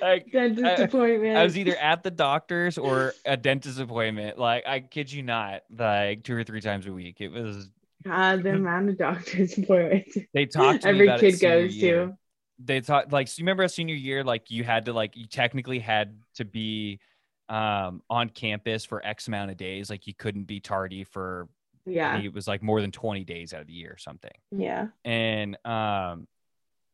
like 0.00 0.30
Dentist 0.30 0.64
I, 0.64 0.84
appointment. 0.84 1.36
I 1.36 1.42
was 1.42 1.58
either 1.58 1.76
at 1.76 2.04
the 2.04 2.10
doctor's 2.10 2.78
or 2.78 3.14
a 3.24 3.36
dentist 3.36 3.80
appointment. 3.80 4.38
Like 4.38 4.64
I 4.66 4.80
kid 4.80 5.10
you 5.10 5.22
not, 5.22 5.62
like 5.76 6.22
two 6.22 6.36
or 6.36 6.44
three 6.44 6.60
times 6.60 6.86
a 6.86 6.92
week. 6.92 7.20
It 7.20 7.32
was 7.32 7.68
God, 8.04 8.42
the 8.44 8.50
amount 8.50 8.90
of 8.90 8.98
doctor's 8.98 9.58
appointments 9.58 10.16
they 10.32 10.46
talked 10.46 10.82
to 10.82 10.92
me 10.92 11.08
every 11.08 11.18
kid 11.18 11.40
goes 11.40 11.74
year. 11.74 12.06
to. 12.06 12.18
They 12.60 12.80
thought 12.80 13.12
like 13.12 13.26
so 13.26 13.40
you 13.40 13.42
remember 13.42 13.64
a 13.64 13.68
senior 13.68 13.96
year, 13.96 14.22
like 14.22 14.50
you 14.50 14.62
had 14.62 14.84
to 14.84 14.92
like 14.92 15.16
you 15.16 15.26
technically 15.26 15.80
had 15.80 16.16
to 16.36 16.44
be 16.44 17.00
um 17.48 18.02
on 18.08 18.28
campus 18.28 18.84
for 18.84 19.04
X 19.04 19.26
amount 19.26 19.50
of 19.50 19.56
days. 19.56 19.90
Like 19.90 20.06
you 20.06 20.14
couldn't 20.14 20.44
be 20.44 20.60
tardy 20.60 21.02
for 21.02 21.48
I 21.48 21.63
Yeah, 21.86 22.18
it 22.18 22.32
was 22.32 22.48
like 22.48 22.62
more 22.62 22.80
than 22.80 22.92
20 22.92 23.24
days 23.24 23.52
out 23.52 23.60
of 23.60 23.66
the 23.66 23.72
year 23.72 23.92
or 23.92 23.98
something. 23.98 24.32
yeah. 24.50 24.88
and 25.04 25.56
um 25.66 26.26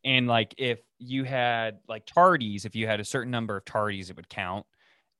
and 0.04 0.26
like 0.26 0.54
if 0.58 0.80
you 0.98 1.24
had 1.24 1.78
like 1.88 2.06
tardies 2.06 2.64
if 2.64 2.74
you 2.74 2.86
had 2.86 3.00
a 3.00 3.04
certain 3.04 3.30
number 3.30 3.56
of 3.56 3.64
tardies 3.64 4.08
it 4.10 4.16
would 4.16 4.28
count 4.28 4.64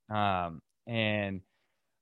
um 0.08 0.62
and 0.86 1.42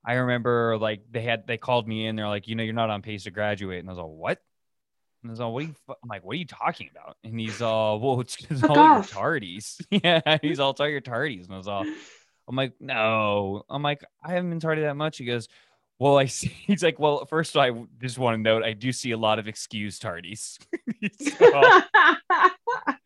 i 0.04 0.14
remember 0.14 0.78
like 0.78 1.00
they 1.10 1.22
had 1.22 1.46
they 1.46 1.56
called 1.56 1.88
me 1.88 2.06
in 2.06 2.14
they're 2.14 2.28
like 2.28 2.46
you 2.46 2.54
know 2.54 2.62
you're 2.62 2.72
not 2.72 2.88
on 2.88 3.02
pace 3.02 3.24
to 3.24 3.32
graduate 3.32 3.80
and 3.80 3.88
i 3.88 3.92
was 3.92 3.98
like 3.98 4.06
what 4.06 4.38
and 5.22 5.30
I 5.30 5.32
was 5.32 5.40
like, 5.40 5.50
what 5.52 5.64
are 5.64 5.66
you, 5.66 5.74
fu-" 5.86 5.94
I'm 6.00 6.08
like, 6.08 6.24
what 6.24 6.34
are 6.34 6.38
you 6.38 6.46
talking 6.46 6.90
about? 6.92 7.16
And 7.24 7.40
he's 7.40 7.60
all, 7.60 7.98
well, 7.98 8.20
it's 8.20 8.36
Fuck 8.60 8.70
all 8.70 8.76
your 8.76 9.02
tardies. 9.02 9.84
yeah. 9.90 10.38
He's 10.40 10.60
all, 10.60 10.70
it's 10.70 10.80
all 10.80 10.88
your 10.88 11.00
tardies. 11.00 11.46
And 11.46 11.54
I 11.54 11.56
was 11.56 11.66
all, 11.66 11.84
I'm 12.46 12.54
like, 12.54 12.74
no. 12.78 13.64
I'm 13.68 13.82
like, 13.82 14.04
I 14.22 14.30
haven't 14.34 14.50
been 14.50 14.60
tardy 14.60 14.82
that 14.82 14.94
much. 14.94 15.18
He 15.18 15.24
goes, 15.24 15.48
well, 15.98 16.18
I 16.18 16.26
see. 16.26 16.48
He's 16.66 16.82
like, 16.82 16.98
well, 16.98 17.24
first 17.26 17.56
all, 17.56 17.62
I 17.62 17.72
just 18.00 18.18
want 18.18 18.34
to 18.34 18.42
note, 18.42 18.62
I 18.62 18.72
do 18.72 18.92
see 18.92 19.10
a 19.12 19.16
lot 19.16 19.38
of 19.38 19.48
excused 19.48 20.02
tardies. 20.02 20.58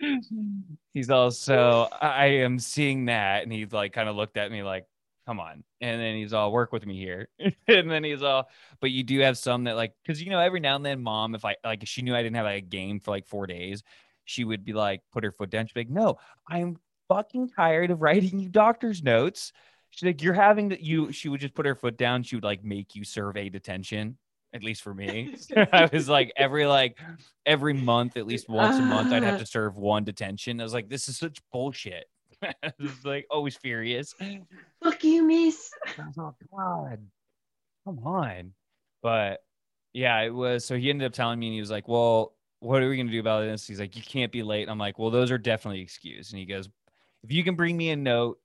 He's 0.95 1.11
also 1.11 1.89
I 2.01 2.27
am 2.27 2.59
seeing 2.59 3.07
that, 3.07 3.45
and 3.45 3.53
he's 3.53 3.73
like 3.73 3.93
kind 3.93 4.09
of 4.09 4.17
looked 4.17 4.37
at 4.37 4.51
me 4.51 4.63
like, 4.63 4.87
come 5.27 5.41
on, 5.41 5.65
and 5.81 6.01
then 6.01 6.17
he's 6.17 6.33
all 6.33 6.53
work 6.53 6.73
with 6.73 6.85
me 6.85 6.97
here, 6.99 7.29
and 7.69 7.91
then 7.91 8.05
he's 8.05 8.23
all, 8.23 8.49
but 8.81 8.91
you 8.91 9.03
do 9.03 9.21
have 9.21 9.39
some 9.39 9.65
that 9.65 9.77
like, 9.77 9.95
because 10.03 10.23
you 10.23 10.31
know 10.31 10.41
every 10.41 10.61
now 10.61 10.77
and 10.77 10.85
then, 10.85 11.03
mom, 11.03 11.35
if 11.35 11.45
I 11.45 11.57
like, 11.65 11.83
if 11.83 11.89
she 11.89 12.03
knew 12.03 12.15
I 12.15 12.23
didn't 12.23 12.37
have 12.37 12.45
like, 12.45 12.63
a 12.63 12.67
game 12.67 13.01
for 13.01 13.11
like 13.11 13.27
four 13.27 13.47
days, 13.47 13.83
she 14.25 14.45
would 14.45 14.65
be 14.65 14.73
like, 14.73 15.01
put 15.13 15.25
her 15.25 15.33
foot 15.33 15.51
down, 15.51 15.67
she'd 15.67 15.75
be 15.75 15.81
like, 15.81 15.91
no, 15.91 16.19
I'm 16.49 16.77
fucking 17.09 17.51
tired 17.51 17.91
of 17.91 18.03
writing 18.03 18.39
you 18.39 18.49
doctor's 18.49 19.03
notes. 19.03 19.53
She's 19.93 20.07
like, 20.07 20.23
you're 20.23 20.33
having 20.33 20.71
that 20.71 20.81
you. 20.81 21.13
She 21.13 21.29
would 21.29 21.41
just 21.41 21.55
put 21.55 21.67
her 21.67 21.75
foot 21.75 21.99
down. 21.99 22.23
She 22.23 22.35
would 22.35 22.45
like 22.45 22.65
make 22.65 22.95
you 22.95 23.05
survey 23.05 23.49
detention. 23.51 24.17
At 24.55 24.63
least 24.63 24.83
for 24.83 24.93
me, 24.93 25.37
I 25.73 25.89
was 25.93 26.09
like 26.09 26.33
every 26.37 26.67
like 26.67 26.99
every 27.47 27.75
month, 27.75 28.17
at 28.17 28.27
least 28.27 28.49
once 28.49 28.77
a 28.77 28.83
month, 28.83 29.13
I'd 29.13 29.23
have 29.23 29.39
to 29.39 29.45
ah. 29.45 29.47
serve 29.47 29.77
one 29.77 30.05
detention. 30.05 30.61
I 30.61 30.65
was 30.65 30.75
like, 30.75 30.89
this 30.89 31.09
is 31.09 31.19
such 31.19 31.41
bullshit. 31.53 32.07
I 32.43 32.73
was 32.79 33.05
like 33.05 33.27
always 33.31 33.57
furious. 33.57 34.15
Fuck 34.83 35.05
you, 35.05 35.23
miss. 35.25 35.71
oh 36.19 36.35
God, 36.55 36.99
come 37.85 37.99
on. 38.05 38.53
But 39.03 39.41
yeah, 39.93 40.19
it 40.21 40.35
was. 40.35 40.65
So 40.65 40.77
he 40.77 40.89
ended 40.89 41.07
up 41.07 41.13
telling 41.13 41.39
me, 41.39 41.49
and 41.49 41.55
he 41.55 41.61
was 41.61 41.71
like, 41.71 41.87
well, 41.87 42.35
what 42.61 42.83
are 42.83 42.89
we 42.89 42.97
gonna 42.97 43.11
do 43.11 43.21
about 43.21 43.43
this? 43.43 43.67
He's 43.67 43.81
like, 43.81 43.95
you 43.95 44.03
can't 44.03 44.33
be 44.33 44.43
late. 44.43 44.69
I'm 44.69 44.79
like, 44.79 44.99
well, 44.99 45.11
those 45.11 45.31
are 45.31 45.39
definitely 45.39 45.83
excused. 45.83 46.33
And 46.33 46.39
he 46.41 46.47
goes, 46.47 46.69
if 47.23 47.31
you 47.31 47.45
can 47.45 47.57
bring 47.57 47.77
me 47.77 47.91
a 47.91 47.97
note 47.97 48.39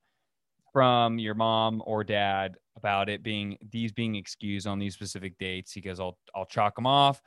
from 0.78 1.18
your 1.18 1.34
mom 1.34 1.82
or 1.88 2.04
dad 2.04 2.56
about 2.76 3.10
it 3.10 3.24
being 3.24 3.58
these 3.72 3.92
being 3.92 4.14
excused 4.14 4.68
on 4.68 4.78
these 4.78 4.94
specific 4.94 5.36
dates, 5.40 5.72
he 5.72 5.82
goes, 5.82 6.00
I'll 6.00 6.20
I'll 6.36 6.46
chalk 6.46 6.76
them 6.76 6.86
off. 6.86 7.20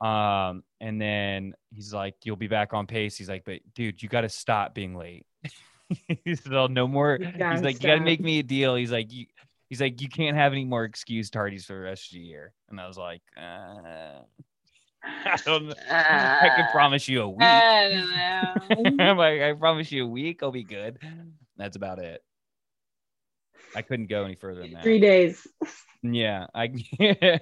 Um, 0.00 0.62
and 0.80 0.98
then 0.98 1.52
he's 1.70 1.92
like, 1.92 2.14
You'll 2.24 2.36
be 2.36 2.48
back 2.48 2.72
on 2.72 2.86
pace. 2.86 3.14
He's 3.14 3.28
like, 3.28 3.44
But 3.44 3.60
dude, 3.74 4.02
you 4.02 4.08
gotta 4.08 4.30
stop 4.30 4.74
being 4.74 4.96
late. 4.96 5.26
he's 6.24 6.50
all 6.50 6.68
no 6.68 6.88
more. 6.88 7.18
He's 7.20 7.60
like, 7.60 7.82
You 7.82 7.88
gotta 7.90 8.00
make 8.00 8.20
me 8.20 8.38
a 8.38 8.42
deal. 8.42 8.74
He's 8.74 8.90
like, 8.90 9.12
you 9.12 9.26
he's 9.68 9.82
like, 9.82 10.00
You 10.00 10.08
can't 10.08 10.38
have 10.38 10.52
any 10.52 10.64
more 10.64 10.84
excused 10.84 11.34
tardies 11.34 11.66
for 11.66 11.74
the 11.74 11.80
rest 11.80 12.06
of 12.06 12.14
the 12.14 12.24
year. 12.24 12.54
And 12.70 12.80
I 12.80 12.88
was 12.88 12.96
like, 12.96 13.20
uh, 13.36 14.20
I 15.04 15.36
don't 15.44 15.74
I 15.90 16.52
can 16.56 16.70
promise 16.72 17.06
you 17.06 17.20
a 17.20 17.28
week. 17.28 17.42
I 17.42 17.90
don't 17.90 18.96
know. 18.98 19.04
I'm 19.04 19.18
like, 19.18 19.42
I 19.42 19.52
promise 19.52 19.92
you 19.92 20.06
a 20.06 20.08
week, 20.08 20.42
I'll 20.42 20.52
be 20.52 20.64
good. 20.64 20.98
That's 21.58 21.76
about 21.76 21.98
it. 21.98 22.22
I 23.78 23.82
couldn't 23.82 24.06
go 24.08 24.24
any 24.24 24.34
further 24.34 24.62
than 24.62 24.72
that. 24.72 24.82
Three 24.82 24.98
days. 24.98 25.46
Yeah, 26.02 26.46
I 26.52 26.72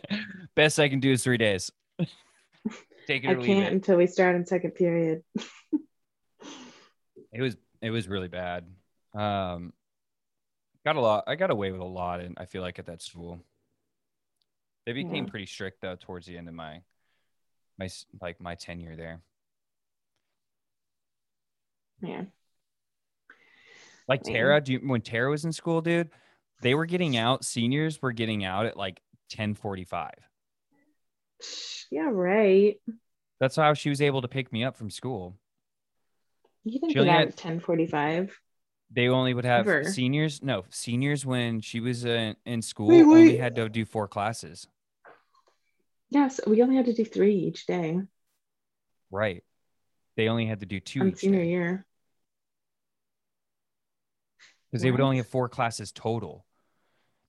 best 0.55 0.79
I 0.79 0.91
can 0.91 1.01
do 1.01 1.13
is 1.13 1.25
three 1.25 1.39
days. 1.39 1.71
Take 3.07 3.25
it 3.25 3.29
I 3.29 3.33
or 3.33 3.43
can't 3.43 3.65
it. 3.69 3.73
until 3.73 3.97
we 3.97 4.07
start 4.07 4.37
in 4.37 4.45
second 4.45 4.73
period. 4.73 5.23
It 7.33 7.41
was 7.41 7.57
it 7.81 7.91
was 7.91 8.07
really 8.07 8.29
bad. 8.29 8.67
Um, 9.15 9.73
got 10.85 10.97
a 10.97 11.01
lot. 11.01 11.25
I 11.27 11.37
got 11.37 11.51
away 11.51 11.73
with 11.73 11.81
a 11.81 11.85
lot, 11.85 12.21
and 12.21 12.35
I 12.39 12.45
feel 12.45 12.61
like 12.61 12.79
at 12.79 12.85
that 12.87 13.01
school, 13.01 13.41
they 14.85 14.93
became 14.93 15.25
Yeah. 15.25 15.31
pretty 15.31 15.47
strict 15.47 15.81
though 15.81 15.97
towards 15.99 16.27
the 16.27 16.37
end 16.37 16.49
of 16.49 16.55
my 16.55 16.83
my 17.79 17.89
like 18.21 18.41
my 18.43 18.57
tenure 18.57 18.95
there. 18.97 19.21
Yeah. 22.03 22.25
Like 24.09 24.23
Tara, 24.23 24.61
do 24.61 24.75
you, 24.75 24.79
when 24.79 25.01
Tara 25.01 25.31
was 25.31 25.45
in 25.45 25.53
school, 25.53 25.81
dude, 25.81 26.11
they 26.63 26.75
were 26.75 26.87
getting 26.87 27.17
out. 27.17 27.45
Seniors 27.45 28.01
were 28.01 28.13
getting 28.13 28.45
out 28.45 28.67
at 28.67 28.77
like 28.77 29.01
ten 29.29 29.55
forty 29.55 29.85
five. 29.85 30.19
Yeah, 31.91 32.11
right. 32.11 32.77
That's 33.41 33.57
how 33.57 33.75
she 33.75 33.91
was 33.91 34.01
able 34.01 34.23
to 34.23 34.29
pick 34.29 34.53
me 34.53 34.65
up 34.65 34.77
from 34.77 34.91
school. 34.91 35.37
You 36.65 36.81
didn't 36.81 36.95
get 36.95 37.09
out 37.09 37.29
at 37.29 37.37
ten 37.37 37.61
forty 37.61 37.87
five. 37.87 38.39
They 38.91 39.09
only 39.09 39.35
would 39.35 39.45
have 39.45 39.67
Ever. 39.67 39.85
seniors. 39.85 40.43
No, 40.43 40.65
seniors 40.71 41.27
when 41.27 41.61
she 41.61 41.81
was 41.81 42.05
in, 42.05 42.37
in 42.47 42.63
school 42.63 42.89
Wait, 42.89 43.03
only 43.03 43.37
had 43.37 43.57
to 43.57 43.69
do 43.69 43.85
four 43.85 44.07
classes. 44.07 44.69
Yes, 46.09 46.41
we 46.47 46.63
only 46.63 46.77
had 46.77 46.87
to 46.87 46.95
do 46.95 47.05
three 47.05 47.35
each 47.35 47.67
day 47.67 48.01
Right. 49.11 49.43
They 50.17 50.29
only 50.29 50.47
had 50.47 50.61
to 50.61 50.67
do 50.67 50.81
two 50.81 51.15
senior 51.15 51.41
day 51.41 51.49
year. 51.49 51.87
because 54.71 54.83
they 54.83 54.91
would 54.91 55.01
only 55.01 55.19
have 55.19 55.27
four 55.27 55.49
classes 55.49 55.93
total. 55.93 56.46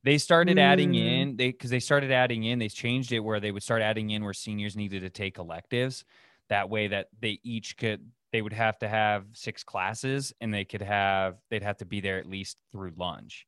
They 0.04 0.18
started 0.18 0.58
adding 0.58 0.94
Mm. 0.94 0.96
in 0.96 1.38
they 1.38 1.52
because 1.52 1.70
they 1.70 1.80
started 1.80 2.12
adding 2.12 2.44
in. 2.44 2.60
They 2.60 2.70
changed 2.70 3.12
it 3.12 3.20
where 3.20 3.40
they 3.40 3.52
would 3.52 3.64
start 3.64 3.82
adding 3.82 4.10
in 4.12 4.24
where 4.24 4.34
seniors 4.34 4.76
needed 4.76 5.02
to 5.02 5.10
take 5.10 5.38
electives. 5.38 6.06
That 6.50 6.70
way, 6.70 6.88
that 6.88 7.08
they 7.20 7.40
each 7.44 7.78
could 7.78 8.10
they 8.32 8.42
would 8.42 8.54
have 8.54 8.78
to 8.80 8.88
have 8.88 9.26
six 9.34 9.64
classes 9.64 10.34
and 10.42 10.54
they 10.54 10.66
could 10.66 10.82
have 10.82 11.38
they'd 11.50 11.64
have 11.64 11.78
to 11.78 11.86
be 11.86 12.00
there 12.02 12.20
at 12.20 12.26
least 12.26 12.58
through 12.72 12.94
lunch 12.98 13.46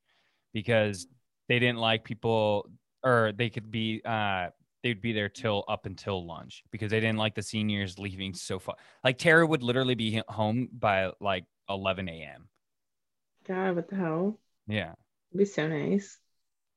because 0.54 1.08
they 1.48 1.60
didn't 1.60 1.80
like 1.80 2.04
people 2.04 2.70
or 3.04 3.32
they 3.36 3.50
could 3.50 3.72
be 3.72 4.02
uh 4.06 4.50
they'd 4.84 5.02
be 5.02 5.14
there 5.14 5.30
till 5.30 5.64
up 5.68 5.86
until 5.86 6.26
lunch 6.26 6.64
because 6.72 6.92
they 6.92 7.00
didn't 7.00 7.18
like 7.18 7.36
the 7.36 7.44
seniors 7.44 8.00
leaving 8.00 8.34
so 8.34 8.60
far. 8.60 8.76
Like 9.04 9.18
Tara 9.18 9.46
would 9.46 9.64
literally 9.64 9.96
be 9.96 10.22
home 10.28 10.70
by 10.72 11.12
like 11.20 11.46
11 11.70 12.10
a.m. 12.10 12.48
God, 13.46 13.76
what 13.76 13.90
the 13.90 13.96
hell? 13.98 14.40
Yeah. 14.68 14.94
It'd 15.32 15.38
be 15.40 15.46
so 15.46 15.68
nice. 15.68 16.20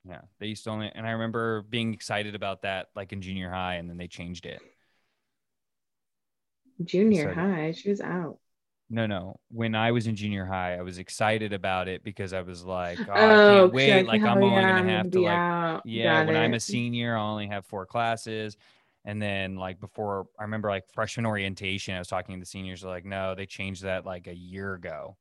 Yeah. 0.09 0.23
They 0.41 0.49
used 0.49 0.65
to 0.65 0.70
only, 0.70 0.91
and 0.95 1.07
I 1.07 1.12
remember 1.12 1.62
being 1.62 1.95
excited 1.95 2.35
about 2.35 2.62
that 2.62 2.89
like 2.97 3.12
in 3.12 3.23
junior 3.23 3.51
high 3.51 3.74
and 3.74 3.89
then 3.89 3.97
they 3.97 4.09
changed 4.09 4.47
it. 4.47 4.61
Junior 6.85 7.33
So- 7.35 7.41
high, 7.41 7.73
she 7.73 7.91
was 7.91 8.01
out. 8.01 8.39
No, 8.91 9.07
no. 9.07 9.41
When 9.49 9.74
I 9.74 9.91
was 9.93 10.07
in 10.07 10.16
junior 10.16 10.45
high, 10.45 10.77
I 10.77 10.83
was 10.83 10.99
excited 10.99 11.55
about 11.55 11.89
it 11.89 12.05
because 12.05 12.35
I 12.35 12.43
was 12.43 12.62
like, 12.62 12.99
oh, 13.09 13.12
I 13.12 13.24
Oh, 13.24 13.61
can't 13.62 13.73
wait. 13.73 14.07
Like, 14.07 14.20
I'm 14.23 14.43
only 14.43 14.61
going 14.61 14.85
to 14.85 14.93
have 14.93 15.11
to, 15.12 15.20
like, 15.20 15.33
out. 15.33 15.83
yeah, 15.87 16.20
Got 16.20 16.27
when 16.27 16.37
I'm 16.37 16.53
a 16.53 16.61
senior, 16.61 17.16
I'll 17.16 17.31
only 17.31 17.47
have 17.47 17.65
four 17.65 17.87
classes. 17.87 18.59
And 19.07 19.20
then, 19.23 19.57
like, 19.57 19.81
before 19.81 20.27
I 20.39 20.43
remember, 20.43 20.69
like, 20.69 20.91
freshman 20.93 21.24
orientation, 21.24 21.95
I 21.95 22.01
was 22.01 22.09
talking 22.09 22.35
to 22.37 22.41
the 22.41 22.45
seniors, 22.47 22.85
like, 22.85 23.07
no, 23.07 23.35
they 23.35 23.47
changed 23.47 23.83
that 23.85 24.05
like 24.05 24.27
a 24.27 24.35
year 24.35 24.74
ago, 24.74 25.16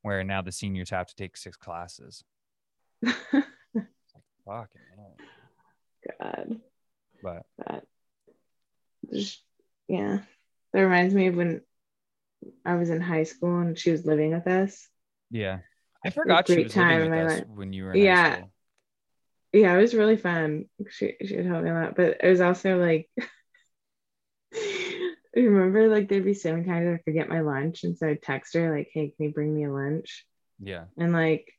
where 0.00 0.24
now 0.24 0.42
the 0.42 0.50
seniors 0.50 0.90
have 0.90 1.06
to 1.06 1.14
take 1.14 1.36
six 1.36 1.56
classes. 1.56 2.24
Fucking 4.46 4.80
hell. 4.96 5.16
God, 6.20 6.60
But 7.22 7.46
that. 7.58 7.84
Just, 9.12 9.42
yeah, 9.88 10.20
that 10.72 10.80
reminds 10.80 11.14
me 11.14 11.26
of 11.26 11.36
when 11.36 11.60
I 12.64 12.76
was 12.76 12.90
in 12.90 13.00
high 13.00 13.24
school 13.24 13.60
and 13.60 13.78
she 13.78 13.90
was 13.90 14.06
living 14.06 14.32
with 14.32 14.46
us. 14.46 14.88
Yeah. 15.30 15.58
I 16.04 16.10
forgot 16.10 16.48
she 16.48 16.64
was 16.64 16.72
time 16.72 17.00
living 17.00 17.10
with 17.10 17.26
us 17.26 17.38
life. 17.38 17.48
when 17.48 17.72
you 17.72 17.84
were 17.84 17.96
Yeah. 17.96 18.44
Yeah, 19.52 19.76
it 19.76 19.80
was 19.80 19.94
really 19.94 20.16
fun. 20.16 20.64
She 20.88 21.14
she 21.24 21.36
would 21.36 21.46
help 21.46 21.62
me 21.62 21.70
a 21.70 21.74
lot, 21.74 21.94
but 21.94 22.18
it 22.22 22.28
was 22.28 22.40
also 22.40 22.78
like 22.78 23.10
remember 25.34 25.88
like 25.88 26.08
there'd 26.08 26.24
be 26.24 26.34
so 26.34 26.52
many 26.52 26.64
times 26.64 26.88
I'd 26.88 27.04
forget 27.04 27.28
my 27.28 27.40
lunch, 27.40 27.84
and 27.84 27.96
so 27.96 28.08
I'd 28.08 28.22
text 28.22 28.54
her 28.54 28.74
like, 28.74 28.88
"Hey, 28.92 29.12
can 29.14 29.26
you 29.26 29.32
bring 29.32 29.54
me 29.54 29.64
a 29.64 29.72
lunch?" 29.72 30.26
Yeah. 30.58 30.84
And 30.96 31.12
like 31.12 31.52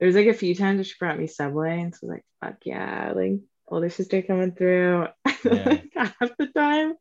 there 0.00 0.06
was 0.06 0.16
like 0.16 0.26
a 0.26 0.34
few 0.34 0.54
times 0.54 0.86
she 0.86 0.94
brought 0.98 1.18
me 1.18 1.26
Subway, 1.28 1.80
and 1.80 1.94
so 1.94 2.00
I 2.02 2.06
was 2.06 2.14
like, 2.16 2.24
"Fuck 2.40 2.56
yeah!" 2.64 3.12
Like 3.14 3.40
older 3.68 3.90
sister 3.90 4.22
coming 4.22 4.52
through. 4.52 5.06
Yeah. 5.44 5.62
like 5.66 5.92
half 5.94 6.36
the 6.38 6.46
time, 6.48 6.94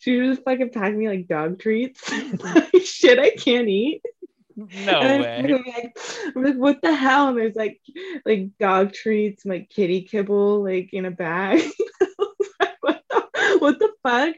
she 0.00 0.16
would 0.20 0.34
just 0.34 0.44
fucking 0.44 0.70
pack 0.70 0.94
me 0.94 1.08
like 1.08 1.28
dog 1.28 1.58
treats, 1.58 2.08
like 2.42 2.82
shit 2.84 3.18
I 3.18 3.30
can't 3.30 3.68
eat. 3.68 4.02
No 4.56 5.00
And 5.00 5.22
way. 5.22 5.54
I'm 5.54 5.64
like, 5.66 5.98
I'm 6.34 6.42
like, 6.44 6.56
what 6.56 6.80
the 6.82 6.94
hell? 6.94 7.28
And 7.28 7.38
there's 7.38 7.56
like 7.56 7.80
like 8.24 8.56
dog 8.58 8.92
treats, 8.92 9.44
like 9.44 9.70
kitty 9.70 10.02
kibble, 10.02 10.62
like 10.62 10.90
in 10.92 11.04
a 11.06 11.10
bag. 11.10 11.62
Like, 12.60 12.76
what 12.80 13.02
the 13.10 13.56
what 13.58 13.78
the 13.78 13.92
fuck? 14.02 14.34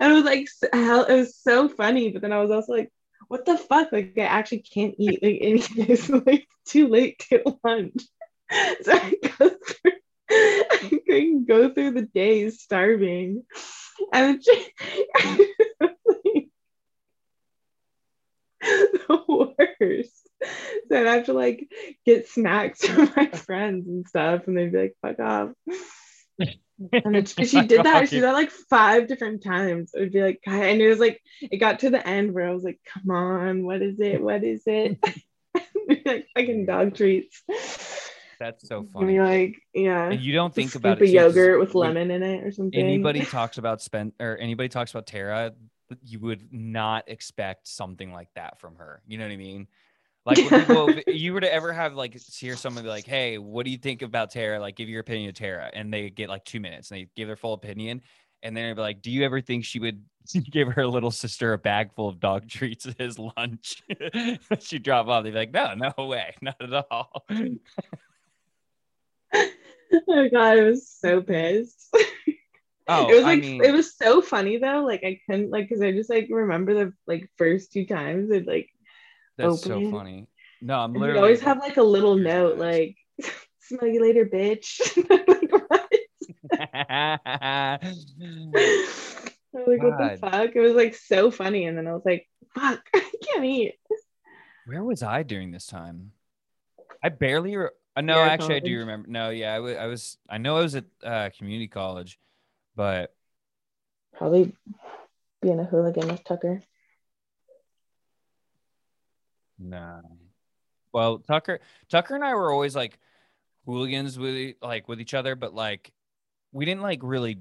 And 0.00 0.12
it 0.12 0.14
was 0.14 0.24
like 0.24 0.48
hell, 0.72 1.04
it 1.04 1.14
was 1.14 1.36
so 1.36 1.68
funny, 1.68 2.10
but 2.10 2.22
then 2.22 2.32
I 2.32 2.40
was 2.40 2.50
also 2.50 2.72
like, 2.72 2.90
what 3.28 3.44
the 3.44 3.56
fuck? 3.58 3.92
Like 3.92 4.14
I 4.16 4.22
actually 4.22 4.60
can't 4.60 4.94
eat 4.98 5.22
like 5.22 5.38
anything. 5.42 5.86
It's 5.88 6.08
like 6.08 6.46
too 6.66 6.88
late 6.88 7.18
to 7.30 7.58
lunch. 7.64 8.02
So 8.80 8.92
I 8.94 9.12
go 9.38 9.50
through 9.50 9.92
I 10.30 11.00
can 11.06 11.44
go 11.44 11.70
through 11.70 11.90
the 11.92 12.02
days 12.02 12.62
starving. 12.62 13.44
And 14.10 14.36
it's 14.36 14.46
the 19.08 19.22
worst. 19.28 20.28
So 20.88 20.96
I'd 20.98 21.06
have 21.06 21.26
to 21.26 21.32
like 21.34 21.68
get 22.06 22.28
snacks 22.28 22.86
from 22.86 23.12
my 23.16 23.26
friends 23.26 23.86
and 23.86 24.08
stuff, 24.08 24.46
and 24.46 24.56
they'd 24.56 24.72
be 24.72 24.78
like, 24.78 24.96
fuck 25.02 25.18
off. 25.20 25.50
And 26.92 27.14
then 27.14 27.24
she, 27.26 27.44
she 27.44 27.62
did 27.62 27.84
that. 27.84 28.08
She 28.08 28.16
did 28.16 28.24
that 28.24 28.32
like 28.32 28.50
five 28.50 29.08
different 29.08 29.42
times. 29.42 29.92
It 29.94 30.00
would 30.00 30.12
be 30.12 30.22
like, 30.22 30.40
God, 30.44 30.62
and 30.62 30.80
it 30.80 30.88
was 30.88 30.98
like, 30.98 31.20
it 31.40 31.58
got 31.58 31.80
to 31.80 31.90
the 31.90 32.06
end 32.06 32.32
where 32.32 32.48
I 32.48 32.54
was 32.54 32.64
like, 32.64 32.80
come 32.92 33.10
on, 33.10 33.64
what 33.64 33.82
is 33.82 33.98
it? 34.00 34.22
What 34.22 34.44
is 34.44 34.62
it? 34.66 34.98
like 36.04 36.26
fucking 36.34 36.66
dog 36.66 36.94
treats. 36.94 37.42
That's 38.38 38.68
so 38.68 38.86
funny. 38.92 39.14
me 39.14 39.20
like, 39.20 39.62
yeah. 39.74 40.10
And 40.10 40.20
you 40.20 40.32
don't 40.32 40.54
think 40.54 40.74
about 40.74 41.02
it. 41.02 41.08
yogurt 41.08 41.58
with 41.58 41.74
lemon 41.74 42.10
in 42.10 42.22
it 42.22 42.44
or 42.44 42.52
something. 42.52 42.78
Anybody 42.78 43.24
talks 43.24 43.58
about 43.58 43.82
Spen 43.82 44.12
or 44.20 44.36
anybody 44.38 44.68
talks 44.68 44.92
about 44.92 45.06
Tara, 45.06 45.54
you 46.04 46.20
would 46.20 46.52
not 46.52 47.08
expect 47.08 47.66
something 47.66 48.12
like 48.12 48.28
that 48.34 48.60
from 48.60 48.76
her. 48.76 49.02
You 49.06 49.18
know 49.18 49.24
what 49.24 49.32
I 49.32 49.36
mean? 49.36 49.66
Like 50.28 50.36
people, 50.46 50.88
if 51.06 51.18
you 51.18 51.32
were 51.32 51.40
to 51.40 51.50
ever 51.50 51.72
have 51.72 51.94
like 51.94 52.14
hear 52.14 52.54
someone 52.54 52.84
be 52.84 52.90
like, 52.90 53.06
"Hey, 53.06 53.38
what 53.38 53.64
do 53.64 53.70
you 53.70 53.78
think 53.78 54.02
about 54.02 54.30
Tara?" 54.30 54.60
Like, 54.60 54.76
give 54.76 54.88
your 54.90 55.00
opinion 55.00 55.30
of 55.30 55.34
Tara, 55.36 55.70
and 55.72 55.90
they 55.92 56.10
get 56.10 56.28
like 56.28 56.44
two 56.44 56.60
minutes, 56.60 56.90
and 56.90 57.00
they 57.00 57.08
give 57.16 57.28
their 57.28 57.36
full 57.36 57.54
opinion, 57.54 58.02
and 58.42 58.54
then 58.54 58.66
they'd 58.66 58.74
be 58.74 58.82
like, 58.82 59.00
"Do 59.00 59.10
you 59.10 59.24
ever 59.24 59.40
think 59.40 59.64
she 59.64 59.80
would 59.80 60.04
give 60.50 60.68
her 60.68 60.86
little 60.86 61.10
sister 61.10 61.54
a 61.54 61.58
bag 61.58 61.94
full 61.94 62.08
of 62.10 62.20
dog 62.20 62.46
treats 62.46 62.86
as 62.98 63.18
lunch?" 63.18 63.82
She'd 64.60 64.82
drop 64.82 65.08
off. 65.08 65.24
They'd 65.24 65.30
be 65.30 65.36
like, 65.38 65.52
"No, 65.52 65.72
no 65.74 66.06
way, 66.06 66.34
not 66.42 66.60
at 66.60 66.84
all." 66.90 67.24
oh 69.34 70.28
god, 70.30 70.58
I 70.58 70.62
was 70.62 70.86
so 70.88 71.22
pissed. 71.22 71.88
Oh, 72.90 73.08
it 73.10 73.14
was 73.14 73.24
I 73.24 73.34
like 73.34 73.40
mean- 73.40 73.64
it 73.64 73.72
was 73.72 73.96
so 73.96 74.20
funny 74.20 74.58
though. 74.58 74.84
Like 74.84 75.04
I 75.04 75.20
couldn't 75.26 75.50
like 75.50 75.68
because 75.68 75.82
I 75.82 75.92
just 75.92 76.10
like 76.10 76.28
remember 76.30 76.74
the 76.74 76.92
like 77.06 77.30
first 77.36 77.72
two 77.72 77.86
times 77.86 78.30
it 78.30 78.46
like 78.46 78.68
That's 79.38 79.62
so 79.62 79.90
funny. 79.90 80.26
No, 80.60 80.78
I'm 80.78 80.90
and 80.90 80.94
you 80.96 81.00
literally 81.00 81.20
always 81.20 81.40
have 81.40 81.58
like 81.58 81.76
a 81.76 81.82
little 81.82 82.16
tears 82.16 82.26
in 82.26 82.32
my 82.32 82.40
note 82.40 82.58
like 82.58 82.96
smell 83.60 83.86
you 83.86 84.02
later, 84.02 84.26
bitch. 84.26 84.80
I 86.60 87.78
was 87.82 88.08
like, 89.52 89.82
what 89.82 89.98
the 89.98 90.18
fuck? 90.20 90.56
It 90.56 90.60
was 90.60 90.74
like 90.74 90.94
so 90.94 91.30
funny, 91.30 91.66
and 91.66 91.76
then 91.78 91.86
I 91.86 91.92
was 91.92 92.02
like, 92.04 92.26
fuck, 92.54 92.80
I 92.94 93.10
can't 93.22 93.44
eat. 93.44 93.74
Where 94.66 94.84
was 94.84 95.02
I 95.02 95.22
during 95.22 95.50
this 95.50 95.66
time? 95.66 96.12
I 97.02 97.08
barely. 97.08 97.56
Re- 97.56 97.70
uh, 97.96 98.00
no, 98.00 98.14
at 98.14 98.32
actually, 98.32 98.56
I 98.56 98.60
do 98.60 98.78
remember. 98.78 99.08
No, 99.08 99.30
yeah, 99.30 99.54
I 99.54 99.60
wa- 99.60 99.68
I 99.70 99.86
was. 99.86 100.18
I 100.28 100.38
know 100.38 100.56
I 100.56 100.62
was 100.62 100.74
at 100.74 100.84
uh, 101.02 101.30
community 101.36 101.68
college, 101.68 102.18
but 102.76 103.14
Probably 104.14 104.52
being 105.40 105.60
a 105.60 105.64
hooligan 105.64 106.08
with 106.08 106.24
Tucker. 106.24 106.62
No. 109.58 110.00
Well, 110.92 111.18
Tucker, 111.18 111.60
Tucker 111.90 112.14
and 112.14 112.24
I 112.24 112.34
were 112.34 112.50
always 112.50 112.74
like 112.74 112.98
hooligans 113.66 114.18
with 114.18 114.54
like 114.62 114.88
with 114.88 115.00
each 115.00 115.14
other, 115.14 115.34
but 115.34 115.54
like 115.54 115.92
we 116.52 116.64
didn't 116.64 116.82
like 116.82 117.00
really 117.02 117.38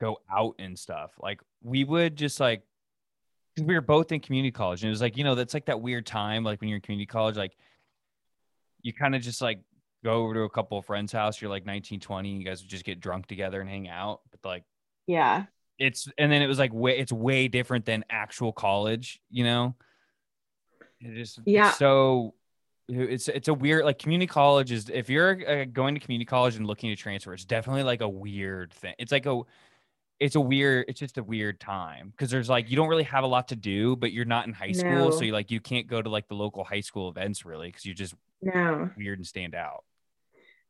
go 0.00 0.18
out 0.30 0.54
and 0.58 0.78
stuff. 0.78 1.12
Like 1.18 1.40
we 1.62 1.84
would 1.84 2.16
just 2.16 2.40
like 2.40 2.62
because 3.54 3.66
we 3.68 3.74
were 3.74 3.82
both 3.82 4.10
in 4.12 4.20
community 4.20 4.50
college, 4.52 4.82
and 4.82 4.88
it 4.88 4.90
was 4.90 5.02
like 5.02 5.16
you 5.16 5.24
know 5.24 5.34
that's 5.34 5.54
like 5.54 5.66
that 5.66 5.80
weird 5.80 6.06
time, 6.06 6.44
like 6.44 6.60
when 6.60 6.68
you're 6.68 6.76
in 6.76 6.82
community 6.82 7.06
college, 7.06 7.36
like 7.36 7.56
you 8.82 8.92
kind 8.92 9.14
of 9.14 9.22
just 9.22 9.40
like 9.42 9.60
go 10.04 10.24
over 10.24 10.34
to 10.34 10.40
a 10.40 10.50
couple 10.50 10.78
of 10.78 10.86
friends' 10.86 11.12
house. 11.12 11.40
You're 11.40 11.50
like 11.50 11.64
19, 11.66 12.00
20, 12.00 12.30
you 12.30 12.44
guys 12.44 12.60
would 12.62 12.70
just 12.70 12.84
get 12.84 13.00
drunk 13.00 13.26
together 13.26 13.60
and 13.60 13.68
hang 13.70 13.88
out. 13.88 14.20
But 14.30 14.48
like 14.48 14.64
Yeah. 15.06 15.44
it's 15.78 16.08
and 16.18 16.32
then 16.32 16.42
it 16.42 16.46
was 16.46 16.58
like 16.58 16.72
way 16.72 16.98
it's 16.98 17.12
way 17.12 17.48
different 17.48 17.84
than 17.84 18.04
actual 18.10 18.52
college, 18.52 19.20
you 19.30 19.44
know. 19.44 19.76
It 21.02 21.18
it's 21.18 21.38
Yeah. 21.44 21.70
so 21.72 22.34
it's 22.88 23.28
it's 23.28 23.48
a 23.48 23.54
weird 23.54 23.84
like 23.84 23.98
community 23.98 24.26
college 24.26 24.72
is 24.72 24.88
if 24.90 25.08
you're 25.08 25.48
uh, 25.48 25.64
going 25.66 25.94
to 25.94 26.00
community 26.00 26.26
college 26.26 26.56
and 26.56 26.66
looking 26.66 26.90
to 26.90 26.96
transfer, 26.96 27.32
it's 27.34 27.44
definitely 27.44 27.84
like 27.84 28.00
a 28.00 28.08
weird 28.08 28.72
thing. 28.72 28.94
It's 28.98 29.12
like 29.12 29.26
a 29.26 29.40
it's 30.20 30.36
a 30.36 30.40
weird 30.40 30.86
it's 30.88 31.00
just 31.00 31.18
a 31.18 31.22
weird 31.22 31.60
time 31.60 32.10
because 32.10 32.30
there's 32.30 32.48
like 32.48 32.70
you 32.70 32.76
don't 32.76 32.88
really 32.88 33.02
have 33.04 33.24
a 33.24 33.26
lot 33.26 33.48
to 33.48 33.56
do 33.56 33.96
but 33.96 34.12
you're 34.12 34.24
not 34.24 34.46
in 34.46 34.52
high 34.52 34.72
school 34.72 35.10
so 35.12 35.20
No. 35.20 35.26
you 35.26 35.32
like 35.32 35.50
you 35.50 35.60
can't 35.60 35.88
go 35.88 36.00
to 36.02 36.08
like 36.10 36.28
the 36.28 36.34
local 36.34 36.64
high 36.64 36.80
school 36.80 37.08
events 37.08 37.44
really 37.44 37.68
because 37.68 37.84
you're 37.84 37.94
just 37.94 38.14
No. 38.40 38.90
weird 38.96 39.18
and 39.18 39.26
stand 39.26 39.54
out 39.54 39.84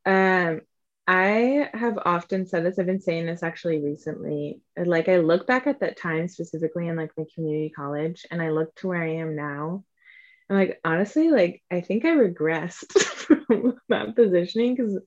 Um, 0.07 0.63
I 1.07 1.69
have 1.75 1.99
often 2.05 2.47
said 2.47 2.65
this. 2.65 2.79
I've 2.79 2.87
been 2.87 3.01
saying 3.01 3.27
this 3.27 3.43
actually 3.43 3.81
recently. 3.81 4.61
Like 4.77 5.09
I 5.09 5.19
look 5.19 5.47
back 5.47 5.67
at 5.67 5.81
that 5.81 5.99
time 5.99 6.29
specifically 6.29 6.89
in 6.89 6.97
like 6.97 7.11
my 7.19 7.25
community 7.35 7.71
college, 7.71 8.25
and 8.31 8.41
I 8.41 8.51
look 8.51 8.75
to 8.77 8.89
where 8.89 9.03
I 9.03 9.15
am 9.17 9.35
now. 9.37 9.85
And 10.53 10.61
like 10.61 10.81
honestly, 10.85 11.31
like 11.31 11.62
I 11.73 11.83
think 11.83 12.05
I 12.07 12.11
regressed 12.11 12.93
from 13.03 13.79
that 13.91 14.16
positioning 14.16 14.77
because 14.77 15.01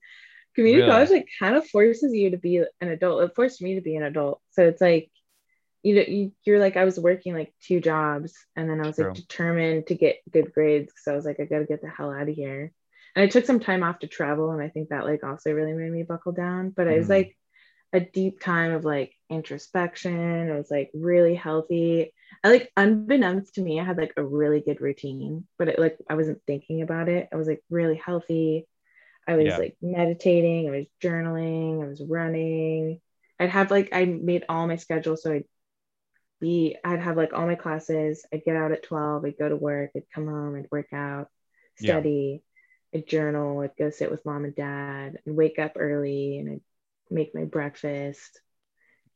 community 0.55 0.83
Really? 0.83 0.85
college 0.85 1.11
like 1.11 1.27
kind 1.39 1.55
of 1.55 1.67
forces 1.69 2.13
you 2.13 2.31
to 2.31 2.37
be 2.37 2.57
an 2.81 2.89
adult. 2.89 3.23
It 3.23 3.35
forced 3.35 3.61
me 3.61 3.75
to 3.75 3.81
be 3.81 3.95
an 3.97 4.03
adult. 4.03 4.41
So 4.51 4.65
it's 4.67 4.81
like 4.81 5.11
you 5.83 5.95
know 5.95 6.03
you, 6.07 6.33
you're 6.45 6.59
like 6.59 6.77
I 6.77 6.85
was 6.85 6.99
working 6.99 7.35
like 7.35 7.53
two 7.63 7.81
jobs, 7.81 8.35
and 8.55 8.69
then 8.69 8.81
I 8.81 8.87
was 8.87 8.97
True. 8.97 9.07
like 9.07 9.13
determined 9.13 9.87
to 9.87 9.95
get 9.95 10.17
good 10.31 10.53
grades 10.53 10.87
because 10.87 11.07
I 11.11 11.15
was 11.15 11.25
like 11.25 11.39
I 11.41 11.45
got 11.45 11.59
to 11.59 11.65
get 11.65 11.81
the 11.83 11.89
hell 11.89 12.11
out 12.13 12.29
of 12.29 12.35
here 12.35 12.73
and 13.15 13.23
I 13.23 13.27
took 13.27 13.45
some 13.45 13.61
time 13.61 13.83
off 13.83 13.99
to 14.01 14.07
travel, 14.07 14.51
and 14.51 14.61
I 14.63 14.69
think 14.69 14.89
that 14.89 15.05
like 15.05 15.23
also 15.23 15.53
really 15.53 15.73
made 15.73 15.91
me 15.93 16.03
buckle 16.03 16.33
down. 16.33 16.71
But 16.71 16.87
it 16.87 16.99
was 16.99 17.09
Mhm. 17.09 17.11
like 17.11 17.37
a 17.93 18.01
deep 18.01 18.41
time 18.41 18.73
of 18.73 18.85
like 18.85 19.13
introspection. 19.31 20.49
It 20.49 20.57
was 20.57 20.71
like 20.71 20.91
really 20.95 21.35
healthy. 21.35 22.13
I 22.45 22.49
like 22.49 22.71
unbeknownst 22.77 23.55
to 23.55 23.63
me, 23.63 23.81
I 23.81 23.85
had 23.85 23.97
like 23.97 24.13
a 24.17 24.23
really 24.25 24.61
good 24.61 24.81
routine, 24.81 25.47
but 25.59 25.69
it 25.69 25.79
like 25.79 25.97
I 26.09 26.15
wasn't 26.15 26.43
thinking 26.47 26.83
about 26.83 27.09
it. 27.09 27.29
I 27.33 27.37
was 27.37 27.47
like 27.49 27.63
really 27.71 27.97
healthy. 27.97 28.67
I 29.27 29.37
was 29.37 29.45
Yeah. 29.47 29.59
like 29.59 29.77
meditating, 29.81 30.67
I 30.69 30.71
was 30.79 30.87
journaling, 31.03 31.83
I 31.83 31.87
was 31.87 32.03
running. 32.07 33.01
I'd 33.39 33.49
have 33.51 33.71
like 33.71 33.89
I 33.93 34.05
made 34.05 34.45
all 34.49 34.67
my 34.67 34.77
schedule 34.77 35.17
so 35.17 35.33
I'd 35.33 35.45
be 36.41 36.77
I'd 36.83 37.01
have 37.01 37.17
like 37.17 37.33
all 37.33 37.47
my 37.47 37.55
classes. 37.55 38.25
I'd 38.33 38.43
get 38.45 38.55
out 38.57 38.71
at 38.71 38.83
12, 38.83 39.25
I'd 39.25 39.37
go 39.37 39.49
to 39.49 39.55
work, 39.55 39.91
I'd 39.95 40.09
come 40.13 40.27
home, 40.27 40.55
I'd 40.55 40.71
work 40.71 40.93
out, 40.93 41.29
Yeah. 41.79 42.01
study, 42.01 42.43
I'd 42.93 43.07
journal, 43.07 43.61
I'd 43.61 43.77
go 43.77 43.89
sit 43.89 44.11
with 44.11 44.25
mom 44.25 44.45
and 44.45 44.55
dad, 44.55 45.19
and 45.25 45.35
wake 45.35 45.59
up 45.59 45.73
early 45.77 46.39
and 46.39 46.49
I'd 46.51 46.61
make 47.11 47.35
my 47.35 47.45
breakfast. 47.45 48.41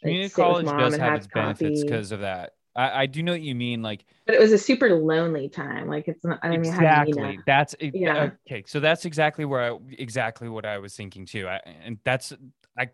Community 0.01 0.25
with 0.25 0.33
college 0.33 0.75
does 0.75 0.97
have 0.97 1.15
its 1.15 1.27
benefits 1.27 1.83
because 1.83 2.11
of 2.11 2.21
that 2.21 2.53
I, 2.75 3.03
I 3.03 3.05
do 3.05 3.23
know 3.23 3.31
what 3.31 3.41
you 3.41 3.55
mean 3.55 3.81
like 3.81 4.05
But 4.25 4.35
it 4.35 4.41
was 4.41 4.51
a 4.51 4.57
super 4.57 4.93
lonely 4.93 5.49
time. 5.49 5.87
Like 5.87 6.07
it's 6.07 6.23
not 6.23 6.39
I 6.43 6.49
mean 6.49 6.59
exactly 6.59 7.39
that's 7.45 7.75
Yeah. 7.79 8.17
Uh, 8.17 8.29
okay 8.49 8.63
so 8.67 8.79
that's 8.79 9.05
exactly 9.05 9.45
where 9.45 9.73
I, 9.73 9.77
exactly 9.97 10.49
what 10.49 10.65
i 10.65 10.77
was 10.77 10.95
thinking 10.95 11.25
too 11.25 11.47
I, 11.47 11.59
and 11.83 11.99
that's 12.03 12.33
i 12.77 12.89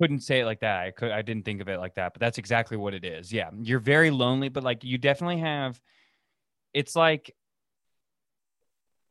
couldn't 0.00 0.20
say 0.20 0.40
it 0.40 0.46
like 0.46 0.60
that 0.60 0.80
i 0.80 0.90
could 0.90 1.10
i 1.10 1.22
didn't 1.22 1.44
think 1.44 1.60
of 1.60 1.68
it 1.68 1.78
like 1.78 1.94
that 1.94 2.12
but 2.12 2.20
that's 2.20 2.38
exactly 2.38 2.76
what 2.76 2.94
it 2.94 3.04
is 3.04 3.32
yeah 3.32 3.50
you're 3.60 3.78
very 3.78 4.10
lonely 4.10 4.48
but 4.48 4.64
like 4.64 4.84
you 4.84 4.98
definitely 4.98 5.38
have 5.38 5.80
it's 6.74 6.96
like 6.96 7.34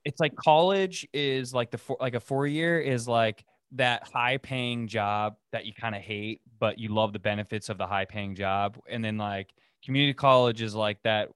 it's 0.04 0.20
like 0.20 0.36
college 0.36 1.08
is 1.14 1.54
like 1.54 1.72
the 1.72 1.78
four, 1.78 1.98
like 2.00 2.16
a 2.16 2.20
four 2.20 2.48
year 2.48 2.80
is 2.80 3.08
like 3.08 3.46
that 3.74 4.08
high 4.14 4.38
paying 4.38 4.88
job 4.88 5.36
that 5.52 5.66
you 5.66 5.74
kind 5.74 5.96
of 5.96 6.02
hate 6.02 6.42
but 6.60 6.78
you 6.78 6.90
love 6.94 7.14
the 7.14 7.20
benefits 7.20 7.70
of 7.70 7.78
the 7.78 7.88
high 7.88 8.06
paying 8.06 8.36
job 8.36 8.78
and 8.90 9.04
then 9.04 9.18
like 9.18 9.54
community 9.84 10.14
college 10.14 10.62
is 10.62 10.76
like 10.76 11.02
that, 11.04 11.30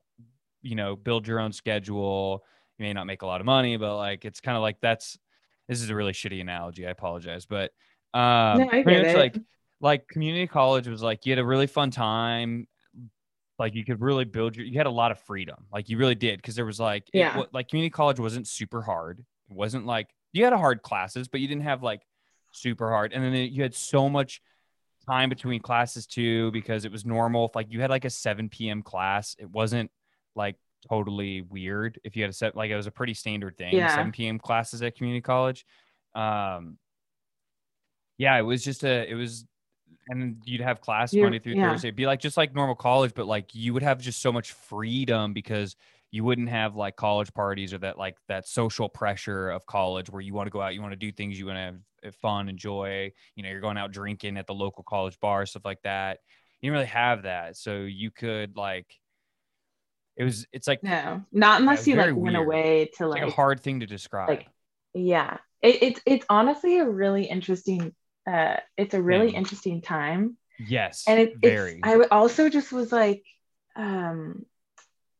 you 0.62 0.76
know, 0.76 0.96
build 0.96 1.28
your 1.28 1.40
own 1.40 1.52
schedule. 1.52 2.44
You 2.78 2.84
may 2.84 2.94
not 2.94 3.06
make 3.08 3.22
a 3.24 3.26
lot 3.26 3.40
of 3.42 3.46
money, 3.46 3.78
but 3.78 3.96
like 3.98 4.26
it's 4.26 4.40
kind 4.42 4.56
of 4.58 4.62
like 4.62 4.78
that's 4.82 5.18
this 5.68 5.82
is 5.82 5.90
a 5.90 5.96
really 5.96 6.12
shitty 6.12 6.42
analogy. 6.42 6.86
I 6.86 6.92
apologize, 6.92 7.46
but 7.48 7.72
um, 8.14 8.60
No, 8.60 8.68
pretty 8.70 8.98
much 9.02 9.16
it. 9.16 9.18
like 9.18 9.38
like 9.82 10.08
community 10.08 10.46
college 10.48 10.88
was 10.88 11.02
like 11.02 11.26
you 11.26 11.32
had 11.32 11.40
a 11.40 11.46
really 11.46 11.68
fun 11.68 11.90
time. 11.90 12.68
Like 13.58 13.74
you 13.74 13.86
could 13.86 14.02
really 14.02 14.26
build 14.26 14.56
your, 14.58 14.66
you 14.66 14.78
had 14.78 14.86
a 14.86 14.92
lot 14.92 15.12
of 15.12 15.20
freedom. 15.22 15.66
Like 15.72 15.88
you 15.90 15.98
really 15.98 16.14
did 16.16 16.38
because 16.40 16.56
there 16.56 16.66
was 16.66 16.80
like, 16.80 17.06
Yeah. 17.14 17.38
wa- 17.38 17.46
like 17.54 17.70
community 17.70 17.90
college 17.90 18.20
wasn't 18.20 18.48
super 18.48 18.82
hard. 18.82 19.20
It 19.50 19.56
wasn't 19.56 19.86
like 19.86 20.08
you 20.34 20.44
had 20.44 20.52
a 20.54 20.58
hard 20.58 20.82
classes, 20.82 21.28
but 21.30 21.40
you 21.40 21.48
didn't 21.48 21.64
have 21.64 21.82
like 21.82 22.02
super 22.56 22.90
hard. 22.90 23.14
And 23.14 23.24
then 23.24 23.34
you 23.34 23.62
had 23.62 23.76
so 23.76 24.10
much 24.10 24.42
time 25.08 25.30
between 25.30 25.62
classes 25.62 26.08
too 26.08 26.52
because 26.52 26.86
it 26.86 26.92
was 26.92 27.06
normal. 27.06 27.46
If 27.46 27.56
like 27.56 27.68
you 27.72 27.82
had 27.82 27.90
like 27.90 28.06
a 28.06 28.10
7 28.10 28.50
p.m. 28.50 28.82
class, 28.82 29.36
it 29.40 29.50
wasn't 29.50 29.92
like 30.36 30.56
totally 30.90 31.42
weird 31.42 32.00
if 32.04 32.16
you 32.16 32.22
had 32.24 32.30
a 32.30 32.34
set 32.34 32.56
like 32.56 32.70
it 32.70 32.76
was 32.76 32.88
a 32.88 32.92
pretty 32.92 33.14
standard 33.14 33.58
thing. 33.58 33.76
Yeah. 33.76 33.96
7 33.96 34.12
p.m. 34.12 34.40
classes 34.40 34.82
at 34.82 34.96
community 34.96 35.22
college. 35.22 35.66
Um 36.14 36.78
yeah, 38.18 38.38
it 38.38 38.44
was 38.44 38.64
just 38.64 38.84
a 38.84 39.10
it 39.10 39.16
was 39.16 39.46
and 40.08 40.38
you'd 40.46 40.62
have 40.62 40.82
class 40.82 41.14
You- 41.14 41.24
Monday 41.24 41.40
through 41.40 41.56
yeah. 41.56 41.72
Thursday. 41.72 41.90
It'd 41.90 41.96
be 41.96 42.06
like 42.06 42.20
just 42.20 42.38
like 42.38 42.54
normal 42.54 42.76
college, 42.76 43.14
but 43.16 43.26
like 43.28 43.54
you 43.54 43.74
would 43.74 43.84
have 43.84 44.00
just 44.00 44.22
so 44.22 44.32
much 44.32 44.52
freedom 44.52 45.34
because 45.34 45.76
you 46.16 46.24
wouldn't 46.24 46.48
have 46.48 46.78
like 46.78 46.96
college 46.96 47.34
parties 47.34 47.74
or 47.74 47.78
that 47.80 47.98
like 47.98 48.16
that 48.30 48.48
social 48.48 48.88
pressure 48.88 49.50
of 49.50 49.66
college 49.66 50.10
where 50.10 50.22
you 50.22 50.34
want 50.34 50.48
to 50.48 50.52
go 50.52 50.62
out, 50.62 50.74
you 50.74 50.82
want 50.82 50.94
to 50.94 50.98
do 51.08 51.12
things, 51.12 51.38
you 51.38 51.46
want 51.48 51.58
to 51.58 52.06
have 52.06 52.16
fun, 52.16 52.48
enjoy. 52.48 53.12
You 53.36 53.44
know, 53.44 53.50
you're 53.50 53.60
going 53.60 53.78
out 53.78 53.92
drinking 53.92 54.38
at 54.38 54.48
the 54.48 54.54
local 54.54 54.84
college 54.84 55.20
bar, 55.20 55.46
stuff 55.46 55.66
like 55.66 55.82
that. 55.84 56.20
You 56.62 56.68
didn't 56.70 56.74
really 56.76 56.86
have 56.88 57.24
that, 57.24 57.58
so 57.58 57.80
you 57.80 58.12
could 58.12 58.56
like. 58.56 58.88
It 60.16 60.24
was. 60.24 60.48
It's 60.54 60.68
like 60.70 60.84
No, 60.84 61.24
not 61.34 61.60
unless 61.60 61.80
it's 61.80 61.88
you 61.90 61.96
like 61.96 62.16
went 62.16 62.38
weird. 62.38 62.48
away 62.48 62.90
to 62.98 63.08
like 63.08 63.22
like, 63.22 63.32
a 63.32 63.36
hard 63.36 63.60
thing 63.60 63.82
to 63.82 63.86
describe. 63.86 64.30
like 64.30 64.48
yeah. 64.94 65.38
It, 65.62 65.84
it's 65.84 66.02
it's 66.06 66.26
honestly 66.30 66.80
a 66.80 66.86
really 66.88 67.26
interesting. 67.26 67.94
Uh, 68.26 68.58
it's 68.78 68.94
a 68.94 69.02
really 69.02 69.28
Thing. 69.28 69.36
interesting 69.36 69.82
time, 69.82 70.38
yes, 70.58 71.04
and 71.08 71.20
it, 71.20 71.34
very. 71.42 71.80
it's. 71.84 71.88
I 71.88 71.98
also 72.10 72.50
just 72.50 72.72
was 72.72 72.92
like, 72.92 73.24
um, 73.76 74.46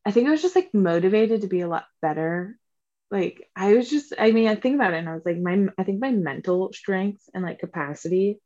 I 0.06 0.12
think 0.12 0.28
I 0.28 0.30
was 0.30 0.40
just 0.40 0.54
like 0.54 0.72
motivated 0.72 1.40
to 1.40 1.48
be 1.48 1.62
a 1.62 1.68
lot 1.68 1.84
better. 2.00 2.56
Like 3.10 3.50
I 3.56 3.74
was 3.74 3.90
just. 3.90 4.14
I 4.16 4.30
mean, 4.30 4.46
I 4.46 4.54
think 4.54 4.76
about 4.76 4.94
it, 4.94 4.98
and 4.98 5.08
I 5.08 5.14
was 5.14 5.26
like, 5.26 5.38
my. 5.38 5.66
I 5.76 5.82
think 5.82 6.00
my 6.00 6.12
mental 6.12 6.72
strength 6.72 7.28
and 7.34 7.44
like 7.44 7.58
capacity 7.58 8.40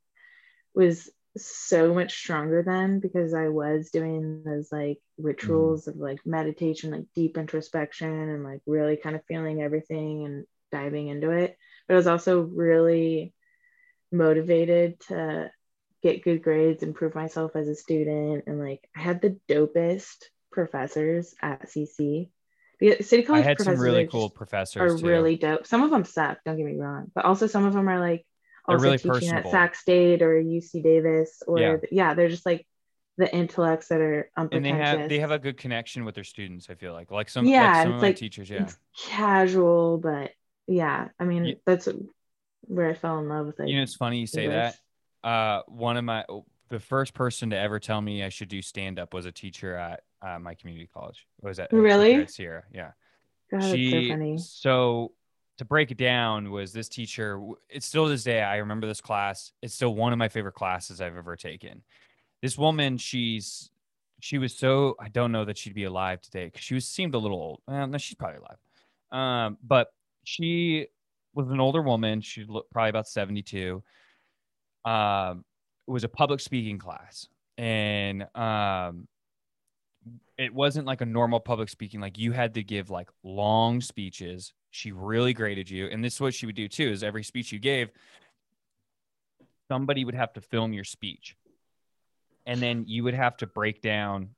was 0.75 1.11
so 1.37 1.93
much 1.95 2.17
stronger 2.17 2.63
then 2.63 2.99
because 2.99 3.35
I 3.35 3.49
was 3.49 3.91
doing 3.91 4.43
those 4.43 4.73
like 4.73 5.01
rituals 5.19 5.87
of 5.87 5.97
like 5.97 6.21
meditation, 6.25 6.93
like 6.93 7.05
deep 7.15 7.37
introspection, 7.37 8.11
and 8.11 8.43
like 8.43 8.63
really 8.67 8.97
kind 8.97 9.15
of 9.15 9.25
feeling 9.27 9.61
everything 9.61 10.25
and 10.25 10.47
diving 10.73 11.09
into 11.09 11.31
it. 11.31 11.59
But 11.87 11.95
I 11.95 11.97
was 11.99 12.07
also 12.07 12.41
really 12.41 13.35
motivated 14.11 14.99
to 15.09 15.51
get 16.03 16.25
good 16.25 16.43
grades, 16.43 16.83
improve 16.83 17.15
myself 17.15 17.55
as 17.55 17.69
a 17.69 17.75
student, 17.75 18.45
and 18.47 18.59
like 18.59 18.89
I 18.97 19.01
had 19.01 19.21
the 19.21 19.39
dopest 19.47 20.25
professors 20.51 21.35
at 21.43 21.69
CC. 21.69 22.29
The 22.81 23.03
city 23.03 23.23
I 23.25 23.27
college 23.27 23.45
had 23.45 23.61
some 23.61 23.79
really 23.79 24.07
cool 24.07 24.31
professors 24.31 24.95
are 24.95 24.99
too. 24.99 25.07
really 25.07 25.37
dope. 25.37 25.67
Some 25.67 25.83
of 25.83 25.91
them 25.91 26.05
suck, 26.05 26.39
don't 26.45 26.57
get 26.57 26.65
me 26.65 26.77
wrong, 26.77 27.11
but 27.15 27.25
also 27.27 27.47
some 27.47 27.67
of 27.67 27.75
them 27.75 27.89
are 27.89 28.01
like 28.01 28.25
They're 28.67 28.77
also 28.77 28.85
really 28.85 28.97
teaching 28.99 29.11
personable. 29.13 29.51
at 29.51 29.53
Sac 29.53 29.75
State 29.75 30.23
or 30.23 30.41
UC 30.43 30.83
Davis 30.83 31.43
or 31.47 31.59
Yeah. 31.59 31.77
yeah, 31.93 32.15
they're 32.15 32.29
just 32.31 32.47
like 32.47 32.67
the 33.19 33.35
intellects 33.35 33.89
that 33.89 34.01
are 34.01 34.31
and 34.35 34.65
they 34.65 34.71
have 34.71 35.11
they 35.11 35.19
have 35.19 35.31
a 35.31 35.39
good 35.39 35.59
connection 35.59 36.07
with 36.07 36.15
their 36.15 36.25
students. 36.25 36.71
I 36.71 36.75
feel 36.75 36.95
like 36.95 37.11
like 37.11 37.29
some 37.29 37.45
Yeah, 37.45 37.67
like 37.67 37.75
some 37.75 37.81
it's 37.81 37.97
of 37.97 38.01
my 38.03 38.09
like- 38.09 38.17
teachers. 38.17 38.49
Yeah, 38.49 38.69
casual, 39.11 39.99
but 39.99 40.31
yeah, 40.67 41.09
I 41.19 41.25
mean 41.25 41.45
Ye- 41.45 41.61
that's 41.67 41.87
where 42.63 42.89
I 42.89 42.95
fell 42.95 43.19
in 43.19 43.29
love 43.29 43.47
with 43.47 43.61
it. 43.61 43.69
you 43.69 43.77
know 43.77 43.83
it's 43.83 43.97
funny 43.97 44.21
you 44.21 44.27
say 44.27 44.47
that. 44.47 44.57
English. 44.65 44.77
Uh, 45.23 45.63
one 45.67 45.99
of 45.99 46.05
my 46.05 46.25
the 46.71 46.81
first 46.81 47.13
person 47.13 47.51
to 47.51 47.59
ever 47.59 47.79
tell 47.79 48.01
me 48.01 48.23
I 48.25 48.31
should 48.31 48.49
do 48.49 48.63
stand 48.63 48.99
up 48.99 49.13
was 49.13 49.27
a 49.27 49.33
teacher 49.33 49.77
at 49.77 50.01
uh, 50.23 50.39
my 50.39 50.55
community 50.55 50.89
college. 50.93 51.27
What 51.39 51.51
was 51.51 51.57
that 51.59 51.73
Really? 51.73 52.27
Sierra? 52.27 52.65
Yeah. 52.73 52.93
God, 53.51 53.63
she 53.63 54.09
so 54.37 54.37
so 54.39 55.13
to 55.61 55.67
break 55.67 55.91
it 55.91 55.99
down 55.99 56.51
was 56.51 56.73
this 56.73 56.89
teacher 56.89 57.39
it's 57.69 57.85
still 57.85 58.05
to 58.05 58.11
this 58.11 58.25
day 58.25 58.43
i 58.43 58.57
remember 58.57 58.87
this 58.87 59.03
class 59.03 59.53
it's 59.61 59.75
still 59.75 59.95
one 59.95 60.11
of 60.11 60.19
my 60.19 60.27
favorite 60.27 60.55
classes 60.55 61.03
i've 61.03 61.19
ever 61.19 61.37
taken 61.37 61.83
this 62.41 62.57
woman 62.57 62.97
she's 62.97 63.69
she 64.21 64.39
was 64.39 64.57
so 64.57 64.97
i 64.99 65.11
don't 65.11 65.33
know 65.33 65.45
that 65.45 65.59
she'd 65.59 65.75
be 65.75 65.85
alive 65.85 66.19
today 66.23 66.47
because 66.47 66.63
she 66.63 66.73
was 66.73 66.87
seemed 66.87 67.15
a 67.15 67.19
little 67.19 67.37
old 67.37 67.61
well, 67.69 67.87
no 67.87 67.99
she's 67.99 68.15
probably 68.15 68.39
alive 68.39 68.57
um 69.13 69.59
but 69.63 69.89
she 70.25 70.87
was 71.35 71.51
an 71.51 71.61
older 71.61 71.83
woman 71.83 72.23
she 72.23 72.45
looked 72.45 72.73
probably 72.73 72.89
about 72.89 73.07
72 73.07 73.83
um 74.87 75.45
it 75.87 75.91
was 75.91 76.05
a 76.05 76.09
public 76.09 76.41
speaking 76.41 76.79
class 76.79 77.29
and 77.59 78.27
um 78.35 79.07
it 80.41 80.55
wasn't 80.55 80.87
like 80.87 81.03
a 81.03 81.07
normal 81.07 81.39
public 81.39 81.69
speaking 81.69 82.01
like 82.01 82.17
you 82.17 82.33
had 82.33 82.55
to 82.55 82.63
give 82.63 82.89
like 82.89 83.11
long 83.23 83.81
speeches. 83.83 84.55
She 84.71 84.91
really 84.91 85.35
graded 85.35 85.69
you 85.69 85.87
and 85.87 86.03
this 86.03 86.15
is 86.15 86.21
what 86.21 86.35
she 86.35 86.47
would 86.47 86.57
do 86.57 86.67
too 86.67 86.89
is 86.89 87.03
every 87.03 87.23
speech 87.23 87.53
you 87.53 87.59
gave 87.59 87.91
somebody 89.69 90.05
would 90.05 90.15
have 90.15 90.33
to 90.33 90.41
film 90.41 90.73
your 90.73 90.85
speech. 90.85 91.37
And 92.47 92.61
then 92.61 92.87
you 92.89 93.05
would 93.05 93.15
have 93.15 93.37
to 93.37 93.47
break 93.47 93.83
down 93.83 94.31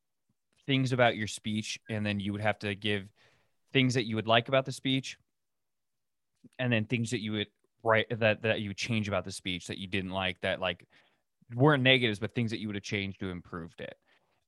things 0.67 0.91
about 0.91 1.15
your 1.15 1.27
speech 1.27 1.79
and 1.89 2.05
then 2.05 2.19
you 2.19 2.33
would 2.33 2.41
have 2.41 2.59
to 2.59 2.75
give 2.75 3.07
things 3.71 3.93
that 3.93 4.05
you 4.05 4.15
would 4.15 4.27
like 4.27 4.49
about 4.49 4.65
the 4.65 4.71
speech 4.71 5.17
and 6.59 6.71
then 6.71 6.85
things 6.85 7.11
that 7.11 7.21
you 7.21 7.31
would 7.31 7.47
write 7.81 8.07
that 8.19 8.41
that 8.41 8.59
you 8.61 8.69
would 8.69 8.77
change 8.77 9.07
about 9.07 9.23
the 9.23 9.31
speech 9.31 9.67
that 9.67 9.77
you 9.77 9.87
didn't 9.87 10.11
like 10.11 10.39
that 10.41 10.59
like 10.61 10.85
weren't 11.55 11.83
negatives 11.83 12.19
but 12.19 12.33
things 12.33 12.51
that 12.51 12.59
you 12.59 12.67
would 12.67 12.75
have 12.75 12.83
changed 12.83 13.19
to 13.19 13.29
improved 13.29 13.81
it 13.81 13.97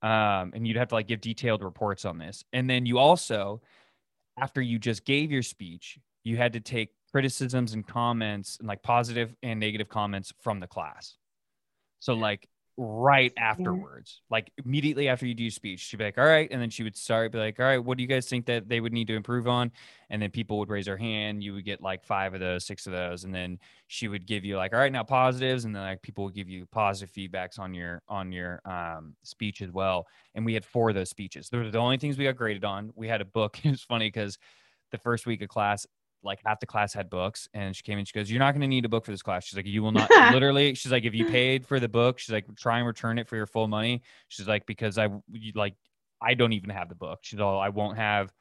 um, 0.06 0.52
and 0.54 0.68
you'd 0.68 0.78
have 0.78 0.90
to 0.90 0.96
like 0.96 1.08
give 1.08 1.20
detailed 1.20 1.64
reports 1.64 2.06
on 2.06 2.20
this. 2.20 2.46
And 2.54 2.70
then 2.70 2.86
you 2.86 3.00
also, 3.00 3.62
after 4.38 4.62
you 4.62 4.78
just 4.78 5.04
gave 5.04 5.32
your 5.32 5.42
speech, 5.42 5.98
you 6.24 6.38
had 6.38 6.54
to 6.54 6.60
take 6.60 6.92
criticisms 7.12 7.74
and 7.74 7.86
comments 7.88 8.58
and 8.60 8.68
like 8.68 8.84
positive 8.84 9.36
and 9.42 9.60
negative 9.60 9.90
comments 9.90 10.32
from 10.42 10.60
the 10.60 10.68
class. 10.68 11.16
So 12.02 12.14
like 12.14 12.48
right 12.78 13.32
afterwards, 13.38 14.22
like 14.30 14.52
immediately 14.64 15.08
after 15.08 15.26
you 15.26 15.34
do 15.34 15.50
speech, 15.50 15.80
she'd 15.80 15.98
be 15.98 16.04
like, 16.04 16.18
"All 16.18 16.26
right," 16.26 16.50
and 16.52 16.62
then 16.62 16.70
she 16.70 16.84
would 16.84 16.96
start 16.96 17.32
be 17.32 17.38
like, 17.38 17.60
"All 17.60 17.66
right, 17.66 17.78
what 17.78 17.98
do 17.98 18.04
you 18.04 18.08
guys 18.08 18.28
think 18.28 18.46
that 18.48 18.68
they 18.68 18.80
would 18.82 18.94
need 18.94 19.08
to 19.08 19.16
improve 19.16 19.48
on?" 19.48 19.72
And 20.10 20.22
then 20.22 20.32
people 20.32 20.60
would 20.60 20.70
raise 20.70 20.86
their 20.86 20.98
hand. 20.98 21.44
You 21.44 21.54
would 21.54 21.66
get 21.66 21.82
like 21.82 22.04
five 22.04 22.34
of 22.34 22.40
those, 22.40 22.66
six 22.66 22.86
of 22.86 22.94
those, 22.94 23.24
and 23.24 23.34
then 23.34 23.60
she 23.88 24.08
would 24.08 24.26
give 24.28 24.44
you 24.44 24.58
like, 24.58 24.74
"All 24.74 24.80
right, 24.80 24.92
now 24.92 25.04
positives," 25.04 25.66
and 25.66 25.76
then 25.76 25.84
like 25.84 26.02
people 26.02 26.26
would 26.26 26.36
give 26.36 26.50
you 26.50 26.66
positive 26.68 27.14
feedbacks 27.14 27.60
on 27.60 27.74
your 27.74 28.02
on 28.08 28.32
your 28.32 28.62
um, 28.66 29.16
speech 29.24 29.62
as 29.62 29.72
well. 29.72 30.08
And 30.34 30.46
we 30.46 30.54
had 30.54 30.66
four 30.66 30.90
of 30.90 30.96
those 30.96 31.10
speeches. 31.10 31.50
Those 31.50 31.66
were 31.66 31.72
the 31.72 31.78
only 31.78 31.98
things 31.98 32.18
we 32.18 32.26
got 32.26 32.36
graded 32.36 32.66
on. 32.66 32.92
We 32.96 33.08
had 33.08 33.22
a 33.22 33.26
book. 33.26 33.60
It 33.66 33.72
was 33.72 33.84
funny 33.84 34.08
because 34.08 34.38
the 34.92 34.98
first 34.98 35.26
week 35.26 35.42
of 35.42 35.50
class, 35.50 35.86
like 36.26 36.40
half 36.46 36.60
the 36.60 36.66
class 36.66 36.94
had 36.94 37.10
books, 37.10 37.48
and 37.54 37.76
she 37.76 37.84
came 37.84 37.98
in. 37.98 38.06
She 38.06 38.14
goes, 38.14 38.30
"You're 38.30 38.40
not 38.40 38.52
going 38.52 38.62
to 38.62 38.68
need 38.68 38.86
a 38.86 38.90
book 38.90 39.06
for 39.06 39.12
this 39.12 39.22
class." 39.22 39.46
She's 39.46 39.56
like, 39.56 39.66
"You 39.66 39.84
will 39.84 39.92
not." 39.92 40.10
literally, 40.34 40.74
she's 40.76 40.92
like, 40.92 41.06
"If 41.06 41.14
you 41.14 41.26
paid 41.26 41.66
for 41.66 41.80
the 41.80 41.88
book, 41.88 42.20
she's 42.20 42.34
like, 42.34 42.46
try 42.56 42.80
and 42.80 42.88
return 42.88 43.20
it 43.20 43.28
for 43.28 43.36
your 43.36 43.46
full 43.46 43.68
money." 43.68 44.02
She's 44.28 44.48
like, 44.48 44.66
"Because 44.66 44.98
I 44.98 45.10
like, 45.54 45.76
I 46.22 46.34
don't 46.34 46.54
even 46.54 46.72
have 46.72 46.90
the 46.90 46.96
book." 46.96 47.20
She's 47.22 47.40
all, 47.40 47.60
"I 47.60 47.70
won't 47.70 47.98
have." 47.98 48.34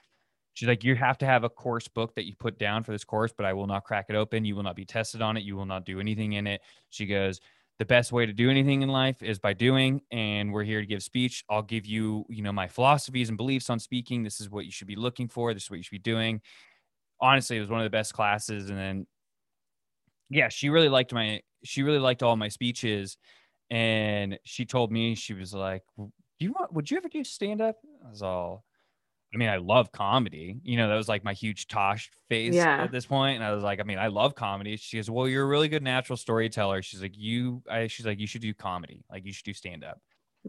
She's 0.55 0.69
like, 0.69 0.83
"You 0.83 0.95
have 0.97 1.19
to 1.19 1.27
have 1.27 1.45
a 1.45 1.49
course 1.51 1.87
book 1.89 2.15
that 2.15 2.25
you 2.25 2.35
put 2.35 2.59
down 2.59 2.83
for 2.83 2.93
this 2.93 3.05
course, 3.05 3.33
but 3.37 3.45
I 3.47 3.53
will 3.53 3.67
not 3.67 3.85
crack 3.85 4.07
it 4.09 4.17
open. 4.17 4.45
You 4.45 4.57
will 4.57 4.63
not 4.63 4.77
be 4.77 4.85
tested 4.85 5.23
on 5.23 5.37
it. 5.37 5.45
You 5.45 5.57
will 5.57 5.67
not 5.67 5.85
do 5.85 6.01
anything 6.01 6.33
in 6.33 6.47
it." 6.47 6.63
She 6.91 7.07
goes, 7.07 7.41
the 7.79 7.85
best 7.85 8.13
way 8.13 8.25
to 8.25 8.33
do 8.33 8.51
anything 8.51 8.83
in 8.83 8.89
life 8.89 9.23
is 9.23 9.39
by 9.39 9.53
doing 9.53 10.01
and 10.13 10.53
we're 10.53 10.63
here 10.63 10.81
to 10.81 10.87
give 10.87 11.03
speech 11.03 11.45
i'll 11.51 11.63
give 11.63 11.87
you 11.87 12.25
you 12.29 12.43
know 12.43 12.53
my 12.53 12.69
philosophies 12.69 13.29
and 13.29 13.37
beliefs 13.37 13.69
on 13.69 13.79
speaking 13.79 14.23
this 14.23 14.41
is 14.41 14.49
what 14.49 14.65
you 14.65 14.71
should 14.71 14.87
be 14.87 14.97
looking 14.97 15.29
for 15.29 15.53
this 15.53 15.65
is 15.65 15.71
what 15.71 15.77
you 15.77 15.83
should 15.83 15.91
be 15.91 15.99
doing 15.99 16.41
honestly 17.25 17.57
it 17.57 17.61
was 17.61 17.71
one 17.71 17.81
of 17.81 17.85
the 17.85 17.91
best 17.91 18.13
classes 18.13 18.71
and 18.71 18.79
then 18.79 19.07
yeah 20.31 20.49
she 20.49 20.69
really 20.69 20.89
liked 20.89 21.13
my 21.13 21.41
she 21.65 21.83
really 21.83 21.99
liked 21.99 22.23
all 22.23 22.37
my 22.37 22.49
speeches 22.49 23.17
and 23.71 24.39
she 24.45 24.65
told 24.65 24.93
me 24.93 25.15
she 25.15 25.33
was 25.35 25.55
like 25.55 25.83
do 25.99 26.11
you 26.39 26.53
want 26.53 26.73
would 26.73 26.91
you 26.91 26.97
ever 26.97 27.09
do 27.09 27.25
stand 27.25 27.61
up 27.61 27.77
i 28.07 28.11
was 28.11 28.23
all 28.23 28.65
I 29.35 29.37
mean, 29.37 29.49
I 29.49 29.57
love 29.57 29.91
comedy. 29.91 30.61
You 30.63 30.77
know, 30.77 30.89
that 30.89 30.95
was 30.95 31.09
like 31.09 31.25
my 31.25 31.33
huge 31.33 31.67
Tosh 31.67 32.09
phase 32.29 32.55
Yeah. 32.55 32.85
at 32.85 32.93
this 32.93 33.05
point. 33.05 33.35
And 33.35 33.45
I 33.45 33.53
was 33.53 33.65
like, 33.65 33.81
I 33.81 33.83
mean, 33.83 33.99
I 33.99 34.07
love 34.07 34.37
comedy. 34.37 34.77
She 34.77 34.97
goes, 34.97 35.11
Well, 35.11 35.27
you're 35.27 35.43
a 35.43 35.47
really 35.49 35.69
good 35.69 35.83
natural 35.83 36.17
storyteller. 36.17 36.83
She's 36.83 37.03
like, 37.03 37.15
You, 37.17 37.61
I, 37.69 37.89
she's 37.89 38.07
like, 38.07 38.21
You 38.21 38.29
should 38.29 38.43
do 38.43 38.55
comedy. 38.55 39.05
Like, 39.11 39.27
you 39.27 39.33
should 39.33 39.45
do 39.45 39.53
stand 39.53 39.83
up. 39.83 39.99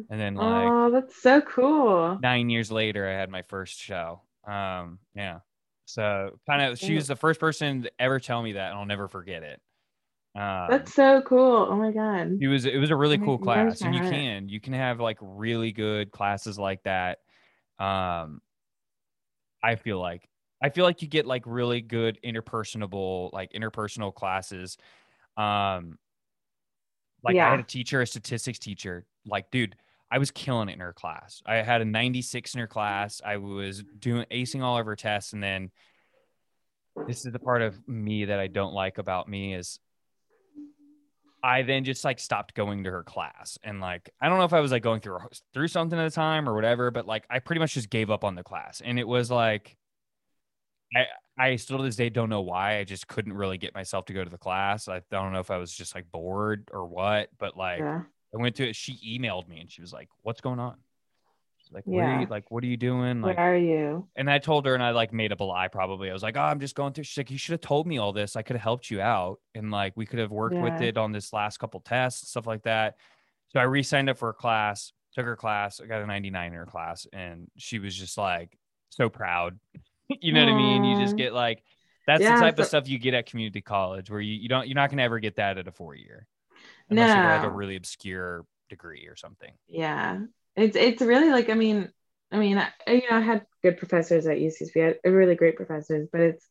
And 0.10 0.20
then, 0.20 0.36
like, 0.36 0.68
oh, 0.70 0.92
that's 0.92 1.20
so 1.20 1.42
cool. 1.42 2.20
nine 2.22 2.50
years 2.52 2.72
later, 2.72 3.08
I 3.10 3.14
had 3.14 3.30
my 3.30 3.42
first 3.42 3.80
show. 3.80 4.22
Um, 4.48 5.00
yeah. 5.16 5.40
So, 5.86 6.40
kind 6.50 6.62
of, 6.62 6.80
she 6.80 6.96
was 6.96 7.08
the 7.08 7.16
first 7.16 7.40
person 7.40 7.84
to 7.84 7.92
ever 8.00 8.20
tell 8.20 8.42
me 8.42 8.54
that, 8.54 8.72
and 8.72 8.80
I'll 8.80 8.86
never 8.86 9.08
forget 9.08 9.44
it. 9.44 9.62
Um, 10.40 10.84
That's 10.84 10.94
so 10.94 11.22
cool. 11.24 11.68
Oh 11.70 11.76
my 11.76 11.92
god. 11.92 12.40
it 12.40 12.48
was 12.48 12.66
it 12.66 12.78
was 12.78 12.90
a 12.92 12.96
really 12.96 13.18
Oh 13.18 13.18
cool 13.18 13.40
class, 13.40 13.84
and 13.84 13.96
you 13.96 14.02
can 14.02 14.50
you 14.50 14.60
can 14.60 14.74
have 14.74 15.00
like 15.00 15.18
really 15.22 15.72
good 15.72 16.12
classes 16.12 16.60
like 16.60 16.84
that. 16.84 17.20
Um, 17.80 18.42
I 19.64 19.76
feel 19.76 20.00
like 20.00 20.30
I 20.62 20.70
feel 20.70 20.86
like 20.86 21.02
you 21.02 21.08
get 21.08 21.26
like 21.26 21.44
really 21.46 21.82
good 21.82 22.20
interpersonable 22.24 23.32
like 23.34 23.52
interpersonal 23.54 24.14
classes. 24.14 24.78
Um, 25.38 26.00
like 27.24 27.40
I 27.44 27.50
had 27.50 27.60
a 27.60 27.64
teacher, 27.64 28.02
a 28.02 28.08
statistics 28.08 28.60
teacher. 28.60 29.06
Like, 29.26 29.50
dude, 29.52 29.76
I 30.12 30.20
was 30.20 30.32
killing 30.32 30.70
it 30.70 30.74
in 30.74 30.80
her 30.80 30.94
class. 30.94 31.42
I 31.46 31.56
had 31.58 31.82
a 31.82 31.86
96 31.86 32.54
in 32.54 32.60
her 32.60 32.68
class. 32.68 33.22
I 33.26 33.38
was 33.38 33.84
doing 34.00 34.26
acing 34.32 34.62
all 34.62 34.78
of 34.78 34.86
her 34.86 34.96
tests, 34.96 35.34
and 35.34 35.42
then 35.42 35.72
this 37.08 37.26
is 37.26 37.32
the 37.32 37.40
part 37.40 37.62
of 37.62 37.76
me 37.88 38.26
that 38.26 38.40
I 38.40 38.48
don't 38.48 38.74
like 38.74 38.98
about 38.98 39.28
me 39.28 39.54
is 39.54 39.80
I 41.44 41.62
then 41.62 41.84
just 41.84 42.04
like 42.04 42.20
stopped 42.20 42.56
going 42.56 42.86
to 42.86 42.92
her 42.92 43.04
class 43.04 43.60
and 43.64 43.80
like 43.80 44.10
I 44.20 44.30
don't 44.30 44.40
know 44.40 44.46
if 44.46 44.54
I 44.54 44.62
was 44.62 44.72
like 44.72 44.82
going 44.82 45.02
through 45.02 45.20
through 45.54 45.68
something 45.68 46.00
at 46.00 46.04
the 46.04 46.16
time 46.16 46.50
or 46.50 46.56
whatever, 46.56 46.90
but 46.90 47.06
like 47.06 47.26
I 47.30 47.38
pretty 47.38 47.60
much 47.60 47.76
just 47.76 47.92
gave 47.92 48.10
up 48.10 48.24
on 48.24 48.34
the 48.34 48.44
class 48.44 48.82
and 48.84 48.98
it 48.98 49.08
was 49.08 49.30
like 49.30 49.78
I 50.96 51.06
I 51.38 51.56
still 51.58 51.78
to 51.78 51.84
this 51.84 51.98
day 51.98 52.10
don't 52.10 52.30
know 52.30 52.42
why 52.42 52.80
I 52.80 52.84
just 52.84 53.08
couldn't 53.08 53.34
really 53.34 53.60
get 53.60 53.76
myself 53.76 54.06
to 54.06 54.14
go 54.14 54.24
to 54.24 54.30
the 54.30 54.40
class. 54.40 54.88
I 54.88 55.02
don't 55.12 55.34
know 55.34 55.40
if 55.40 55.52
I 55.52 55.58
was 55.58 55.72
just 55.72 55.94
like 55.94 56.12
bored 56.12 56.70
or 56.74 56.88
what, 56.88 57.30
but 57.38 57.56
like 57.56 57.80
Yeah. 57.80 58.02
I 58.36 58.42
went 58.42 58.56
to 58.58 58.68
it. 58.70 58.76
She 58.76 59.20
emailed 59.20 59.48
me 59.48 59.60
and 59.60 59.72
she 59.72 59.82
was 59.82 59.94
like, 59.94 60.10
"What's 60.24 60.42
going 60.42 60.60
on?" 60.60 60.78
She's 61.58 61.72
like, 61.74 61.86
"What 61.90 62.06
are 62.06 62.10
Yeah. 62.10 62.20
you 62.20 62.28
like? 62.28 62.52
What 62.52 62.64
are 62.64 62.68
you 62.68 62.78
doing?" 62.78 63.22
Like, 63.22 63.38
Where 63.38 63.54
are 63.54 63.58
you? 63.58 64.08
and 64.16 64.30
I 64.32 64.40
told 64.40 64.66
her, 64.66 64.74
and 64.74 64.84
I 64.84 64.92
like 64.92 65.14
made 65.14 65.32
up 65.34 65.42
a 65.42 65.44
lie. 65.44 65.68
Probably, 65.68 66.10
I 66.10 66.14
was 66.14 66.24
like, 66.24 66.38
"Oh, 66.38 66.42
I'm 66.42 66.60
just 66.60 66.76
going 66.76 66.94
through." 66.94 67.04
She's 67.06 67.18
like, 67.18 67.32
"You 67.32 67.38
should 67.38 67.54
have 67.54 67.62
told 67.62 67.88
me 67.88 67.98
all 67.98 68.14
this. 68.14 68.36
I 68.36 68.44
could 68.44 68.56
have 68.56 68.64
helped 68.64 68.92
you 68.92 69.02
out, 69.02 69.40
and 69.56 69.72
like 69.72 69.94
we 69.96 70.06
could 70.06 70.20
have 70.20 70.32
worked 70.32 70.62
with 70.62 70.82
it 70.82 70.98
on 70.98 71.12
this 71.12 71.34
last 71.34 71.58
couple 71.60 71.80
tests, 71.82 72.24
and 72.24 72.28
stuff 72.30 72.48
like 72.48 72.64
that." 72.64 72.98
So 73.50 73.60
I 73.60 73.64
re-signed 73.64 74.10
up 74.10 74.18
for 74.18 74.30
a 74.30 74.34
class, 74.34 74.94
took 75.14 75.26
her 75.26 75.36
class, 75.36 75.80
I 75.82 75.86
got 75.88 76.02
a 76.02 76.08
99 76.08 76.48
in 76.48 76.54
her 76.54 76.66
class, 76.66 77.08
and 77.14 77.50
she 77.58 77.80
was 77.80 77.96
just 77.96 78.18
like 78.18 78.58
so 78.90 79.10
proud. 79.10 79.60
you 80.22 80.34
know 80.34 80.42
what 80.42 80.50
I 80.50 80.54
mean? 80.54 80.84
You 80.84 80.96
just 80.96 81.18
get 81.18 81.34
like 81.34 81.64
that's 82.08 82.24
Yeah, 82.24 82.30
the 82.30 82.36
type 82.36 82.60
of 82.60 82.66
stuff 82.68 82.88
you 82.88 83.00
get 83.00 83.14
at 83.14 83.26
community 83.26 83.62
college, 83.62 84.10
where 84.10 84.22
you 84.22 84.34
you 84.34 84.50
don't 84.50 84.68
you're 84.68 84.76
not 84.76 84.90
gonna 84.90 85.04
ever 85.04 85.20
get 85.20 85.38
that 85.38 85.58
at 85.58 85.68
a 85.68 85.72
four 85.72 85.96
year, 85.96 86.28
unless 86.90 87.10
you 87.10 87.22
go 87.22 87.30
like 87.30 87.44
a 87.44 87.50
really 87.50 87.76
obscure 87.76 88.46
degree 88.70 89.08
or 89.08 89.16
something. 89.16 89.52
Yeah. 89.68 90.20
It's 90.56 90.76
it's 90.76 91.02
really 91.02 91.30
like 91.30 91.50
I 91.50 91.54
mean 91.54 91.90
I 92.32 92.38
mean 92.38 92.58
I, 92.58 92.72
you 92.88 93.10
know 93.10 93.18
I 93.18 93.22
had 93.22 93.46
good 93.62 93.78
professors 93.78 94.26
at 94.28 94.38
UCSB. 94.38 94.78
I 94.82 94.86
had 95.04 95.14
really 95.14 95.36
great 95.36 95.56
professors, 95.58 96.08
but 96.12 96.22
it's 96.22 96.48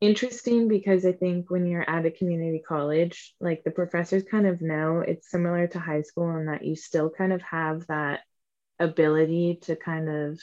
interesting 0.00 0.68
because 0.68 1.04
I 1.06 1.12
think 1.12 1.50
when 1.50 1.66
you're 1.66 1.88
at 1.88 2.06
a 2.06 2.10
community 2.10 2.62
college, 2.66 3.34
like 3.40 3.62
the 3.64 3.70
professors 3.70 4.24
kind 4.28 4.46
of 4.46 4.60
know 4.60 4.98
it's 5.00 5.30
similar 5.30 5.66
to 5.68 5.78
high 5.78 6.02
school 6.02 6.34
in 6.36 6.46
that 6.46 6.64
you 6.64 6.74
still 6.76 7.10
kind 7.10 7.32
of 7.32 7.42
have 7.42 7.86
that 7.88 8.20
ability 8.80 9.60
to 9.62 9.76
kind 9.76 10.08
of 10.08 10.40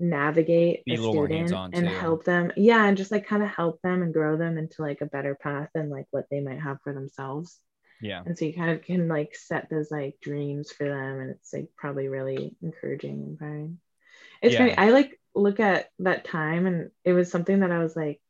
navigate 0.00 0.84
Be 0.84 0.94
a 0.94 0.96
a 0.96 1.00
little 1.00 1.14
more 1.14 1.26
student 1.26 1.52
and 1.72 1.88
too. 1.88 1.94
help 1.94 2.24
them 2.24 2.52
yeah 2.56 2.84
and 2.86 2.96
just 2.96 3.10
like 3.10 3.26
kind 3.26 3.42
of 3.42 3.48
help 3.48 3.80
them 3.82 4.02
and 4.02 4.14
grow 4.14 4.36
them 4.36 4.56
into 4.56 4.82
like 4.82 5.00
a 5.00 5.06
better 5.06 5.34
path 5.34 5.70
and 5.74 5.90
like 5.90 6.06
what 6.12 6.26
they 6.30 6.40
might 6.40 6.60
have 6.60 6.78
for 6.84 6.94
themselves 6.94 7.58
Yeah. 8.00 8.22
and 8.26 8.38
so 8.38 8.44
you 8.44 8.54
kind 8.54 8.70
of 8.70 8.82
can 8.82 9.08
like 9.08 9.34
set 9.34 9.68
those 9.70 9.90
like 9.90 10.16
dreams 10.20 10.70
for 10.70 10.88
them 10.88 11.20
and 11.20 11.30
it's 11.30 11.52
like 11.52 11.68
probably 11.76 12.08
really 12.08 12.54
encouraging 12.62 13.22
and 13.22 13.38
fine 13.38 13.78
it's 14.42 14.54
Yeah. 14.54 14.58
funny 14.60 14.76
i 14.76 14.90
like 14.90 15.20
look 15.34 15.60
at 15.60 15.90
that 16.00 16.24
time 16.24 16.66
and 16.66 16.90
it 17.04 17.12
was 17.12 17.30
something 17.30 17.60
that 17.60 17.72
i 17.72 17.78
was 17.78 17.96
like 17.96 18.20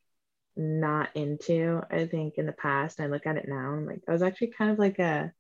not 0.57 1.11
into 1.15 1.81
i 1.91 2.07
think 2.07 2.35
in 2.37 2.47
the 2.47 2.53
past 2.53 2.99
and 2.99 3.07
i 3.07 3.11
look 3.11 3.27
at 3.27 3.37
it 3.37 3.49
now 3.49 3.75
and 3.75 3.87
like 3.87 4.03
i 4.09 4.13
was 4.13 4.23
actually 4.23 4.49
kind 4.49 4.71
of 4.71 4.79
like 4.79 4.99
a 4.99 5.33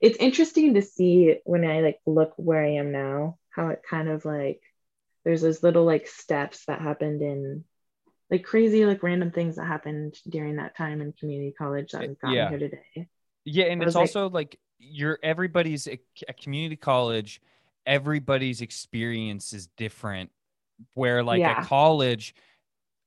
it's 0.00 0.18
interesting 0.18 0.74
to 0.74 0.82
see 0.82 1.36
when 1.44 1.64
i 1.64 1.80
like 1.80 1.98
look 2.06 2.32
where 2.36 2.62
i 2.64 2.72
am 2.74 2.92
now 2.92 3.38
how 3.50 3.68
it 3.68 3.82
kind 3.88 4.08
of 4.08 4.24
like 4.24 4.60
there's 5.24 5.42
those 5.42 5.62
little 5.62 5.84
like 5.84 6.06
steps 6.06 6.64
that 6.66 6.80
happened 6.80 7.22
in 7.22 7.64
like 8.30 8.44
crazy 8.44 8.86
like 8.86 9.02
random 9.02 9.30
things 9.30 9.56
that 9.56 9.66
happened 9.66 10.16
during 10.28 10.56
that 10.56 10.76
time 10.76 11.00
in 11.00 11.12
community 11.12 11.54
college 11.56 11.92
that 11.92 12.02
have 12.02 12.18
gotten 12.20 12.36
Yeah. 12.36 12.48
here 12.48 12.58
today 12.58 13.08
Yeah, 13.44 13.66
and 13.66 13.82
it's 13.82 13.94
like- 13.94 14.02
also 14.02 14.28
like 14.30 14.58
you're 14.78 15.18
everybody's 15.22 15.86
a, 15.88 15.98
at 16.28 16.40
community 16.40 16.76
college, 16.76 17.40
everybody's 17.86 18.60
experience 18.60 19.52
is 19.52 19.66
different. 19.76 20.30
Where 20.94 21.22
like 21.22 21.40
Yeah. 21.40 21.52
at 21.60 21.66
college, 21.66 22.34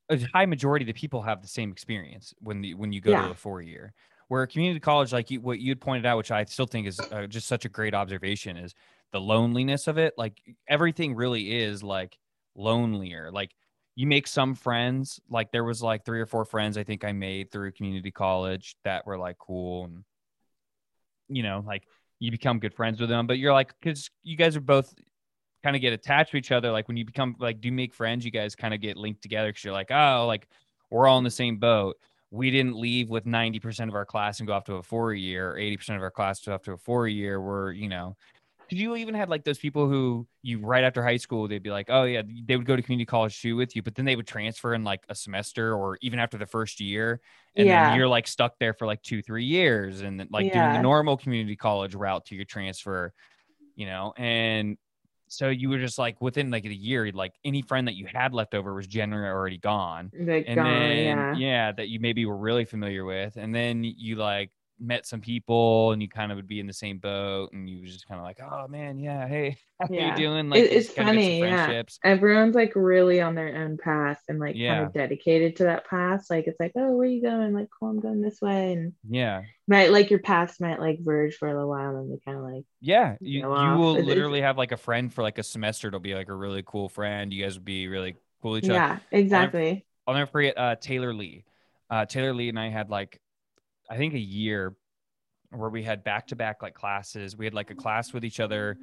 a 0.10 0.18
high 0.34 0.46
majority 0.46 0.84
of 0.84 0.88
the 0.88 0.94
people 0.94 1.22
have 1.22 1.42
the 1.42 1.48
same 1.48 1.72
experience 1.72 2.34
when 2.40 2.62
the 2.62 2.74
when 2.76 2.94
you 2.94 3.02
go 3.02 3.12
Yeah. 3.12 3.26
to 3.26 3.32
a 3.32 3.36
four 3.36 3.62
year. 3.62 3.94
Where 4.30 4.44
a 4.44 4.48
community 4.48 4.80
college, 4.82 5.14
like 5.14 5.32
you, 5.32 5.40
what 5.40 5.60
you 5.60 5.72
had 5.72 5.80
pointed 5.80 6.06
out, 6.06 6.18
which 6.18 6.32
I 6.32 6.44
still 6.46 6.66
think 6.66 6.86
is 6.88 7.00
uh, 7.00 7.28
just 7.28 7.48
such 7.48 7.64
a 7.66 7.70
great 7.70 7.94
observation, 7.94 8.58
is 8.58 8.74
the 9.14 9.22
loneliness 9.22 9.88
of 9.88 9.98
it. 9.98 10.14
Like 10.18 10.42
everything 10.68 11.16
really 11.16 11.60
is 11.62 11.82
like 11.82 12.18
lonelier. 12.56 13.32
Like 13.32 13.52
you 13.96 14.06
make 14.08 14.28
some 14.28 14.54
friends. 14.54 15.20
Like 15.30 15.52
there 15.52 15.64
was 15.64 15.82
like 15.82 16.04
three 16.06 16.20
or 16.20 16.26
four 16.26 16.44
friends 16.46 16.78
I 16.78 16.84
think 16.84 17.04
I 17.06 17.14
made 17.14 17.52
through 17.52 17.72
community 17.72 18.12
college 18.12 18.76
that 18.84 19.06
were 19.06 19.18
like 19.18 19.38
cool 19.38 19.86
and 19.86 20.04
you 21.30 21.44
know, 21.44 21.64
like 21.66 21.84
you 22.20 22.32
become 22.32 22.60
good 22.60 22.74
friends 22.74 23.00
with 23.00 23.10
them. 23.10 23.28
But 23.28 23.38
you're 23.38 23.54
like, 23.54 23.74
because 23.80 24.10
you 24.24 24.38
guys 24.38 24.56
are 24.56 24.62
both 24.62 24.94
kind 25.64 25.76
of 25.76 25.82
get 25.82 25.94
attached 25.94 26.32
to 26.32 26.38
each 26.38 26.52
other. 26.52 26.72
Like 26.72 26.88
when 26.88 26.98
you 26.98 27.06
become 27.06 27.36
like, 27.40 27.62
do 27.62 27.72
make 27.72 27.94
friends? 27.94 28.26
You 28.26 28.32
guys 28.32 28.56
kind 28.56 28.74
of 28.74 28.82
get 28.82 28.98
linked 28.98 29.22
together 29.22 29.50
because 29.50 29.64
you're 29.64 29.74
like, 29.74 29.92
oh, 29.92 30.26
like 30.28 30.48
we're 30.90 31.08
all 31.08 31.18
in 31.18 31.24
the 31.24 31.32
same 31.32 31.58
boat. 31.58 31.98
We 32.30 32.52
didn't 32.52 32.78
leave 32.78 33.10
with 33.10 33.26
90% 33.26 33.88
of 33.88 33.96
our 33.96 34.06
class 34.06 34.40
and 34.40 34.48
go 34.48 34.54
off 34.54 34.66
to 34.66 34.76
a 34.76 34.84
four 34.84 35.14
year, 35.14 35.52
or 35.52 35.56
80% 35.56 35.96
of 35.96 36.02
our 36.02 36.12
class 36.12 36.42
to 36.42 36.54
off 36.54 36.64
to 36.64 36.74
a 36.74 36.78
four 36.78 37.08
year. 37.08 37.40
We're, 37.40 37.72
you 37.72 37.88
know, 37.88 38.18
you 38.72 38.96
even 38.96 39.16
had 39.16 39.30
like 39.30 39.44
those 39.44 39.60
people 39.60 39.88
who 39.88 40.28
you 40.42 40.60
right 40.60 40.84
after 40.84 41.04
high 41.04 41.18
school, 41.18 41.48
they'd 41.48 41.64
be 41.64 41.70
like, 41.70 41.88
oh, 41.90 42.04
yeah, 42.04 42.22
they 42.46 42.56
would 42.58 42.66
go 42.66 42.76
to 42.76 42.82
community 42.82 43.06
college 43.06 43.42
too 43.42 43.56
with 43.56 43.76
you, 43.76 43.82
but 43.82 43.96
then 43.96 44.06
they 44.06 44.16
would 44.16 44.28
transfer 44.28 44.74
in 44.74 44.84
like 44.84 45.04
a 45.10 45.16
semester 45.16 45.74
or 45.76 45.98
even 46.02 46.20
after 46.20 46.38
the 46.38 46.46
first 46.46 46.80
year 46.80 47.22
and 47.56 47.70
Yeah. 47.70 47.72
then 47.72 47.88
you're 47.88 48.08
like 48.08 48.28
stuck 48.28 48.58
there 48.60 48.74
for 48.74 48.86
like 48.86 49.02
two 49.02 49.22
three 49.22 49.46
years 49.46 50.02
and 50.02 50.28
like 50.32 50.52
doing 50.52 50.72
the 50.72 50.80
normal 50.80 51.18
community 51.18 51.56
college 51.56 51.96
route 51.96 52.26
to 52.26 52.36
your 52.36 52.46
transfer 52.46 53.14
you 53.76 53.86
know? 53.86 54.14
And 54.18 54.78
so 55.28 55.50
you 55.50 55.70
were 55.70 55.78
just 55.80 55.98
like 55.98 56.22
within 56.22 56.52
like 56.52 56.66
a 56.66 56.74
year 56.74 57.12
like 57.12 57.34
any 57.44 57.62
friend 57.62 57.88
that 57.88 57.96
you 57.96 58.08
had 58.08 58.34
left 58.34 58.54
over 58.56 58.74
was 58.74 58.88
generally 58.88 59.28
already 59.28 59.58
gone. 59.58 60.14
Like 60.14 60.48
and 60.48 60.64
gone, 60.64 60.66
then 60.66 61.28
yeah 61.32 61.72
that 61.74 61.90
you 61.90 62.00
maybe 62.00 62.26
were 62.26 62.38
really 62.38 62.66
familiar 62.66 63.04
with 63.04 63.36
and 63.36 63.54
then 63.54 63.84
you 63.84 64.16
like 64.16 64.52
met 64.80 65.06
some 65.08 65.22
people 65.22 65.92
and 65.92 66.02
you 66.02 66.08
kind 66.08 66.32
of 66.32 66.36
would 66.36 66.48
be 66.48 66.60
in 66.60 66.68
the 66.68 66.74
same 66.74 67.00
boat 67.00 67.52
and 67.54 67.68
you 67.70 67.82
was 67.82 67.92
just 67.92 68.08
kind 68.08 68.20
of 68.20 68.26
like 68.26 68.40
oh 68.42 68.68
man 68.68 69.00
yeah 69.00 69.28
hey 69.28 69.58
how 69.82 69.88
Yeah. 69.90 70.12
you 70.12 70.16
doing 70.18 70.50
like 70.50 70.60
It- 70.62 70.72
it's 70.72 70.86
just 70.88 70.96
kinda 70.98 71.14
get 71.14 71.22
some 71.22 71.50
funny, 71.50 71.74
yeah. 71.74 71.84
everyone's 72.04 72.56
like 72.56 72.74
really 72.76 73.20
on 73.22 73.34
their 73.36 73.56
own 73.64 73.78
path 73.78 74.22
and 74.30 74.40
like 74.40 74.56
kind 74.56 74.86
of 74.86 74.94
dedicated 74.94 75.56
to 75.58 75.64
that 75.66 75.88
path 75.88 76.26
like 76.30 76.46
it's 76.48 76.60
like 76.60 76.74
oh 76.76 76.92
where 76.96 77.08
you 77.08 77.22
going 77.24 77.54
like 77.54 77.68
cool 77.80 77.90
i'm 77.90 78.00
going 78.00 78.22
this 78.22 78.40
way 78.42 78.74
and 78.74 78.94
yeah 79.10 79.42
might 79.68 79.92
like 79.92 80.10
your 80.10 80.20
paths 80.20 80.60
might 80.60 80.80
like 80.80 81.00
verge 81.02 81.36
for 81.36 81.48
a 81.48 81.54
little 81.54 81.70
while 81.70 81.96
and 81.98 82.12
they 82.12 82.20
kind 82.24 82.38
of 82.38 82.44
like 82.44 82.64
Yeah, 82.80 83.16
you, 83.20 83.40
you 83.42 83.48
will 83.48 84.00
literally 84.02 84.42
have 84.42 84.58
like 84.58 84.72
a 84.72 84.78
friend 84.78 85.14
for 85.14 85.24
like 85.24 85.40
a 85.40 85.44
semester. 85.44 85.90
It'll 85.90 86.00
be 86.00 86.16
like 86.16 86.30
a 86.30 86.34
really 86.36 86.64
cool 86.66 86.88
friend. 86.88 87.34
You 87.34 87.44
guys 87.44 87.56
would 87.56 87.66
be 87.66 87.88
really 87.90 88.16
cool 88.42 88.58
each 88.58 88.64
other. 88.66 88.74
yeah 88.76 88.98
exactly 89.12 89.86
I'll 90.08 90.14
never 90.14 90.32
forget 90.32 90.58
uh, 90.58 90.76
Taylor 90.78 91.14
Lee. 91.14 91.44
Uh, 91.90 92.06
Taylor 92.06 92.34
Lee 92.34 92.48
and 92.48 92.58
I 92.58 92.70
had 92.70 92.90
like, 92.90 93.20
I 93.90 93.98
think 93.98 94.14
a 94.14 94.20
year 94.20 94.76
where 95.52 95.70
we 95.70 95.84
had 95.84 96.04
back 96.04 96.28
to 96.28 96.36
back 96.36 96.62
like 96.62 96.74
classes. 96.74 97.38
We 97.38 97.46
had 97.46 97.54
like 97.54 97.72
a 97.72 97.76
class 97.76 98.14
with 98.14 98.26
each 98.26 98.40
other. 98.40 98.78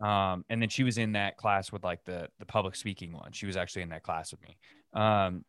Um, 0.00 0.44
and 0.48 0.62
then 0.62 0.70
she 0.70 0.82
was 0.82 0.96
in 0.96 1.12
that 1.12 1.36
class 1.36 1.70
with 1.70 1.84
like 1.84 2.04
the 2.04 2.28
the 2.38 2.46
public 2.46 2.74
speaking 2.74 3.12
one. 3.12 3.32
She 3.32 3.46
was 3.46 3.56
actually 3.56 3.82
in 3.82 3.90
that 3.90 4.02
class 4.02 4.32
with 4.32 4.40
me. 4.42 4.56
Um, 4.94 5.44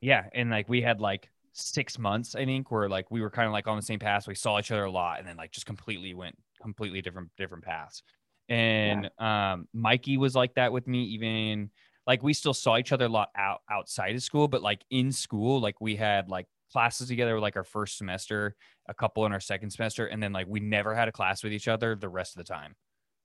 yeah, 0.00 0.26
and 0.32 0.50
like 0.50 0.68
we 0.68 0.82
had 0.82 1.00
like 1.00 1.30
six 1.52 1.98
months, 1.98 2.34
I 2.34 2.44
think, 2.44 2.70
where 2.70 2.88
like 2.88 3.10
we 3.10 3.20
were 3.20 3.30
kind 3.30 3.46
of 3.46 3.52
like 3.52 3.66
on 3.66 3.76
the 3.76 3.82
same 3.82 3.98
path. 3.98 4.28
We 4.28 4.34
saw 4.34 4.58
each 4.58 4.70
other 4.70 4.84
a 4.84 4.90
lot, 4.90 5.18
and 5.18 5.26
then 5.26 5.36
like 5.36 5.50
just 5.50 5.66
completely 5.66 6.14
went 6.14 6.36
completely 6.62 7.02
different 7.02 7.30
different 7.36 7.64
paths. 7.64 8.02
And 8.48 9.10
um, 9.18 9.66
Mikey 9.72 10.16
was 10.16 10.36
like 10.36 10.54
that 10.54 10.72
with 10.72 10.86
me. 10.86 11.02
Even 11.04 11.70
like 12.06 12.22
we 12.22 12.34
still 12.34 12.54
saw 12.54 12.76
each 12.76 12.92
other 12.92 13.06
a 13.06 13.08
lot 13.08 13.30
out 13.36 13.62
outside 13.68 14.14
of 14.14 14.22
school, 14.22 14.46
but 14.46 14.62
like 14.62 14.84
in 14.90 15.10
school, 15.10 15.60
like 15.60 15.80
we 15.80 15.96
had 15.96 16.28
like 16.28 16.46
classes 16.74 17.06
together 17.08 17.38
like 17.40 17.56
our 17.56 17.64
first 17.64 17.96
semester, 17.96 18.56
a 18.88 18.94
couple 18.94 19.24
in 19.26 19.32
our 19.32 19.40
second 19.40 19.70
semester, 19.70 20.06
and 20.06 20.20
then 20.22 20.32
like 20.32 20.48
we 20.48 20.58
never 20.60 20.92
had 20.94 21.06
a 21.08 21.12
class 21.12 21.42
with 21.44 21.52
each 21.52 21.68
other 21.68 21.94
the 21.94 22.08
rest 22.08 22.34
of 22.36 22.38
the 22.44 22.52
time. 22.52 22.74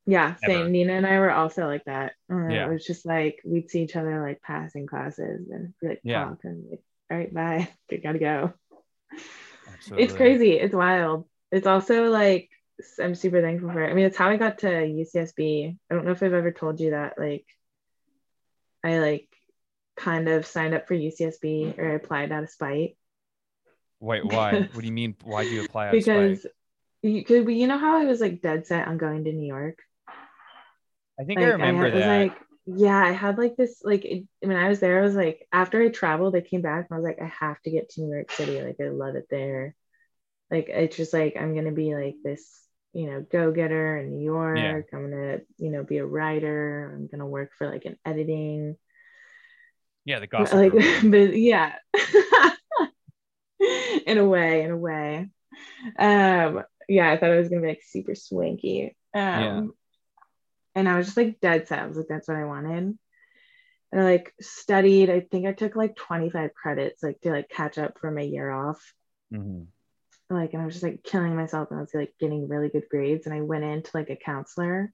yeah 0.06 0.36
same. 0.46 0.72
Nina 0.72 0.94
and 0.94 1.06
i 1.08 1.18
were 1.20 1.32
also 1.32 1.66
like 1.68 1.84
that. 1.86 2.14
Uh, 2.32 2.48
Yeah. 2.48 2.66
it 2.68 2.74
was 2.74 2.86
just 2.86 3.06
like 3.06 3.36
we'd 3.44 3.70
see 3.72 3.82
each 3.84 3.96
other 3.96 4.22
like 4.22 4.40
passing 4.42 4.86
classes 4.88 5.50
and 5.52 5.74
like 5.82 6.00
Yeah. 6.04 6.26
talk 6.26 6.40
and 6.44 6.64
like 6.70 6.84
all 7.12 7.18
right 7.18 7.34
bye 7.34 7.68
we 7.90 7.98
gotta 7.98 8.20
go. 8.20 8.54
Absolutely. 9.74 10.04
it's 10.06 10.14
crazy. 10.22 10.52
It's 10.54 10.76
wild. 10.76 11.28
It's 11.52 11.68
also 11.68 12.06
like 12.22 12.50
I'm 13.04 13.16
super 13.16 13.42
thankful 13.42 13.72
for 13.74 13.84
it. 13.84 13.90
I 13.92 13.94
mean 13.96 14.06
it's 14.06 14.18
how 14.22 14.30
i 14.30 14.38
got 14.38 14.60
to 14.60 14.68
ucsb 14.68 15.40
i 15.90 15.94
don't 15.94 16.06
know 16.06 16.12
if 16.18 16.22
i've 16.24 16.40
ever 16.42 16.52
told 16.52 16.80
you 16.80 16.92
that 16.92 17.18
like 17.26 17.46
i 18.86 19.00
like 19.00 19.28
kind 19.98 20.30
of 20.30 20.46
signed 20.46 20.74
up 20.74 20.88
for 20.88 20.96
ucsb 20.96 21.78
or 21.78 21.92
I 21.92 21.96
applied 21.96 22.32
out 22.32 22.44
of 22.44 22.50
spite 22.50 22.96
Wait, 24.00 24.26
why? 24.26 24.62
what 24.72 24.82
do 24.82 24.86
you 24.86 24.94
mean? 24.94 25.16
Why 25.24 25.44
do 25.44 25.50
you 25.50 25.66
apply? 25.66 25.92
because 25.92 26.46
you 27.02 27.24
could 27.24 27.50
you 27.50 27.68
know 27.68 27.78
how 27.78 27.98
I 27.98 28.06
was 28.06 28.22
like 28.22 28.42
dead 28.42 28.68
set 28.68 28.88
on 28.88 28.98
going 28.98 29.24
to 29.26 29.32
New 29.32 29.48
York? 29.48 29.80
I 31.20 31.24
think 31.26 31.40
like, 31.40 31.48
I 31.48 31.52
remember 31.52 31.88
I 31.88 31.90
that. 31.92 32.22
like, 32.22 32.38
yeah, 32.66 32.98
I 32.98 33.12
had 33.12 33.38
like 33.38 33.58
this 33.58 33.82
like 33.84 34.06
it, 34.06 34.26
when 34.42 34.56
I 34.56 34.70
was 34.70 34.80
there, 34.80 35.00
I 35.00 35.04
was 35.04 35.16
like 35.16 35.46
after 35.52 35.82
I 35.82 35.90
traveled, 35.90 36.36
I 36.36 36.42
came 36.42 36.62
back 36.62 36.88
and 36.90 36.96
I 36.96 37.00
was 37.00 37.06
like, 37.06 37.22
I 37.22 37.32
have 37.46 37.62
to 37.64 37.72
get 37.72 37.90
to 37.90 38.02
New 38.02 38.14
York 38.14 38.32
City. 38.32 38.62
Like 38.62 38.78
I 38.82 38.90
love 38.90 39.16
it 39.16 39.28
there. 39.30 39.76
Like 40.50 40.70
it's 40.70 40.96
just 40.96 41.14
like 41.14 41.36
I'm 41.38 41.56
gonna 41.56 41.72
be 41.72 41.94
like 41.94 42.16
this, 42.24 42.62
you 42.94 43.10
know, 43.10 43.26
go-getter 43.30 43.98
in 43.98 44.12
New 44.12 44.24
York. 44.24 44.58
Yeah. 44.58 44.82
I'm 44.94 45.10
gonna, 45.10 45.40
you 45.58 45.72
know, 45.72 45.84
be 45.84 45.98
a 45.98 46.06
writer. 46.06 46.94
I'm 46.96 47.08
gonna 47.08 47.28
work 47.28 47.52
for 47.58 47.70
like 47.70 47.86
an 47.86 47.98
editing. 48.06 48.78
Yeah, 50.06 50.20
the 50.20 50.28
gossip. 50.28 50.56
Like, 50.56 50.72
but 51.04 51.38
yeah. 51.38 51.76
in 54.06 54.18
a 54.18 54.26
way, 54.26 54.64
in 54.64 54.72
a 54.72 54.78
way. 54.78 55.30
Um, 55.98 56.64
yeah, 56.88 57.12
I 57.12 57.18
thought 57.18 57.32
it 57.32 57.40
was 57.40 57.50
gonna 57.50 57.62
be 57.62 57.68
like 57.68 57.84
super 57.84 58.16
swanky. 58.16 58.96
Um, 59.14 59.22
yeah. 59.24 59.64
and 60.76 60.90
I 60.90 60.98
was 60.98 61.08
just 61.08 61.18
like 61.18 61.40
dead 61.40 61.68
set. 61.68 61.80
I 61.80 61.88
was 61.88 61.98
like, 61.98 62.08
that's 62.08 62.28
what 62.28 62.38
I 62.38 62.46
wanted. 62.46 62.98
And 63.92 64.02
I 64.02 64.04
like 64.04 64.34
studied. 64.40 65.10
I 65.10 65.22
think 65.22 65.46
I 65.46 65.54
took 65.54 65.76
like 65.76 65.96
25 65.96 66.54
credits 66.54 67.02
like 67.02 67.20
to 67.22 67.32
like 67.32 67.50
catch 67.50 67.78
up 67.78 68.00
for 68.00 68.12
my 68.12 68.22
year 68.22 68.50
off. 68.50 68.94
Mm-hmm. 69.34 69.64
Like, 70.32 70.54
and 70.54 70.62
I 70.62 70.66
was 70.66 70.76
just 70.76 70.84
like 70.84 71.04
killing 71.04 71.36
myself, 71.36 71.70
and 71.72 71.80
I 71.80 71.82
was 71.82 71.94
like 71.94 72.14
getting 72.20 72.48
really 72.48 72.70
good 72.70 72.88
grades. 72.90 73.26
And 73.26 73.34
I 73.34 73.42
went 73.42 73.64
into 73.64 73.90
like 73.96 74.12
a 74.12 74.16
counselor, 74.16 74.94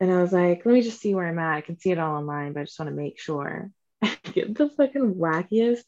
and 0.00 0.12
I 0.12 0.20
was 0.20 0.32
like, 0.32 0.66
let 0.66 0.72
me 0.72 0.82
just 0.82 1.00
see 1.00 1.14
where 1.14 1.28
I'm 1.28 1.38
at. 1.38 1.54
I 1.54 1.60
can 1.60 1.78
see 1.78 1.92
it 1.92 1.98
all 1.98 2.16
online, 2.16 2.52
but 2.52 2.60
I 2.60 2.64
just 2.64 2.78
want 2.78 2.90
to 2.90 2.96
make 2.96 3.20
sure. 3.20 3.70
get 4.32 4.54
the 4.56 4.68
fucking 4.68 5.14
wackiest 5.14 5.84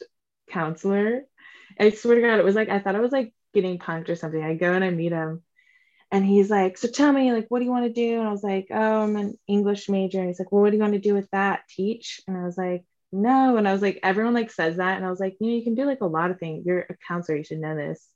counselor. 0.51 1.23
I 1.79 1.91
swear 1.91 2.17
to 2.17 2.21
God, 2.21 2.39
it 2.39 2.45
was 2.45 2.55
like 2.55 2.69
I 2.69 2.79
thought 2.79 2.97
I 2.97 3.01
was 3.01 3.13
like 3.13 3.33
getting 3.53 3.79
punked 3.79 4.09
or 4.09 4.17
something. 4.17 4.43
I 4.43 4.55
go 4.55 4.73
and 4.73 4.85
I 4.85 4.91
meet 4.91 5.13
him, 5.13 5.43
and 6.11 6.25
he's 6.25 6.51
like, 6.51 6.79
"So 6.79 6.89
tell 6.89 7.13
me, 7.13 7.33
like, 7.33 7.47
what 7.49 7.59
do 7.59 7.65
you 7.65 7.71
want 7.71 7.87
to 7.87 7.93
do?" 7.93 8.21
And 8.21 8.29
I 8.29 8.31
was 8.31 8.45
like, 8.45 8.69
"Oh, 8.71 9.03
I'm 9.03 9.17
an 9.17 9.39
English 9.49 9.89
major." 9.89 10.19
And 10.19 10.29
he's 10.29 10.39
like, 10.39 10.53
"Well, 10.53 10.63
what 10.63 10.71
do 10.71 10.77
you 10.77 10.83
want 10.83 10.95
to 10.95 11.01
do 11.01 11.15
with 11.15 11.29
that? 11.33 11.63
Teach?" 11.69 12.21
And 12.29 12.37
I 12.37 12.45
was 12.45 12.57
like, 12.57 12.85
"No." 13.13 13.57
And 13.57 13.67
I 13.67 13.73
was 13.73 13.83
like, 13.83 14.01
everyone 14.03 14.35
like 14.35 14.51
says 14.53 14.77
that, 14.77 14.97
and 14.97 15.05
I 15.05 15.11
was 15.11 15.21
like, 15.21 15.37
you 15.41 15.49
know, 15.49 15.57
you 15.57 15.65
can 15.65 15.75
do 15.75 15.85
like 15.85 16.01
a 16.01 16.07
lot 16.07 16.31
of 16.31 16.39
things. 16.39 16.67
You're 16.67 16.87
a 16.89 16.97
counselor, 17.09 17.39
you 17.39 17.45
should 17.45 17.61
know 17.61 17.77
this. 17.77 18.09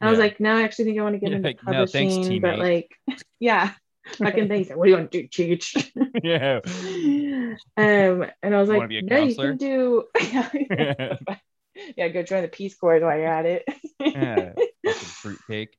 And 0.00 0.06
yeah. 0.06 0.08
I 0.08 0.10
was 0.10 0.18
like, 0.18 0.40
no, 0.40 0.56
I 0.56 0.62
actually 0.62 0.86
think 0.86 0.98
I 0.98 1.02
want 1.02 1.14
to 1.14 1.20
get 1.20 1.32
into 1.32 1.48
like, 1.48 1.58
publishing, 1.58 2.08
no, 2.08 2.22
thanks, 2.22 2.42
but 2.42 2.58
like, 2.58 2.90
yeah, 3.40 3.72
fucking 4.18 4.48
thanks. 4.48 4.70
What 4.70 4.84
do 4.84 4.90
you 4.90 4.96
want 4.96 5.12
to 5.12 5.22
do, 5.22 5.28
teach? 5.28 5.92
yeah. 6.22 6.60
Um, 7.76 8.26
and 8.42 8.54
I 8.54 8.60
was 8.60 8.68
like, 8.68 8.90
no, 8.90 9.22
you 9.24 9.34
can 9.34 9.56
do. 9.56 10.04
yeah, 11.96 12.08
go 12.08 12.22
join 12.22 12.42
the 12.42 12.48
Peace 12.48 12.74
Corps 12.74 13.00
while 13.00 13.16
you're 13.16 13.26
at 13.26 13.46
it. 13.46 13.64
yeah, 13.98 14.52
fruitcake. 14.94 15.76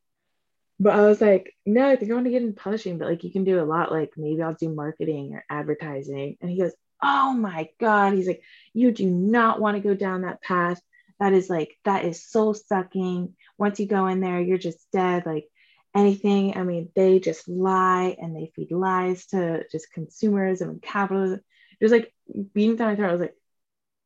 But 0.80 0.94
I 0.94 1.02
was 1.02 1.22
like, 1.22 1.56
no, 1.66 1.90
I 1.90 1.96
think 1.96 2.12
I 2.12 2.14
want 2.14 2.26
to 2.26 2.32
get 2.32 2.44
in 2.44 2.54
publishing, 2.54 2.98
but 2.98 3.08
like 3.08 3.24
you 3.24 3.32
can 3.32 3.44
do 3.44 3.60
a 3.60 3.66
lot. 3.66 3.92
Like 3.92 4.12
maybe 4.16 4.42
I'll 4.42 4.54
do 4.54 4.70
marketing 4.70 5.34
or 5.34 5.44
advertising. 5.50 6.38
And 6.40 6.52
he 6.52 6.60
goes, 6.60 6.74
oh 7.02 7.34
my 7.34 7.70
god, 7.80 8.14
he's 8.14 8.28
like, 8.28 8.44
you 8.74 8.92
do 8.92 9.08
not 9.10 9.60
want 9.60 9.76
to 9.76 9.88
go 9.88 9.96
down 9.96 10.22
that 10.22 10.42
path. 10.42 10.80
That 11.20 11.34
is 11.34 11.50
like 11.50 11.76
that 11.84 12.06
is 12.06 12.30
soul 12.30 12.54
sucking. 12.54 13.36
Once 13.58 13.80
you 13.80 13.88
go 13.88 14.06
in 14.06 14.20
there, 14.20 14.40
you're 14.40 14.60
just 14.60 14.86
dead. 14.92 15.26
Like 15.26 15.48
anything. 15.96 16.56
I 16.56 16.64
mean, 16.64 16.90
they 16.96 17.20
just 17.20 17.48
lie 17.50 18.16
and 18.22 18.36
they 18.36 18.52
feed 18.56 18.72
lies 18.72 19.26
to 19.28 19.66
just 19.72 19.88
consumerism 19.96 20.70
and 20.70 20.82
capitalism. 20.82 21.40
It 21.80 21.86
was 21.86 21.92
like 21.92 22.14
beating 22.54 22.76
down 22.76 22.90
my 22.90 22.96
throat. 22.96 23.10
I 23.10 23.14
was 23.14 23.22
like, 23.22 23.36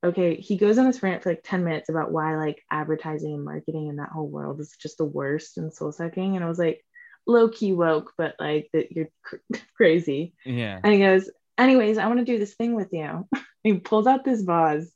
okay, 0.03 0.35
he 0.35 0.57
goes 0.57 0.77
on 0.77 0.85
this 0.85 1.03
rant 1.03 1.23
for 1.23 1.29
like 1.29 1.41
10 1.43 1.63
minutes 1.63 1.89
about 1.89 2.11
why 2.11 2.35
like 2.35 2.63
advertising 2.71 3.33
and 3.33 3.45
marketing 3.45 3.89
and 3.89 3.99
that 3.99 4.09
whole 4.09 4.27
world 4.27 4.59
is 4.59 4.75
just 4.79 4.97
the 4.97 5.05
worst 5.05 5.57
and 5.57 5.73
soul 5.73 5.91
sucking. 5.91 6.35
And 6.35 6.43
I 6.43 6.47
was 6.47 6.59
like, 6.59 6.83
low 7.27 7.49
key 7.49 7.71
woke, 7.73 8.13
but 8.17 8.35
like 8.39 8.69
that 8.73 8.91
you're 8.91 9.09
cr- 9.23 9.37
crazy. 9.75 10.33
Yeah. 10.45 10.79
And 10.83 10.93
he 10.93 10.99
goes, 10.99 11.29
anyways, 11.57 11.97
I 11.97 12.07
want 12.07 12.19
to 12.19 12.25
do 12.25 12.39
this 12.39 12.55
thing 12.55 12.75
with 12.75 12.89
you. 12.91 13.27
he 13.63 13.73
pulls 13.75 14.07
out 14.07 14.25
this 14.25 14.41
vase 14.41 14.91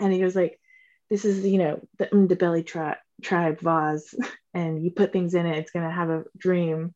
and 0.00 0.12
he 0.12 0.20
goes 0.20 0.34
like, 0.34 0.58
this 1.10 1.24
is, 1.24 1.44
you 1.46 1.58
know, 1.58 1.86
the, 1.98 2.08
the 2.28 2.36
belly 2.36 2.64
tri- 2.64 2.96
tribe 3.22 3.60
vase 3.60 4.14
and 4.54 4.82
you 4.82 4.90
put 4.90 5.12
things 5.12 5.34
in 5.34 5.46
it, 5.46 5.58
it's 5.58 5.70
going 5.70 5.86
to 5.86 5.94
have 5.94 6.10
a 6.10 6.24
dream. 6.36 6.94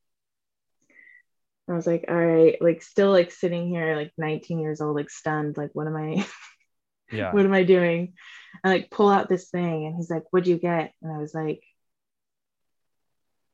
I 1.70 1.74
was 1.74 1.86
like, 1.86 2.06
all 2.08 2.16
right, 2.16 2.56
like 2.62 2.82
still 2.82 3.10
like 3.10 3.30
sitting 3.30 3.68
here, 3.68 3.94
like 3.94 4.12
19 4.16 4.58
years 4.58 4.80
old, 4.80 4.96
like 4.96 5.10
stunned, 5.10 5.58
like 5.58 5.70
what 5.74 5.86
am 5.86 5.96
I 5.96 6.26
yeah. 7.10 7.32
what 7.32 7.44
am 7.44 7.52
i 7.52 7.62
doing? 7.62 8.14
I 8.64 8.68
like 8.68 8.90
pull 8.90 9.08
out 9.08 9.28
this 9.28 9.50
thing 9.50 9.86
and 9.86 9.96
he's 9.96 10.10
like 10.10 10.24
what'd 10.30 10.46
you 10.48 10.58
get? 10.58 10.92
And 11.02 11.12
i 11.12 11.18
was 11.18 11.34
like 11.34 11.62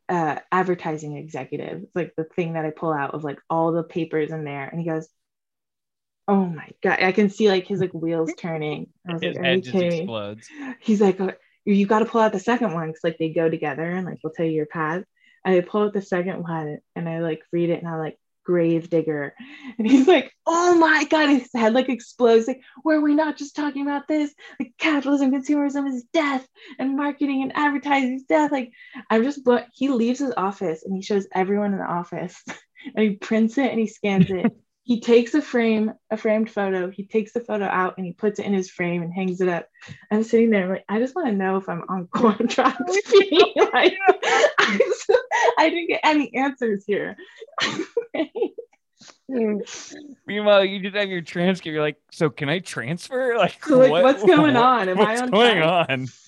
uh 0.09 0.39
advertising 0.53 1.17
executive 1.17 1.83
it's 1.83 1.97
like 1.97 2.13
the 2.15 2.25
thing 2.25 2.53
that 2.53 2.67
i 2.67 2.71
pull 2.71 2.93
out 2.93 3.15
of 3.15 3.25
like 3.25 3.39
all 3.49 3.73
the 3.73 3.83
papers 3.83 4.31
in 4.31 4.45
there. 4.45 4.69
And 4.69 4.81
he 4.81 4.89
goes 4.89 5.09
oh 6.27 6.47
my 6.47 6.69
god. 6.83 7.03
I 7.03 7.13
can 7.13 7.31
see 7.31 7.49
like 7.49 7.67
his 7.67 7.81
like 7.81 7.93
wheels 7.93 8.33
turning. 8.39 8.89
I 9.09 9.15
was 9.15 9.23
his 9.23 9.37
like 9.37 9.45
head 9.45 9.63
just 9.63 9.77
explodes. 9.77 10.49
He's 10.81 11.01
like 11.01 11.21
oh, 11.21 11.33
you 11.65 11.87
got 11.87 12.01
to 12.01 12.07
pull 12.07 12.21
out 12.21 12.33
the 12.33 12.41
second 12.41 12.75
one 12.75 12.89
because 12.89 13.05
like 13.05 13.19
they 13.19 13.31
go 13.31 13.49
together 13.49 13.91
and 13.91 14.07
like 14.07 14.19
we'll 14.23 14.33
tell 14.33 14.47
you 14.47 14.53
your 14.53 14.67
path. 14.67 15.05
I 15.45 15.61
pull 15.61 15.83
out 15.83 15.93
the 15.93 16.03
second 16.03 16.43
one 16.43 16.79
and 16.97 17.09
i 17.09 17.21
like 17.21 17.43
read 17.53 17.69
it 17.69 17.79
and 17.79 17.89
i 17.89 17.97
like 17.97 18.19
grave 18.45 18.91
digger. 18.91 19.35
And 19.79 19.91
he's 19.91 20.07
like, 20.07 20.31
oh 20.47 20.79
my 20.79 21.05
God, 21.05 21.29
his 21.29 21.49
head 21.55 21.73
like 21.73 21.89
explodes. 21.89 22.47
Like, 22.47 22.61
were 22.85 23.01
we 23.01 23.15
not 23.15 23.37
just 23.37 23.57
talking 23.57 23.83
about 23.83 24.07
this? 24.07 24.33
Like 24.61 24.75
capitalism, 24.79 25.33
consumerism 25.33 25.89
is 25.89 26.05
death, 26.12 26.47
and 26.79 26.97
marketing 26.97 27.43
and 27.43 27.53
advertising 27.57 28.15
is 28.15 28.25
death. 28.25 28.53
Like, 28.53 28.71
I'm 29.11 29.25
just 29.25 29.43
but 29.45 29.66
he 29.75 29.89
leaves 29.89 30.21
his 30.21 30.33
office 30.37 30.85
and 30.85 30.95
he 30.95 31.03
shows 31.03 31.27
everyone 31.35 31.73
in 31.73 31.79
the 31.79 31.85
office 31.85 32.41
and 32.95 33.05
he 33.05 33.16
prints 33.16 33.59
it 33.59 33.71
and 33.71 33.81
he 33.81 33.89
scans 33.89 34.31
it. 34.31 34.53
he 34.85 35.01
takes 35.01 35.35
a 35.35 35.41
frame, 35.41 35.95
a 36.11 36.16
framed 36.16 36.51
photo, 36.51 36.91
he 36.91 37.07
takes 37.07 37.33
the 37.33 37.41
photo 37.41 37.65
out 37.65 37.95
and 37.97 38.07
he 38.07 38.12
puts 38.12 38.39
it 38.39 38.45
in 38.45 38.53
his 38.53 38.71
frame 38.71 39.03
and 39.03 39.15
hangs 39.15 39.41
it 39.41 39.49
up. 39.49 39.66
I'm 40.11 40.23
sitting 40.23 40.51
there 40.51 40.69
like, 40.69 40.85
I 40.89 40.99
just 40.99 41.16
want 41.16 41.29
to 41.29 41.35
know 41.35 41.57
if 41.57 41.69
I'm 41.71 41.83
on 41.89 42.07
track. 42.49 42.79
like, 43.73 43.95
oh 44.09 45.21
I 45.59 45.71
didn't 45.71 45.89
get 45.89 46.01
any 46.05 46.35
answers 46.35 46.85
here. 46.87 47.16
Meanwhile, 50.27 50.65
you 50.65 50.81
just 50.81 50.97
have 50.97 51.09
your 51.09 51.23
transcript. 51.23 51.73
You're 51.73 51.82
like, 51.82 51.97
so 52.11 52.31
can 52.31 52.49
I 52.49 52.61
transfer? 52.61 53.35
Like, 53.45 53.65
so, 53.65 53.78
like 53.78 53.91
what, 53.91 54.03
what's 54.05 54.23
going 54.23 54.55
what, 54.55 54.57
on? 54.57 54.89
Am 54.89 54.99
what's 54.99 55.20
I 55.20 55.24
on 55.24 55.31
going 55.31 55.62
on? 55.62 56.09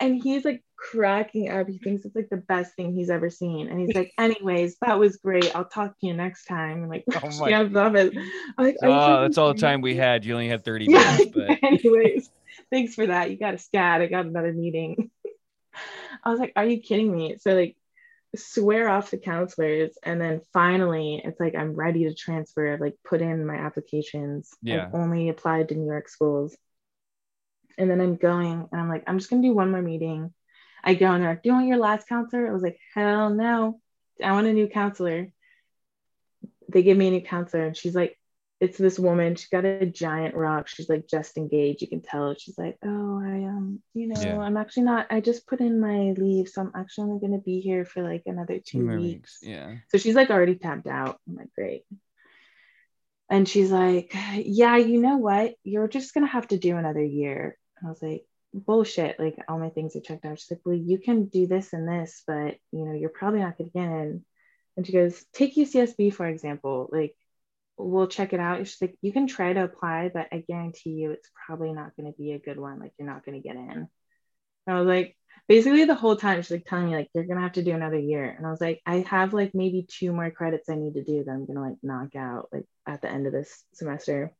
And 0.00 0.22
he's 0.22 0.44
like 0.44 0.62
cracking 0.76 1.50
up. 1.50 1.66
He 1.66 1.78
thinks 1.78 2.04
it's 2.04 2.14
like 2.14 2.28
the 2.30 2.36
best 2.36 2.76
thing 2.76 2.94
he's 2.94 3.10
ever 3.10 3.30
seen. 3.30 3.66
And 3.66 3.80
he's 3.80 3.96
like, 3.96 4.12
anyways, 4.16 4.76
that 4.80 4.96
was 4.96 5.16
great. 5.16 5.50
I'll 5.56 5.64
talk 5.64 5.98
to 5.98 6.06
you 6.06 6.14
next 6.14 6.44
time. 6.44 6.82
And 6.82 6.88
like, 6.88 7.02
oh 7.20 7.40
my 7.40 7.50
god, 7.50 7.96
it. 7.96 8.14
Like, 8.56 8.76
oh, 8.84 9.22
that's 9.22 9.38
all 9.38 9.52
the 9.52 9.60
time 9.60 9.80
we 9.80 9.96
had. 9.96 10.24
You 10.24 10.34
only 10.34 10.48
had 10.48 10.64
30 10.64 10.86
minutes. 10.86 11.32
But 11.34 11.58
anyways, 11.64 12.30
thanks 12.70 12.94
for 12.94 13.06
that. 13.06 13.32
You 13.32 13.38
got 13.38 13.54
a 13.54 13.58
scat. 13.58 14.02
I 14.02 14.06
got 14.06 14.26
another 14.26 14.52
meeting. 14.52 15.10
I 16.22 16.30
was 16.30 16.38
like, 16.38 16.52
are 16.54 16.64
you 16.64 16.80
kidding 16.80 17.10
me? 17.10 17.36
So 17.40 17.54
like 17.54 17.76
swear 18.36 18.88
off 18.88 19.10
the 19.10 19.18
counselors 19.18 19.96
and 20.02 20.20
then 20.20 20.40
finally 20.52 21.20
it's 21.24 21.40
like 21.40 21.54
i'm 21.54 21.74
ready 21.74 22.04
to 22.04 22.14
transfer 22.14 22.72
I've 22.72 22.80
like 22.80 22.96
put 23.04 23.20
in 23.20 23.46
my 23.46 23.56
applications. 23.56 24.50
Yeah. 24.62 24.86
i've 24.86 24.94
only 24.94 25.28
applied 25.28 25.68
to 25.68 25.74
new 25.74 25.86
york 25.86 26.08
schools. 26.08 26.56
And 27.78 27.90
then 27.90 28.00
i'm 28.00 28.16
going 28.16 28.68
and 28.70 28.80
i'm 28.80 28.88
like 28.88 29.04
i'm 29.06 29.18
just 29.18 29.30
gonna 29.30 29.42
do 29.42 29.54
one 29.54 29.70
more 29.70 29.82
meeting. 29.82 30.32
I 30.84 30.94
go 30.94 31.10
and 31.10 31.22
they're 31.22 31.30
like 31.30 31.42
do 31.42 31.48
you 31.48 31.54
want 31.54 31.68
your 31.68 31.78
last 31.78 32.08
counselor? 32.08 32.48
I 32.48 32.52
was 32.52 32.62
like 32.62 32.78
hell 32.94 33.30
no. 33.30 33.80
I 34.22 34.32
want 34.32 34.46
a 34.46 34.52
new 34.52 34.68
counselor. 34.68 35.28
They 36.68 36.82
give 36.82 36.96
me 36.96 37.08
a 37.08 37.12
new 37.12 37.20
counselor 37.20 37.66
and 37.66 37.76
she's 37.76 37.94
like 37.94 38.18
it's 38.58 38.78
this 38.78 38.98
woman. 38.98 39.34
She's 39.34 39.50
got 39.50 39.64
a 39.64 39.84
giant 39.84 40.34
rock. 40.34 40.66
She's 40.68 40.88
like 40.88 41.06
just 41.06 41.36
engaged. 41.36 41.82
You 41.82 41.88
can 41.88 42.00
tell. 42.00 42.34
She's 42.34 42.56
like, 42.56 42.78
oh, 42.82 43.20
I 43.22 43.44
um, 43.44 43.82
you 43.92 44.08
know, 44.08 44.20
yeah. 44.20 44.38
I'm 44.38 44.56
actually 44.56 44.84
not. 44.84 45.06
I 45.10 45.20
just 45.20 45.46
put 45.46 45.60
in 45.60 45.78
my 45.78 46.14
leave, 46.16 46.48
so 46.48 46.62
I'm 46.62 46.72
actually 46.74 47.10
only 47.10 47.20
gonna 47.20 47.42
be 47.42 47.60
here 47.60 47.84
for 47.84 48.02
like 48.02 48.22
another 48.24 48.58
two 48.58 48.86
weeks. 48.86 49.02
weeks. 49.02 49.38
Yeah. 49.42 49.74
So 49.90 49.98
she's 49.98 50.14
like 50.14 50.30
already 50.30 50.54
tapped 50.54 50.86
out. 50.86 51.20
I'm 51.28 51.36
like, 51.36 51.52
great. 51.54 51.84
And 53.28 53.46
she's 53.46 53.70
like, 53.70 54.16
yeah, 54.36 54.76
you 54.76 55.00
know 55.00 55.18
what? 55.18 55.54
You're 55.62 55.88
just 55.88 56.14
gonna 56.14 56.26
have 56.26 56.48
to 56.48 56.58
do 56.58 56.76
another 56.76 57.04
year. 57.04 57.58
And 57.78 57.88
I 57.88 57.90
was 57.90 58.00
like, 58.00 58.24
bullshit. 58.54 59.20
Like 59.20 59.36
all 59.48 59.58
my 59.58 59.68
things 59.68 59.96
are 59.96 60.00
checked 60.00 60.24
out. 60.24 60.38
She's 60.38 60.50
like, 60.50 60.60
well, 60.64 60.76
you 60.76 60.98
can 60.98 61.26
do 61.26 61.46
this 61.46 61.74
and 61.74 61.86
this, 61.86 62.22
but 62.26 62.56
you 62.72 62.86
know, 62.86 62.94
you're 62.94 63.10
probably 63.10 63.40
not 63.40 63.58
gonna 63.58 63.68
get 63.68 63.82
in. 63.82 64.24
And 64.78 64.86
she 64.86 64.94
goes, 64.94 65.22
take 65.34 65.56
UCSB 65.56 66.14
for 66.14 66.26
example. 66.26 66.88
Like 66.90 67.14
we'll 67.78 68.08
check 68.08 68.32
it 68.32 68.40
out. 68.40 68.66
She's 68.66 68.80
like, 68.80 68.96
you 69.02 69.12
can 69.12 69.26
try 69.26 69.52
to 69.52 69.64
apply, 69.64 70.10
but 70.12 70.28
I 70.32 70.44
guarantee 70.48 70.90
you 70.90 71.12
it's 71.12 71.30
probably 71.46 71.72
not 71.72 71.96
going 71.96 72.10
to 72.10 72.16
be 72.18 72.32
a 72.32 72.38
good 72.38 72.58
one. 72.58 72.80
Like, 72.80 72.92
you're 72.98 73.08
not 73.08 73.24
going 73.24 73.40
to 73.40 73.46
get 73.46 73.56
in. 73.56 73.70
And 73.70 74.76
I 74.76 74.78
was 74.80 74.86
like, 74.88 75.16
basically, 75.48 75.84
the 75.84 75.94
whole 75.94 76.16
time, 76.16 76.42
she's 76.42 76.50
like 76.52 76.66
telling 76.66 76.88
me, 76.90 76.96
like, 76.96 77.10
you're 77.14 77.24
going 77.26 77.36
to 77.38 77.42
have 77.42 77.52
to 77.54 77.64
do 77.64 77.72
another 77.72 77.98
year. 77.98 78.34
And 78.36 78.46
I 78.46 78.50
was 78.50 78.60
like, 78.60 78.82
I 78.86 78.98
have 79.10 79.34
like 79.34 79.52
maybe 79.54 79.86
two 79.88 80.12
more 80.12 80.30
credits 80.30 80.68
I 80.70 80.76
need 80.76 80.94
to 80.94 81.04
do 81.04 81.24
that 81.24 81.30
I'm 81.30 81.46
going 81.46 81.56
to 81.56 81.62
like 81.62 81.78
knock 81.82 82.16
out 82.16 82.48
like 82.52 82.66
at 82.86 83.02
the 83.02 83.10
end 83.10 83.26
of 83.26 83.32
this 83.32 83.64
semester. 83.74 84.34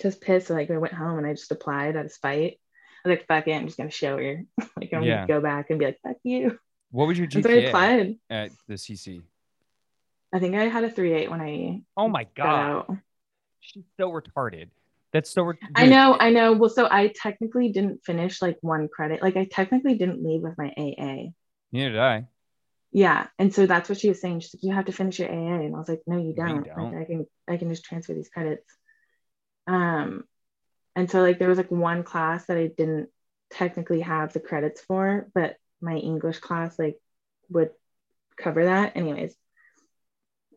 Just 0.00 0.20
pissed. 0.20 0.48
So, 0.48 0.54
like, 0.54 0.70
I 0.70 0.78
went 0.78 0.94
home 0.94 1.18
and 1.18 1.26
I 1.26 1.34
just 1.34 1.52
applied 1.52 1.96
out 1.96 2.06
of 2.06 2.12
spite. 2.12 2.58
I 3.04 3.08
was 3.08 3.18
like, 3.18 3.26
fuck 3.26 3.48
it, 3.48 3.52
I'm 3.54 3.66
just 3.66 3.78
gonna 3.78 3.90
show 3.90 4.16
her. 4.18 4.44
like 4.76 4.90
I'm 4.92 5.00
Yeah. 5.00 5.26
gonna 5.26 5.26
go 5.26 5.40
back 5.40 5.70
and 5.70 5.78
be 5.78 5.86
like, 5.86 5.98
fuck 6.06 6.16
you. 6.22 6.58
What 6.90 7.06
was 7.08 7.18
your 7.18 7.26
And 7.34 7.44
so 7.44 7.50
I 7.50 7.54
GPA 7.54 7.54
applied. 7.54 8.16
at 8.28 8.52
the 8.66 8.76
CC? 8.78 9.22
I 10.32 10.38
think 10.38 10.54
I 10.54 10.64
had 10.64 10.84
a 10.84 10.90
three 10.90 11.12
eight 11.12 11.30
when 11.30 11.40
I 11.40 11.82
Oh 11.96 12.08
my 12.08 12.26
god, 12.34 12.98
she's 13.60 13.84
so 13.98 14.10
retarded. 14.10 14.68
That's 15.12 15.30
so. 15.30 15.42
Re- 15.42 15.58
I 15.74 15.86
know, 15.86 16.16
I 16.18 16.30
know. 16.30 16.52
Well, 16.52 16.70
so 16.70 16.86
I 16.88 17.08
technically 17.08 17.70
didn't 17.70 18.04
finish 18.04 18.40
like 18.40 18.58
one 18.60 18.88
credit. 18.88 19.22
Like 19.22 19.36
I 19.36 19.44
technically 19.44 19.94
didn't 19.94 20.24
leave 20.24 20.42
with 20.42 20.56
my 20.56 20.68
AA. 20.76 21.32
Neither 21.72 21.90
did 21.90 21.98
I. 21.98 22.26
Yeah. 22.92 23.26
And 23.38 23.54
so 23.54 23.66
that's 23.66 23.88
what 23.88 23.98
she 23.98 24.08
was 24.08 24.20
saying. 24.20 24.40
She's 24.40 24.54
like, 24.54 24.64
you 24.64 24.74
have 24.74 24.86
to 24.86 24.92
finish 24.92 25.18
your 25.18 25.28
AA. 25.28 25.60
And 25.60 25.74
I 25.74 25.78
was 25.78 25.88
like, 25.88 26.02
no, 26.06 26.18
you 26.18 26.34
don't. 26.34 26.64
don't. 26.64 26.92
Like 26.92 27.02
I 27.02 27.04
can 27.04 27.26
I 27.48 27.56
can 27.56 27.70
just 27.70 27.84
transfer 27.84 28.14
these 28.14 28.28
credits. 28.28 28.66
Um 29.66 30.24
and 30.96 31.10
so 31.10 31.20
like 31.20 31.38
there 31.38 31.48
was 31.48 31.58
like 31.58 31.70
one 31.70 32.02
class 32.02 32.46
that 32.46 32.56
I 32.56 32.66
didn't 32.66 33.08
technically 33.50 34.00
have 34.00 34.32
the 34.32 34.40
credits 34.40 34.80
for, 34.80 35.28
but 35.34 35.56
my 35.80 35.96
English 35.96 36.38
class 36.38 36.78
like 36.78 36.98
would 37.48 37.70
cover 38.36 38.64
that. 38.64 38.96
Anyways. 38.96 39.34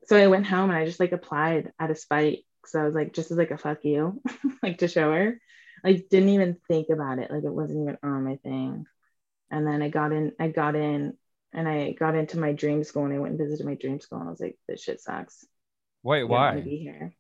So 0.06 0.18
I 0.18 0.28
went 0.28 0.46
home 0.48 0.70
and 0.70 0.78
I 0.78 0.86
just 0.86 1.00
like 1.00 1.12
applied 1.12 1.72
out 1.80 1.92
of 1.92 1.98
spite. 1.98 2.40
So 2.66 2.80
I 2.80 2.86
was 2.86 2.96
like, 2.96 3.14
just 3.14 3.32
as 3.32 3.38
like 3.38 3.52
a 3.52 3.58
fuck 3.58 3.84
you, 3.84 4.22
like 4.64 4.80
to 4.80 4.88
show 4.88 5.12
her. 5.12 5.40
Like 5.84 6.10
didn't 6.10 6.30
even 6.30 6.58
think 6.68 6.90
about 6.90 7.20
it. 7.20 7.30
Like 7.32 7.44
it 7.44 7.54
wasn't 7.54 7.82
even 7.84 7.98
on 8.04 8.24
my 8.24 8.38
thing. 8.38 8.86
And 9.52 9.68
then 9.68 9.82
I 9.82 9.90
got 9.90 10.12
in, 10.12 10.32
I 10.40 10.48
got 10.48 10.76
in 10.76 11.18
and 11.54 11.68
I 11.68 11.92
got 11.92 12.16
into 12.16 12.40
my 12.40 12.54
dream 12.54 12.84
school 12.84 13.06
and 13.06 13.14
I 13.14 13.20
went 13.20 13.32
and 13.36 13.40
visited 13.40 13.66
my 13.66 13.76
dream 13.76 14.00
school 14.00 14.20
and 14.20 14.28
I 14.28 14.32
was 14.32 14.40
like, 14.40 14.58
this 14.68 14.82
shit 14.82 15.02
sucks. 15.02 15.46
Wait, 16.04 16.24
why? 16.24 16.62
Be 16.62 16.78
here. 16.78 17.14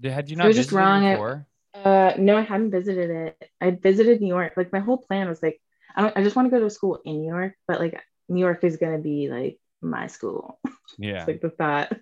Did- 0.00 0.12
Had 0.12 0.28
you 0.30 0.36
So 0.36 0.40
not 0.40 0.46
it 0.46 0.48
was 0.48 0.56
just 0.56 0.72
wrong. 0.72 1.04
I- 1.04 1.12
before? 1.12 1.46
Uh, 1.74 2.14
no, 2.18 2.36
I 2.36 2.42
hadn't 2.42 2.70
visited 2.70 3.10
it. 3.10 3.50
I 3.60 3.72
visited 3.72 4.20
New 4.20 4.28
York. 4.28 4.52
Like 4.56 4.72
my 4.72 4.78
whole 4.78 4.98
plan 4.98 5.28
was 5.28 5.42
like, 5.42 5.60
I 5.96 6.02
don't, 6.02 6.16
I 6.16 6.22
just 6.22 6.36
want 6.36 6.46
to 6.46 6.50
go 6.50 6.60
to 6.60 6.66
a 6.66 6.70
school 6.70 7.00
in 7.04 7.20
New 7.20 7.28
York, 7.28 7.54
but 7.66 7.80
like 7.80 8.00
New 8.28 8.40
York 8.40 8.62
is 8.64 8.76
gonna 8.76 8.98
be 8.98 9.28
like 9.28 9.58
my 9.84 10.06
school. 10.06 10.60
Yeah. 10.96 11.20
It's 11.20 11.26
like 11.26 11.40
the 11.40 11.50
thought. 11.50 11.92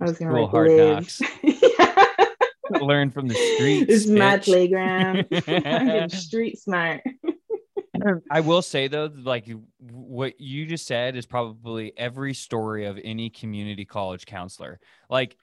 I 0.00 0.04
was 0.04 0.16
gonna 0.16 0.40
like 0.40 0.50
hard 0.50 0.70
live. 0.70 0.94
knocks. 0.94 1.20
yeah. 1.42 2.06
Learn 2.80 3.10
from 3.10 3.28
the 3.28 3.34
streets. 3.34 3.86
This 3.86 4.04
is 4.04 4.10
my 4.10 4.38
playground. 4.38 5.26
I'm 5.46 6.08
street 6.08 6.58
smart. 6.58 7.02
I 8.30 8.40
will 8.40 8.62
say 8.62 8.88
though, 8.88 9.10
like 9.14 9.50
what 9.78 10.40
you 10.40 10.64
just 10.64 10.86
said 10.86 11.16
is 11.16 11.26
probably 11.26 11.92
every 11.98 12.32
story 12.32 12.86
of 12.86 12.98
any 13.02 13.28
community 13.28 13.84
college 13.84 14.24
counselor. 14.24 14.80
Like 15.10 15.36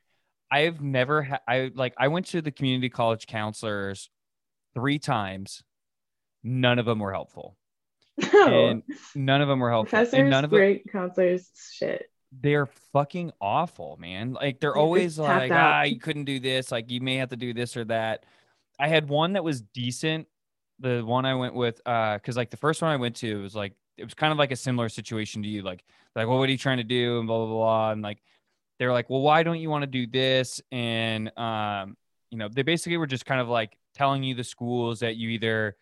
I've 0.51 0.81
never 0.81 1.21
had, 1.21 1.41
I 1.47 1.71
like, 1.73 1.93
I 1.97 2.07
went 2.07 2.27
to 2.27 2.41
the 2.41 2.51
community 2.51 2.89
college 2.89 3.27
counselors 3.27 4.09
three 4.73 4.97
times. 4.97 5.61
None 6.43 6.79
of 6.79 6.85
them 6.85 6.99
were 6.99 7.13
helpful. 7.13 7.57
No. 8.33 8.81
None 9.15 9.41
of 9.41 9.47
them 9.47 9.59
were 9.59 9.69
helpful. 9.69 9.97
Professors, 9.97 10.13
and 10.19 10.29
none 10.29 10.43
of 10.43 10.49
them, 10.49 10.59
great 10.59 10.91
counselors, 10.91 11.49
shit. 11.73 12.09
they're 12.31 12.67
fucking 12.93 13.31
awful, 13.41 13.97
man. 13.99 14.33
Like 14.33 14.59
they're 14.59 14.75
always 14.75 15.17
like, 15.17 15.51
out. 15.51 15.73
ah, 15.73 15.81
you 15.83 15.99
couldn't 15.99 16.25
do 16.25 16.39
this. 16.39 16.71
Like 16.71 16.89
you 16.91 17.01
may 17.01 17.15
have 17.17 17.29
to 17.29 17.37
do 17.37 17.53
this 17.53 17.77
or 17.77 17.85
that. 17.85 18.25
I 18.79 18.87
had 18.87 19.09
one 19.09 19.33
that 19.33 19.43
was 19.43 19.61
decent. 19.61 20.27
The 20.79 21.01
one 21.01 21.25
I 21.25 21.35
went 21.35 21.55
with, 21.55 21.81
uh, 21.85 22.15
because 22.15 22.37
like 22.37 22.49
the 22.49 22.57
first 22.57 22.81
one 22.81 22.91
I 22.91 22.95
went 22.95 23.17
to 23.17 23.41
was 23.41 23.55
like 23.55 23.73
it 23.97 24.03
was 24.05 24.13
kind 24.13 24.31
of 24.31 24.37
like 24.37 24.51
a 24.51 24.55
similar 24.55 24.87
situation 24.89 25.43
to 25.43 25.49
you. 25.49 25.61
Like, 25.61 25.83
like, 26.15 26.27
well, 26.27 26.39
what 26.39 26.47
are 26.47 26.51
you 26.51 26.57
trying 26.57 26.77
to 26.77 26.83
do? 26.85 27.19
And 27.19 27.27
blah 27.27 27.37
blah 27.37 27.47
blah. 27.47 27.55
blah. 27.55 27.91
And 27.91 28.01
like 28.01 28.19
they're 28.79 28.93
like, 28.93 29.09
well, 29.09 29.21
why 29.21 29.43
don't 29.43 29.59
you 29.59 29.69
want 29.69 29.83
to 29.83 29.87
do 29.87 30.07
this? 30.07 30.61
And 30.71 31.37
um, 31.37 31.97
you 32.31 32.37
know, 32.37 32.47
they 32.47 32.61
basically 32.61 32.97
were 32.97 33.07
just 33.07 33.25
kind 33.25 33.41
of 33.41 33.49
like 33.49 33.77
telling 33.93 34.23
you 34.23 34.35
the 34.35 34.43
schools 34.43 35.01
that 35.01 35.17
you 35.17 35.29
either 35.29 35.75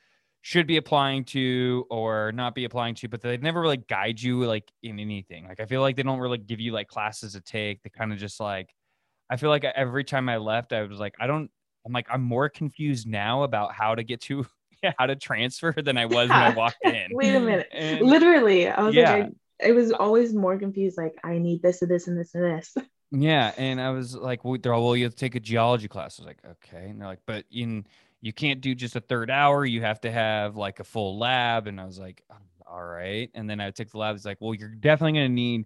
should 0.47 0.65
be 0.65 0.77
applying 0.77 1.25
to 1.25 1.85
or 1.89 2.31
not 2.31 2.55
be 2.55 2.63
applying 2.63 2.95
to, 2.95 3.09
but 3.09 3.19
they 3.19 3.35
never 3.35 3.59
really 3.59 3.75
guide 3.75 4.17
you 4.21 4.45
like 4.45 4.63
in 4.81 4.97
anything. 4.97 5.45
Like 5.45 5.59
I 5.59 5.65
feel 5.65 5.81
like 5.81 5.97
they 5.97 6.03
don't 6.03 6.19
really 6.19 6.37
give 6.37 6.61
you 6.61 6.71
like 6.71 6.87
classes 6.87 7.33
to 7.33 7.41
take. 7.41 7.83
They 7.83 7.89
kind 7.89 8.13
of 8.13 8.17
just 8.17 8.39
like 8.39 8.69
I 9.29 9.35
feel 9.35 9.49
like 9.49 9.65
every 9.65 10.05
time 10.05 10.29
I 10.29 10.37
left, 10.37 10.71
I 10.71 10.83
was 10.83 10.99
like, 11.01 11.15
I 11.19 11.27
don't 11.27 11.51
I'm 11.85 11.91
like, 11.91 12.07
I'm 12.09 12.21
more 12.21 12.47
confused 12.47 13.05
now 13.09 13.43
about 13.43 13.73
how 13.73 13.93
to 13.93 14.03
get 14.03 14.21
to 14.21 14.45
how 14.97 15.07
to 15.07 15.17
transfer 15.17 15.73
than 15.73 15.97
I 15.97 16.05
was 16.05 16.29
when 16.29 16.39
I 16.39 16.53
walked 16.53 16.77
in. 16.85 17.07
Wait 17.11 17.35
a 17.35 17.41
minute. 17.41 17.67
And- 17.73 18.05
Literally, 18.07 18.69
I 18.69 18.83
was 18.83 18.95
Yeah. 18.95 19.13
like, 19.15 19.31
I, 19.61 19.67
I 19.67 19.71
was 19.73 19.91
always 19.91 20.33
more 20.33 20.57
confused. 20.57 20.97
Like, 20.97 21.15
I 21.25 21.39
need 21.39 21.61
this 21.61 21.81
and 21.81 21.91
this 21.91 22.07
and 22.07 22.17
this 22.17 22.33
and 22.35 22.45
this. 22.45 22.73
Yeah, 23.11 23.51
and 23.57 23.81
I 23.81 23.89
was 23.89 24.15
like, 24.15 24.45
well, 24.45 24.57
they're 24.61 24.73
all, 24.73 24.85
well, 24.85 24.95
you 24.95 25.03
have 25.03 25.13
to 25.13 25.19
take 25.19 25.35
a 25.35 25.39
geology 25.41 25.89
class. 25.89 26.19
I 26.19 26.23
was 26.23 26.27
like, 26.27 26.39
okay, 26.51 26.87
and 26.89 27.01
they're 27.01 27.07
like, 27.09 27.19
but 27.27 27.43
in 27.51 27.85
you 28.22 28.34
can't 28.34 28.61
do 28.61 28.73
just 28.76 28.95
a 28.95 29.02
third 29.02 29.30
hour. 29.30 29.65
You 29.65 29.81
have 29.81 30.02
to 30.02 30.11
have 30.11 30.56
like 30.56 30.80
a 30.80 30.84
full 30.84 31.18
lab. 31.18 31.68
And 31.68 31.80
I 31.80 31.85
was 31.85 31.99
like, 31.99 32.23
"Um, 32.30 32.38
all 32.69 32.84
right. 32.84 33.30
And 33.34 33.49
then 33.49 33.60
I 33.60 33.72
took 33.72 33.91
the 33.91 33.98
lab. 33.98 34.15
It's 34.15 34.26
like, 34.26 34.38
well, 34.39 34.53
you're 34.53 34.69
definitely 34.69 35.14
gonna 35.14 35.30
need 35.30 35.65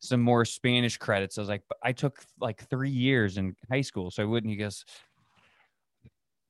some 0.00 0.20
more 0.20 0.44
Spanish 0.44 0.96
credits. 0.96 1.38
I 1.38 1.42
was 1.42 1.48
like, 1.48 1.62
but 1.68 1.78
I 1.82 1.92
took 1.92 2.20
like 2.40 2.68
three 2.68 2.90
years 2.90 3.38
in 3.38 3.54
high 3.70 3.82
school, 3.82 4.10
so 4.10 4.22
I 4.22 4.26
wouldn't. 4.26 4.50
You 4.50 4.58
guess 4.58 4.84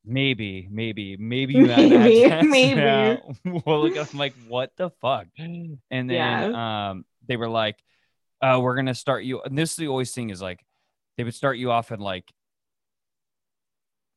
maybe, 0.05 0.69
maybe, 0.71 1.17
maybe 1.19 1.55
you 1.55 1.67
Maybe, 1.67 2.49
maybe. 2.49 2.81
Yeah. 2.81 3.17
well, 3.65 3.87
look, 3.87 3.97
I'm 3.97 4.19
like, 4.19 4.35
what 4.49 4.73
the 4.77 4.91
fuck? 5.01 5.27
And 5.37 5.79
then 6.11 6.55
um, 6.55 7.05
they 7.27 7.37
were 7.37 7.49
like, 7.49 7.77
uh, 8.41 8.59
we're 8.63 8.77
gonna 8.77 8.95
start 8.95 9.25
you. 9.25 9.43
And 9.43 9.57
this 9.59 9.71
is 9.71 9.77
the 9.77 9.89
always 9.89 10.13
thing 10.13 10.31
is 10.31 10.41
like, 10.41 10.65
they 11.17 11.25
would 11.25 11.35
start 11.35 11.59
you 11.59 11.71
off 11.71 11.93
in 11.93 12.01
like 12.01 12.33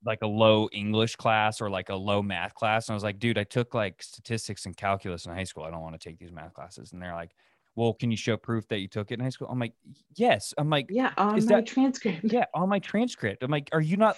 like 0.06 0.22
a 0.22 0.28
low 0.28 0.68
English 0.72 1.16
class 1.16 1.62
or 1.62 1.70
like 1.70 1.90
a 1.90 1.96
low 1.96 2.22
math 2.22 2.54
class. 2.54 2.88
And 2.88 2.94
I 2.94 2.96
was 2.96 3.04
like, 3.04 3.20
dude, 3.20 3.38
I 3.38 3.44
took 3.44 3.74
like 3.74 4.02
statistics 4.04 4.66
and 4.66 4.76
calculus 4.76 5.26
in 5.26 5.34
high 5.34 5.44
school. 5.46 5.64
I 5.64 5.72
don't 5.72 5.82
want 5.82 6.00
to 6.00 6.10
take 6.10 6.20
these 6.20 6.32
math 6.32 6.54
classes. 6.54 6.92
And 6.92 7.02
they're 7.02 7.14
like, 7.16 7.32
well, 7.76 7.94
can 7.94 8.12
you 8.12 8.18
show 8.18 8.38
proof 8.38 8.68
that 8.68 8.80
you 8.80 8.88
took 8.88 9.12
it 9.12 9.16
in 9.16 9.20
high 9.22 9.30
school? 9.30 9.48
I'm 9.50 9.60
like, 9.60 9.74
yes. 10.16 10.54
I'm 10.58 10.70
like, 10.70 10.88
Yeah, 10.90 11.12
on 11.18 11.38
Is 11.38 11.50
my 11.50 11.56
that- 11.58 11.66
transcript. 11.68 12.20
yeah, 12.24 12.46
on 12.54 12.70
my 12.70 12.80
transcript. 12.80 13.42
I'm 13.44 13.50
like, 13.52 13.70
are 13.72 13.82
you 13.82 13.98
not? 13.98 14.18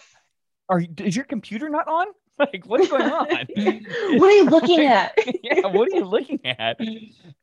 Are 0.68 0.80
you, 0.80 0.90
is 0.98 1.16
your 1.16 1.26
computer 1.26 1.70
not 1.70 1.88
on? 1.88 2.08
Like, 2.40 2.66
what's 2.66 2.90
going 2.90 3.04
on? 3.04 3.28
what 4.20 4.30
are 4.30 4.32
you 4.32 4.46
looking 4.46 4.82
at? 4.82 5.18
yeah, 5.42 5.68
what 5.68 5.88
are 5.88 5.96
you 5.96 6.04
looking 6.04 6.46
at? 6.46 6.78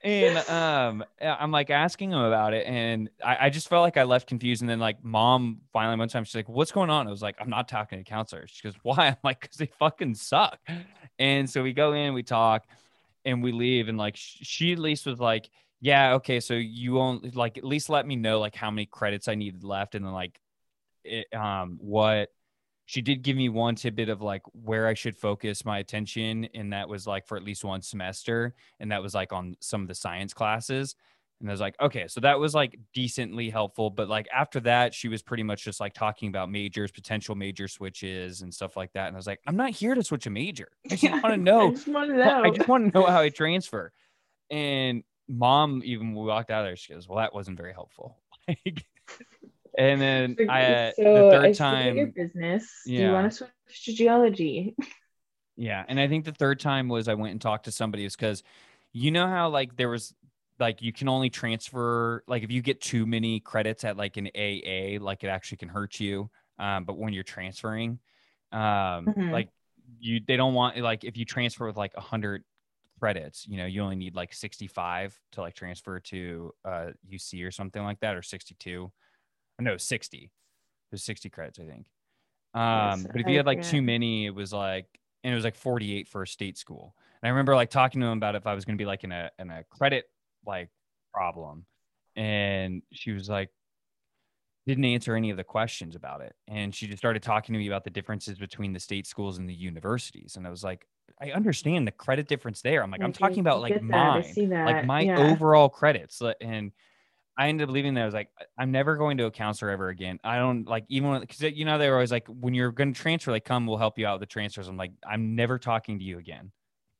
And 0.04 0.36
um, 0.50 1.04
I'm 1.20 1.50
like 1.50 1.70
asking 1.70 2.10
him 2.10 2.18
about 2.18 2.52
it, 2.52 2.66
and 2.66 3.08
I, 3.24 3.46
I 3.46 3.50
just 3.50 3.68
felt 3.68 3.82
like 3.82 3.96
I 3.96 4.02
left 4.02 4.28
confused. 4.28 4.60
And 4.60 4.68
then 4.68 4.78
like 4.78 5.02
mom 5.02 5.62
finally 5.72 5.96
one 5.96 6.08
time 6.08 6.24
she's 6.24 6.34
like, 6.34 6.48
"What's 6.48 6.72
going 6.72 6.90
on?" 6.90 7.08
I 7.08 7.10
was 7.10 7.22
like, 7.22 7.36
"I'm 7.40 7.48
not 7.48 7.68
talking 7.68 7.98
to 7.98 8.04
counselors." 8.04 8.50
She 8.50 8.62
goes, 8.62 8.74
"Why?" 8.82 9.06
I'm 9.08 9.16
like, 9.24 9.40
"Cause 9.40 9.56
they 9.56 9.70
fucking 9.78 10.14
suck." 10.14 10.58
And 11.18 11.48
so 11.48 11.62
we 11.62 11.72
go 11.72 11.94
in, 11.94 12.12
we 12.12 12.22
talk, 12.22 12.66
and 13.24 13.42
we 13.42 13.52
leave, 13.52 13.88
and 13.88 13.96
like 13.96 14.16
sh- 14.16 14.38
she 14.42 14.72
at 14.72 14.78
least 14.78 15.06
was 15.06 15.18
like, 15.18 15.48
"Yeah, 15.80 16.14
okay, 16.14 16.38
so 16.40 16.52
you 16.52 16.98
only 16.98 17.30
like 17.30 17.56
at 17.56 17.64
least 17.64 17.88
let 17.88 18.06
me 18.06 18.16
know 18.16 18.40
like 18.40 18.54
how 18.54 18.70
many 18.70 18.84
credits 18.84 19.26
I 19.26 19.36
needed 19.36 19.64
left, 19.64 19.94
and 19.94 20.04
then 20.04 20.12
like 20.12 20.38
it, 21.02 21.32
um 21.34 21.78
what." 21.80 22.28
She 22.92 23.00
did 23.00 23.22
give 23.22 23.38
me 23.38 23.48
one 23.48 23.74
tidbit 23.74 24.10
of 24.10 24.20
like 24.20 24.42
where 24.52 24.86
I 24.86 24.92
should 24.92 25.16
focus 25.16 25.64
my 25.64 25.78
attention, 25.78 26.46
and 26.52 26.74
that 26.74 26.90
was 26.90 27.06
like 27.06 27.26
for 27.26 27.38
at 27.38 27.42
least 27.42 27.64
one 27.64 27.80
semester, 27.80 28.54
and 28.80 28.92
that 28.92 29.02
was 29.02 29.14
like 29.14 29.32
on 29.32 29.56
some 29.60 29.80
of 29.80 29.88
the 29.88 29.94
science 29.94 30.34
classes. 30.34 30.94
And 31.40 31.48
I 31.48 31.54
was 31.54 31.60
like, 31.62 31.74
okay, 31.80 32.06
so 32.06 32.20
that 32.20 32.38
was 32.38 32.54
like 32.54 32.78
decently 32.92 33.48
helpful. 33.48 33.88
But 33.88 34.10
like 34.10 34.28
after 34.30 34.60
that, 34.60 34.92
she 34.92 35.08
was 35.08 35.22
pretty 35.22 35.42
much 35.42 35.64
just 35.64 35.80
like 35.80 35.94
talking 35.94 36.28
about 36.28 36.50
majors, 36.50 36.90
potential 36.90 37.34
major 37.34 37.66
switches, 37.66 38.42
and 38.42 38.52
stuff 38.52 38.76
like 38.76 38.92
that. 38.92 39.06
And 39.06 39.16
I 39.16 39.18
was 39.18 39.26
like, 39.26 39.40
I'm 39.46 39.56
not 39.56 39.70
here 39.70 39.94
to 39.94 40.04
switch 40.04 40.26
a 40.26 40.30
major. 40.30 40.68
I 40.90 40.96
just 40.96 41.10
want 41.10 41.24
to 41.24 41.28
I 41.32 41.36
know. 41.36 41.70
just 41.70 41.88
want 41.88 42.10
to 42.10 42.22
I 42.22 42.50
just 42.50 42.68
want 42.68 42.92
to 42.92 42.98
know 43.00 43.06
how 43.06 43.20
I 43.20 43.30
transfer. 43.30 43.90
And 44.50 45.02
mom, 45.30 45.80
even 45.82 46.14
we 46.14 46.26
walked 46.26 46.50
out 46.50 46.60
of 46.60 46.66
there, 46.66 46.76
she 46.76 46.92
goes, 46.92 47.08
"Well, 47.08 47.20
that 47.20 47.32
wasn't 47.32 47.56
very 47.56 47.72
helpful." 47.72 48.18
Like, 48.48 48.84
and 49.78 50.00
then 50.00 50.36
I, 50.48 50.62
uh, 50.62 50.92
so 50.96 51.02
the 51.04 51.24
I 51.24 51.30
third 51.30 51.44
see 51.54 51.62
that 51.70 51.94
your 51.94 52.06
time, 52.06 52.14
business. 52.14 52.70
Do 52.86 52.92
you 52.92 53.10
want 53.12 53.30
to 53.30 53.36
switch 53.36 53.84
to 53.84 53.92
geology? 53.92 54.74
Yeah, 55.56 55.84
and 55.86 56.00
I 56.00 56.08
think 56.08 56.24
the 56.24 56.32
third 56.32 56.60
time 56.60 56.88
was 56.88 57.08
I 57.08 57.14
went 57.14 57.32
and 57.32 57.40
talked 57.40 57.66
to 57.66 57.72
somebody 57.72 58.04
is 58.04 58.16
because 58.16 58.42
you 58.92 59.10
know 59.10 59.26
how 59.26 59.48
like 59.50 59.76
there 59.76 59.88
was 59.88 60.14
like 60.58 60.80
you 60.82 60.92
can 60.92 61.08
only 61.08 61.30
transfer 61.30 62.24
like 62.26 62.42
if 62.42 62.50
you 62.50 62.62
get 62.62 62.80
too 62.80 63.04
many 63.06 63.40
credits 63.40 63.84
at 63.84 63.96
like 63.96 64.16
an 64.16 64.28
AA, 64.34 64.98
like 64.98 65.24
it 65.24 65.28
actually 65.28 65.58
can 65.58 65.68
hurt 65.68 66.00
you. 66.00 66.30
Um, 66.58 66.84
but 66.84 66.96
when 66.96 67.12
you're 67.12 67.22
transferring, 67.24 67.98
um, 68.50 69.14
Mhm. 69.14 69.32
like 69.32 69.48
you 69.98 70.20
they 70.26 70.36
don't 70.36 70.54
want 70.54 70.78
like 70.78 71.04
if 71.04 71.16
you 71.16 71.24
transfer 71.24 71.66
with 71.66 71.76
like 71.76 71.92
a 71.96 72.00
hundred 72.00 72.44
credits, 72.98 73.46
you 73.46 73.58
know, 73.58 73.66
you 73.66 73.82
only 73.82 73.96
need 73.96 74.14
like 74.14 74.32
65 74.32 75.18
to 75.32 75.40
like 75.42 75.54
transfer 75.54 76.00
to 76.00 76.52
uh 76.64 76.86
UC 77.06 77.44
or 77.44 77.50
something 77.50 77.82
like 77.82 78.00
that, 78.00 78.16
or 78.16 78.22
62. 78.22 78.90
No, 79.62 79.76
60. 79.76 80.30
There's 80.90 81.04
60 81.04 81.30
credits, 81.30 81.58
I 81.58 81.64
think. 81.64 81.86
Um, 82.54 83.06
but 83.10 83.20
if 83.20 83.26
you 83.26 83.36
had 83.36 83.46
like 83.46 83.62
too 83.62 83.80
many, 83.80 84.26
it 84.26 84.34
was 84.34 84.52
like, 84.52 84.86
and 85.24 85.32
it 85.32 85.34
was 85.34 85.44
like 85.44 85.56
48 85.56 86.08
for 86.08 86.22
a 86.22 86.26
state 86.26 86.58
school. 86.58 86.94
And 87.22 87.28
I 87.28 87.30
remember 87.30 87.54
like 87.54 87.70
talking 87.70 88.00
to 88.00 88.06
him 88.08 88.18
about 88.18 88.34
if 88.34 88.46
I 88.46 88.54
was 88.54 88.64
going 88.64 88.76
to 88.76 88.82
be 88.82 88.86
like 88.86 89.04
in 89.04 89.12
a 89.12 89.30
in 89.38 89.50
a 89.50 89.64
credit 89.70 90.04
like 90.44 90.68
problem, 91.14 91.64
and 92.16 92.82
she 92.92 93.12
was 93.12 93.28
like, 93.28 93.48
didn't 94.66 94.84
answer 94.84 95.16
any 95.16 95.30
of 95.30 95.36
the 95.36 95.44
questions 95.44 95.96
about 95.96 96.20
it. 96.20 96.34
And 96.46 96.74
she 96.74 96.86
just 96.86 96.98
started 96.98 97.22
talking 97.22 97.52
to 97.52 97.58
me 97.58 97.66
about 97.68 97.84
the 97.84 97.90
differences 97.90 98.38
between 98.38 98.72
the 98.72 98.80
state 98.80 99.06
schools 99.06 99.38
and 99.38 99.48
the 99.48 99.54
universities. 99.54 100.36
And 100.36 100.46
I 100.46 100.50
was 100.50 100.62
like, 100.62 100.86
I 101.20 101.30
understand 101.32 101.86
the 101.86 101.92
credit 101.92 102.28
difference 102.28 102.62
there. 102.62 102.82
I'm 102.82 102.90
like, 102.90 103.02
I'm 103.02 103.12
talking 103.12 103.40
about 103.40 103.60
like 103.60 103.74
get 103.74 103.88
that. 103.88 103.96
I 103.96 104.36
mine, 104.36 104.64
like 104.64 104.86
my 104.86 105.00
yeah. 105.02 105.30
overall 105.30 105.68
credits. 105.68 106.20
And 106.40 106.72
I 107.36 107.48
ended 107.48 107.68
up 107.68 107.72
leaving 107.72 107.94
there. 107.94 108.02
I 108.04 108.06
was 108.06 108.14
like, 108.14 108.28
"I- 108.38 108.44
I'm 108.58 108.70
never 108.72 108.96
going 108.96 109.16
to 109.18 109.24
a 109.26 109.30
counselor 109.30 109.70
ever 109.70 109.88
again. 109.88 110.18
I 110.22 110.36
don't 110.36 110.66
like 110.68 110.84
even 110.88 111.20
because 111.20 111.40
you 111.40 111.64
know 111.64 111.78
they 111.78 111.88
were 111.88 111.94
always 111.94 112.12
like, 112.12 112.26
when 112.28 112.54
you're 112.54 112.72
going 112.72 112.92
to 112.92 113.00
transfer, 113.00 113.30
like, 113.30 113.44
come, 113.44 113.66
we'll 113.66 113.78
help 113.78 113.98
you 113.98 114.06
out 114.06 114.20
with 114.20 114.28
the 114.28 114.32
transfers. 114.32 114.68
I'm 114.68 114.76
like, 114.76 114.92
I'm 115.08 115.34
never 115.34 115.58
talking 115.58 115.98
to 115.98 116.04
you 116.04 116.18
again. 116.18 116.52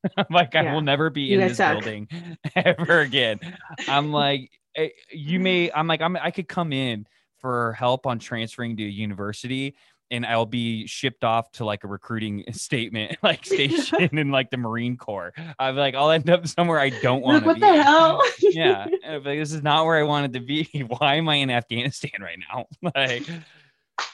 I'm 0.17 0.25
like, 0.31 0.55
I 0.55 0.73
will 0.73 0.81
never 0.81 1.09
be 1.09 1.21
You 1.21 1.39
in 1.39 1.47
this 1.47 1.57
suck. 1.57 1.73
building 1.81 2.07
ever 2.55 3.01
again. 3.01 3.39
I'm 3.87 4.11
like, 4.11 4.51
eh, 4.75 4.89
you 5.11 5.39
may. 5.39 5.71
I'm 5.71 5.87
like, 5.87 6.01
I'm. 6.01 6.17
I 6.17 6.31
could 6.31 6.47
come 6.47 6.73
in 6.73 7.05
for 7.39 7.73
help 7.73 8.05
on 8.07 8.19
transferring 8.19 8.77
to 8.77 8.83
a 8.83 8.87
university. 8.89 9.75
And 10.13 10.27
I'll 10.27 10.45
be 10.45 10.85
shipped 10.85 11.23
off 11.23 11.51
to 11.53 11.65
like 11.65 11.83
a 11.83 11.87
recruiting 11.87 12.43
statement, 12.51 13.17
like 13.23 13.43
station 13.53 14.15
in 14.17 14.29
like 14.29 14.51
the 14.51 14.57
Marine 14.57 14.95
Corps. 14.95 15.33
I'm 15.57 15.75
like, 15.75 15.95
I'll 15.95 16.11
end 16.11 16.29
up 16.29 16.45
somewhere 16.47 16.79
I 16.79 16.89
don't 16.89 17.23
want 17.23 17.33
Like, 17.33 17.41
to 17.43 17.47
what 17.47 17.55
be 17.55 17.77
the 17.77 17.83
hell? 17.83 18.21
yeah 18.39 18.85
like 19.11 19.23
this 19.39 19.51
is 19.51 19.63
not 19.63 19.85
where 19.85 19.97
i 19.97 20.03
wanted 20.03 20.33
to 20.33 20.39
be. 20.39 20.65
Why 20.99 21.15
am 21.15 21.27
i 21.29 21.35
in 21.35 21.49
afghanistan 21.49 22.11
right 22.21 22.37
now? 22.51 22.67
Like 22.95 23.25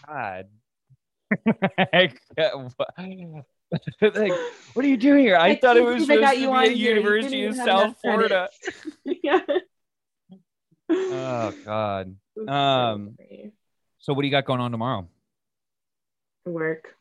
god. 0.07 0.45
Like, 1.93 2.19
what- 2.77 4.15
like, 4.15 4.33
what 4.73 4.85
are 4.85 4.87
you 4.87 4.97
doing 4.97 5.19
here? 5.23 5.35
I, 5.35 5.49
I 5.49 5.55
thought 5.57 5.77
it 5.77 5.83
was 5.83 6.03
supposed 6.03 6.21
got 6.21 6.31
to 6.31 6.39
you 6.39 6.47
be 6.47 6.53
a 6.53 6.55
on 6.55 6.63
here. 6.65 6.73
You 6.73 6.87
university 6.95 7.43
in 7.43 7.53
south 7.53 7.97
florida. 8.01 8.47
yeah. 9.05 9.41
oh 10.89 11.53
god. 11.65 12.15
Um, 12.47 13.17
so 13.99 14.13
what 14.13 14.21
do 14.21 14.27
you 14.27 14.31
got 14.31 14.45
going 14.45 14.61
on 14.61 14.71
tomorrow 14.71 15.07
work. 16.45 16.95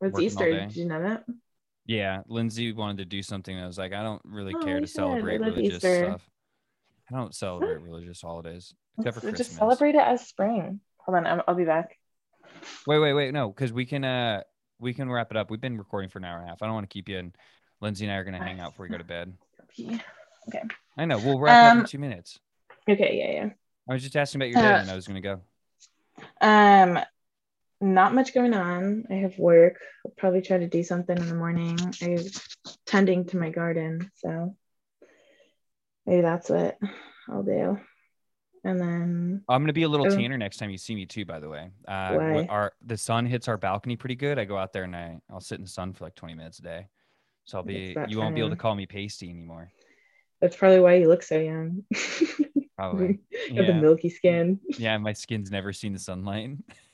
It's 0.00 0.18
Easter. 0.18 0.50
Did 0.50 0.76
you 0.76 0.86
know 0.86 1.02
that? 1.02 1.24
yeah 1.86 2.20
lindsay 2.28 2.72
wanted 2.72 2.98
to 2.98 3.04
do 3.06 3.22
something 3.22 3.58
i 3.58 3.66
was 3.66 3.78
like 3.78 3.92
i 3.94 4.02
don't 4.02 4.20
really 4.24 4.54
Oh, 4.54 4.60
care 4.62 4.80
to 4.80 4.86
should. 4.86 4.94
Celebrate 4.94 5.40
religious 5.40 5.76
Easter. 5.82 6.04
stuff 6.04 6.30
i 7.10 7.16
don't 7.16 7.34
celebrate 7.34 7.80
religious 7.80 8.20
holidays 8.20 8.74
except 8.98 9.14
for 9.14 9.20
christmas 9.22 9.38
just 9.48 9.56
celebrate 9.58 9.94
it 9.96 10.02
as 10.02 10.24
spring. 10.26 10.80
Hold 10.98 11.16
on, 11.16 11.26
I'm, 11.26 11.42
I'll 11.48 11.54
be 11.54 11.64
back. 11.64 11.98
Wait, 12.86 12.98
wait, 12.98 13.14
wait. 13.14 13.32
No, 13.32 13.48
because 13.48 13.72
we 13.72 13.86
can 13.86 14.04
uh 14.04 14.42
we 14.78 14.92
can 14.92 15.10
wrap 15.10 15.30
it 15.30 15.36
up. 15.38 15.50
We've 15.50 15.60
been 15.60 15.78
recording 15.78 16.10
for 16.10 16.18
an 16.18 16.26
hour 16.26 16.36
and 16.38 16.46
a 16.46 16.48
half. 16.50 16.62
I 16.62 16.66
don't 16.66 16.74
want 16.74 16.88
to 16.88 16.92
keep 16.92 17.08
you 17.08 17.16
in. 17.18 17.32
Lindsay 17.80 18.04
and 18.04 18.12
I 18.12 18.16
are 18.16 18.24
gonna 18.24 18.38
hang 18.44 18.60
out 18.60 18.72
before 18.72 18.84
we 18.84 18.90
go 18.90 18.98
to 18.98 19.04
bed. 19.04 19.32
Okay. 20.48 20.62
I 20.96 21.04
know. 21.06 21.18
We'll 21.18 21.38
wrap 21.40 21.64
up 21.64 21.72
in 21.74 21.78
Um, 21.80 21.86
two 21.86 21.98
minutes. 21.98 22.38
Okay, 22.88 23.16
yeah, 23.18 23.42
Yeah. 23.44 23.50
I 23.88 23.92
was 23.94 24.02
just 24.02 24.16
asking 24.16 24.40
about 24.42 24.50
your 24.50 24.60
day 24.62 24.72
uh, 24.74 24.80
and 24.80 24.90
I 24.90 24.94
was 24.94 25.06
gonna 25.08 25.20
go. 25.20 25.40
Um, 26.40 26.98
not 27.80 28.14
much 28.14 28.34
going 28.34 28.54
on. 28.54 29.04
I 29.10 29.14
have 29.14 29.38
work. 29.38 29.76
I'll 30.04 30.12
probably 30.16 30.42
try 30.42 30.58
to 30.58 30.68
do 30.68 30.82
something 30.82 31.16
in 31.16 31.28
the 31.28 31.34
morning. 31.34 31.78
I'm 32.02 32.18
tending 32.86 33.24
to 33.26 33.36
my 33.38 33.50
garden, 33.50 34.10
so 34.16 34.54
maybe 36.06 36.22
that's 36.22 36.50
what 36.50 36.78
I'll 37.28 37.42
do. 37.42 37.78
And 38.62 38.78
then 38.78 39.42
I'm 39.48 39.62
gonna 39.62 39.72
be 39.72 39.84
a 39.84 39.88
little 39.88 40.06
Oh. 40.06 40.14
tanner 40.14 40.36
next 40.36 40.58
time 40.58 40.68
you 40.68 40.76
see 40.76 40.94
me 40.94 41.06
too. 41.06 41.24
By 41.24 41.40
the 41.40 41.48
way, 41.48 41.70
uh, 41.88 42.14
Why? 42.14 42.46
our 42.50 42.72
the 42.84 42.98
sun 42.98 43.24
hits 43.24 43.48
our 43.48 43.56
balcony 43.56 43.96
pretty 43.96 44.16
good. 44.16 44.38
I 44.38 44.44
go 44.44 44.58
out 44.58 44.74
there 44.74 44.84
and 44.84 44.94
I 44.94 45.18
I'll 45.30 45.40
sit 45.40 45.58
in 45.58 45.64
the 45.64 45.70
sun 45.70 45.94
for 45.94 46.04
like 46.04 46.14
20 46.14 46.34
minutes 46.34 46.58
a 46.58 46.62
day. 46.62 46.86
So 47.44 47.56
I'll 47.58 47.64
be 47.64 47.96
you 48.08 48.18
won't 48.18 48.34
be 48.34 48.40
able 48.42 48.50
to 48.50 48.56
call 48.56 48.74
me 48.74 48.84
pasty 48.86 49.30
anymore. 49.30 49.72
that's 50.42 50.56
probably 50.56 50.80
why 50.80 50.94
you 50.94 51.08
look 51.08 51.22
so 51.22 51.38
young. 51.38 51.84
Probably. 52.76 53.20
Got 53.54 53.66
the 53.66 53.74
milky 53.74 54.10
skin. 54.10 54.60
Yeah. 54.78 54.98
My 54.98 55.14
skin's 55.14 55.50
never 55.50 55.72
seen 55.72 55.92
the 55.94 55.98
sunlight. 55.98 56.50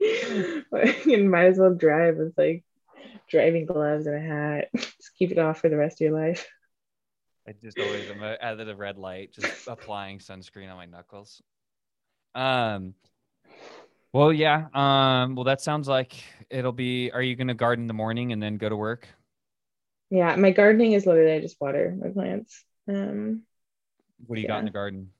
you 0.00 1.24
might 1.24 1.46
as 1.46 1.58
well 1.58 1.74
drive 1.74 2.16
with 2.16 2.34
like 2.36 2.64
driving 3.28 3.66
gloves 3.66 4.06
and 4.06 4.16
a 4.16 4.20
hat. 4.20 4.68
Just 4.74 5.14
keep 5.18 5.30
it 5.30 5.38
off 5.38 5.60
for 5.60 5.68
the 5.68 5.76
rest 5.76 6.00
of 6.00 6.06
your 6.06 6.18
life. 6.18 6.46
I 7.48 7.54
just 7.62 7.78
always 7.78 8.10
am 8.10 8.22
at 8.22 8.56
the 8.56 8.74
red 8.74 8.98
light, 8.98 9.32
just 9.32 9.46
applying 9.68 10.18
sunscreen 10.18 10.68
on 10.68 10.76
my 10.76 10.86
knuckles. 10.86 11.40
Um. 12.34 12.94
Well, 14.12 14.32
yeah. 14.32 14.66
Um. 14.74 15.36
Well, 15.36 15.44
that 15.44 15.60
sounds 15.60 15.86
like 15.86 16.14
it'll 16.50 16.72
be. 16.72 17.12
Are 17.12 17.22
you 17.22 17.36
gonna 17.36 17.54
garden 17.54 17.84
in 17.84 17.86
the 17.86 17.94
morning 17.94 18.32
and 18.32 18.42
then 18.42 18.56
go 18.56 18.68
to 18.68 18.76
work? 18.76 19.06
Yeah, 20.10 20.34
my 20.36 20.50
gardening 20.50 20.92
is 20.92 21.06
literally 21.06 21.32
I 21.32 21.40
just 21.40 21.60
water 21.60 21.96
my 21.96 22.08
plants. 22.08 22.64
Um, 22.88 23.42
What 24.26 24.36
do 24.36 24.42
you 24.42 24.48
got 24.48 24.60
in 24.60 24.64
the 24.64 24.70
garden? 24.70 25.10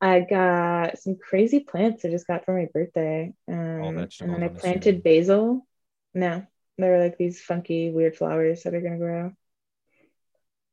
I 0.00 0.20
got 0.20 0.98
some 0.98 1.16
crazy 1.16 1.60
plants 1.60 2.04
I 2.04 2.10
just 2.10 2.26
got 2.26 2.44
for 2.44 2.56
my 2.58 2.68
birthday. 2.72 3.32
Um, 3.48 4.08
and 4.20 4.32
then 4.32 4.42
I 4.42 4.48
planted 4.48 5.02
basil. 5.02 5.66
No, 6.14 6.46
they're 6.78 7.02
like 7.02 7.18
these 7.18 7.40
funky, 7.40 7.90
weird 7.90 8.16
flowers 8.16 8.62
that 8.62 8.74
are 8.74 8.80
gonna 8.80 8.98
grow. 8.98 9.32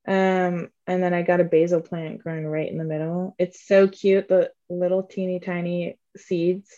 Um, 0.08 0.70
and 0.88 1.04
then 1.04 1.14
I 1.14 1.22
got 1.22 1.42
a 1.42 1.44
basil 1.44 1.82
plant 1.82 2.24
growing 2.24 2.48
right 2.48 2.72
in 2.72 2.78
the 2.78 2.86
middle. 2.86 3.36
It's 3.38 3.68
so 3.68 3.90
cute, 3.90 4.30
the 4.30 4.52
little 4.70 5.04
teeny 5.04 5.42
tiny 5.42 6.00
seeds. 6.16 6.72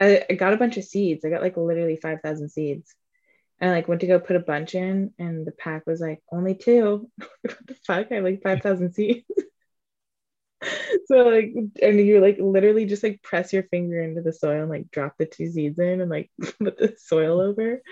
I, 0.00 0.24
I 0.28 0.34
got 0.34 0.52
a 0.52 0.56
bunch 0.56 0.76
of 0.76 0.84
seeds. 0.84 1.24
I 1.24 1.30
got 1.30 1.42
like 1.42 1.56
literally 1.56 1.96
5,000 1.96 2.48
seeds. 2.48 2.92
And 3.60 3.70
I 3.70 3.74
like 3.74 3.88
went 3.88 4.00
to 4.02 4.06
go 4.08 4.18
put 4.18 4.36
a 4.36 4.40
bunch 4.40 4.74
in, 4.74 5.14
and 5.18 5.46
the 5.46 5.52
pack 5.52 5.86
was 5.86 6.00
like 6.00 6.20
only 6.30 6.54
two. 6.56 7.10
what 7.42 7.66
the 7.66 7.74
fuck? 7.86 8.08
I 8.10 8.16
have 8.16 8.24
like 8.24 8.42
5,000 8.42 8.92
seeds. 8.92 9.24
so 11.06 11.16
like 11.28 11.52
and 11.82 12.00
you 12.00 12.20
like 12.20 12.38
literally 12.40 12.86
just 12.86 13.02
like 13.02 13.22
press 13.22 13.52
your 13.52 13.62
finger 13.64 14.00
into 14.00 14.22
the 14.22 14.32
soil 14.32 14.62
and 14.62 14.70
like 14.70 14.90
drop 14.90 15.14
the 15.18 15.26
two 15.26 15.50
seeds 15.50 15.78
in 15.78 16.00
and 16.00 16.10
like 16.10 16.30
put 16.58 16.78
the 16.78 16.94
soil 16.98 17.40
over 17.40 17.82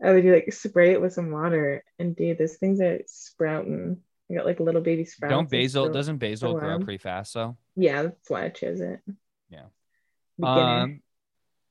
and 0.00 0.16
then 0.16 0.24
you 0.24 0.32
like 0.32 0.52
spray 0.52 0.92
it 0.92 1.00
with 1.00 1.12
some 1.12 1.30
water 1.30 1.84
and 1.98 2.16
dude 2.16 2.38
those 2.38 2.56
things 2.56 2.80
are 2.80 3.00
sprouting 3.06 3.98
you 4.28 4.36
got 4.36 4.46
like 4.46 4.60
little 4.60 4.80
baby 4.80 5.04
sprouts 5.04 5.30
Don't 5.30 5.50
basil? 5.50 5.88
Doesn't 5.90 6.18
basil 6.18 6.54
grow 6.54 6.78
pretty 6.78 6.98
fast 6.98 7.34
though? 7.34 7.56
yeah 7.76 8.02
that's 8.04 8.30
why 8.30 8.44
I 8.44 8.48
chose 8.48 8.80
it 8.80 9.00
Yeah. 9.50 9.64
Beginner. 10.38 10.82
Um. 10.82 11.02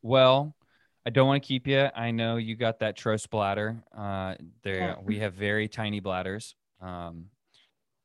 Well, 0.03 0.55
I 1.05 1.09
don't 1.09 1.27
want 1.27 1.41
to 1.41 1.47
keep 1.47 1.65
you. 1.65 1.89
I 1.95 2.11
know 2.11 2.37
you 2.37 2.55
got 2.55 2.79
that 2.79 2.95
tros 2.95 3.25
bladder. 3.25 3.83
Uh, 3.97 4.35
there 4.63 4.79
Yeah. 4.79 4.95
we 5.03 5.17
have 5.19 5.33
very 5.33 5.67
tiny 5.67 5.99
bladders. 6.01 6.53
Um, 6.79 7.25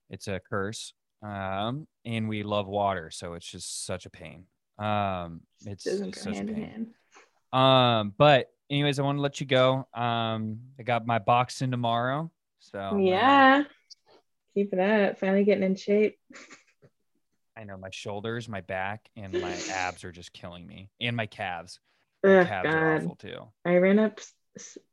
it's 0.09 0.27
a 0.27 0.41
curse. 0.41 0.95
Um, 1.23 1.87
and 2.05 2.29
we 2.29 2.43
love 2.43 2.67
water, 2.67 3.11
so 3.11 3.35
it's 3.35 3.47
just 3.47 3.87
such 3.87 4.07
a 4.07 4.11
pain. 4.11 4.45
Um, 4.79 5.41
it's 5.65 5.85
such 5.85 6.41
a 6.41 6.45
pain. 6.45 6.95
Um, 7.53 8.13
but 8.17 8.53
anyways, 8.71 8.99
I 8.99 9.03
want 9.03 9.19
to 9.19 9.23
let 9.23 9.41
you 9.41 9.47
go. 9.47 9.87
Um, 9.95 10.59
I 10.79 10.83
got 10.83 11.07
my 11.07 11.19
boxing 11.19 11.71
tomorrow, 11.71 12.31
so 12.61 12.99
yeah 13.01 13.65
keep 14.55 14.73
it 14.73 14.79
up 14.79 15.19
finally 15.19 15.45
getting 15.45 15.65
in 15.65 15.75
shape 15.75 16.17
I 17.57 17.63
know 17.63 17.77
my 17.77 17.91
shoulders, 17.91 18.49
my 18.49 18.63
back, 18.63 19.09
and 19.17 19.33
my 19.33 19.55
abs 19.71 20.03
are 20.03 20.11
just 20.11 20.33
killing 20.33 20.67
me, 20.67 20.91
and 21.01 21.17
my 21.17 21.27
calves. 21.27 21.79
My 22.25 22.41
Ugh, 22.41 22.47
calves 22.49 22.75
are 22.75 22.81
God. 22.81 23.03
awful 23.03 23.15
too. 23.17 23.39
I 23.65 23.77
ran 23.77 24.01
up 24.01 24.19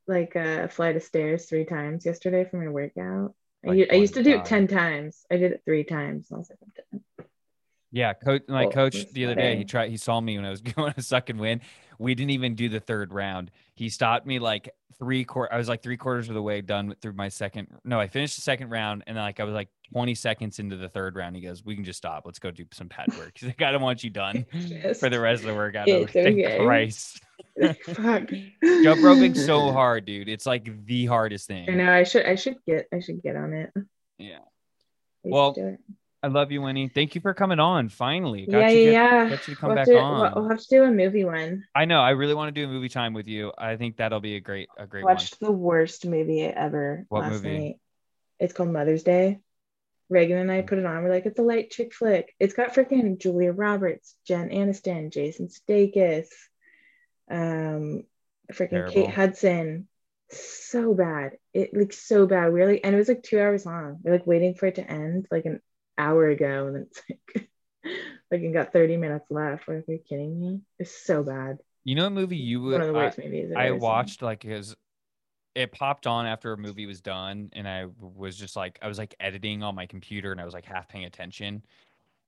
like 0.08 0.36
a 0.36 0.68
flight 0.68 0.96
of 0.96 1.04
stairs 1.04 1.46
three 1.46 1.66
times 1.66 2.06
yesterday 2.06 2.46
for 2.46 2.58
my 2.58 2.70
workout. 2.70 3.34
I, 3.66 3.68
Like 3.70 3.78
u- 3.78 3.88
I 3.92 3.96
used 3.96 4.14
to 4.14 4.24
do 4.24 4.36
it 4.36 4.46
10 4.46 4.68
times. 4.68 5.26
I 5.32 5.38
did 5.38 5.54
it 5.54 5.62
three 5.66 5.84
times. 5.84 6.28
I 6.32 6.38
was 6.38 6.50
like, 6.50 6.60
I'm 6.62 6.72
done. 6.92 7.01
Yeah, 7.92 8.14
coach. 8.14 8.44
My 8.48 8.66
Oh, 8.66 8.70
coach 8.70 9.12
the 9.12 9.26
other 9.26 9.36
day, 9.36 9.58
he 9.58 9.66
tried. 9.66 9.90
He 9.90 9.98
saw 9.98 10.20
me 10.22 10.38
when 10.38 10.46
I 10.46 10.50
was 10.50 10.62
going 10.76 10.94
to 10.94 11.02
suck 11.02 11.30
and 11.30 11.40
win. 11.40 11.62
We 12.00 12.16
didn't 12.16 12.32
even 12.32 12.56
do 12.56 12.70
the 12.70 12.80
third 12.80 13.14
round. 13.14 13.52
He 13.76 13.90
stopped 13.90 14.26
me 14.26 14.40
like 14.40 14.70
three 14.98 15.24
quarter. 15.26 15.54
I 15.54 15.58
was 15.58 15.68
like 15.70 15.84
three 15.84 15.98
quarters 15.98 16.30
of 16.30 16.36
the 16.36 16.42
way 16.42 16.62
done 16.62 16.88
with- 16.90 17.00
through 17.00 17.14
my 17.14 17.30
second. 17.30 17.68
No, 17.84 18.00
I 18.00 18.08
finished 18.08 18.36
the 18.36 18.42
second 18.42 18.70
round, 18.70 19.04
and 19.08 19.18
then 19.18 19.24
like 19.24 19.40
I 19.40 19.44
was 19.44 19.54
like 19.54 19.68
twenty 19.92 20.16
seconds 20.16 20.60
into 20.60 20.78
the 20.78 20.88
third 20.90 21.16
round. 21.16 21.36
He 21.36 21.42
goes, 21.42 21.64
"We 21.66 21.76
can 21.76 21.84
just 21.84 21.98
stop. 21.98 22.24
Let's 22.26 22.40
go 22.40 22.50
do 22.50 22.66
some 22.72 22.88
pad 22.90 23.08
work." 23.18 23.34
He's 23.36 23.48
like, 23.50 23.62
"I 23.62 23.72
don't 23.72 23.82
want 23.82 24.04
you 24.04 24.10
done 24.10 24.46
for 25.00 25.10
the 25.10 25.20
rest 25.20 25.42
of 25.44 25.50
the 25.50 25.56
workout." 25.56 25.88
It's 25.88 26.16
like, 26.16 26.24
"Thank 26.26 26.40
okay. 26.40 26.58
Christ, 26.64 27.22
Fuck. 27.84 28.30
jump 28.64 29.04
roping 29.04 29.36
so 29.36 29.72
hard, 29.74 30.06
dude. 30.06 30.30
It's 30.30 30.46
like 30.46 30.86
the 30.86 31.06
hardest 31.08 31.48
thing. 31.48 31.70
I 31.70 31.74
know. 31.74 31.92
I 31.92 32.04
should. 32.04 32.26
I 32.26 32.36
should 32.36 32.58
get. 32.66 32.88
I 32.94 33.00
should 33.02 33.22
get 33.22 33.36
on 33.36 33.54
it. 33.54 33.72
Yeah. 34.18 34.40
Well. 35.24 35.56
I 36.24 36.28
love 36.28 36.52
you, 36.52 36.62
Winnie. 36.62 36.88
Thank 36.88 37.16
you 37.16 37.22
for 37.22 37.34
coming 37.34 37.60
on. 37.60 37.90
Finally, 37.90 38.46
yeah, 38.48 38.70
you 38.70 38.92
yeah, 38.92 39.30
got 39.30 39.48
you 39.48 39.56
to 39.56 39.60
come 39.60 39.70
we'll 39.70 39.76
back 39.76 39.88
have 39.88 39.96
to, 39.96 40.00
on. 40.02 40.34
We'll, 40.36 40.50
have 40.50 40.60
to 40.60 40.68
do 40.70 40.84
a 40.84 40.92
movie 40.92 41.26
one. 41.26 41.66
I 41.74 41.86
know. 41.86 42.00
I 42.00 42.12
really 42.12 42.36
want 42.36 42.54
to 42.54 42.62
do 42.62 42.66
a 42.66 42.72
movie 42.72 42.90
time 42.90 43.14
with 43.14 43.28
you. 43.28 43.52
I 43.58 43.76
think 43.76 43.98
that'll 43.98 44.20
be 44.20 44.36
a 44.36 44.40
great, 44.40 44.70
a 44.78 44.86
great 44.86 45.04
Watched 45.04 45.40
the 45.40 45.52
worst 45.52 46.06
movie 46.06 46.44
ever 46.44 47.06
What 47.10 47.22
last 47.22 47.32
movie? 47.32 47.58
night. 47.58 47.80
It's 48.40 48.54
called 48.54 48.70
Mother's 48.70 49.04
Day. 49.04 49.40
Reagan 50.10 50.38
and 50.38 50.52
I 50.52 50.62
put 50.62 50.78
it 50.78 50.86
on. 50.86 51.04
We're 51.04 51.10
like, 51.10 51.26
it's 51.26 51.40
a 51.40 51.44
light 51.44 51.72
chick 51.72 51.94
flick. 51.94 52.36
It's 52.40 52.54
got 52.54 52.74
freaking 52.74 53.18
Julia 53.18 53.54
Roberts, 53.54 54.16
Jen 54.28 54.50
Aniston, 54.50 55.12
Jason 55.12 55.48
Sudeikis, 55.48 56.28
um, 57.32 58.04
freaking 58.52 58.70
Terrible. 58.70 58.94
Kate 58.94 59.10
Hudson. 59.10 59.88
So 60.30 60.94
bad. 60.94 61.38
It 61.54 61.72
like 61.74 61.94
so 61.94 62.28
bad. 62.28 62.54
We 62.54 62.62
are 62.62 62.68
like, 62.68 62.82
and 62.84 62.94
it 62.94 62.98
was 62.98 63.08
like 63.08 63.24
two 63.24 63.40
hours 63.40 63.66
long. 63.66 64.00
We're 64.04 64.12
like 64.12 64.28
waiting 64.28 64.54
for 64.54 64.68
it 64.68 64.76
to 64.76 64.90
end 64.90 65.28
like 65.32 65.46
an 65.46 65.62
hour 66.02 66.28
ago, 66.30 66.68
and 66.68 66.78
it's 66.88 67.02
like 67.10 67.50
Like 68.32 68.42
you 68.42 68.54
got 68.54 68.72
30 68.72 68.96
minutes 68.98 69.26
left. 69.30 69.68
Like, 69.68 69.84
are 69.88 69.92
you 69.92 70.00
kidding 70.08 70.40
me? 70.40 70.62
It's 70.80 70.92
so 71.06 71.22
bad. 71.24 71.58
You 71.84 71.96
know, 71.96 72.06
a 72.06 72.10
movie 72.10 72.38
you 72.38 72.62
would 72.62 72.74
One 72.74 72.82
of 72.82 72.88
the 72.88 72.94
I- 73.00 73.04
worst 73.06 73.18
movies. 73.18 73.52
I 73.56 73.66
ever 73.68 73.74
seen. 73.76 73.82
watched 73.82 74.22
like 74.22 74.44
his 74.44 74.76
it 75.54 75.74
popped 75.74 76.08
on 76.08 76.26
after 76.26 76.54
a 76.54 76.58
movie 76.58 76.86
was 76.86 77.02
done 77.02 77.50
and 77.52 77.68
I 77.68 77.88
was 78.00 78.38
just 78.38 78.56
like 78.56 78.80
I 78.82 78.88
was 78.88 78.98
like 78.98 79.14
editing 79.20 79.64
on 79.64 79.76
my 79.76 79.86
computer 79.86 80.32
and 80.32 80.40
I 80.40 80.46
was 80.46 80.54
like 80.54 80.64
half 80.66 80.88
paying 80.88 81.04
attention 81.06 81.62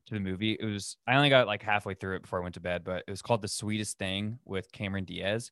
to 0.08 0.14
the 0.14 0.20
movie. 0.20 0.58
It 0.60 0.66
was 0.66 0.98
I 1.08 1.16
only 1.16 1.30
got 1.30 1.48
like 1.48 1.64
halfway 1.64 1.94
through 1.94 2.18
it 2.18 2.24
before 2.24 2.40
I 2.40 2.44
went 2.44 2.56
to 2.56 2.60
bed, 2.62 2.84
but 2.84 3.04
it 3.08 3.12
was 3.12 3.22
called 3.22 3.42
The 3.42 3.48
Sweetest 3.48 3.98
Thing 3.98 4.40
with 4.44 4.70
Cameron 4.74 5.06
Diaz. 5.06 5.52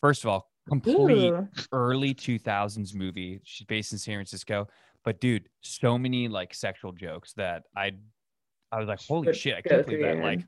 First 0.00 0.24
of 0.24 0.30
all, 0.30 0.48
complete 0.66 1.30
Ooh. 1.32 1.46
early 1.72 2.14
2000s 2.14 2.94
movie. 2.94 3.40
She's 3.44 3.66
based 3.66 3.92
in 3.92 3.98
San 3.98 4.14
Francisco, 4.16 4.68
but 5.04 5.20
dude, 5.20 5.48
so 5.60 5.98
many 5.98 6.28
like 6.28 6.54
sexual 6.54 6.92
jokes 6.92 7.32
that 7.34 7.64
I 7.76 7.92
I 8.72 8.78
was 8.78 8.88
like, 8.88 9.00
"Holy 9.00 9.32
shit, 9.34 9.56
I 9.56 9.62
can't 9.62 9.86
believe 9.86 10.02
that." 10.02 10.18
Like. 10.18 10.40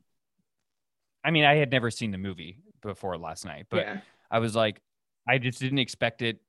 I 1.24 1.30
mean, 1.30 1.44
I 1.44 1.54
had 1.54 1.70
never 1.70 1.88
seen 1.90 2.10
the 2.10 2.18
movie 2.18 2.58
before 2.82 3.16
last 3.16 3.44
night, 3.44 3.66
but 3.70 3.86
yeah. 3.86 4.00
I 4.28 4.40
was 4.40 4.56
like, 4.56 4.80
I 5.28 5.38
just 5.38 5.60
didn't 5.60 5.78
expect 5.78 6.20
it 6.20 6.40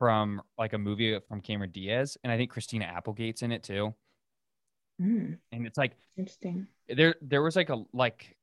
from 0.00 0.42
like 0.58 0.72
a 0.72 0.78
movie 0.78 1.16
from 1.28 1.40
Cameron 1.40 1.70
Diaz, 1.70 2.18
and 2.24 2.32
I 2.32 2.36
think 2.36 2.50
Christina 2.50 2.86
Applegate's 2.86 3.42
in 3.42 3.52
it 3.52 3.62
too. 3.62 3.94
Mm, 5.00 5.38
And 5.52 5.66
it's 5.66 5.78
like 5.78 5.92
interesting. 6.16 6.66
there, 6.88 7.14
there 7.20 7.42
was 7.42 7.54
like 7.54 7.68
a 7.70 7.84
like 7.92 8.36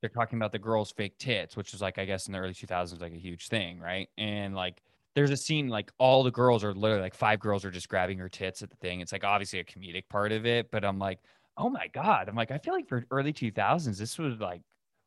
they're 0.00 0.10
talking 0.10 0.38
about 0.38 0.50
the 0.52 0.58
girl's 0.58 0.90
fake 0.92 1.18
tits, 1.18 1.56
which 1.56 1.72
was 1.72 1.80
like 1.80 1.98
I 1.98 2.04
guess 2.04 2.26
in 2.26 2.32
the 2.32 2.38
early 2.38 2.54
2000s 2.54 3.00
like 3.00 3.12
a 3.12 3.18
huge 3.18 3.48
thing, 3.48 3.78
right? 3.78 4.08
And 4.18 4.54
like 4.54 4.82
there's 5.14 5.30
a 5.30 5.36
scene 5.36 5.68
like 5.68 5.90
all 5.98 6.22
the 6.22 6.30
girls 6.30 6.62
are 6.64 6.74
literally 6.74 7.02
like 7.02 7.14
five 7.14 7.40
girls 7.40 7.64
are 7.64 7.70
just 7.70 7.88
grabbing 7.88 8.18
her 8.18 8.28
tits 8.28 8.62
at 8.62 8.70
the 8.70 8.76
thing. 8.76 9.00
It's 9.00 9.12
like 9.12 9.24
obviously 9.24 9.58
a 9.60 9.64
comedic 9.64 10.08
part 10.08 10.32
of 10.32 10.46
it, 10.46 10.70
but 10.70 10.84
I'm 10.84 10.98
like, 10.98 11.18
oh 11.56 11.68
my 11.70 11.88
god, 11.88 12.28
I'm 12.28 12.36
like 12.36 12.50
I 12.50 12.58
feel 12.58 12.74
like 12.74 12.88
for 12.88 13.04
early 13.10 13.32
2000s 13.32 13.98
this 13.98 14.18
was 14.18 14.38
like 14.38 14.62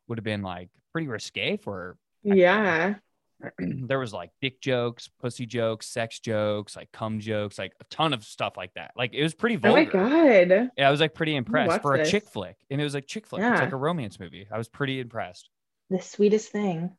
would 0.08 0.18
have 0.18 0.24
been 0.24 0.42
like 0.42 0.68
pretty 0.92 1.08
risque 1.08 1.56
for. 1.56 1.96
Yeah. 2.22 2.94
there 3.58 3.98
was 3.98 4.12
like 4.12 4.30
dick 4.40 4.60
jokes, 4.60 5.08
pussy 5.20 5.46
jokes, 5.46 5.88
sex 5.88 6.20
jokes, 6.20 6.76
like 6.76 6.90
cum 6.92 7.18
jokes, 7.18 7.58
like 7.58 7.72
a 7.80 7.84
ton 7.90 8.12
of 8.12 8.24
stuff 8.24 8.56
like 8.56 8.72
that. 8.74 8.92
Like 8.96 9.14
it 9.14 9.22
was 9.22 9.34
pretty 9.34 9.58
Oh 9.64 9.72
my 9.72 9.84
god. 9.84 10.70
Yeah, 10.76 10.88
I 10.88 10.90
was 10.90 11.00
like 11.00 11.14
pretty 11.14 11.34
impressed 11.34 11.82
for 11.82 11.94
a 11.94 12.06
chick 12.06 12.24
flick, 12.28 12.56
and 12.70 12.80
it 12.80 12.84
was 12.84 12.94
like 12.94 13.06
chick 13.06 13.26
flick. 13.26 13.42
It's 13.42 13.60
like 13.60 13.72
a 13.72 13.76
romance 13.76 14.20
movie. 14.20 14.46
I 14.50 14.58
was 14.58 14.68
pretty 14.68 15.00
impressed. 15.00 15.48
The 15.90 16.00
sweetest 16.00 16.50
thing. 16.50 16.96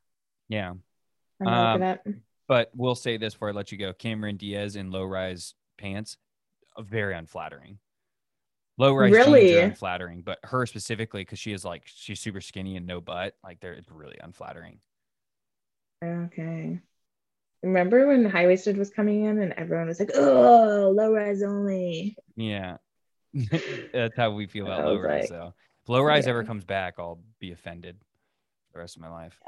Yeah, 0.50 0.74
I'm 1.42 1.48
Um, 1.48 1.82
look 1.82 1.82
it 1.82 2.08
up. 2.08 2.16
But 2.48 2.72
we'll 2.76 2.95
say 2.95 3.18
this 3.18 3.34
before 3.34 3.49
I 3.49 3.52
let 3.53 3.72
you 3.72 3.78
go: 3.78 3.94
Cameron 3.94 4.38
Diaz 4.38 4.76
in 4.76 4.91
low 4.91 5.03
rise 5.03 5.53
pants, 5.78 6.18
uh, 6.78 6.82
very 6.82 7.15
unflattering. 7.15 7.80
Low 8.78 8.94
rise 8.95 9.11
jeans 9.14 9.28
Really? 9.28 9.57
are 9.57 9.65
unflattering, 9.65 10.22
but 10.22 10.40
her 10.44 10.65
specifically 10.65 11.22
because 11.22 11.40
she 11.40 11.53
is 11.53 11.64
like 11.64 11.84
she's 11.86 12.20
super 12.20 12.41
skinny 12.41 12.76
and 12.76 12.88
no 12.88 12.99
butt. 13.02 13.36
Like 13.44 13.60
they're 13.60 13.74
it's 13.74 13.90
really 13.91 14.18
unflattering. 14.22 14.80
Okay. 16.03 16.80
Remember 17.61 18.07
when 18.07 18.26
high 18.26 18.48
waisted 18.48 18.76
was 18.78 18.90
coming 18.90 19.24
in 19.26 19.40
and 19.41 19.53
everyone 19.53 19.88
was 19.88 19.99
like, 19.99 20.11
"Oh, 20.15 20.91
low 20.94 21.14
rise 21.14 21.41
only." 21.44 22.18
Yeah, 22.36 22.78
that's 23.94 24.18
how 24.18 24.32
we 24.32 24.48
feel 24.48 24.65
about 24.65 24.86
low 24.86 24.98
rise. 24.98 25.22
like, 25.22 25.30
So 25.30 25.53
if 25.84 25.90
low 25.90 26.02
rise 26.02 26.28
ever 26.28 26.44
comes 26.44 26.65
back, 26.65 26.95
I'll 26.98 27.20
be 27.40 27.52
offended 27.52 27.95
the 28.74 28.80
rest 28.80 28.95
of 28.98 29.02
my 29.02 29.10
life. 29.10 29.40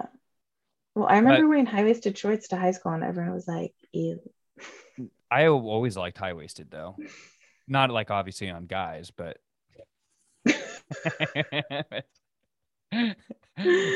Well, 0.96 1.08
I 1.08 1.18
remember 1.18 1.48
wearing 1.48 1.66
high 1.66 1.84
waisted 1.84 2.18
shorts 2.18 2.48
to 2.48 2.58
high 2.58 2.72
school, 2.72 2.94
and 2.94 3.04
everyone 3.04 3.34
was 3.34 3.48
like, 3.48 3.74
"Ew." 3.92 4.22
I 5.30 5.48
always 5.48 5.98
liked 5.98 6.18
high 6.18 6.34
waisted 6.34 6.72
though, 6.72 6.96
not 7.68 7.92
like 7.92 8.12
obviously 8.12 8.50
on 8.50 8.66
guys, 8.66 9.12
but 9.12 9.38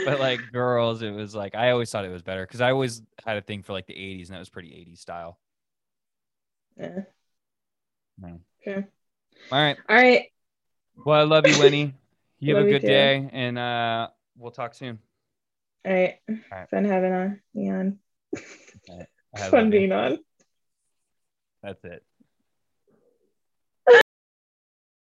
but 0.05 0.19
like 0.19 0.51
girls, 0.51 1.01
it 1.01 1.11
was 1.11 1.33
like 1.33 1.55
I 1.55 1.71
always 1.71 1.89
thought 1.89 2.03
it 2.03 2.11
was 2.11 2.21
better 2.21 2.45
because 2.45 2.59
I 2.61 2.71
always 2.71 3.01
had 3.25 3.37
a 3.37 3.41
thing 3.41 3.63
for 3.63 3.71
like 3.71 3.87
the 3.87 3.93
'80s, 3.93 4.27
and 4.27 4.35
that 4.35 4.39
was 4.39 4.49
pretty 4.49 4.73
'80s 4.73 4.99
style. 4.99 5.39
Yeah. 6.77 7.01
No. 8.17 8.41
Okay. 8.61 8.85
All 9.51 9.59
right, 9.59 9.77
All 9.87 9.95
right. 9.95 10.25
well, 11.05 11.19
I 11.19 11.23
love 11.23 11.47
you, 11.47 11.57
Winnie. 11.57 11.93
You 12.41 12.55
have 12.55 12.65
a 12.65 12.69
good 12.69 12.85
day, 12.85 13.29
and 13.33 13.57
uh, 13.59 14.07
we'll 14.37 14.51
talk 14.51 14.73
soon. 14.73 14.99
All 15.89 15.95
right. 15.95 16.19
right. 16.51 16.69
Fun 16.69 16.85
having 16.85 17.11
on. 17.11 17.41
Me 17.55 17.71
on. 17.71 17.97
Fun 19.49 19.71
being 19.71 19.91
on. 19.91 20.19
That's 21.63 21.83
it. 21.83 22.03